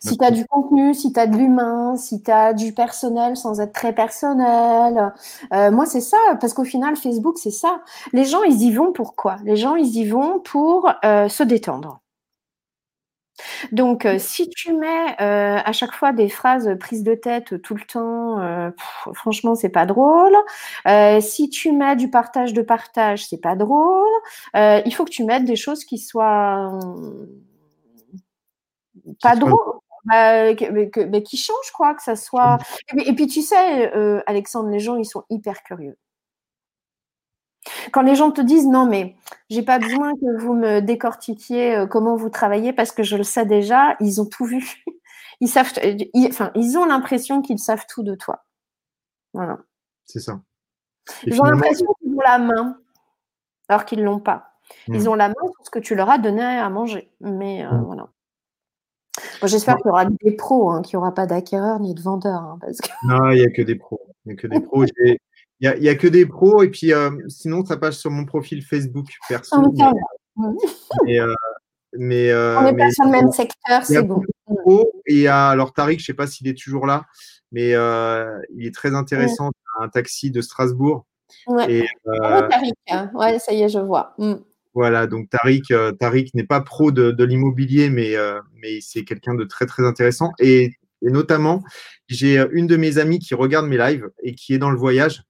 Si 0.00 0.18
tu 0.18 0.24
as 0.24 0.30
du 0.30 0.44
contenu, 0.46 0.92
si 0.92 1.14
tu 1.14 1.18
as 1.18 1.26
de 1.26 1.36
l'humain, 1.36 1.96
si 1.96 2.22
tu 2.22 2.30
as 2.30 2.52
du 2.52 2.74
personnel 2.74 3.36
sans 3.36 3.60
être 3.60 3.72
très 3.72 3.94
personnel. 3.94 5.14
moi, 5.50 5.86
c'est 5.86 6.02
ça, 6.02 6.18
parce 6.40 6.52
qu'au 6.52 6.64
final, 6.64 6.94
Facebook, 6.96 7.38
c'est 7.38 7.50
ça. 7.50 7.80
Les 8.12 8.26
gens, 8.26 8.42
ils 8.42 8.60
y 8.62 8.72
vont 8.72 8.92
pour 8.92 9.16
quoi? 9.16 9.36
Les 9.44 9.56
gens, 9.56 9.74
ils 9.76 9.96
y 9.96 10.06
vont 10.06 10.40
pour 10.40 10.92
se 11.02 11.42
détendre. 11.42 12.01
Donc, 13.72 14.04
euh, 14.06 14.18
si 14.18 14.48
tu 14.50 14.72
mets 14.72 15.20
euh, 15.20 15.58
à 15.64 15.72
chaque 15.72 15.92
fois 15.92 16.12
des 16.12 16.28
phrases 16.28 16.76
prises 16.78 17.02
de 17.02 17.14
tête 17.14 17.60
tout 17.62 17.74
le 17.74 17.82
temps, 17.82 18.40
euh, 18.40 18.70
franchement, 19.14 19.54
c'est 19.54 19.68
pas 19.70 19.86
drôle. 19.86 20.36
si 21.20 21.50
tu 21.50 21.72
mets 21.72 21.96
du 21.96 22.10
partage 22.10 22.52
de 22.52 22.62
partage, 22.62 23.26
c'est 23.26 23.40
pas 23.40 23.56
drôle. 23.56 24.08
il 24.54 24.92
faut 24.94 25.04
que 25.04 25.10
tu 25.10 25.24
mettes 25.24 25.44
des 25.44 25.56
choses 25.56 25.84
qui 25.84 25.98
soient 25.98 26.78
pas 29.22 29.36
drôles. 29.36 29.78
Bah, 30.04 30.52
mais, 30.72 31.22
qui 31.22 31.36
changent, 31.36 31.70
quoi, 31.76 31.94
que 31.94 32.02
ça 32.02 32.16
soit. 32.16 32.58
et 33.06 33.12
puis, 33.14 33.28
tu 33.28 33.40
sais, 33.42 33.92
Alexandre, 34.26 34.68
les 34.70 34.80
gens, 34.80 34.96
ils 34.96 35.04
sont 35.04 35.22
hyper 35.30 35.62
curieux. 35.62 35.96
Quand 37.92 38.02
les 38.02 38.14
gens 38.14 38.30
te 38.30 38.40
disent 38.40 38.66
non, 38.66 38.86
mais 38.86 39.16
j'ai 39.50 39.62
pas 39.62 39.78
besoin 39.78 40.14
que 40.14 40.40
vous 40.40 40.54
me 40.54 40.80
décortiquiez 40.80 41.76
euh, 41.76 41.86
comment 41.86 42.16
vous 42.16 42.30
travaillez 42.30 42.72
parce 42.72 42.92
que 42.92 43.02
je 43.02 43.16
le 43.16 43.22
sais 43.22 43.46
déjà, 43.46 43.96
ils 44.00 44.20
ont 44.20 44.26
tout 44.26 44.44
vu. 44.44 44.84
Ils 45.40 45.48
savent, 45.48 45.72
enfin, 46.28 46.52
ils 46.54 46.78
ont 46.78 46.84
l'impression 46.84 47.42
qu'ils 47.42 47.58
savent 47.58 47.84
tout 47.88 48.04
de 48.04 48.14
toi. 48.14 48.44
Voilà. 49.32 49.58
C'est 50.04 50.20
ça. 50.20 50.40
Ils 51.24 51.40
ont 51.40 51.44
l'impression 51.44 51.86
qu'ils 52.00 52.12
ont 52.12 52.20
la 52.24 52.38
main, 52.38 52.78
alors 53.68 53.84
qu'ils 53.84 54.04
l'ont 54.04 54.20
pas. 54.20 54.52
Ils 54.86 55.02
hmm. 55.02 55.08
ont 55.08 55.14
la 55.14 55.28
main 55.28 55.34
sur 55.56 55.66
ce 55.66 55.70
que 55.70 55.80
tu 55.80 55.96
leur 55.96 56.10
as 56.10 56.18
donné 56.18 56.44
à 56.44 56.68
manger. 56.70 57.10
Mais 57.20 57.64
euh, 57.64 57.72
hmm. 57.72 57.84
voilà. 57.84 58.08
J'espère 59.42 59.78
qu'il 59.78 59.86
y 59.86 59.90
aura 59.90 60.04
des 60.04 60.32
pros, 60.36 60.70
hein, 60.70 60.82
qu'il 60.82 60.96
n'y 60.96 61.02
aura 61.02 61.12
pas 61.12 61.26
d'acquéreurs 61.26 61.80
ni 61.80 61.94
de 61.94 62.00
vendeurs. 62.00 62.42
Hein, 62.42 62.58
parce 62.60 62.78
que... 62.78 62.88
Non, 63.08 63.30
il 63.30 63.40
n'y 63.40 63.44
a 63.44 63.50
que 63.50 63.62
des 63.62 63.74
pros. 63.74 64.00
Il 64.24 64.28
n'y 64.28 64.38
a 64.38 64.40
que 64.40 64.46
des 64.46 64.60
pros. 64.60 64.84
Il 65.62 65.80
n'y 65.80 65.88
a, 65.88 65.94
que 65.94 66.08
des 66.08 66.26
pros 66.26 66.64
et 66.64 66.70
puis 66.70 66.92
euh, 66.92 67.10
sinon 67.28 67.64
ça 67.64 67.76
passe 67.76 67.96
sur 67.96 68.10
mon 68.10 68.24
profil 68.24 68.64
Facebook 68.64 69.06
perso. 69.28 69.56
Ah, 69.80 69.92
mais, 71.04 71.20
euh, 71.20 71.34
mais, 71.96 72.30
euh, 72.30 72.58
on 72.58 72.64
n'est 72.64 72.76
pas 72.76 72.90
sur 72.90 73.04
le 73.04 73.12
même 73.12 73.30
secteur, 73.30 73.84
c'est 73.84 74.02
bon. 74.02 74.22
Et 75.06 75.28
alors 75.28 75.72
Tariq, 75.72 76.00
je 76.00 76.02
ne 76.02 76.06
sais 76.06 76.14
pas 76.14 76.26
s'il 76.26 76.48
est 76.48 76.58
toujours 76.58 76.84
là, 76.84 77.04
mais 77.52 77.70
il 77.70 78.66
est 78.66 78.74
très 78.74 78.92
intéressant. 78.94 79.50
Un 79.80 79.88
taxi 79.88 80.30
de 80.32 80.40
Strasbourg. 80.40 81.06
Ouais. 81.46 81.86
Tariq, 82.04 82.74
hein. 82.90 83.10
ouais, 83.14 83.38
ça 83.38 83.52
y 83.52 83.62
est, 83.62 83.68
je 83.68 83.78
vois. 83.78 84.14
Mm. 84.18 84.34
Voilà, 84.74 85.06
donc 85.06 85.30
Tariq, 85.30 85.72
Tariq 86.00 86.34
n'est 86.34 86.44
pas 86.44 86.60
pro 86.60 86.90
de, 86.90 87.12
de 87.12 87.24
l'immobilier, 87.24 87.88
mais, 87.88 88.14
mais 88.60 88.80
c'est 88.80 89.04
quelqu'un 89.04 89.34
de 89.34 89.44
très 89.44 89.66
très 89.66 89.86
intéressant. 89.86 90.32
Et, 90.40 90.72
et 91.02 91.10
notamment, 91.10 91.62
j'ai 92.08 92.44
une 92.50 92.66
de 92.66 92.76
mes 92.76 92.98
amies 92.98 93.20
qui 93.20 93.34
regarde 93.34 93.66
mes 93.66 93.78
lives 93.78 94.10
et 94.24 94.34
qui 94.34 94.54
est 94.54 94.58
dans 94.58 94.70
le 94.70 94.78
voyage 94.78 95.22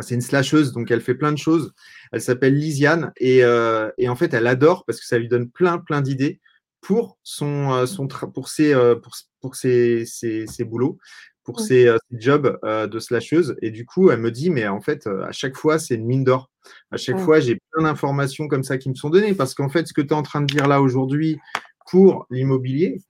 c'est 0.00 0.14
une 0.14 0.20
slasheuse, 0.20 0.72
donc 0.72 0.90
elle 0.90 1.00
fait 1.00 1.14
plein 1.14 1.32
de 1.32 1.38
choses. 1.38 1.72
Elle 2.12 2.20
s'appelle 2.20 2.54
Lisiane 2.54 3.12
euh, 3.22 3.90
et, 3.98 4.08
en 4.08 4.16
fait, 4.16 4.34
elle 4.34 4.46
adore 4.46 4.84
parce 4.84 5.00
que 5.00 5.06
ça 5.06 5.18
lui 5.18 5.28
donne 5.28 5.50
plein, 5.50 5.78
plein 5.78 6.00
d'idées 6.00 6.40
pour 6.80 7.18
son, 7.22 7.72
euh, 7.72 7.86
son 7.86 8.06
pour 8.06 8.48
ses, 8.48 8.74
euh, 8.74 8.94
pour, 8.94 9.14
pour 9.40 9.56
ses, 9.56 10.04
ses, 10.06 10.64
boulots, 10.64 10.98
pour 11.44 11.60
ses, 11.60 11.90
jobs 12.12 12.58
de 12.62 12.98
slasheuse. 12.98 13.56
Et 13.62 13.70
du 13.70 13.84
coup, 13.86 14.10
elle 14.10 14.20
me 14.20 14.30
dit, 14.30 14.50
mais 14.50 14.66
en 14.68 14.80
fait, 14.80 15.06
à 15.06 15.32
chaque 15.32 15.56
fois, 15.56 15.78
c'est 15.78 15.94
une 15.94 16.06
mine 16.06 16.24
d'or. 16.24 16.50
À 16.90 16.96
chaque 16.96 17.18
fois, 17.18 17.38
j'ai 17.40 17.58
plein 17.72 17.84
d'informations 17.84 18.48
comme 18.48 18.64
ça 18.64 18.76
qui 18.76 18.88
me 18.88 18.94
sont 18.94 19.10
données 19.10 19.34
parce 19.34 19.54
qu'en 19.54 19.68
fait, 19.68 19.86
ce 19.86 19.92
que 19.92 20.00
tu 20.00 20.08
es 20.08 20.12
en 20.14 20.22
train 20.22 20.40
de 20.40 20.46
dire 20.46 20.66
là 20.66 20.82
aujourd'hui 20.82 21.38
pour 21.88 22.26
l'immobilier, 22.30 23.00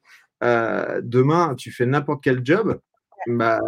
demain, 0.43 1.55
tu 1.57 1.73
fais 1.73 1.87
n'importe 1.87 2.23
quel 2.23 2.45
job, 2.45 2.79
bah, 3.27 3.61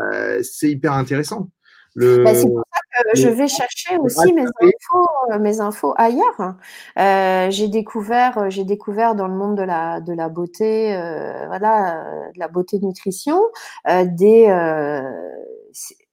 c'est 0.42 0.70
hyper 0.70 0.92
intéressant. 0.92 1.50
Bah, 1.98 2.34
c'est 2.34 2.48
pour 2.48 2.62
ça 2.72 3.02
que 3.02 3.18
je 3.18 3.28
vais 3.28 3.48
chercher 3.48 3.96
aussi 3.98 4.32
mes 4.32 4.42
infos, 4.42 5.08
euh, 5.32 5.38
mes 5.38 5.60
infos 5.60 5.94
ailleurs. 5.96 6.54
Euh, 6.98 7.50
j'ai 7.50 7.68
découvert, 7.68 8.38
euh, 8.38 8.50
j'ai 8.50 8.64
découvert 8.64 9.14
dans 9.14 9.26
le 9.26 9.34
monde 9.34 9.56
de 9.56 9.62
la, 9.62 10.00
de 10.00 10.12
la 10.12 10.28
beauté, 10.28 10.92
voilà, 11.48 12.30
de 12.34 12.38
la 12.38 12.48
beauté 12.48 12.78
nutrition, 12.80 13.40
des, 13.86 14.46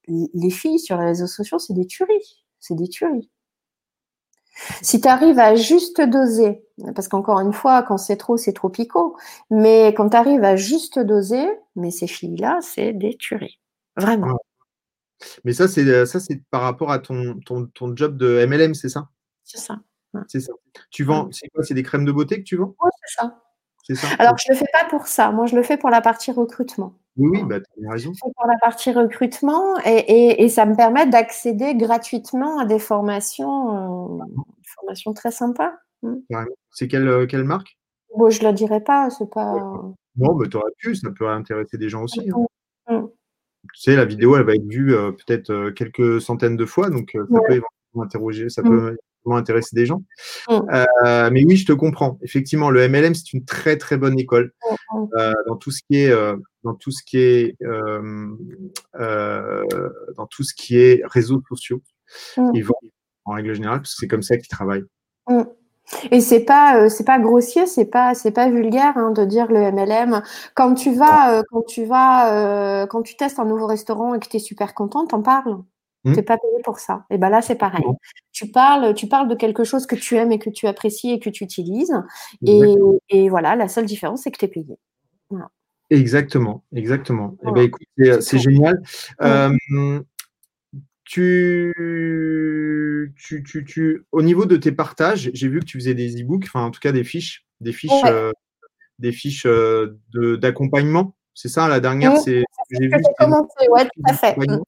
les 0.07 0.49
filles 0.49 0.79
sur 0.79 0.97
les 0.97 1.05
réseaux 1.05 1.27
sociaux, 1.27 1.59
c'est 1.59 1.73
des 1.73 1.86
tueries, 1.86 2.43
c'est 2.59 2.75
des 2.75 2.88
tueries. 2.88 3.29
Si 4.81 5.01
tu 5.01 5.07
arrives 5.07 5.39
à 5.39 5.55
juste 5.55 5.99
doser, 5.99 6.65
parce 6.95 7.09
qu'encore 7.09 7.39
une 7.41 7.51
fois, 7.51 7.83
quand 7.83 7.97
c'est 7.97 8.15
trop, 8.15 8.38
c'est 8.38 8.53
trop 8.53 8.69
picot, 8.69 9.17
mais 9.49 9.93
quand 9.93 10.09
tu 10.09 10.17
arrives 10.17 10.45
à 10.45 10.55
juste 10.55 10.97
doser, 10.97 11.45
mais 11.75 11.91
ces 11.91 12.07
filles-là, 12.07 12.59
c'est 12.61 12.93
des 12.93 13.17
tueries. 13.17 13.59
Vraiment. 13.97 14.38
Mais 15.43 15.53
ça, 15.53 15.68
c'est 15.68 15.86
euh, 15.88 16.05
ça, 16.05 16.20
c'est 16.20 16.41
par 16.49 16.61
rapport 16.61 16.91
à 16.91 16.99
ton, 16.99 17.39
ton, 17.45 17.68
ton 17.68 17.95
job 17.95 18.18
de 18.18 18.45
MLM, 18.45 18.74
c'est 18.74 18.89
ça? 18.89 19.09
C'est 19.43 19.59
ça. 19.59 19.80
C'est 20.28 20.39
ça. 20.39 20.53
Tu 20.91 21.03
vends, 21.03 21.30
c'est 21.32 21.49
quoi 21.49 21.63
C'est 21.63 21.74
des 21.74 21.84
crèmes 21.84 22.05
de 22.05 22.11
beauté 22.11 22.38
que 22.38 22.43
tu 22.43 22.55
vends? 22.55 22.74
Oui, 22.82 22.89
c'est 23.05 23.22
ça. 23.22 23.41
Ça? 23.93 24.07
Alors, 24.18 24.36
je 24.38 24.45
ne 24.49 24.55
le 24.55 24.59
fais 24.59 24.72
pas 24.74 24.86
pour 24.86 25.05
ça. 25.05 25.32
Moi, 25.32 25.45
je 25.45 25.55
le 25.55 25.61
fais 25.61 25.78
pour 25.78 25.91
la 25.91 26.01
partie 26.01 26.32
recrutement. 26.32 26.93
Oui, 27.18 27.30
oui, 27.32 27.43
bah, 27.43 27.59
tu 27.59 27.88
as 27.88 27.91
raison. 27.91 28.11
Je 28.13 28.20
pour 28.20 28.47
la 28.47 28.57
partie 28.59 28.91
recrutement 28.91 29.78
et, 29.86 29.91
et, 29.91 30.43
et 30.43 30.49
ça 30.49 30.66
me 30.66 30.76
permet 30.76 31.05
d'accéder 31.05 31.76
gratuitement 31.76 32.57
à 32.57 32.66
des 32.66 32.80
formations, 32.80 34.20
euh, 34.20 34.24
formations 34.63 35.13
très 35.13 35.32
sympas. 35.32 35.74
Hmm. 36.01 36.16
C'est 36.72 36.88
quelle, 36.88 37.07
euh, 37.07 37.28
quelle 37.28 37.43
marque? 37.43 37.78
Bon, 38.18 38.30
Je 38.30 38.41
ne 38.41 38.47
le 38.47 38.53
dirai 38.53 38.82
pas. 38.82 39.09
C'est 39.11 39.30
pas... 39.30 39.53
Non, 40.16 40.36
mais 40.36 40.49
tu 40.49 40.57
aurais 40.57 40.72
pu. 40.78 40.95
Ça 40.95 41.09
peut 41.11 41.30
intéresser 41.30 41.78
des 41.78 41.89
gens 41.89 42.03
aussi. 42.03 42.28
Hein. 42.32 42.45
Hmm 43.01 43.07
tu 43.74 43.82
sais, 43.82 43.95
la 43.95 44.05
vidéo, 44.05 44.36
elle 44.38 44.45
va 44.45 44.55
être 44.55 44.68
vue 44.68 44.95
euh, 44.95 45.11
peut-être 45.11 45.49
euh, 45.49 45.72
quelques 45.72 46.22
centaines 46.22 46.57
de 46.57 46.66
fois, 46.66 46.89
donc 46.89 47.16
euh, 47.16 47.26
ça 47.32 47.39
peut 47.47 47.53
éventuellement 47.53 48.03
interroger, 48.03 48.49
ça 48.49 48.61
peut 48.63 48.95
mm. 49.26 49.32
intéresser 49.32 49.76
des 49.76 49.86
gens. 49.86 50.03
Mm. 50.49 50.86
mais 51.32 51.43
oui, 51.45 51.55
je 51.55 51.66
te 51.66 51.74
comprends. 51.74 52.20
Effectivement, 52.22 52.70
le 52.70 52.88
MLM, 52.88 53.16
c'est 53.16 53.34
une 53.34 53.45
très 53.45 53.78
très 53.78 53.97
bonne 53.97 54.20
école 54.20 54.53
mm, 54.93 55.34
dans 55.47 55.55
tout 55.55 55.72
ce 55.72 55.82
qui 55.89 55.97
est 55.97 56.13
dans 56.63 56.76
tout 56.76 56.91
ce 56.91 57.03
qui 57.03 57.18
est 57.18 57.55
dans 60.18 60.28
tout 60.30 60.43
ce 60.43 60.53
qui 60.55 60.78
est 60.78 61.01
réseaux 61.05 61.41
sociaux. 61.49 61.82
Ils 62.53 62.63
vont 62.63 62.76
en 63.26 63.34
règle 63.34 63.53
générale, 63.55 63.80
parce 63.80 63.93
que 63.93 63.97
c'est 63.99 64.07
comme 64.07 64.22
ça 64.22 64.38
qu'ils 64.38 64.47
travaillent. 64.47 64.86
Et 66.11 66.19
c'est 66.19 66.43
pas 66.43 66.77
euh, 66.77 66.89
c'est 66.89 67.03
pas 67.03 67.19
grossier, 67.19 67.65
c'est 67.65 67.86
pas 67.86 68.13
c'est 68.13 68.31
pas 68.31 68.49
vulgaire 68.49 68.97
hein, 68.97 69.11
de 69.11 69.25
dire 69.25 69.47
le 69.51 69.71
MLM. 69.71 70.21
Quand 70.55 70.73
tu 70.73 70.93
vas 70.93 71.38
euh, 71.39 71.43
quand 71.51 71.63
tu 71.63 71.86
vas 71.86 72.33
euh, 72.33 72.88
quand 72.88 73.01
tu 73.03 73.15
testes 73.15 73.39
un 73.39 73.45
nouveau 73.45 73.67
restaurant 73.67 74.13
et 74.13 74.19
que 74.19 74.27
tu 74.27 74.38
es 74.38 74.39
super 74.39 74.73
content, 74.73 75.05
t'en 75.05 75.21
parles. 75.21 75.57
Tu 76.03 76.11
Mmh. 76.11 76.15
n'es 76.17 76.21
pas 76.21 76.38
payé 76.38 76.61
pour 76.63 76.77
ça. 76.77 77.03
Et 77.09 77.17
ben 77.17 77.29
là 77.29 77.41
c'est 77.41 77.55
pareil. 77.55 77.83
Tu 78.31 78.47
parles 78.51 78.93
tu 78.93 79.07
parles 79.07 79.27
de 79.27 79.33
quelque 79.33 79.63
chose 79.63 79.88
que 79.88 79.95
tu 79.95 80.15
aimes 80.17 80.31
et 80.31 80.38
que 80.38 80.51
tu 80.51 80.67
apprécies 80.67 81.11
et 81.11 81.19
que 81.19 81.31
tu 81.31 81.43
utilises. 81.43 81.99
Et, 82.45 83.29
voilà, 83.29 83.55
la 83.55 83.67
seule 83.67 83.86
différence 83.86 84.21
c'est 84.21 84.31
que 84.31 84.38
tu 84.38 84.45
es 84.45 84.49
payé. 84.49 84.77
Exactement, 85.91 86.63
exactement. 86.73 87.36
Eh 87.47 87.51
ben, 87.51 87.61
écoute, 87.61 87.88
c'est, 88.21 88.39
génial. 88.39 88.81
Tu 91.06 91.72
tu 93.18 93.43
tu 93.43 93.64
tu 93.64 94.06
au 94.12 94.22
niveau 94.24 94.45
de 94.45 94.58
tes 94.58 94.72
partages, 94.72 95.30
j'ai 95.34 95.47
vu 95.47 95.60
que 95.60 95.66
tu 95.66 95.78
faisais 95.78 95.93
des 95.93 96.22
e-books, 96.22 96.45
enfin, 96.47 96.64
en 96.64 96.72
tout 96.72 96.80
cas, 96.80 96.91
des 96.91 97.03
fiches 97.03 97.45
des 97.62 97.72
fiches, 97.72 98.03
Ouais. 98.03 98.12
heu, 98.12 98.34
des 98.99 99.12
fiches, 99.12 99.45
de 99.45 100.36
d'accompagnement. 100.36 101.16
C'est 101.36 101.49
ça, 101.49 101.68
la 101.68 101.80
dernière, 101.80 102.14
Mmh. 102.14 102.18
c'est 102.26 102.43
j'ai 102.72 102.88
vu, 102.88 102.95
commencé, 103.20 103.70
ouais, 103.70 103.86
tout 103.86 104.01
à 104.08 104.14
fait. 104.14 104.36
Mmh. 104.38 104.60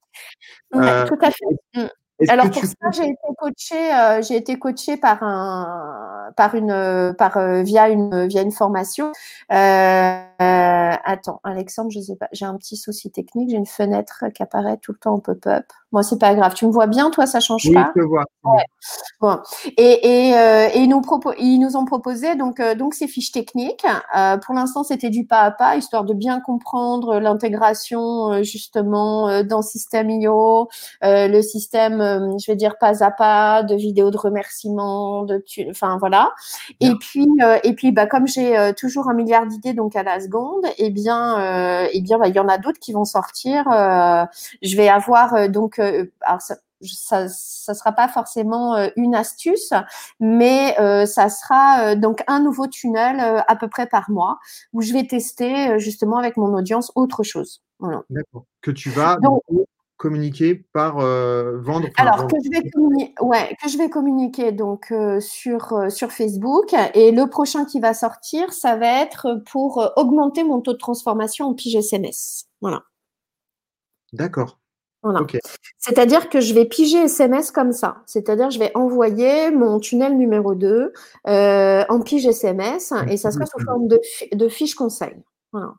Ouais, 0.74 1.04
Heu, 1.04 1.06
tout 1.08 1.18
à 1.22 1.32
fait. 1.32 1.90
Est-ce 2.20 2.32
Alors 2.32 2.50
pour 2.52 2.64
ça, 2.66 2.76
j'ai 2.94 3.04
été 3.04 3.18
coachée, 3.38 3.92
heu, 3.94 4.22
j'ai 4.24 4.36
été 4.38 4.60
coachée 4.60 4.98
par 4.98 5.24
un 5.24 6.32
par 6.38 6.56
une, 6.56 7.16
par, 7.18 7.64
via 7.64 7.90
une 7.90 8.28
via 8.28 8.42
une 8.44 8.52
formation. 8.52 9.12
Attends, 10.40 11.40
Alexandre, 11.44 11.90
je 11.92 12.00
sais 12.00 12.16
pas, 12.16 12.28
j'ai 12.32 12.46
un 12.46 12.56
petit 12.58 12.78
souci 12.78 13.12
technique, 13.12 13.50
j'ai 13.50 13.58
une 13.58 13.66
fenêtre 13.66 14.26
qui 14.36 14.44
apparaît 14.44 14.78
tout 14.78 14.92
le 14.92 14.98
temps 14.98 15.16
en 15.16 15.20
pop-up. 15.20 15.66
Bon, 15.94 16.02
c'est 16.04 16.20
pas 16.20 16.36
grave. 16.36 16.54
Tu 16.54 16.68
me 16.68 16.72
vois 16.72 16.88
bien, 16.88 17.10
toi, 17.12 17.26
ça 17.26 17.40
change 17.40 17.64
oui, 17.66 17.74
pas? 17.74 17.92
je 17.96 18.02
te 18.02 18.06
vois, 18.06 18.26
Ouais. 18.44 18.64
bon. 19.22 19.40
Et, 19.78 20.28
et, 20.30 20.38
euh, 20.38 20.68
et 20.74 20.80
ils, 20.80 20.90
nous 20.90 21.00
propo- 21.00 21.34
ils 21.40 21.60
nous 21.60 21.78
ont 21.78 21.86
proposé 21.86 22.36
donc, 22.36 22.60
euh, 22.60 22.76
donc 22.76 22.94
ces 22.94 23.08
fiches 23.08 23.32
techniques. 23.32 23.86
Euh, 24.16 24.38
pour 24.38 24.54
l'instant, 24.54 24.84
c'était 24.84 25.10
du 25.10 25.26
pas 25.26 25.42
à 25.42 25.52
pas, 25.52 25.78
histoire 25.78 26.04
de 26.04 26.14
bien 26.14 26.42
comprendre 26.42 27.20
l'intégration 27.20 28.34
euh, 28.34 28.44
justement 28.44 29.30
euh, 29.30 29.44
dans 29.44 29.62
System.io, 29.62 30.68
euh, 31.04 31.28
le 31.30 31.42
système, 31.42 32.02
euh, 32.02 32.38
je 32.38 32.52
vais 32.52 32.58
dire 32.58 32.78
pas 32.78 33.04
à 33.04 33.12
pas, 33.12 33.64
de 33.64 33.76
vidéos 33.76 34.12
de 34.12 34.18
remerciements, 34.18 35.24
de, 35.24 35.44
enfin 35.70 35.98
voilà. 36.00 36.32
Bien. 36.82 36.92
Et 36.92 36.96
puis, 37.00 37.28
euh, 37.42 37.60
et 37.64 37.74
puis, 37.74 37.94
bah 37.94 38.08
comme 38.08 38.28
j'ai 38.28 38.58
euh, 38.58 38.74
toujours 38.74 39.10
un 39.10 39.14
milliard 39.14 39.46
d'idées 39.46 39.74
donc 39.74 39.96
à 39.96 40.04
la 40.04 40.20
seconde, 40.28 40.66
eh 40.78 40.90
bien, 40.90 41.40
euh, 41.40 41.88
eh 41.92 42.02
bien, 42.02 42.20
bah, 42.20 42.28
il 42.28 42.36
y 42.36 42.40
en 42.40 42.48
a 42.48 42.58
d'autres 42.58 42.80
qui 42.80 42.94
vont 42.94 43.06
sortir. 43.06 43.68
euh, 43.72 44.26
je 44.62 44.78
vais 44.78 44.90
avoir 44.90 45.34
euh, 45.34 45.48
donc, 45.48 45.80
alors 45.80 46.42
ça, 46.42 46.58
ça, 46.82 47.28
ça 47.30 47.74
sera 47.74 47.92
pas 47.92 48.08
forcément 48.08 48.78
une 48.96 49.16
astuce, 49.16 49.74
mais 50.20 50.76
ça 51.08 51.30
sera 51.30 51.96
donc 51.96 52.24
un 52.28 52.40
nouveau 52.40 52.68
tunnel 52.68 53.44
à 53.48 53.56
peu 53.56 53.68
près 53.68 53.88
par 53.88 54.12
mois 54.12 54.38
où 54.74 54.82
je 54.82 54.94
vais 54.94 55.08
tester 55.08 55.80
justement 55.80 56.18
avec 56.18 56.38
mon 56.38 56.54
audience 56.54 56.92
autre 56.96 57.24
chose. 57.24 57.64
Voilà. 57.80 58.04
D'accord. 58.10 58.46
Que 58.62 58.72
tu 58.72 58.90
vas 58.90 59.18
Donc, 59.18 59.42
communiquer 59.98 60.56
par, 60.74 61.00
heu, 61.00 61.60
vendre, 61.64 61.88
alors 61.98 62.18
vendre. 62.18 62.28
que 62.36 62.38
je 62.44 62.50
vais 62.50 62.70
communiquer, 62.70 63.14
ouais, 63.22 63.56
que 63.62 63.70
je 63.70 63.78
vais 63.78 63.90
communiquer 63.90 64.52
donc 64.52 64.92
euh, 64.92 65.20
sur 65.20 65.74
euh, 65.74 65.90
sur 65.90 66.12
Facebook 66.12 66.74
et 66.94 67.12
le 67.12 67.28
prochain 67.30 67.66
qui 67.66 67.80
va 67.80 67.94
sortir, 67.94 68.54
ça 68.54 68.76
va 68.78 69.02
être 69.02 69.42
pour 69.52 69.82
euh, 69.82 69.88
augmenter 69.96 70.44
mon 70.44 70.62
taux 70.62 70.74
de 70.74 70.78
transformation 70.78 71.48
en 71.48 71.54
pige 71.56 71.76
SMS. 71.76 72.46
Voilà. 72.62 72.84
D'accord. 74.14 74.60
Voilà. 75.04 75.20
C'est-à-dire 75.78 76.28
que 76.30 76.42
je 76.42 76.54
vais 76.54 76.66
piger 76.66 76.98
SMS 77.04 77.52
comme 77.52 77.72
ça. 77.72 77.98
C'est-à-dire 78.08 78.50
je 78.50 78.60
vais 78.60 78.72
envoyer 78.76 79.52
mon 79.52 79.80
tunnel 79.80 80.18
numéro 80.18 80.54
2 80.56 80.92
euh, 81.28 81.86
en 81.88 82.02
pige 82.02 82.26
SMS 82.26 82.94
et 83.10 83.16
ça 83.18 83.32
sera 83.32 83.46
sous 83.46 83.60
forme 83.64 83.88
de, 83.88 84.00
fi- 84.04 84.30
de 84.36 84.50
fiche 84.50 84.76
conseil. 84.76 85.16
Voilà. 85.52 85.74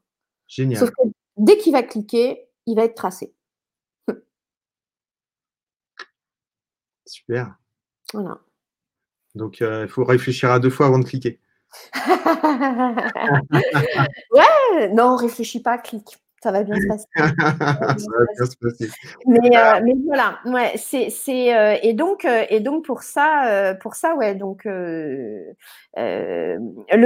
Génial. 0.47 0.79
Sauf 0.79 0.91
que 0.91 1.09
dès 1.37 1.59
qu'il 1.59 1.73
va 1.73 1.83
cliquer, 1.83 2.49
il 2.66 2.77
va 2.77 2.85
être 2.85 2.95
tracé. 2.95 3.35
Super. 7.09 7.57
Voilà. 8.13 8.39
Donc, 9.35 9.63
heu, 9.63 9.85
il 9.85 9.89
faut 9.89 10.05
réfléchir 10.05 10.51
à 10.51 10.61
2 10.61 10.71
fois 10.71 10.87
avant 10.87 10.99
de 10.99 11.05
cliquer. 11.05 11.41
ouais, 14.33 14.89
non, 14.95 15.17
réfléchis 15.17 15.63
pas, 15.63 15.79
clique. 15.79 16.19
Ça 16.41 16.53
va 16.53 16.62
bien 16.62 16.76
se 16.76 16.86
passer. 16.86 17.07
Ça 17.16 17.26
va 17.26 17.97
bien 17.97 18.47
se 18.47 18.57
passer. 18.61 18.89
Mais, 19.26 19.57
euh, 19.57 19.80
mais 19.84 19.95
voilà, 20.07 20.39
ouais, 20.47 20.72
c'est, 20.76 21.11
c'est 21.11 21.57
euh, 21.57 21.76
et 21.82 21.95
donc 21.95 22.24
euh, 22.24 22.45
et 22.49 22.61
donc 22.61 22.84
pour 22.84 23.03
ça, 23.03 23.74
pour 23.80 23.97
ça, 23.97 24.14
ouais, 24.14 24.36
donc 24.36 24.62
le 24.64 25.51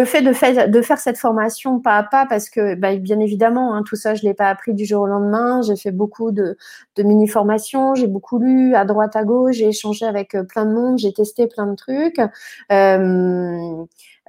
fait 0.05 0.21
de 0.23 0.33
faire 0.35 0.69
de 0.69 0.83
faire 0.83 0.99
cette 0.99 1.17
formation 1.17 1.81
pas 1.81 1.97
à 1.97 2.03
pas, 2.03 2.27
parce 2.27 2.51
que 2.51 2.75
bah, 2.75 2.95
bien 2.97 3.21
évidemment, 3.21 3.75
hein, 3.75 3.83
tout 3.87 3.97
ça, 3.97 4.15
je 4.15 4.23
l'ai 4.23 4.35
pas 4.35 4.51
appris 4.51 4.75
du 4.75 4.85
jour 4.85 5.03
au 5.03 5.07
lendemain. 5.07 5.63
J'ai 5.63 5.77
fait 5.77 5.93
beaucoup 5.93 6.31
de, 6.31 6.59
de 6.97 7.03
mini 7.03 7.27
formations, 7.27 7.95
j'ai 7.95 8.09
beaucoup 8.09 8.39
lu 8.39 8.75
à 8.75 8.85
droite 8.85 9.17
à 9.17 9.25
gauche, 9.25 9.57
j'ai 9.57 9.69
échangé 9.69 10.05
avec 10.05 10.37
plein 10.49 10.67
de 10.67 10.75
monde, 10.75 10.99
j'ai 10.99 11.13
testé 11.15 11.47
plein 11.47 11.67
de 11.67 11.77
trucs. 11.77 12.21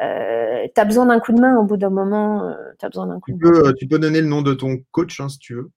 Euh, 0.02 0.68
tu 0.74 0.82
as 0.82 0.86
besoin 0.86 1.06
d'un 1.06 1.20
coup 1.20 1.34
de 1.34 1.40
main 1.42 1.58
au 1.58 1.64
bout 1.66 1.78
d'un 1.78 1.90
moment, 1.90 2.50
euh, 2.50 2.54
tu 2.80 2.86
as 2.86 2.90
besoin 2.90 3.08
d'un 3.08 3.20
coup 3.20 3.32
Tu 3.32 3.38
de 3.38 3.44
main. 3.44 3.52
peux, 3.52 3.68
euh, 3.68 3.74
tu 3.74 3.88
peux 3.88 4.00
donner 4.00 4.22
le 4.22 4.28
nom 4.28 4.42
de 4.42 4.54
ton 4.54 4.78
coach 4.92 5.20
hein, 5.20 5.30
si 5.30 5.38
tu 5.40 5.54
veux. 5.56 5.70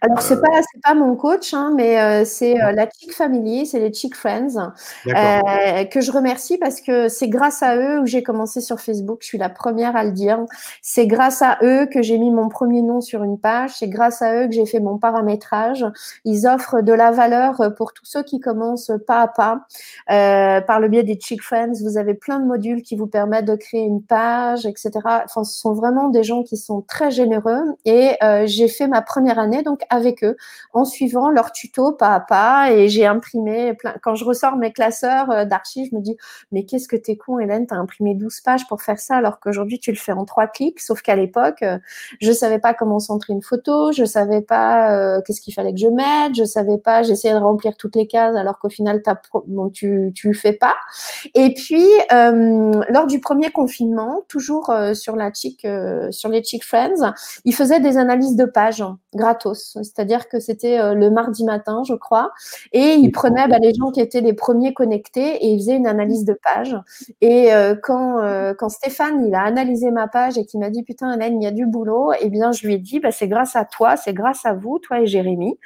Alors, 0.00 0.20
c'est 0.22 0.38
Euh, 0.38 0.80
pas, 0.82 0.94
mon 0.94 1.16
coach, 1.16 1.54
hein, 1.54 1.72
mais 1.74 2.00
euh, 2.00 2.24
c'est 2.24 2.60
euh, 2.62 2.72
la 2.72 2.88
Chick 2.88 3.12
Family, 3.12 3.66
c'est 3.66 3.80
les 3.80 3.92
Chick 3.92 4.14
Friends, 4.14 4.72
euh, 5.06 5.84
que 5.84 6.00
je 6.00 6.10
remercie 6.10 6.58
parce 6.58 6.80
que 6.80 7.08
c'est 7.08 7.28
grâce 7.28 7.62
à 7.62 7.76
eux 7.76 8.00
où 8.00 8.06
j'ai 8.06 8.22
commencé 8.22 8.60
sur 8.60 8.80
Facebook. 8.80 9.18
Je 9.22 9.26
suis 9.26 9.38
la 9.38 9.48
première 9.48 9.96
à 9.96 10.04
le 10.04 10.12
dire. 10.12 10.44
C'est 10.82 11.06
grâce 11.06 11.42
à 11.42 11.58
eux 11.62 11.86
que 11.86 12.02
j'ai 12.02 12.18
mis 12.18 12.30
mon 12.30 12.48
premier 12.48 12.82
nom 12.82 13.00
sur 13.00 13.22
une 13.22 13.38
page. 13.38 13.72
C'est 13.78 13.88
grâce 13.88 14.22
à 14.22 14.34
eux 14.36 14.46
que 14.46 14.52
j'ai 14.52 14.66
fait 14.66 14.80
mon 14.80 14.98
paramétrage. 14.98 15.84
Ils 16.24 16.46
offrent 16.46 16.80
de 16.82 16.92
la 16.92 17.10
valeur 17.10 17.74
pour 17.76 17.92
tous 17.92 18.04
ceux 18.04 18.22
qui 18.22 18.40
commencent 18.40 18.92
pas 19.06 19.20
à 19.20 19.28
pas. 19.28 19.66
Par 20.06 20.80
le 20.80 20.88
biais 20.88 21.02
des 21.02 21.18
Chick 21.20 21.42
Friends, 21.42 21.74
vous 21.82 21.98
avez 21.98 22.14
plein 22.14 22.40
de 22.40 22.46
modules 22.46 22.82
qui 22.82 22.96
vous 22.96 23.06
permettent 23.06 23.46
de 23.46 23.56
créer 23.56 23.82
une 23.82 24.02
page, 24.02 24.66
etc. 24.66 24.90
Enfin, 25.24 25.44
ce 25.44 25.58
sont 25.58 25.74
vraiment 25.74 26.08
des 26.08 26.22
gens 26.22 26.42
qui 26.42 26.56
sont 26.56 26.82
très 26.82 27.10
généreux. 27.10 27.62
Et 27.84 28.16
j'ai 28.46 28.68
fait 28.68 28.88
ma 28.88 29.02
première 29.02 29.38
année 29.38 29.57
donc 29.62 29.80
avec 29.90 30.24
eux 30.24 30.36
en 30.72 30.84
suivant 30.84 31.30
leur 31.30 31.52
tuto 31.52 31.92
pas 31.92 32.14
à 32.14 32.20
pas 32.20 32.72
et 32.72 32.88
j'ai 32.88 33.06
imprimé 33.06 33.74
plein 33.74 33.94
quand 34.02 34.14
je 34.14 34.24
ressors 34.24 34.56
mes 34.56 34.72
classeurs 34.72 35.30
euh, 35.30 35.44
d'archives 35.44 35.88
je 35.90 35.96
me 35.96 36.00
dis 36.00 36.16
mais 36.52 36.64
qu'est-ce 36.64 36.88
que 36.88 36.96
t'es 36.96 37.16
con 37.16 37.38
Hélène 37.38 37.66
t'as 37.66 37.76
imprimé 37.76 38.14
12 38.14 38.40
pages 38.40 38.66
pour 38.68 38.82
faire 38.82 38.98
ça 38.98 39.16
alors 39.16 39.40
qu'aujourd'hui 39.40 39.78
tu 39.78 39.90
le 39.90 39.96
fais 39.96 40.12
en 40.12 40.24
trois 40.24 40.46
clics. 40.46 40.80
Sauf 40.80 41.02
qu'à 41.02 41.16
l'époque 41.16 41.62
euh, 41.62 41.78
je 42.20 42.32
savais 42.32 42.58
pas 42.58 42.74
comment 42.74 42.98
centrer 42.98 43.32
une 43.32 43.42
photo 43.42 43.92
je 43.92 44.04
savais 44.04 44.42
pas 44.42 44.94
euh, 44.96 45.20
qu'est-ce 45.26 45.40
qu'il 45.40 45.54
fallait 45.54 45.72
que 45.72 45.80
je 45.80 45.88
mette 45.88 46.34
je 46.36 46.44
savais 46.44 46.78
pas 46.78 47.02
j'essayais 47.02 47.34
de 47.34 47.40
remplir 47.40 47.76
toutes 47.76 47.96
les 47.96 48.06
cases 48.06 48.36
alors 48.36 48.58
qu'au 48.58 48.68
final 48.68 49.02
bon, 49.46 49.70
tu 49.70 50.12
tu 50.14 50.28
le 50.28 50.34
fais 50.34 50.52
pas. 50.52 50.74
Et 51.34 51.54
puis 51.54 51.86
lors 52.10 53.06
du 53.06 53.20
premier 53.20 53.50
confinement 53.50 54.22
toujours 54.28 54.72
sur 54.94 55.16
la 55.16 55.32
chick 55.32 55.64
euh, 55.64 56.10
sur 56.10 56.28
les 56.28 56.42
chick 56.42 56.64
friends 56.64 57.12
ils 57.44 57.54
faisaient 57.54 57.80
des 57.80 57.96
analyses 57.96 58.36
de 58.36 58.44
pages 58.44 58.80
hein, 58.80 58.98
gratos 59.48 59.78
c'est-à-dire 59.82 60.28
que 60.28 60.40
c'était 60.40 60.78
euh, 60.78 60.94
le 60.94 61.10
mardi 61.10 61.44
matin, 61.44 61.82
je 61.86 61.94
crois, 61.94 62.32
et 62.72 62.94
ils 62.94 63.10
prenaient 63.10 63.48
bah, 63.48 63.58
les 63.58 63.74
gens 63.74 63.90
qui 63.90 64.00
étaient 64.00 64.20
les 64.20 64.32
premiers 64.32 64.74
connectés 64.74 65.44
et 65.44 65.48
ils 65.48 65.58
faisaient 65.58 65.76
une 65.76 65.86
analyse 65.86 66.24
de 66.24 66.34
page. 66.34 66.76
Et 67.20 67.52
euh, 67.52 67.74
quand, 67.80 68.20
euh, 68.20 68.54
quand 68.54 68.68
Stéphane 68.68 69.24
il 69.26 69.34
a 69.34 69.42
analysé 69.42 69.90
ma 69.90 70.08
page 70.08 70.38
et 70.38 70.44
qu'il 70.44 70.60
m'a 70.60 70.70
dit 70.70 70.82
putain 70.82 71.12
Hélène, 71.12 71.40
il 71.40 71.44
y 71.44 71.48
a 71.48 71.52
du 71.52 71.66
boulot, 71.66 72.12
eh 72.20 72.28
bien 72.28 72.52
je 72.52 72.66
lui 72.66 72.74
ai 72.74 72.78
dit 72.78 73.00
bah, 73.00 73.10
c'est 73.12 73.28
grâce 73.28 73.56
à 73.56 73.64
toi, 73.64 73.96
c'est 73.96 74.14
grâce 74.14 74.44
à 74.44 74.54
vous, 74.54 74.78
toi 74.78 75.00
et 75.00 75.06
Jérémy. 75.06 75.58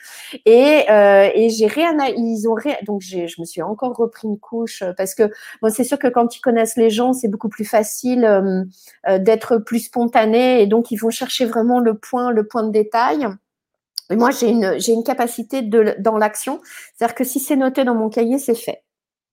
Et, 0.47 0.85
euh, 0.91 1.29
et 1.35 1.51
j'ai 1.51 1.67
réanalysé, 1.67 2.15
ils 2.19 2.49
ont 2.49 2.55
ré... 2.55 2.77
donc 2.85 3.01
j'ai, 3.01 3.29
je 3.29 3.41
me 3.41 3.47
suis 3.47 3.63
encore 3.63 3.97
repris 3.97 4.29
une 4.29 4.39
couche 4.39 4.83
parce 4.97 5.15
que 5.15 5.31
bon, 5.61 5.71
c'est 5.71 5.85
sûr 5.85 5.99
que 5.99 6.09
quand 6.09 6.37
ils 6.37 6.41
connaissent 6.41 6.77
les 6.77 6.91
gens, 6.91 7.13
c'est 7.13 7.29
beaucoup 7.29 7.49
plus 7.49 7.65
facile 7.65 8.25
euh, 8.25 8.65
euh, 9.09 9.19
d'être 9.19 9.59
plus 9.59 9.81
spontané 9.81 10.63
et 10.63 10.67
donc 10.67 10.91
ils 10.91 10.97
vont 10.97 11.11
chercher 11.11 11.45
vraiment 11.45 11.81
le 11.81 11.95
point, 11.95 12.31
le 12.31 12.47
point 12.47 12.63
de 12.63 12.71
détail. 12.71 13.27
Et 14.13 14.17
moi, 14.17 14.31
j'ai 14.31 14.51
une, 14.51 14.79
j'ai 14.79 14.93
une 14.93 15.03
capacité 15.05 15.63
de, 15.63 15.97
dans 15.99 16.19
l'action. 16.19 16.61
C'est-à-dire 16.95 17.15
que 17.15 17.25
si 17.25 17.41
c'est 17.41 17.57
noté 17.57 17.85
dans 17.85 17.95
mon 17.95 18.11
cahier, 18.11 18.39
c'est 18.39 18.55
fait. 18.55 18.85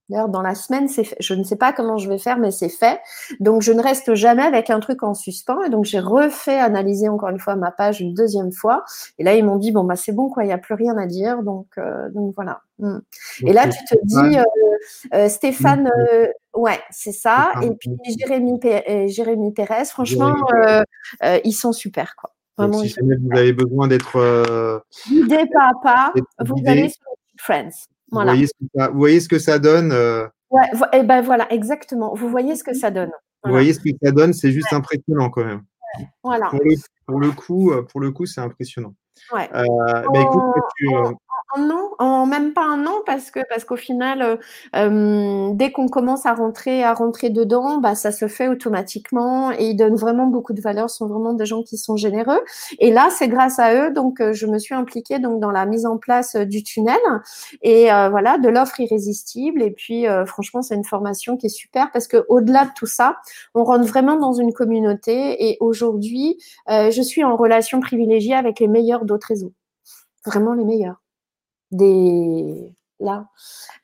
D'ailleurs, 0.09 0.30
dans 0.30 0.41
la 0.41 0.55
semaine, 0.55 0.88
c'est 0.88 1.03
fait. 1.03 1.17
Je 1.19 1.36
ne 1.36 1.43
sais 1.43 1.55
pas 1.55 1.71
comment 1.71 1.97
je 1.97 2.09
vais 2.09 2.17
faire, 2.17 2.39
mais 2.39 2.49
c'est 2.49 2.69
fait. 2.69 2.99
Donc, 3.39 3.61
je 3.61 3.71
ne 3.71 3.80
reste 3.80 4.15
jamais 4.15 4.41
avec 4.41 4.71
un 4.71 4.80
truc 4.80 5.03
en 5.03 5.13
suspens. 5.13 5.61
Et 5.61 5.69
donc, 5.69 5.86
j'ai 5.86 5.99
refait 5.99 6.57
analyser 6.57 7.09
encore 7.09 7.30
une 7.30 7.38
fois 7.38 7.55
ma 7.55 7.69
page 7.69 8.01
une 8.01 8.15
deuxième 8.15 8.51
fois. 8.51 8.84
Et 9.19 9.23
là, 9.23 9.36
ils 9.36 9.45
m'ont 9.45 9.57
dit, 9.57 9.71
bon, 9.71 9.84
bah, 9.84 9.95
c'est 9.95 10.11
bon, 10.11 10.27
quoi, 10.27 10.43
il 10.43 10.47
n'y 10.47 10.53
a 10.53 10.57
plus 10.57 10.73
rien 10.73 10.97
à 10.97 11.05
dire. 11.05 11.43
Donc, 11.43 11.67
euh, 11.77 12.09
donc 12.09 12.34
voilà. 12.36 12.61
Mm. 12.80 12.97
Et 13.45 13.53
là, 13.53 13.67
tu 13.67 13.84
te 13.86 14.03
dis, 14.03 14.39
euh, 14.39 14.43
euh, 15.13 15.30
Stéphane, 15.30 15.91
euh, 15.95 16.27
ouais, 16.55 16.80
c'est 16.89 17.11
ça. 17.11 17.51
Et 17.61 17.69
puis, 17.75 17.91
Jérémy, 18.17 18.57
Pé- 18.57 19.09
Jérémy 19.09 19.53
Pérez, 19.53 19.86
franchement, 19.86 20.34
ils 21.43 21.53
sont 21.53 21.71
super, 21.71 22.15
quoi. 22.15 22.32
Donc, 22.68 22.82
si 22.84 22.89
jamais 22.89 23.16
vous 23.18 23.30
avez 23.38 23.53
besoin 23.53 23.88
d'être 23.88 24.16
euh, 24.18 24.80
guidé 25.07 25.45
pas 25.53 25.70
à 25.70 25.74
pas, 25.84 26.14
vous 26.45 26.55
guidé, 26.55 26.70
allez 26.70 26.89
sur 26.89 27.01
Friends. 27.38 27.70
vous, 27.70 27.95
Voilà. 28.12 28.32
voyez 28.34 28.47
ce 28.47 28.53
que 28.60 28.66
ça, 28.76 28.88
vous 28.89 28.97
voyez 28.99 29.20
ce 29.20 29.30
que 29.30 29.39
ça 29.39 29.60
donne. 29.60 29.91
euh, 29.91 30.28
Ouais, 30.51 30.66
et 30.93 31.03
ben 31.03 31.22
voilà, 31.22 31.51
exactement. 31.53 32.14
Vous 32.16 32.28
voyez 32.30 32.55
ce 32.55 32.64
que 32.64 32.74
ça 32.74 32.89
donne. 32.89 33.12
Vous 33.43 33.51
voyez 33.51 33.72
ce 33.74 33.80
que 33.80 33.89
ça 34.03 34.12
donne, 34.12 34.34
c'est 34.34 34.51
juste 34.51 34.74
impressionnant 34.74 35.30
quand 35.30 35.45
même. 35.45 35.62
Voilà. 36.24 36.47
Pour 36.49 36.60
le, 36.64 36.76
pour 37.05 37.20
le 37.20 37.32
coup, 37.32 37.72
pour 37.89 37.99
le 38.01 38.12
coup, 38.12 38.26
c'est 38.26 38.41
impressionnant. 38.41 38.93
Ouais. 39.34 39.47
Euh, 39.53 39.64
bah, 40.14 40.22
écoute, 40.22 40.41
tu, 40.78 40.88
euh, 40.88 41.12
un 41.58 41.70
an, 41.70 41.91
en 42.00 42.26
même 42.26 42.54
pas 42.54 42.66
un 42.66 42.86
an, 42.86 43.02
parce 43.06 43.32
que 43.32 43.39
parce 43.50 43.66
qu'au 43.66 43.76
final, 43.76 44.22
euh, 44.22 44.36
euh, 44.76 45.50
dès 45.54 45.72
qu'on 45.72 45.88
commence 45.88 46.26
à 46.26 46.34
rentrer 46.34 46.84
à 46.84 46.93
rentrer 46.93 47.30
dedans, 47.30 47.78
bah 47.80 47.95
ça 47.95 48.12
se 48.12 48.28
fait 48.28 48.47
automatiquement 48.47 49.52
et 49.52 49.70
ils 49.70 49.76
donnent 49.76 49.95
vraiment 49.95 50.28
beaucoup 50.28 50.54
de 50.54 50.62
valeur. 50.62 50.89
Ce 50.89 50.97
sont 50.97 51.08
vraiment 51.08 51.34
des 51.34 51.45
gens 51.45 51.64
qui 51.64 51.78
sont 51.78 51.97
généreux. 51.97 52.41
Et 52.80 52.91
là, 52.91 53.10
c'est 53.12 53.28
grâce 53.28 53.60
à 53.60 53.74
eux 53.76 53.89
donc 53.91 54.22
euh, 54.22 54.34
je 54.34 54.45
me 54.47 54.58
suis 54.60 54.76
impliquée 54.76 55.20
donc 55.20 55.39
dans 55.39 55.52
la 55.52 55.66
mise 55.66 55.86
en 55.86 55.97
place 55.97 56.36
euh, 56.36 56.45
du 56.45 56.64
tunnel 56.64 57.00
et 57.62 57.91
euh, 57.91 58.10
voilà 58.10 58.38
de 58.38 58.50
l'offre 58.50 58.80
irrésistible. 58.80 59.62
Et 59.62 59.72
puis 59.72 60.06
franchement, 60.26 60.62
c'est 60.62 60.76
une 60.76 60.84
formation 60.84 61.38
qui 61.38 61.47
est 61.47 61.50
super 61.50 61.91
parce 61.91 62.08
que 62.08 62.26
au-delà 62.30 62.66
de 62.66 62.72
tout 62.76 62.86
ça, 62.86 63.18
on 63.54 63.64
rentre 63.64 63.86
vraiment 63.86 64.16
dans 64.16 64.34
une 64.34 64.54
communauté 64.54 65.50
et 65.50 65.58
aujourd'hui, 65.60 66.38
je 66.68 67.02
suis 67.02 67.24
en 67.24 67.36
relation 67.36 67.80
privilégiée 67.80 68.36
avec 68.36 68.60
les 68.60 68.68
meilleurs 68.68 69.06
d'autres 69.06 69.28
réseaux, 69.28 69.54
vraiment 70.26 70.54
les 70.54 70.66
meilleurs 70.66 71.02
des 71.72 72.74
là 72.99 73.28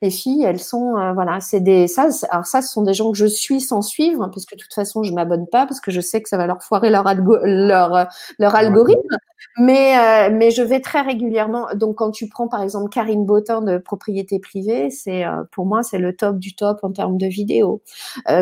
les 0.02 0.10
filles 0.10 0.44
elles 0.44 0.60
sont 0.60 0.96
euh, 0.98 1.12
voilà 1.12 1.40
c'est 1.40 1.60
des 1.60 1.88
ça 1.88 2.08
alors 2.30 2.46
ça 2.46 2.60
ce 2.60 2.70
sont 2.72 2.82
des 2.82 2.92
gens 2.94 3.10
que 3.12 3.16
je 3.18 3.26
suis 3.26 3.60
sans 3.60 3.80
suivre 3.80 4.22
hein, 4.22 4.30
parce 4.32 4.44
que 4.44 4.54
de 4.54 4.60
toute 4.60 4.74
façon 4.74 5.02
je 5.02 5.12
m'abonne 5.14 5.46
pas 5.46 5.66
parce 5.66 5.80
que 5.80 5.90
je 5.90 6.00
sais 6.00 6.20
que 6.22 6.28
ça 6.28 6.36
va 6.36 6.46
leur 6.46 6.62
foirer 6.62 6.90
leur 6.90 7.04
leur 7.44 8.08
leur 8.38 8.54
algorithme. 8.54 9.16
Mais 9.58 9.96
euh, 9.98 10.30
mais 10.34 10.50
je 10.50 10.62
vais 10.62 10.80
très 10.80 11.00
régulièrement 11.00 11.68
donc 11.74 11.96
quand 11.96 12.10
tu 12.10 12.28
prends 12.28 12.48
par 12.48 12.62
exemple 12.62 12.90
Karine 12.90 13.24
Botin 13.24 13.62
de 13.62 13.78
propriété 13.78 14.38
privée 14.38 14.90
c'est 14.90 15.24
euh, 15.24 15.44
pour 15.50 15.64
moi 15.66 15.82
c'est 15.82 15.98
le 15.98 16.14
top 16.14 16.38
du 16.38 16.54
top 16.54 16.80
en 16.82 16.92
termes 16.92 17.16
de 17.16 17.26
vidéos. 17.26 17.82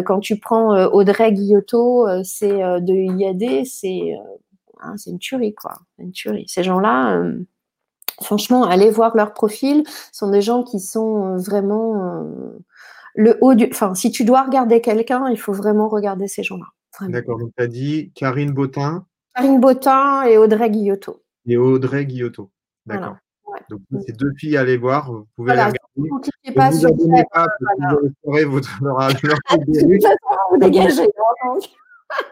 Quand 0.07 0.21
tu 0.21 0.39
prends 0.39 0.75
Audrey 0.87 1.33
Guillotot 1.33 2.07
c'est 2.25 2.49
de 2.59 2.95
IAD 2.95 3.65
c'est 3.65 4.17
hein, 4.81 4.95
c'est 4.97 5.11
une 5.11 5.19
tuerie 5.19 5.55
quoi 5.55 5.75
une 5.99 6.13
tuerie. 6.13 6.47
Ces 6.49 6.65
gens 6.65 6.81
là 6.81 7.23
franchement, 8.23 8.65
allez 8.65 8.91
voir 8.91 9.17
leur 9.17 9.33
profil. 9.33 9.85
Ce 9.87 10.19
sont 10.19 10.31
des 10.31 10.43
gens 10.43 10.63
qui 10.63 10.81
sont 10.81 11.35
euh, 11.35 11.37
vraiment 11.37 12.23
euh, 12.23 12.59
le 13.15 13.39
haut 13.41 13.55
du. 13.55 13.69
Enfin, 13.71 13.95
si 13.95 14.11
tu 14.11 14.25
dois 14.25 14.43
regarder 14.43 14.81
quelqu'un, 14.81 15.29
il 15.29 15.39
faut 15.39 15.53
vraiment 15.53 15.89
regarder 15.89 16.29
ces 16.29 16.43
gens-là. 16.43 16.67
D'accord. 17.09 17.39
Donc, 17.39 17.51
tu 17.57 17.63
as 17.63 17.67
dit 17.67 18.13
Karine 18.15 18.53
Botin. 18.53 19.07
Karine 19.35 19.61
Botin 19.61 20.25
et 20.25 20.39
Audrey 20.39 20.71
Guillotot. 20.71 21.23
Et 21.47 21.57
Audrey 21.57 22.07
Guillotot. 22.07 22.51
D'accord. 22.87 23.17
Donc, 23.71 23.81
c'est 24.07 24.17
deux 24.17 24.33
filles 24.37 24.57
à 24.57 24.61
aller 24.61 24.77
voir. 24.77 25.13
Vous 25.13 25.27
pouvez 25.37 25.53
les 25.53 25.59
regarder. 25.59 25.79
Ne 25.97 26.09
vous 26.09 26.21
pas 26.55 26.73
sur 26.73 26.89
vous 26.89 26.95
abonnez 26.95 27.25
pas, 27.33 27.47
voilà. 27.61 28.01
vous 28.01 28.11
aurez 28.25 28.45
votre, 28.45 28.79
leur, 28.83 28.99
leur, 28.99 29.39
vous 30.51 30.59
dégagez. 30.59 31.09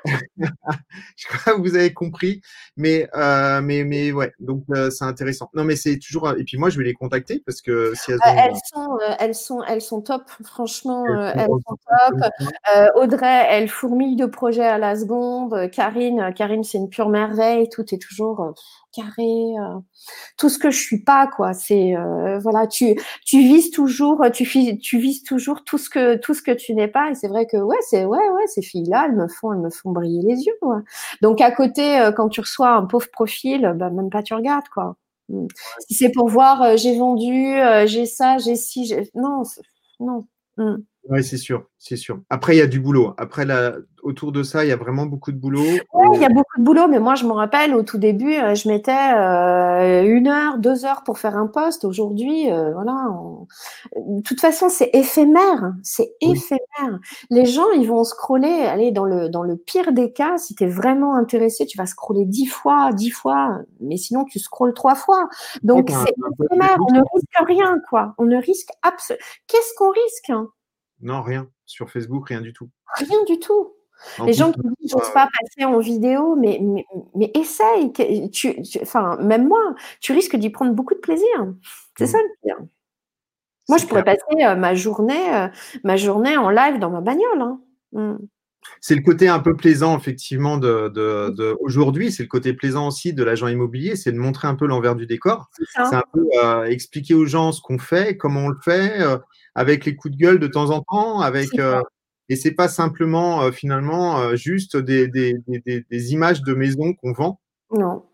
je 0.36 1.28
crois 1.28 1.54
que 1.54 1.60
vous 1.60 1.76
avez 1.76 1.92
compris, 1.92 2.40
mais 2.76 3.08
euh, 3.14 3.60
mais 3.62 3.84
mais 3.84 4.12
ouais, 4.12 4.32
donc 4.40 4.64
euh, 4.70 4.90
c'est 4.90 5.04
intéressant. 5.04 5.50
Non, 5.54 5.64
mais 5.64 5.76
c'est 5.76 5.98
toujours 5.98 6.30
et 6.30 6.44
puis 6.44 6.58
moi 6.58 6.70
je 6.70 6.78
vais 6.78 6.84
les 6.84 6.94
contacter 6.94 7.42
parce 7.44 7.60
que 7.60 7.92
si 7.94 8.12
elles, 8.12 8.18
ont... 8.18 8.36
elles 8.36 8.56
sont 8.72 8.98
euh, 9.00 9.14
elles 9.18 9.34
sont 9.34 9.62
elles 9.64 9.82
sont 9.82 10.00
top, 10.02 10.22
franchement 10.44 11.04
elles, 11.06 11.40
elles 11.40 11.46
sont 11.46 11.76
top. 11.76 12.30
Audrey, 12.96 13.46
elle 13.48 13.68
fourmille 13.68 14.16
de 14.16 14.26
projets 14.26 14.66
à 14.66 14.78
la 14.78 14.96
seconde. 14.96 15.70
Karine, 15.70 16.32
Karine 16.34 16.64
c'est 16.64 16.78
une 16.78 16.88
pure 16.88 17.08
merveille, 17.08 17.68
tout 17.68 17.94
est 17.94 18.02
toujours 18.02 18.54
carré, 18.92 19.22
euh, 19.58 19.78
tout 20.38 20.48
ce 20.48 20.58
que 20.58 20.70
je 20.70 20.78
suis 20.78 21.02
pas 21.02 21.26
quoi. 21.26 21.52
C'est 21.54 21.96
euh, 21.96 22.38
voilà, 22.40 22.66
tu 22.66 22.94
tu 23.24 23.38
vises 23.40 23.70
toujours, 23.70 24.24
tu 24.32 24.44
tu 24.80 24.98
vises 24.98 25.22
toujours 25.24 25.64
tout 25.64 25.78
ce 25.78 25.90
que 25.90 26.16
tout 26.16 26.34
ce 26.34 26.42
que 26.42 26.52
tu 26.52 26.74
n'es 26.74 26.88
pas. 26.88 27.10
Et 27.10 27.14
c'est 27.14 27.28
vrai 27.28 27.46
que 27.46 27.56
ouais, 27.56 27.76
c'est 27.88 28.04
ouais 28.04 28.28
ouais, 28.30 28.46
ces 28.48 28.62
filles 28.62 28.88
là, 28.88 29.06
elles 29.08 29.16
me 29.16 29.28
font 29.28 29.52
elles 29.52 29.60
me 29.60 29.70
font 29.70 29.90
briller 29.92 30.22
les 30.34 30.42
yeux. 30.44 30.54
Donc 31.22 31.40
à 31.40 31.50
côté, 31.52 32.00
euh, 32.00 32.12
quand 32.12 32.28
tu 32.28 32.40
reçois 32.40 32.70
un 32.70 32.84
pauvre 32.86 33.08
profil, 33.12 33.72
bah, 33.76 33.90
même 33.90 34.10
pas 34.10 34.22
tu 34.22 34.34
regardes 34.34 34.68
quoi. 34.68 34.96
Hmm. 35.28 35.46
Si 35.88 35.94
c'est 35.94 36.10
pour 36.12 36.28
voir, 36.28 36.76
j'ai 36.76 36.96
vendu, 36.98 37.56
j'ai 37.86 38.06
ça, 38.06 38.38
j'ai 38.38 38.56
ci, 38.56 38.94
non 39.14 39.42
non. 40.00 40.26
Hmm. 40.56 40.76
Oui, 41.08 41.24
c'est 41.24 41.36
sûr, 41.36 41.64
c'est 41.78 41.96
sûr. 41.96 42.20
Après, 42.30 42.54
il 42.54 42.58
y 42.58 42.62
a 42.62 42.68
du 42.68 42.78
boulot. 42.78 43.12
Après, 43.16 43.44
là, 43.44 43.74
autour 44.04 44.30
de 44.30 44.44
ça, 44.44 44.64
il 44.64 44.68
y 44.68 44.72
a 44.72 44.76
vraiment 44.76 45.04
beaucoup 45.04 45.32
de 45.32 45.36
boulot. 45.36 45.60
Oui, 45.94 46.06
il 46.14 46.20
y 46.20 46.24
a 46.24 46.28
beaucoup 46.28 46.58
de 46.58 46.62
boulot, 46.62 46.86
mais 46.86 47.00
moi, 47.00 47.16
je 47.16 47.26
me 47.26 47.32
rappelle, 47.32 47.74
au 47.74 47.82
tout 47.82 47.98
début, 47.98 48.34
euh, 48.34 48.54
je 48.54 48.68
mettais 48.68 48.92
euh, 48.92 50.04
une 50.04 50.28
heure, 50.28 50.58
deux 50.58 50.84
heures 50.84 51.02
pour 51.02 51.18
faire 51.18 51.36
un 51.36 51.48
poste. 51.48 51.84
Aujourd'hui, 51.84 52.52
euh, 52.52 52.72
voilà. 52.72 53.08
De 53.96 54.22
toute 54.22 54.40
façon, 54.40 54.68
c'est 54.68 54.90
éphémère. 54.92 55.74
C'est 55.82 56.14
éphémère. 56.20 57.00
Les 57.30 57.46
gens, 57.46 57.68
ils 57.72 57.88
vont 57.88 58.04
scroller. 58.04 58.62
Allez, 58.64 58.92
dans 58.92 59.04
le, 59.04 59.28
dans 59.28 59.42
le 59.42 59.56
pire 59.56 59.92
des 59.92 60.12
cas, 60.12 60.38
si 60.38 60.54
tu 60.54 60.62
es 60.64 60.68
vraiment 60.68 61.16
intéressé, 61.16 61.66
tu 61.66 61.78
vas 61.78 61.86
scroller 61.86 62.26
dix 62.26 62.46
fois, 62.46 62.92
dix 62.92 63.10
fois, 63.10 63.58
mais 63.80 63.96
sinon, 63.96 64.24
tu 64.24 64.38
scrolles 64.38 64.74
trois 64.74 64.94
fois. 64.94 65.28
Donc, 65.64 65.90
c'est 65.90 66.14
éphémère. 66.44 66.76
On 66.88 66.94
ne 66.94 67.02
risque 67.12 67.46
rien, 67.46 67.80
quoi. 67.90 68.14
On 68.18 68.24
ne 68.24 68.36
risque 68.36 68.70
absolument. 68.82 69.24
Qu'est-ce 69.48 69.74
qu'on 69.76 69.90
risque 69.90 70.30
hein? 70.30 70.48
Non, 71.02 71.22
rien. 71.22 71.48
Sur 71.66 71.90
Facebook, 71.90 72.28
rien 72.28 72.40
du 72.40 72.52
tout. 72.52 72.70
Rien 72.96 73.24
du 73.26 73.38
tout. 73.38 73.74
les 74.24 74.32
gens 74.32 74.52
qui 74.52 74.60
disent 74.80 74.92
j'ose 74.92 75.12
pas 75.12 75.28
passer 75.40 75.64
en 75.64 75.78
vidéo, 75.78 76.36
mais, 76.36 76.60
mais, 77.14 77.30
essaye. 77.34 77.92
Tu, 78.30 78.56
enfin, 78.80 79.16
même 79.18 79.48
moi, 79.48 79.74
tu 80.00 80.12
risques 80.12 80.36
d'y 80.36 80.50
prendre 80.50 80.72
beaucoup 80.72 80.94
de 80.94 81.00
plaisir. 81.00 81.54
C'est 81.98 82.06
ça 82.06 82.18
le 82.18 82.28
pire. 82.42 82.66
Moi, 83.68 83.78
je 83.78 83.86
pourrais 83.86 84.04
passer 84.04 84.44
euh, 84.44 84.56
ma 84.56 84.74
journée, 84.74 85.34
euh, 85.34 85.48
ma 85.84 85.96
journée 85.96 86.36
en 86.36 86.50
live 86.50 86.78
dans 86.78 86.90
ma 86.90 87.00
bagnole. 87.00 87.40
Hein. 87.40 87.60
Mmh. 87.92 88.16
C'est 88.80 88.94
le 88.94 89.02
côté 89.02 89.28
un 89.28 89.40
peu 89.40 89.56
plaisant, 89.56 89.96
effectivement, 89.98 90.56
de, 90.56 91.56
aujourd'hui. 91.60 92.12
C'est 92.12 92.22
le 92.22 92.28
côté 92.28 92.52
plaisant 92.52 92.88
aussi 92.88 93.12
de 93.12 93.24
l'agent 93.24 93.48
immobilier, 93.48 93.96
c'est 93.96 94.12
de 94.12 94.18
montrer 94.18 94.46
un 94.46 94.54
peu 94.54 94.66
l'envers 94.66 94.94
du 94.94 95.06
décor. 95.06 95.50
C'est 95.74 95.94
un 95.94 96.04
peu 96.12 96.24
euh, 96.42 96.64
expliquer 96.64 97.14
aux 97.14 97.26
gens 97.26 97.50
ce 97.52 97.60
qu'on 97.60 97.78
fait, 97.78 98.16
comment 98.16 98.46
on 98.46 98.48
le 98.48 98.58
fait, 98.62 99.00
avec 99.54 99.84
les 99.84 99.96
coups 99.96 100.14
de 100.14 100.18
gueule 100.18 100.38
de 100.38 100.46
temps 100.46 100.70
en 100.70 100.80
temps, 100.80 101.20
avec 101.20 101.58
euh, 101.58 101.82
et 102.28 102.36
c'est 102.36 102.52
pas 102.52 102.68
simplement 102.68 103.42
euh, 103.42 103.52
finalement 103.52 104.18
euh, 104.18 104.36
juste 104.36 104.76
des, 104.76 105.08
des, 105.08 105.34
des, 105.46 105.84
des, 105.90 106.12
images 106.12 106.42
de 106.42 106.54
maisons 106.54 106.94
qu'on 106.94 107.12
vend. 107.12 107.40
Non. 107.70 108.04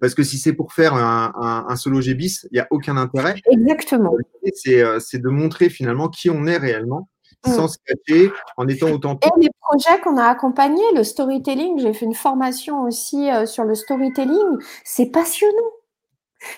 Parce 0.00 0.14
que 0.14 0.24
si 0.24 0.38
c'est 0.38 0.54
pour 0.54 0.72
faire 0.72 0.94
un, 0.94 1.32
un, 1.36 1.66
un 1.68 1.76
solo 1.76 2.00
Gébis, 2.00 2.40
il 2.50 2.54
n'y 2.54 2.60
a 2.60 2.66
aucun 2.70 2.96
intérêt. 2.96 3.36
Exactement. 3.48 4.12
C'est 4.54 5.18
de 5.18 5.28
montrer 5.28 5.68
finalement 5.68 6.08
qui 6.08 6.30
on 6.30 6.46
est 6.46 6.56
réellement 6.56 7.08
mm. 7.46 7.52
sans 7.52 7.68
se 7.68 7.78
cacher, 7.86 8.32
en 8.56 8.66
étant 8.66 8.90
authentique. 8.90 9.30
Et 9.36 9.40
les 9.40 9.50
projets 9.60 10.00
qu'on 10.02 10.16
a 10.16 10.24
accompagnés, 10.24 10.82
le 10.96 11.04
storytelling, 11.04 11.78
j'ai 11.78 11.92
fait 11.92 12.06
une 12.06 12.14
formation 12.14 12.82
aussi 12.82 13.28
sur 13.46 13.62
le 13.62 13.76
storytelling, 13.76 14.58
c'est 14.82 15.12
passionnant. 15.12 15.70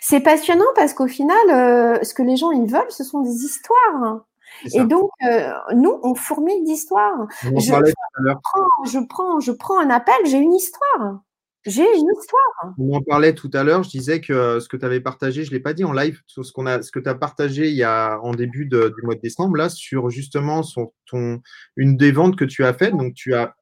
C'est 0.01 0.21
passionnant 0.21 0.65
parce 0.75 0.95
qu'au 0.95 1.07
final, 1.07 1.37
euh, 1.51 2.03
ce 2.03 2.15
que 2.15 2.23
les 2.23 2.37
gens 2.37 2.51
ils 2.51 2.71
veulent, 2.71 2.91
ce 2.91 3.05
sont 3.05 3.21
des 3.21 3.45
histoires. 3.45 4.25
Et 4.73 4.85
donc, 4.85 5.11
euh, 5.25 5.51
nous, 5.75 5.99
on 6.03 6.15
fourmille 6.15 6.65
d'histoires. 6.65 7.27
Je, 7.43 7.49
je, 7.51 8.99
prends, 9.07 9.41
je 9.41 9.53
prends 9.53 9.79
un 9.79 9.91
appel, 9.91 10.15
j'ai 10.25 10.39
une 10.39 10.55
histoire. 10.55 11.21
J'ai 11.67 11.83
une 11.83 12.07
histoire. 12.17 12.75
On 12.79 12.95
en 12.95 13.03
parlait 13.03 13.35
tout 13.35 13.51
à 13.53 13.65
l'heure. 13.65 13.83
Je 13.83 13.91
disais 13.91 14.21
que 14.21 14.33
euh, 14.33 14.61
ce 14.61 14.69
que 14.69 14.77
tu 14.77 14.87
avais 14.87 15.01
partagé, 15.01 15.43
je 15.43 15.51
ne 15.51 15.57
l'ai 15.57 15.61
pas 15.61 15.75
dit 15.75 15.85
en 15.85 15.93
live, 15.93 16.21
ce, 16.27 16.41
qu'on 16.53 16.65
a, 16.65 16.81
ce 16.81 16.93
que 16.93 17.01
tu 17.01 17.09
as 17.09 17.15
partagé 17.17 17.69
il 17.69 17.75
y 17.75 17.83
a, 17.83 18.21
en 18.23 18.33
début 18.33 18.67
du 18.67 19.03
mois 19.03 19.17
de 19.17 19.21
décembre, 19.21 19.57
là, 19.57 19.69
sur 19.69 20.09
justement 20.09 20.63
ton, 21.07 21.43
une 21.75 21.97
des 21.97 22.13
ventes 22.13 22.37
que 22.37 22.45
tu 22.45 22.65
as 22.65 22.73
faites. 22.73 22.97
Donc, 22.97 23.15
tu 23.15 23.35
as, 23.35 23.57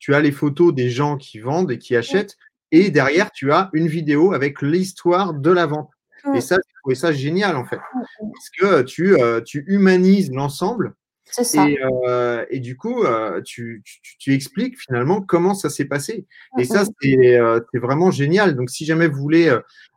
tu 0.00 0.14
as 0.14 0.20
les 0.20 0.32
photos 0.32 0.74
des 0.74 0.90
gens 0.90 1.16
qui 1.16 1.38
vendent 1.38 1.70
et 1.70 1.78
qui 1.78 1.94
achètent. 1.94 2.36
Et 2.72 2.90
derrière, 2.90 3.30
tu 3.30 3.52
as 3.52 3.70
une 3.72 3.88
vidéo 3.88 4.32
avec 4.32 4.62
l'histoire 4.62 5.34
de 5.34 5.50
la 5.50 5.66
vente. 5.66 5.90
Et 6.34 6.40
ça, 6.40 6.56
j'ai 6.56 6.74
trouvé 6.82 6.94
ça 6.94 7.12
génial 7.12 7.56
en 7.56 7.64
fait. 7.64 7.80
Parce 7.98 8.50
que 8.58 8.82
tu, 8.82 9.14
euh, 9.14 9.40
tu 9.40 9.64
humanises 9.66 10.30
l'ensemble. 10.32 10.94
C'est 11.30 11.44
ça. 11.44 11.68
Et, 11.68 11.78
euh, 12.06 12.44
et, 12.50 12.58
du 12.58 12.76
coup, 12.76 13.04
euh, 13.04 13.42
tu, 13.42 13.82
tu, 13.84 14.16
tu, 14.18 14.32
expliques 14.32 14.78
finalement 14.78 15.20
comment 15.20 15.52
ça 15.52 15.68
s'est 15.68 15.84
passé. 15.84 16.26
Et 16.58 16.64
ça, 16.64 16.84
c'est 17.02 17.78
vraiment 17.78 18.10
génial. 18.10 18.56
Donc, 18.56 18.70
si 18.70 18.86
jamais 18.86 19.08
vous 19.08 19.20
voulez, 19.20 19.54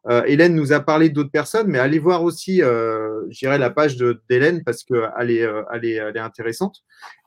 Hélène 0.10 0.56
nous 0.56 0.73
a 0.73 0.81
parlé 0.81 1.10
d'autres 1.10 1.31
personnes, 1.31 1.68
mais 1.68 1.80
allez 1.80 1.99
voir 1.99 2.23
aussi, 2.23 2.57
je 2.57 3.48
la 3.48 3.69
page 3.69 3.95
d'Hélène 4.30 4.64
parce 4.65 4.84
qu'elle 4.84 5.31
est, 5.31 5.48
elle 5.73 5.85
est, 5.85 5.95
elle 5.95 6.18
est 6.18 6.19
intéressante. 6.19 6.84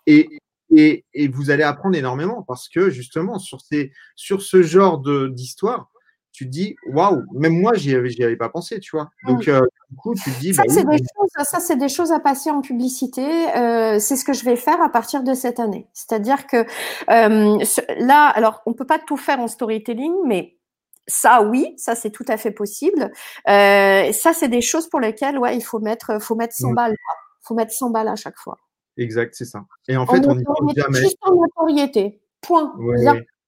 Et, 0.06 0.28
et, 0.74 1.28
vous 1.28 1.50
allez 1.50 1.62
apprendre 1.62 1.96
énormément 1.96 2.42
parce 2.42 2.68
que 2.68 2.90
justement, 2.90 3.38
sur, 3.38 3.60
ces, 3.60 3.92
sur 4.16 4.42
ce 4.42 4.62
genre 4.62 5.02
d'histoire, 5.30 5.90
tu 6.34 6.46
te 6.46 6.50
dis, 6.50 6.74
waouh, 6.88 7.22
même 7.32 7.60
moi, 7.60 7.74
j'y 7.74 7.94
avais, 7.94 8.10
avais 8.20 8.36
pas 8.36 8.48
pensé, 8.48 8.80
tu 8.80 8.96
vois. 8.96 9.08
Donc, 9.24 9.46
euh, 9.46 9.60
du 9.88 9.96
coup, 9.96 10.14
tu 10.16 10.32
te 10.32 10.40
dis. 10.40 10.52
Ça, 10.52 10.64
bah 10.66 10.74
c'est 10.74 10.84
des, 10.84 10.98
choses, 10.98 11.46
ça, 11.46 11.60
c'est 11.60 11.76
des 11.76 11.88
choses 11.88 12.10
à 12.10 12.18
passer 12.18 12.50
en 12.50 12.60
publicité. 12.60 13.24
Euh, 13.56 14.00
c'est 14.00 14.16
ce 14.16 14.24
que 14.24 14.32
je 14.32 14.44
vais 14.44 14.56
faire 14.56 14.82
à 14.82 14.90
partir 14.90 15.22
de 15.22 15.32
cette 15.32 15.60
année. 15.60 15.86
C'est-à-dire 15.92 16.48
que 16.48 16.66
euh, 17.08 17.64
là, 18.00 18.26
alors, 18.30 18.62
on 18.66 18.74
peut 18.74 18.84
pas 18.84 18.98
tout 18.98 19.16
faire 19.16 19.38
en 19.38 19.46
storytelling, 19.46 20.12
mais 20.26 20.58
ça, 21.06 21.42
oui, 21.42 21.72
ça 21.76 21.94
c'est 21.94 22.10
tout 22.10 22.24
à 22.26 22.36
fait 22.36 22.50
possible. 22.50 23.12
ça, 23.46 24.32
c'est 24.34 24.48
des 24.48 24.60
choses 24.60 24.88
pour 24.88 24.98
lesquelles, 24.98 25.38
ouais, 25.38 25.56
il 25.56 25.62
faut 25.62 25.78
mettre, 25.78 26.20
faut 26.20 26.34
mettre 26.34 26.54
100 26.54 26.72
balles. 26.72 26.96
Faut 27.42 27.54
mettre 27.54 27.72
100 27.72 27.90
balles 27.90 28.08
à 28.08 28.16
chaque 28.16 28.38
fois. 28.38 28.58
Exact, 28.96 29.34
c'est 29.34 29.44
ça. 29.44 29.64
Et 29.88 29.96
en, 29.96 30.06
fait, 30.06 30.26
on 30.26 30.36
n'y 30.36 30.44
pense 30.44 30.74
jamais. 30.76 31.00
Juste 31.00 31.18
en 31.22 31.34
notoriété. 31.34 32.20
Point. 32.40 32.74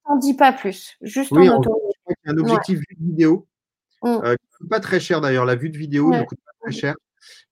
On 0.08 0.16
ne 0.16 0.20
dit 0.20 0.34
pas 0.34 0.52
plus. 0.52 0.96
Juste 1.02 1.32
en 1.32 1.36
notoriété. 1.36 1.96
Il 2.08 2.14
y 2.26 2.30
a 2.30 2.32
un 2.32 2.38
objectif 2.38 2.78
vue 2.78 2.96
de 2.98 3.04
vidéo 3.04 3.46
mmh. 4.02 4.08
euh, 4.08 4.34
qui 4.36 4.46
ne 4.52 4.58
coûte 4.58 4.68
pas 4.68 4.80
très 4.80 5.00
cher 5.00 5.20
d'ailleurs. 5.20 5.44
La 5.44 5.56
vue 5.56 5.70
de 5.70 5.78
vidéo 5.78 6.10
ne 6.10 6.22
coûte 6.22 6.38
pas 6.44 6.52
très 6.62 6.72
cher. 6.72 6.94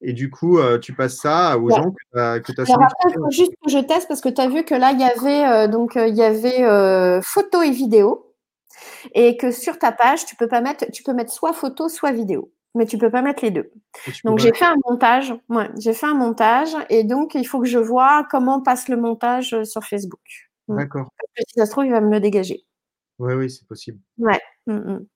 Et 0.00 0.12
du 0.12 0.30
coup, 0.30 0.58
euh, 0.58 0.78
tu 0.78 0.92
passes 0.92 1.16
ça 1.16 1.58
aux 1.58 1.68
gens 1.70 1.90
que 1.90 2.52
tu 2.52 2.60
as, 2.60 2.64
Alors 2.64 2.84
après, 2.84 3.12
faut 3.12 3.30
juste 3.30 3.54
que 3.64 3.70
je 3.70 3.78
teste 3.78 4.06
parce 4.06 4.20
que 4.20 4.28
tu 4.28 4.40
as 4.40 4.48
vu 4.48 4.64
que 4.64 4.74
là, 4.74 4.92
il 4.92 5.00
y 5.00 5.04
avait, 5.04 5.44
euh, 5.46 5.68
donc, 5.68 5.94
il 5.96 6.14
y 6.14 6.22
avait 6.22 7.20
photo 7.22 7.62
et 7.62 7.70
vidéo. 7.70 8.30
Et 9.14 9.36
que 9.36 9.50
sur 9.50 9.78
ta 9.78 9.92
page, 9.92 10.26
tu 10.26 10.36
peux 10.36 10.48
pas 10.48 10.60
mettre, 10.60 10.90
tu 10.90 11.02
peux 11.02 11.12
mettre 11.12 11.32
soit 11.32 11.52
photo, 11.52 11.88
soit 11.88 12.12
vidéo 12.12 12.52
mais 12.74 12.86
tu 12.86 12.98
peux 12.98 13.10
pas 13.10 13.22
mettre 13.22 13.44
les 13.44 13.50
deux. 13.50 13.70
Donc 14.24 14.38
j'ai 14.38 14.52
fait 14.52 14.64
un 14.64 14.76
montage. 14.84 15.34
Ouais, 15.48 15.70
j'ai 15.78 15.92
fait 15.92 16.06
un 16.06 16.14
montage 16.14 16.74
et 16.90 17.04
donc 17.04 17.34
il 17.34 17.46
faut 17.46 17.60
que 17.60 17.68
je 17.68 17.78
vois 17.78 18.26
comment 18.30 18.60
passe 18.60 18.88
le 18.88 18.96
montage 18.96 19.62
sur 19.64 19.84
Facebook. 19.84 20.20
Mmh. 20.68 20.76
D'accord. 20.76 21.10
si 21.36 21.54
ça 21.54 21.66
se 21.66 21.70
trouve, 21.70 21.86
il 21.86 21.92
va 21.92 22.00
me 22.00 22.10
le 22.10 22.20
dégager. 22.20 22.64
Oui, 23.18 23.34
oui, 23.34 23.50
c'est 23.50 23.66
possible. 23.66 23.98
Ouais. 24.18 24.40
Mmh, 24.66 24.74
mmh. 24.74 25.06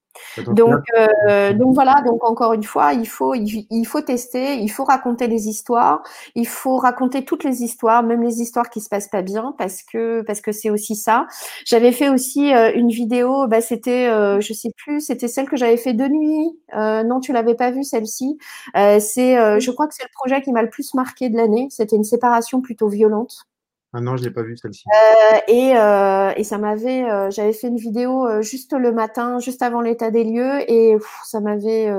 Donc, 0.46 0.82
euh, 0.96 1.52
donc 1.52 1.74
voilà, 1.74 2.02
donc 2.06 2.24
encore 2.24 2.52
une 2.52 2.62
fois, 2.62 2.92
il 2.92 3.06
faut, 3.06 3.34
il, 3.34 3.84
faut 3.84 4.00
tester, 4.00 4.54
il 4.54 4.68
faut 4.68 4.84
raconter 4.84 5.28
des 5.28 5.48
histoires, 5.48 6.02
il 6.34 6.46
faut 6.46 6.76
raconter 6.76 7.24
toutes 7.24 7.44
les 7.44 7.62
histoires, 7.62 8.02
même 8.02 8.22
les 8.22 8.40
histoires 8.40 8.70
qui 8.70 8.80
se 8.80 8.88
passent 8.88 9.08
pas 9.08 9.22
bien, 9.22 9.54
parce 9.58 9.82
que 9.82 10.22
parce 10.22 10.40
que 10.40 10.52
c'est 10.52 10.70
aussi 10.70 10.96
ça. 10.96 11.26
J'avais 11.64 11.92
fait 11.92 12.08
aussi 12.08 12.54
euh, 12.54 12.72
une 12.74 12.90
vidéo, 12.90 13.46
bah 13.46 13.60
c'était, 13.60 14.08
euh, 14.08 14.40
je 14.40 14.52
sais 14.52 14.70
plus, 14.76 15.00
c'était 15.00 15.28
celle 15.28 15.48
que 15.48 15.56
j'avais 15.56 15.76
fait 15.76 15.94
de 15.94 16.06
nuit. 16.08 16.58
Euh, 16.74 17.02
non, 17.04 17.20
tu 17.20 17.32
l'avais 17.32 17.54
pas 17.54 17.70
vue 17.70 17.84
celle-ci. 17.84 18.38
c'est, 18.74 19.60
je 19.60 19.70
crois 19.70 19.86
que 19.86 19.94
c'est 19.94 20.04
le 20.04 20.10
projet 20.14 20.42
qui 20.42 20.52
m'a 20.52 20.62
le 20.62 20.70
plus 20.70 20.94
marqué 20.94 21.28
de 21.28 21.36
l'année. 21.36 21.68
C'était 21.70 21.96
une 21.96 22.04
séparation 22.04 22.60
plutôt 22.60 22.88
violente. 22.88 23.46
Ah 23.94 24.02
non, 24.02 24.16
je 24.16 24.24
l'ai 24.24 24.30
pas 24.30 24.42
vu 24.42 24.54
celle-ci. 24.56 24.84
Euh, 24.86 25.38
et, 25.48 25.72
euh, 25.74 26.32
et, 26.36 26.44
ça 26.44 26.58
m'avait, 26.58 27.08
euh, 27.10 27.30
j'avais 27.30 27.54
fait 27.54 27.68
une 27.68 27.78
vidéo 27.78 28.42
juste 28.42 28.74
le 28.74 28.92
matin, 28.92 29.38
juste 29.38 29.62
avant 29.62 29.80
l'état 29.80 30.10
des 30.10 30.24
lieux, 30.24 30.70
et 30.70 30.96
ça 31.24 31.40
m'avait, 31.40 31.90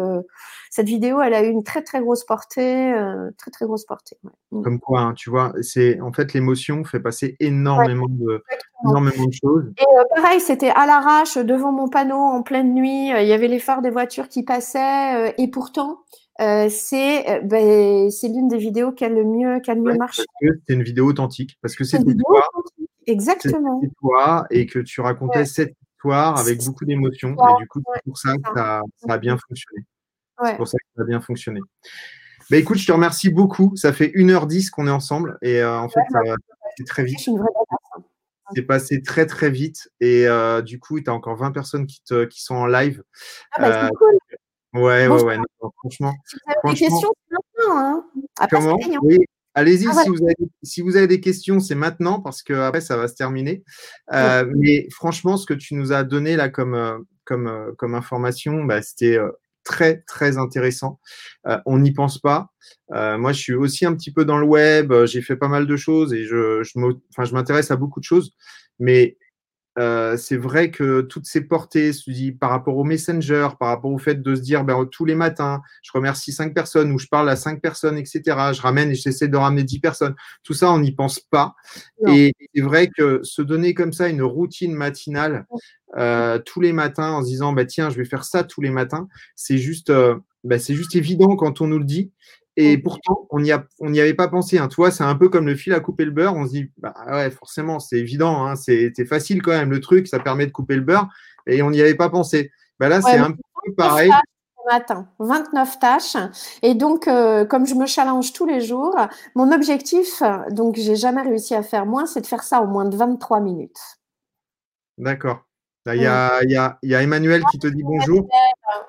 cette 0.69 0.85
vidéo, 0.85 1.19
elle 1.19 1.33
a 1.33 1.43
eu 1.43 1.49
une 1.49 1.63
très 1.63 1.81
très 1.81 1.99
grosse 1.99 2.23
portée, 2.25 2.93
très 3.37 3.49
très 3.49 3.65
grosse 3.65 3.85
portée. 3.85 4.17
Ouais. 4.23 4.31
Mm. 4.51 4.61
Comme 4.61 4.79
quoi, 4.79 5.01
hein, 5.01 5.13
tu 5.15 5.31
vois, 5.31 5.51
c'est 5.61 5.99
en 5.99 6.13
fait 6.13 6.33
l'émotion 6.33 6.83
fait 6.83 6.99
passer 6.99 7.35
énormément 7.39 8.07
de, 8.07 8.43
énormément 8.85 9.25
de 9.25 9.33
choses. 9.33 9.65
Et 9.79 10.15
pareil, 10.15 10.39
c'était 10.39 10.69
à 10.69 10.85
l'arrache 10.85 11.37
devant 11.37 11.71
mon 11.71 11.89
panneau 11.89 12.17
en 12.17 12.43
pleine 12.43 12.75
nuit. 12.75 13.07
Il 13.09 13.27
y 13.27 13.33
avait 13.33 13.47
les 13.47 13.59
phares 13.59 13.81
des 13.81 13.89
voitures 13.89 14.29
qui 14.29 14.43
passaient, 14.43 15.33
et 15.39 15.47
pourtant, 15.47 16.01
euh, 16.39 16.69
c'est 16.69 17.29
euh, 17.29 17.41
ben, 17.41 18.09
c'est 18.11 18.29
l'une 18.29 18.47
des 18.47 18.57
vidéos 18.57 18.93
qui 18.93 19.03
a 19.03 19.09
le 19.09 19.25
mieux, 19.25 19.59
qui 19.59 19.71
a 19.71 19.75
le 19.75 19.81
mieux 19.81 19.97
marché. 19.97 20.23
C'est 20.41 20.73
une 20.73 20.83
vidéo 20.83 21.07
authentique, 21.07 21.57
parce 21.61 21.75
que 21.75 21.83
c'est 21.83 21.99
toi. 21.99 22.43
Exactement. 23.05 23.79
C'est 23.83 23.91
toi 23.99 24.45
et 24.49 24.65
que 24.65 24.79
tu 24.79 25.01
racontais 25.01 25.45
cette 25.45 25.75
histoire 25.95 26.39
avec 26.39 26.63
beaucoup 26.63 26.85
d'émotion. 26.85 27.31
Et 27.31 27.61
du 27.61 27.67
coup, 27.67 27.81
c'est 27.93 28.03
pour 28.05 28.17
ça 28.17 28.37
que 28.37 28.49
ça, 28.55 28.81
a 29.07 29.17
bien 29.17 29.37
fonctionné. 29.37 29.85
C'est 30.45 30.57
pour 30.57 30.67
ça 30.67 30.77
que 30.77 30.85
ça 30.95 31.01
a 31.01 31.05
bien 31.05 31.19
fonctionné. 31.19 31.59
Bah, 32.49 32.57
écoute, 32.57 32.77
je 32.77 32.87
te 32.87 32.91
remercie 32.91 33.29
beaucoup. 33.29 33.75
Ça 33.75 33.91
fait 33.91 34.11
1h10 34.15 34.69
qu'on 34.69 34.87
est 34.87 34.91
ensemble 34.91 35.37
et 35.41 35.61
euh, 35.61 35.79
en 35.79 35.89
fait, 35.89 35.99
bah, 36.11 36.21
c'est 36.77 36.85
très 36.85 37.03
vite. 37.03 37.27
Hein. 37.27 38.01
C'est 38.55 38.63
passé 38.63 39.01
très 39.03 39.25
très 39.25 39.49
vite 39.49 39.89
et 39.99 40.25
du 40.63 40.79
coup, 40.79 41.01
tu 41.01 41.09
as 41.09 41.13
encore 41.13 41.35
20 41.35 41.51
personnes 41.51 41.85
qui, 41.85 42.01
te, 42.03 42.23
qui 42.23 42.41
sont 42.41 42.55
en 42.55 42.65
live. 42.65 43.03
Ah 43.51 43.61
bah, 43.61 43.87
c'est 43.87 43.95
cool. 43.95 44.19
Ouais, 44.73 45.07
ouais, 45.07 45.23
ouais. 45.23 45.37
franchement. 45.79 46.13
Si 46.25 46.37
vous 46.45 46.51
avez 46.51 46.67
des 46.73 46.79
questions, 46.79 47.11
c'est 47.15 47.35
maintenant. 47.35 47.77
Hein. 47.77 48.47
comment? 48.49 48.79
Oui, 49.01 49.19
allez-y. 49.55 49.87
Ah, 49.87 50.03
si, 50.03 50.09
vous 50.09 50.23
avez, 50.23 50.35
si 50.63 50.81
vous 50.81 50.95
avez 50.95 51.07
des 51.07 51.19
questions, 51.19 51.59
c'est 51.59 51.75
maintenant 51.75 52.21
parce 52.21 52.43
que 52.43 52.53
après 52.53 52.81
ça 52.81 52.95
va 52.97 53.07
se 53.07 53.15
terminer. 53.15 53.63
Euh, 54.13 54.45
mais 54.55 54.87
franchement, 54.91 55.37
ce 55.37 55.45
que 55.45 55.53
tu 55.53 55.73
nous 55.73 55.91
as 55.91 56.03
donné 56.03 56.35
là 56.35 56.49
comme, 56.49 56.75
euh, 56.75 56.99
comme, 57.25 57.47
euh, 57.47 57.71
comme 57.77 57.95
information, 57.95 58.63
bah, 58.63 58.81
c'était 58.81 59.17
très, 59.63 60.01
très 60.07 60.37
intéressant. 60.37 60.99
on 61.65 61.79
n'y 61.79 61.91
pense 61.91 62.19
pas. 62.19 62.49
moi, 62.89 63.33
je 63.33 63.39
suis 63.39 63.53
aussi 63.55 63.85
un 63.85 63.95
petit 63.95 64.11
peu 64.11 64.23
dans 64.23 64.37
le 64.37 64.45
web. 64.45 64.93
J'ai 65.05 65.21
fait 65.21 65.35
pas 65.35 65.47
mal 65.47 65.65
de 65.65 65.77
choses 65.77 66.13
et 66.13 66.25
je, 66.25 66.61
je 66.63 67.33
m'intéresse 67.33 67.71
à 67.71 67.75
beaucoup 67.75 67.99
de 67.99 68.05
choses. 68.05 68.35
Mais 68.77 69.17
euh, 69.80 70.18
c'est 70.18 70.38
vrai 70.38 70.69
que 70.69 71.01
toutes 71.01 71.26
ces 71.26 71.41
portées, 71.41 71.91
par 72.39 72.49
rapport 72.49 72.77
au 72.77 72.84
Messenger, 72.84 73.49
par 73.60 73.69
rapport 73.69 73.91
au 73.91 73.97
fait 73.97 74.22
de 74.22 74.35
se 74.35 74.41
dire 74.41 74.64
ben, 74.64 74.85
tous 74.85 75.06
les 75.06 75.15
matins, 75.15 75.61
je 75.81 75.91
remercie 75.93 76.34
cinq 76.34 76.53
personnes 76.53 76.91
ou 76.91 76.99
je 76.99 77.07
parle 77.07 77.30
à 77.30 77.35
cinq 77.35 77.61
personnes, 77.61 77.97
etc. 77.97 78.22
Je 78.53 78.61
ramène 78.61 78.91
et 78.91 78.95
j'essaie 78.95 79.27
de 79.27 79.38
ramener 79.38 79.64
dix 79.64 79.80
personnes. 79.80 80.15
Tout 80.43 80.53
ça, 80.53 80.72
on 80.72 80.80
n'y 80.80 80.91
pense 80.91 81.19
pas. 81.19 81.56
Et 82.07 82.34
c'est 82.53 82.61
vrai 82.61 82.89
que 82.89 83.22
se 83.23 83.41
donner 83.41 83.73
comme 83.73 83.93
ça 83.93 84.10
une 84.10 84.22
routine 84.22 84.73
matinale 84.73 85.45
euh, 85.97 86.38
tous 86.39 86.61
les 86.61 86.73
matins 86.73 87.14
en 87.14 87.23
se 87.23 87.27
disant 87.27 87.53
bah, 87.53 87.65
tiens, 87.65 87.89
je 87.89 87.97
vais 87.97 88.06
faire 88.06 88.23
ça 88.23 88.43
tous 88.43 88.61
les 88.61 88.69
matins, 88.69 89.07
c'est 89.35 89.57
juste, 89.57 89.89
euh, 89.89 90.15
bah, 90.43 90.60
c'est 90.60 90.76
juste 90.76 90.95
évident 90.95 91.35
quand 91.35 91.61
on 91.61 91.68
nous 91.68 91.80
le 91.80 91.85
dit. 91.85 92.11
Et 92.61 92.77
pourtant, 92.77 93.26
on 93.30 93.40
n'y 93.40 93.52
avait 94.02 94.14
pas 94.14 94.27
pensé. 94.27 94.57
Hein. 94.57 94.68
Tu 94.68 94.76
vois, 94.76 94.91
c'est 94.91 95.06
un 95.06 95.15
peu 95.15 95.30
comme 95.30 95.45
le 95.45 95.56
fil 95.56 95.73
à 95.73 95.80
couper 95.80 96.03
le 96.03 96.11
beurre. 96.11 96.36
On 96.36 96.45
se 96.45 96.52
dit, 96.52 96.69
bah 96.77 96.94
ouais, 97.10 97.31
forcément, 97.31 97.80
c'est 97.80 97.98
évident. 97.98 98.45
Hein. 98.45 98.57
C'est 98.57 99.06
facile 99.06 99.41
quand 99.41 99.52
même. 99.52 99.69
Le 99.69 99.80
truc, 99.80 100.10
ça 100.10 100.19
permet 100.19 100.45
de 100.45 100.52
couper 100.52 100.76
le 100.76 100.81
beurre. 100.81 101.07
Et 101.48 101.61
on 101.61 101.72
n'y 101.72 101.80
avait 101.80 101.95
pas 101.95 102.10
pensé. 102.10 102.52
Bah 102.77 102.90
là, 102.90 103.02
c'est 103.02 103.15
un 103.15 103.31
peu 103.31 103.73
pareil. 103.77 104.11
Matin, 104.69 105.07
29 105.19 105.80
tâches. 105.80 106.18
Et 106.61 106.76
donc, 106.76 107.07
euh, 107.07 107.45
comme 107.45 107.65
je 107.65 107.76
me 107.76 107.86
challenge 107.86 108.34
tous 108.34 108.45
les 108.45 108.60
jours, 108.60 108.94
mon 109.36 109.53
objectif, 109.53 110.22
donc 110.52 110.76
j'ai 110.76 110.98
jamais 110.98 111.22
réussi 111.22 111.56
à 111.56 111.64
faire 111.64 111.86
moins, 111.86 112.06
c'est 112.06 112.22
de 112.22 112.27
faire 112.27 112.44
ça 112.44 112.61
au 112.61 112.68
moins 112.68 112.84
de 112.84 112.95
23 112.95 113.40
minutes. 113.40 113.80
D'accord. 114.98 115.45
Il 115.86 116.02
y, 116.02 116.06
a, 116.06 116.44
y, 116.44 116.57
a, 116.57 116.77
y, 116.84 116.94
a, 116.94 117.02
Emmanuel 117.02 117.41
qui 117.52 117.57
te 117.57 117.68
dit 117.68 117.81
bonjour. 117.84 118.27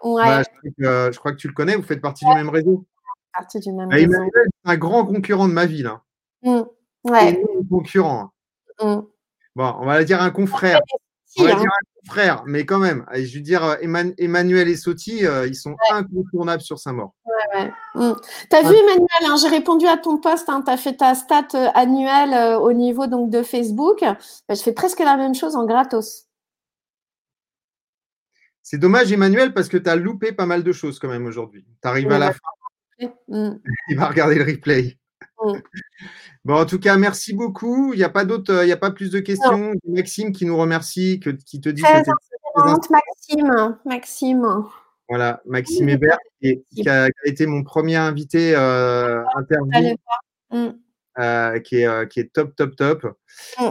Bah, 0.03 0.43
je, 0.77 1.19
crois 1.19 1.33
que, 1.33 1.37
tu 1.37 1.47
le 1.47 1.55
connais, 1.55 1.77
vous 1.77 1.85
faites 1.85 2.03
partie 2.03 2.27
du 2.27 2.35
même 2.35 2.51
réseau 2.51 2.85
partie 3.37 3.61
du 3.61 3.73
même 3.73 3.89
bah, 3.89 3.99
Emmanuel, 3.99 4.31
c'est 4.35 4.71
un 4.71 4.77
grand 4.77 5.05
concurrent 5.07 5.49
de 5.49 5.53
ma 5.53 5.67
ville. 5.67 5.87
Hein. 5.87 6.03
Mmh. 6.43 7.11
Ouais. 7.11 7.43
Un 7.59 7.69
concurrent. 7.69 8.31
Mmh. 8.81 9.01
Bon, 9.57 9.75
on 9.79 9.87
va 9.87 10.05
dire 10.05 10.21
un 10.23 10.31
confrère. 10.31 10.81
On 11.39 11.45
va 11.45 11.53
hein. 11.53 11.61
dire 11.61 11.71
un 11.71 12.01
confrère, 12.01 12.43
mais 12.47 12.67
quand 12.67 12.79
même, 12.79 13.07
je 13.15 13.37
veux 13.37 13.43
dire, 13.43 13.65
euh, 13.65 13.77
Emmanuel 14.19 14.69
et 14.69 14.77
Soti, 14.77 15.25
euh, 15.25 15.47
ils 15.47 15.55
sont 15.55 15.77
incontournables 15.93 16.63
sur 16.63 16.79
sa 16.79 16.93
mort. 16.93 17.15
Ouais, 17.25 17.61
ouais. 17.61 17.73
Mmh. 17.95 18.15
Tu 18.51 18.57
as 18.57 18.63
vu, 18.63 18.75
Emmanuel, 18.75 19.07
hein, 19.27 19.37
j'ai 19.41 19.49
répondu 19.49 19.87
à 19.87 19.97
ton 19.97 20.19
post, 20.19 20.49
hein, 20.49 20.63
tu 20.65 20.71
as 20.71 20.77
fait 20.77 20.97
ta 20.97 21.15
stat 21.15 21.49
euh, 21.55 21.69
annuelle 21.75 22.57
au 22.57 22.73
niveau 22.73 23.07
donc, 23.07 23.31
de 23.31 23.43
Facebook. 23.43 24.01
Bah, 24.01 24.55
je 24.55 24.63
fais 24.63 24.73
presque 24.73 25.01
la 25.01 25.17
même 25.17 25.35
chose 25.35 25.55
en 25.55 25.67
gratos. 25.67 26.27
C'est 28.63 28.79
dommage, 28.79 29.13
Emmanuel, 29.13 29.53
parce 29.53 29.69
que 29.69 29.77
tu 29.77 29.89
as 29.89 29.97
loupé 29.97 30.33
pas 30.33 30.47
mal 30.47 30.63
de 30.63 30.73
choses 30.73 30.99
quand 30.99 31.09
même 31.09 31.27
aujourd'hui. 31.27 31.65
Tu 31.83 31.89
arrives 31.89 32.11
à 32.13 32.19
la 32.19 32.33
fin. 32.33 32.39
Mm. 33.29 33.51
Il 33.89 33.97
va 33.97 34.07
regarder 34.07 34.37
le 34.37 34.45
replay. 34.45 34.99
Mm. 35.43 35.53
Bon, 36.47 36.55
en 36.55 36.65
tout 36.65 36.79
cas, 36.79 36.97
merci 36.97 37.35
beaucoup. 37.35 37.93
Il 37.93 37.99
n'y 37.99 38.03
a 38.03 38.09
pas 38.09 38.25
d'autres, 38.25 38.63
il 38.63 38.67
n'y 38.67 38.73
a 38.73 38.79
pas 38.79 38.91
plus 38.91 39.11
de 39.11 39.21
questions. 39.21 39.75
Maxime 39.87 40.33
qui 40.33 40.47
nous 40.47 40.57
remercie, 40.57 41.21
que, 41.21 41.29
qui 41.29 41.61
te 41.61 41.69
dit 41.69 41.83
très 41.83 42.03
que 42.03 42.11
Maxime, 42.91 43.77
Maxime. 43.85 44.65
Voilà, 45.11 45.43
Maxime 45.45 45.89
Hébert, 45.89 46.19
qui, 46.41 46.89
a, 46.89 47.09
été 47.25 47.47
mon 47.47 47.63
premier 47.63 47.97
invité 47.97 48.55
euh, 48.55 49.23
interview, 49.35 49.97
mm. 50.53 50.69
euh, 51.19 51.59
qui, 51.59 51.77
est, 51.77 51.87
euh, 51.87 52.07
qui 52.07 52.21
est 52.21 52.33
top, 52.33 52.55
top, 52.57 52.77
top. 52.77 53.19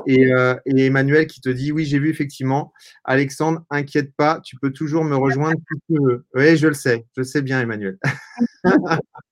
Et, 0.05 0.29
et, 0.65 0.85
Emmanuel 0.85 1.27
qui 1.27 1.41
te 1.41 1.49
dit 1.49 1.71
oui, 1.71 1.85
j'ai 1.85 1.97
vu 1.97 2.09
effectivement. 2.09 2.73
Alexandre, 3.05 3.63
inquiète 3.69 4.13
pas, 4.15 4.41
tu 4.41 4.57
peux 4.57 4.71
toujours 4.71 5.05
me 5.05 5.15
rejoindre 5.15 5.59
si 5.71 5.79
tu 5.87 6.01
veux. 6.01 6.25
Oui, 6.35 6.57
je 6.57 6.67
le 6.67 6.73
sais, 6.73 7.07
je 7.15 7.21
le 7.21 7.25
sais 7.25 7.41
bien, 7.41 7.61
Emmanuel. 7.61 7.97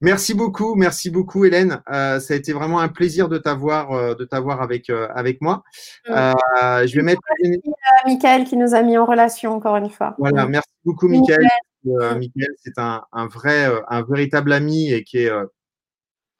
Merci 0.00 0.34
beaucoup, 0.34 0.74
merci 0.74 1.10
beaucoup 1.10 1.44
Hélène. 1.44 1.82
Euh, 1.90 2.20
ça 2.20 2.34
a 2.34 2.36
été 2.36 2.52
vraiment 2.52 2.80
un 2.80 2.88
plaisir 2.88 3.28
de 3.28 3.38
t'avoir, 3.38 3.92
euh, 3.92 4.14
de 4.14 4.24
t'avoir 4.24 4.60
avec 4.60 4.90
euh, 4.90 5.08
avec 5.14 5.40
moi. 5.40 5.62
je 6.06 6.94
vais 6.94 7.02
mettre. 7.02 7.20
Merci 7.42 7.60
Michael 8.06 8.44
qui 8.44 8.56
nous 8.56 8.74
a 8.74 8.82
mis 8.82 8.98
en 8.98 9.06
relation 9.06 9.54
encore 9.54 9.76
une 9.76 9.90
fois. 9.90 10.14
Voilà, 10.18 10.46
merci 10.46 10.68
beaucoup 10.84 11.08
Michael. 11.08 11.46
Michael, 11.84 12.48
c'est 12.62 12.78
un, 12.78 13.04
un, 13.12 13.26
vrai, 13.26 13.70
un 13.88 14.02
véritable 14.02 14.52
ami 14.52 14.92
et 14.92 15.04
qui 15.04 15.18
est 15.18 15.30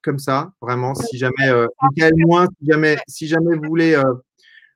comme 0.02 0.18
ça, 0.18 0.52
vraiment. 0.60 0.94
Si 0.94 1.16
jamais 1.16 1.51
Michael 1.82 2.12
moins, 2.16 2.47
si 2.59 2.70
jamais, 2.70 2.98
si 3.09 3.26
jamais 3.26 3.56
vous 3.56 3.68
voulez 3.68 4.01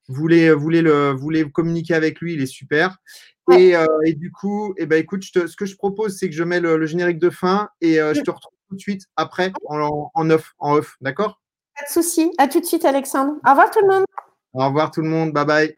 voulez, 0.09 0.53
voulez, 0.53 0.83
le, 0.83 1.11
voulez 1.11 1.51
communiquer 1.51 1.95
avec 1.95 2.21
lui, 2.21 2.35
il 2.35 2.43
est 2.43 2.47
super. 2.47 2.99
Et, 3.53 3.77
euh, 3.77 3.87
et, 4.05 4.15
du 4.15 4.31
coup, 4.31 4.75
eh 4.77 4.87
ben, 4.87 4.99
écoute, 4.99 5.25
ce 5.25 5.57
que 5.57 5.67
je 5.67 5.77
propose, 5.77 6.17
c'est 6.19 6.29
que 6.29 6.35
je 6.35 6.45
mets 6.45 6.61
le, 6.61 6.85
générique 6.87 7.19
de 7.19 7.31
fin 7.31 7.69
et 7.81 8.01
euh, 8.01 8.15
je 8.15 8.21
te 8.21 8.31
retrouve 8.31 8.53
tout 8.69 8.77
de 8.77 8.81
suite 8.81 9.07
après 9.17 9.53
en, 9.67 10.11
en 10.13 10.31
off, 10.31 10.55
en 10.59 10.75
off, 10.75 10.97
d'accord? 11.01 11.41
Pas 11.79 11.87
de 11.87 11.91
souci. 11.91 12.33
À 12.39 12.49
tout 12.49 12.61
de 12.61 12.67
suite, 12.67 12.85
Alexandre. 12.85 13.35
Au 13.47 13.51
revoir 13.51 13.71
tout 13.71 13.81
le 13.81 13.89
monde. 13.89 14.05
Au 14.53 14.67
revoir 14.67 14.91
tout 14.91 15.03
le 15.03 15.09
monde. 15.09 15.33
Bye 15.33 15.47
bye. 15.47 15.78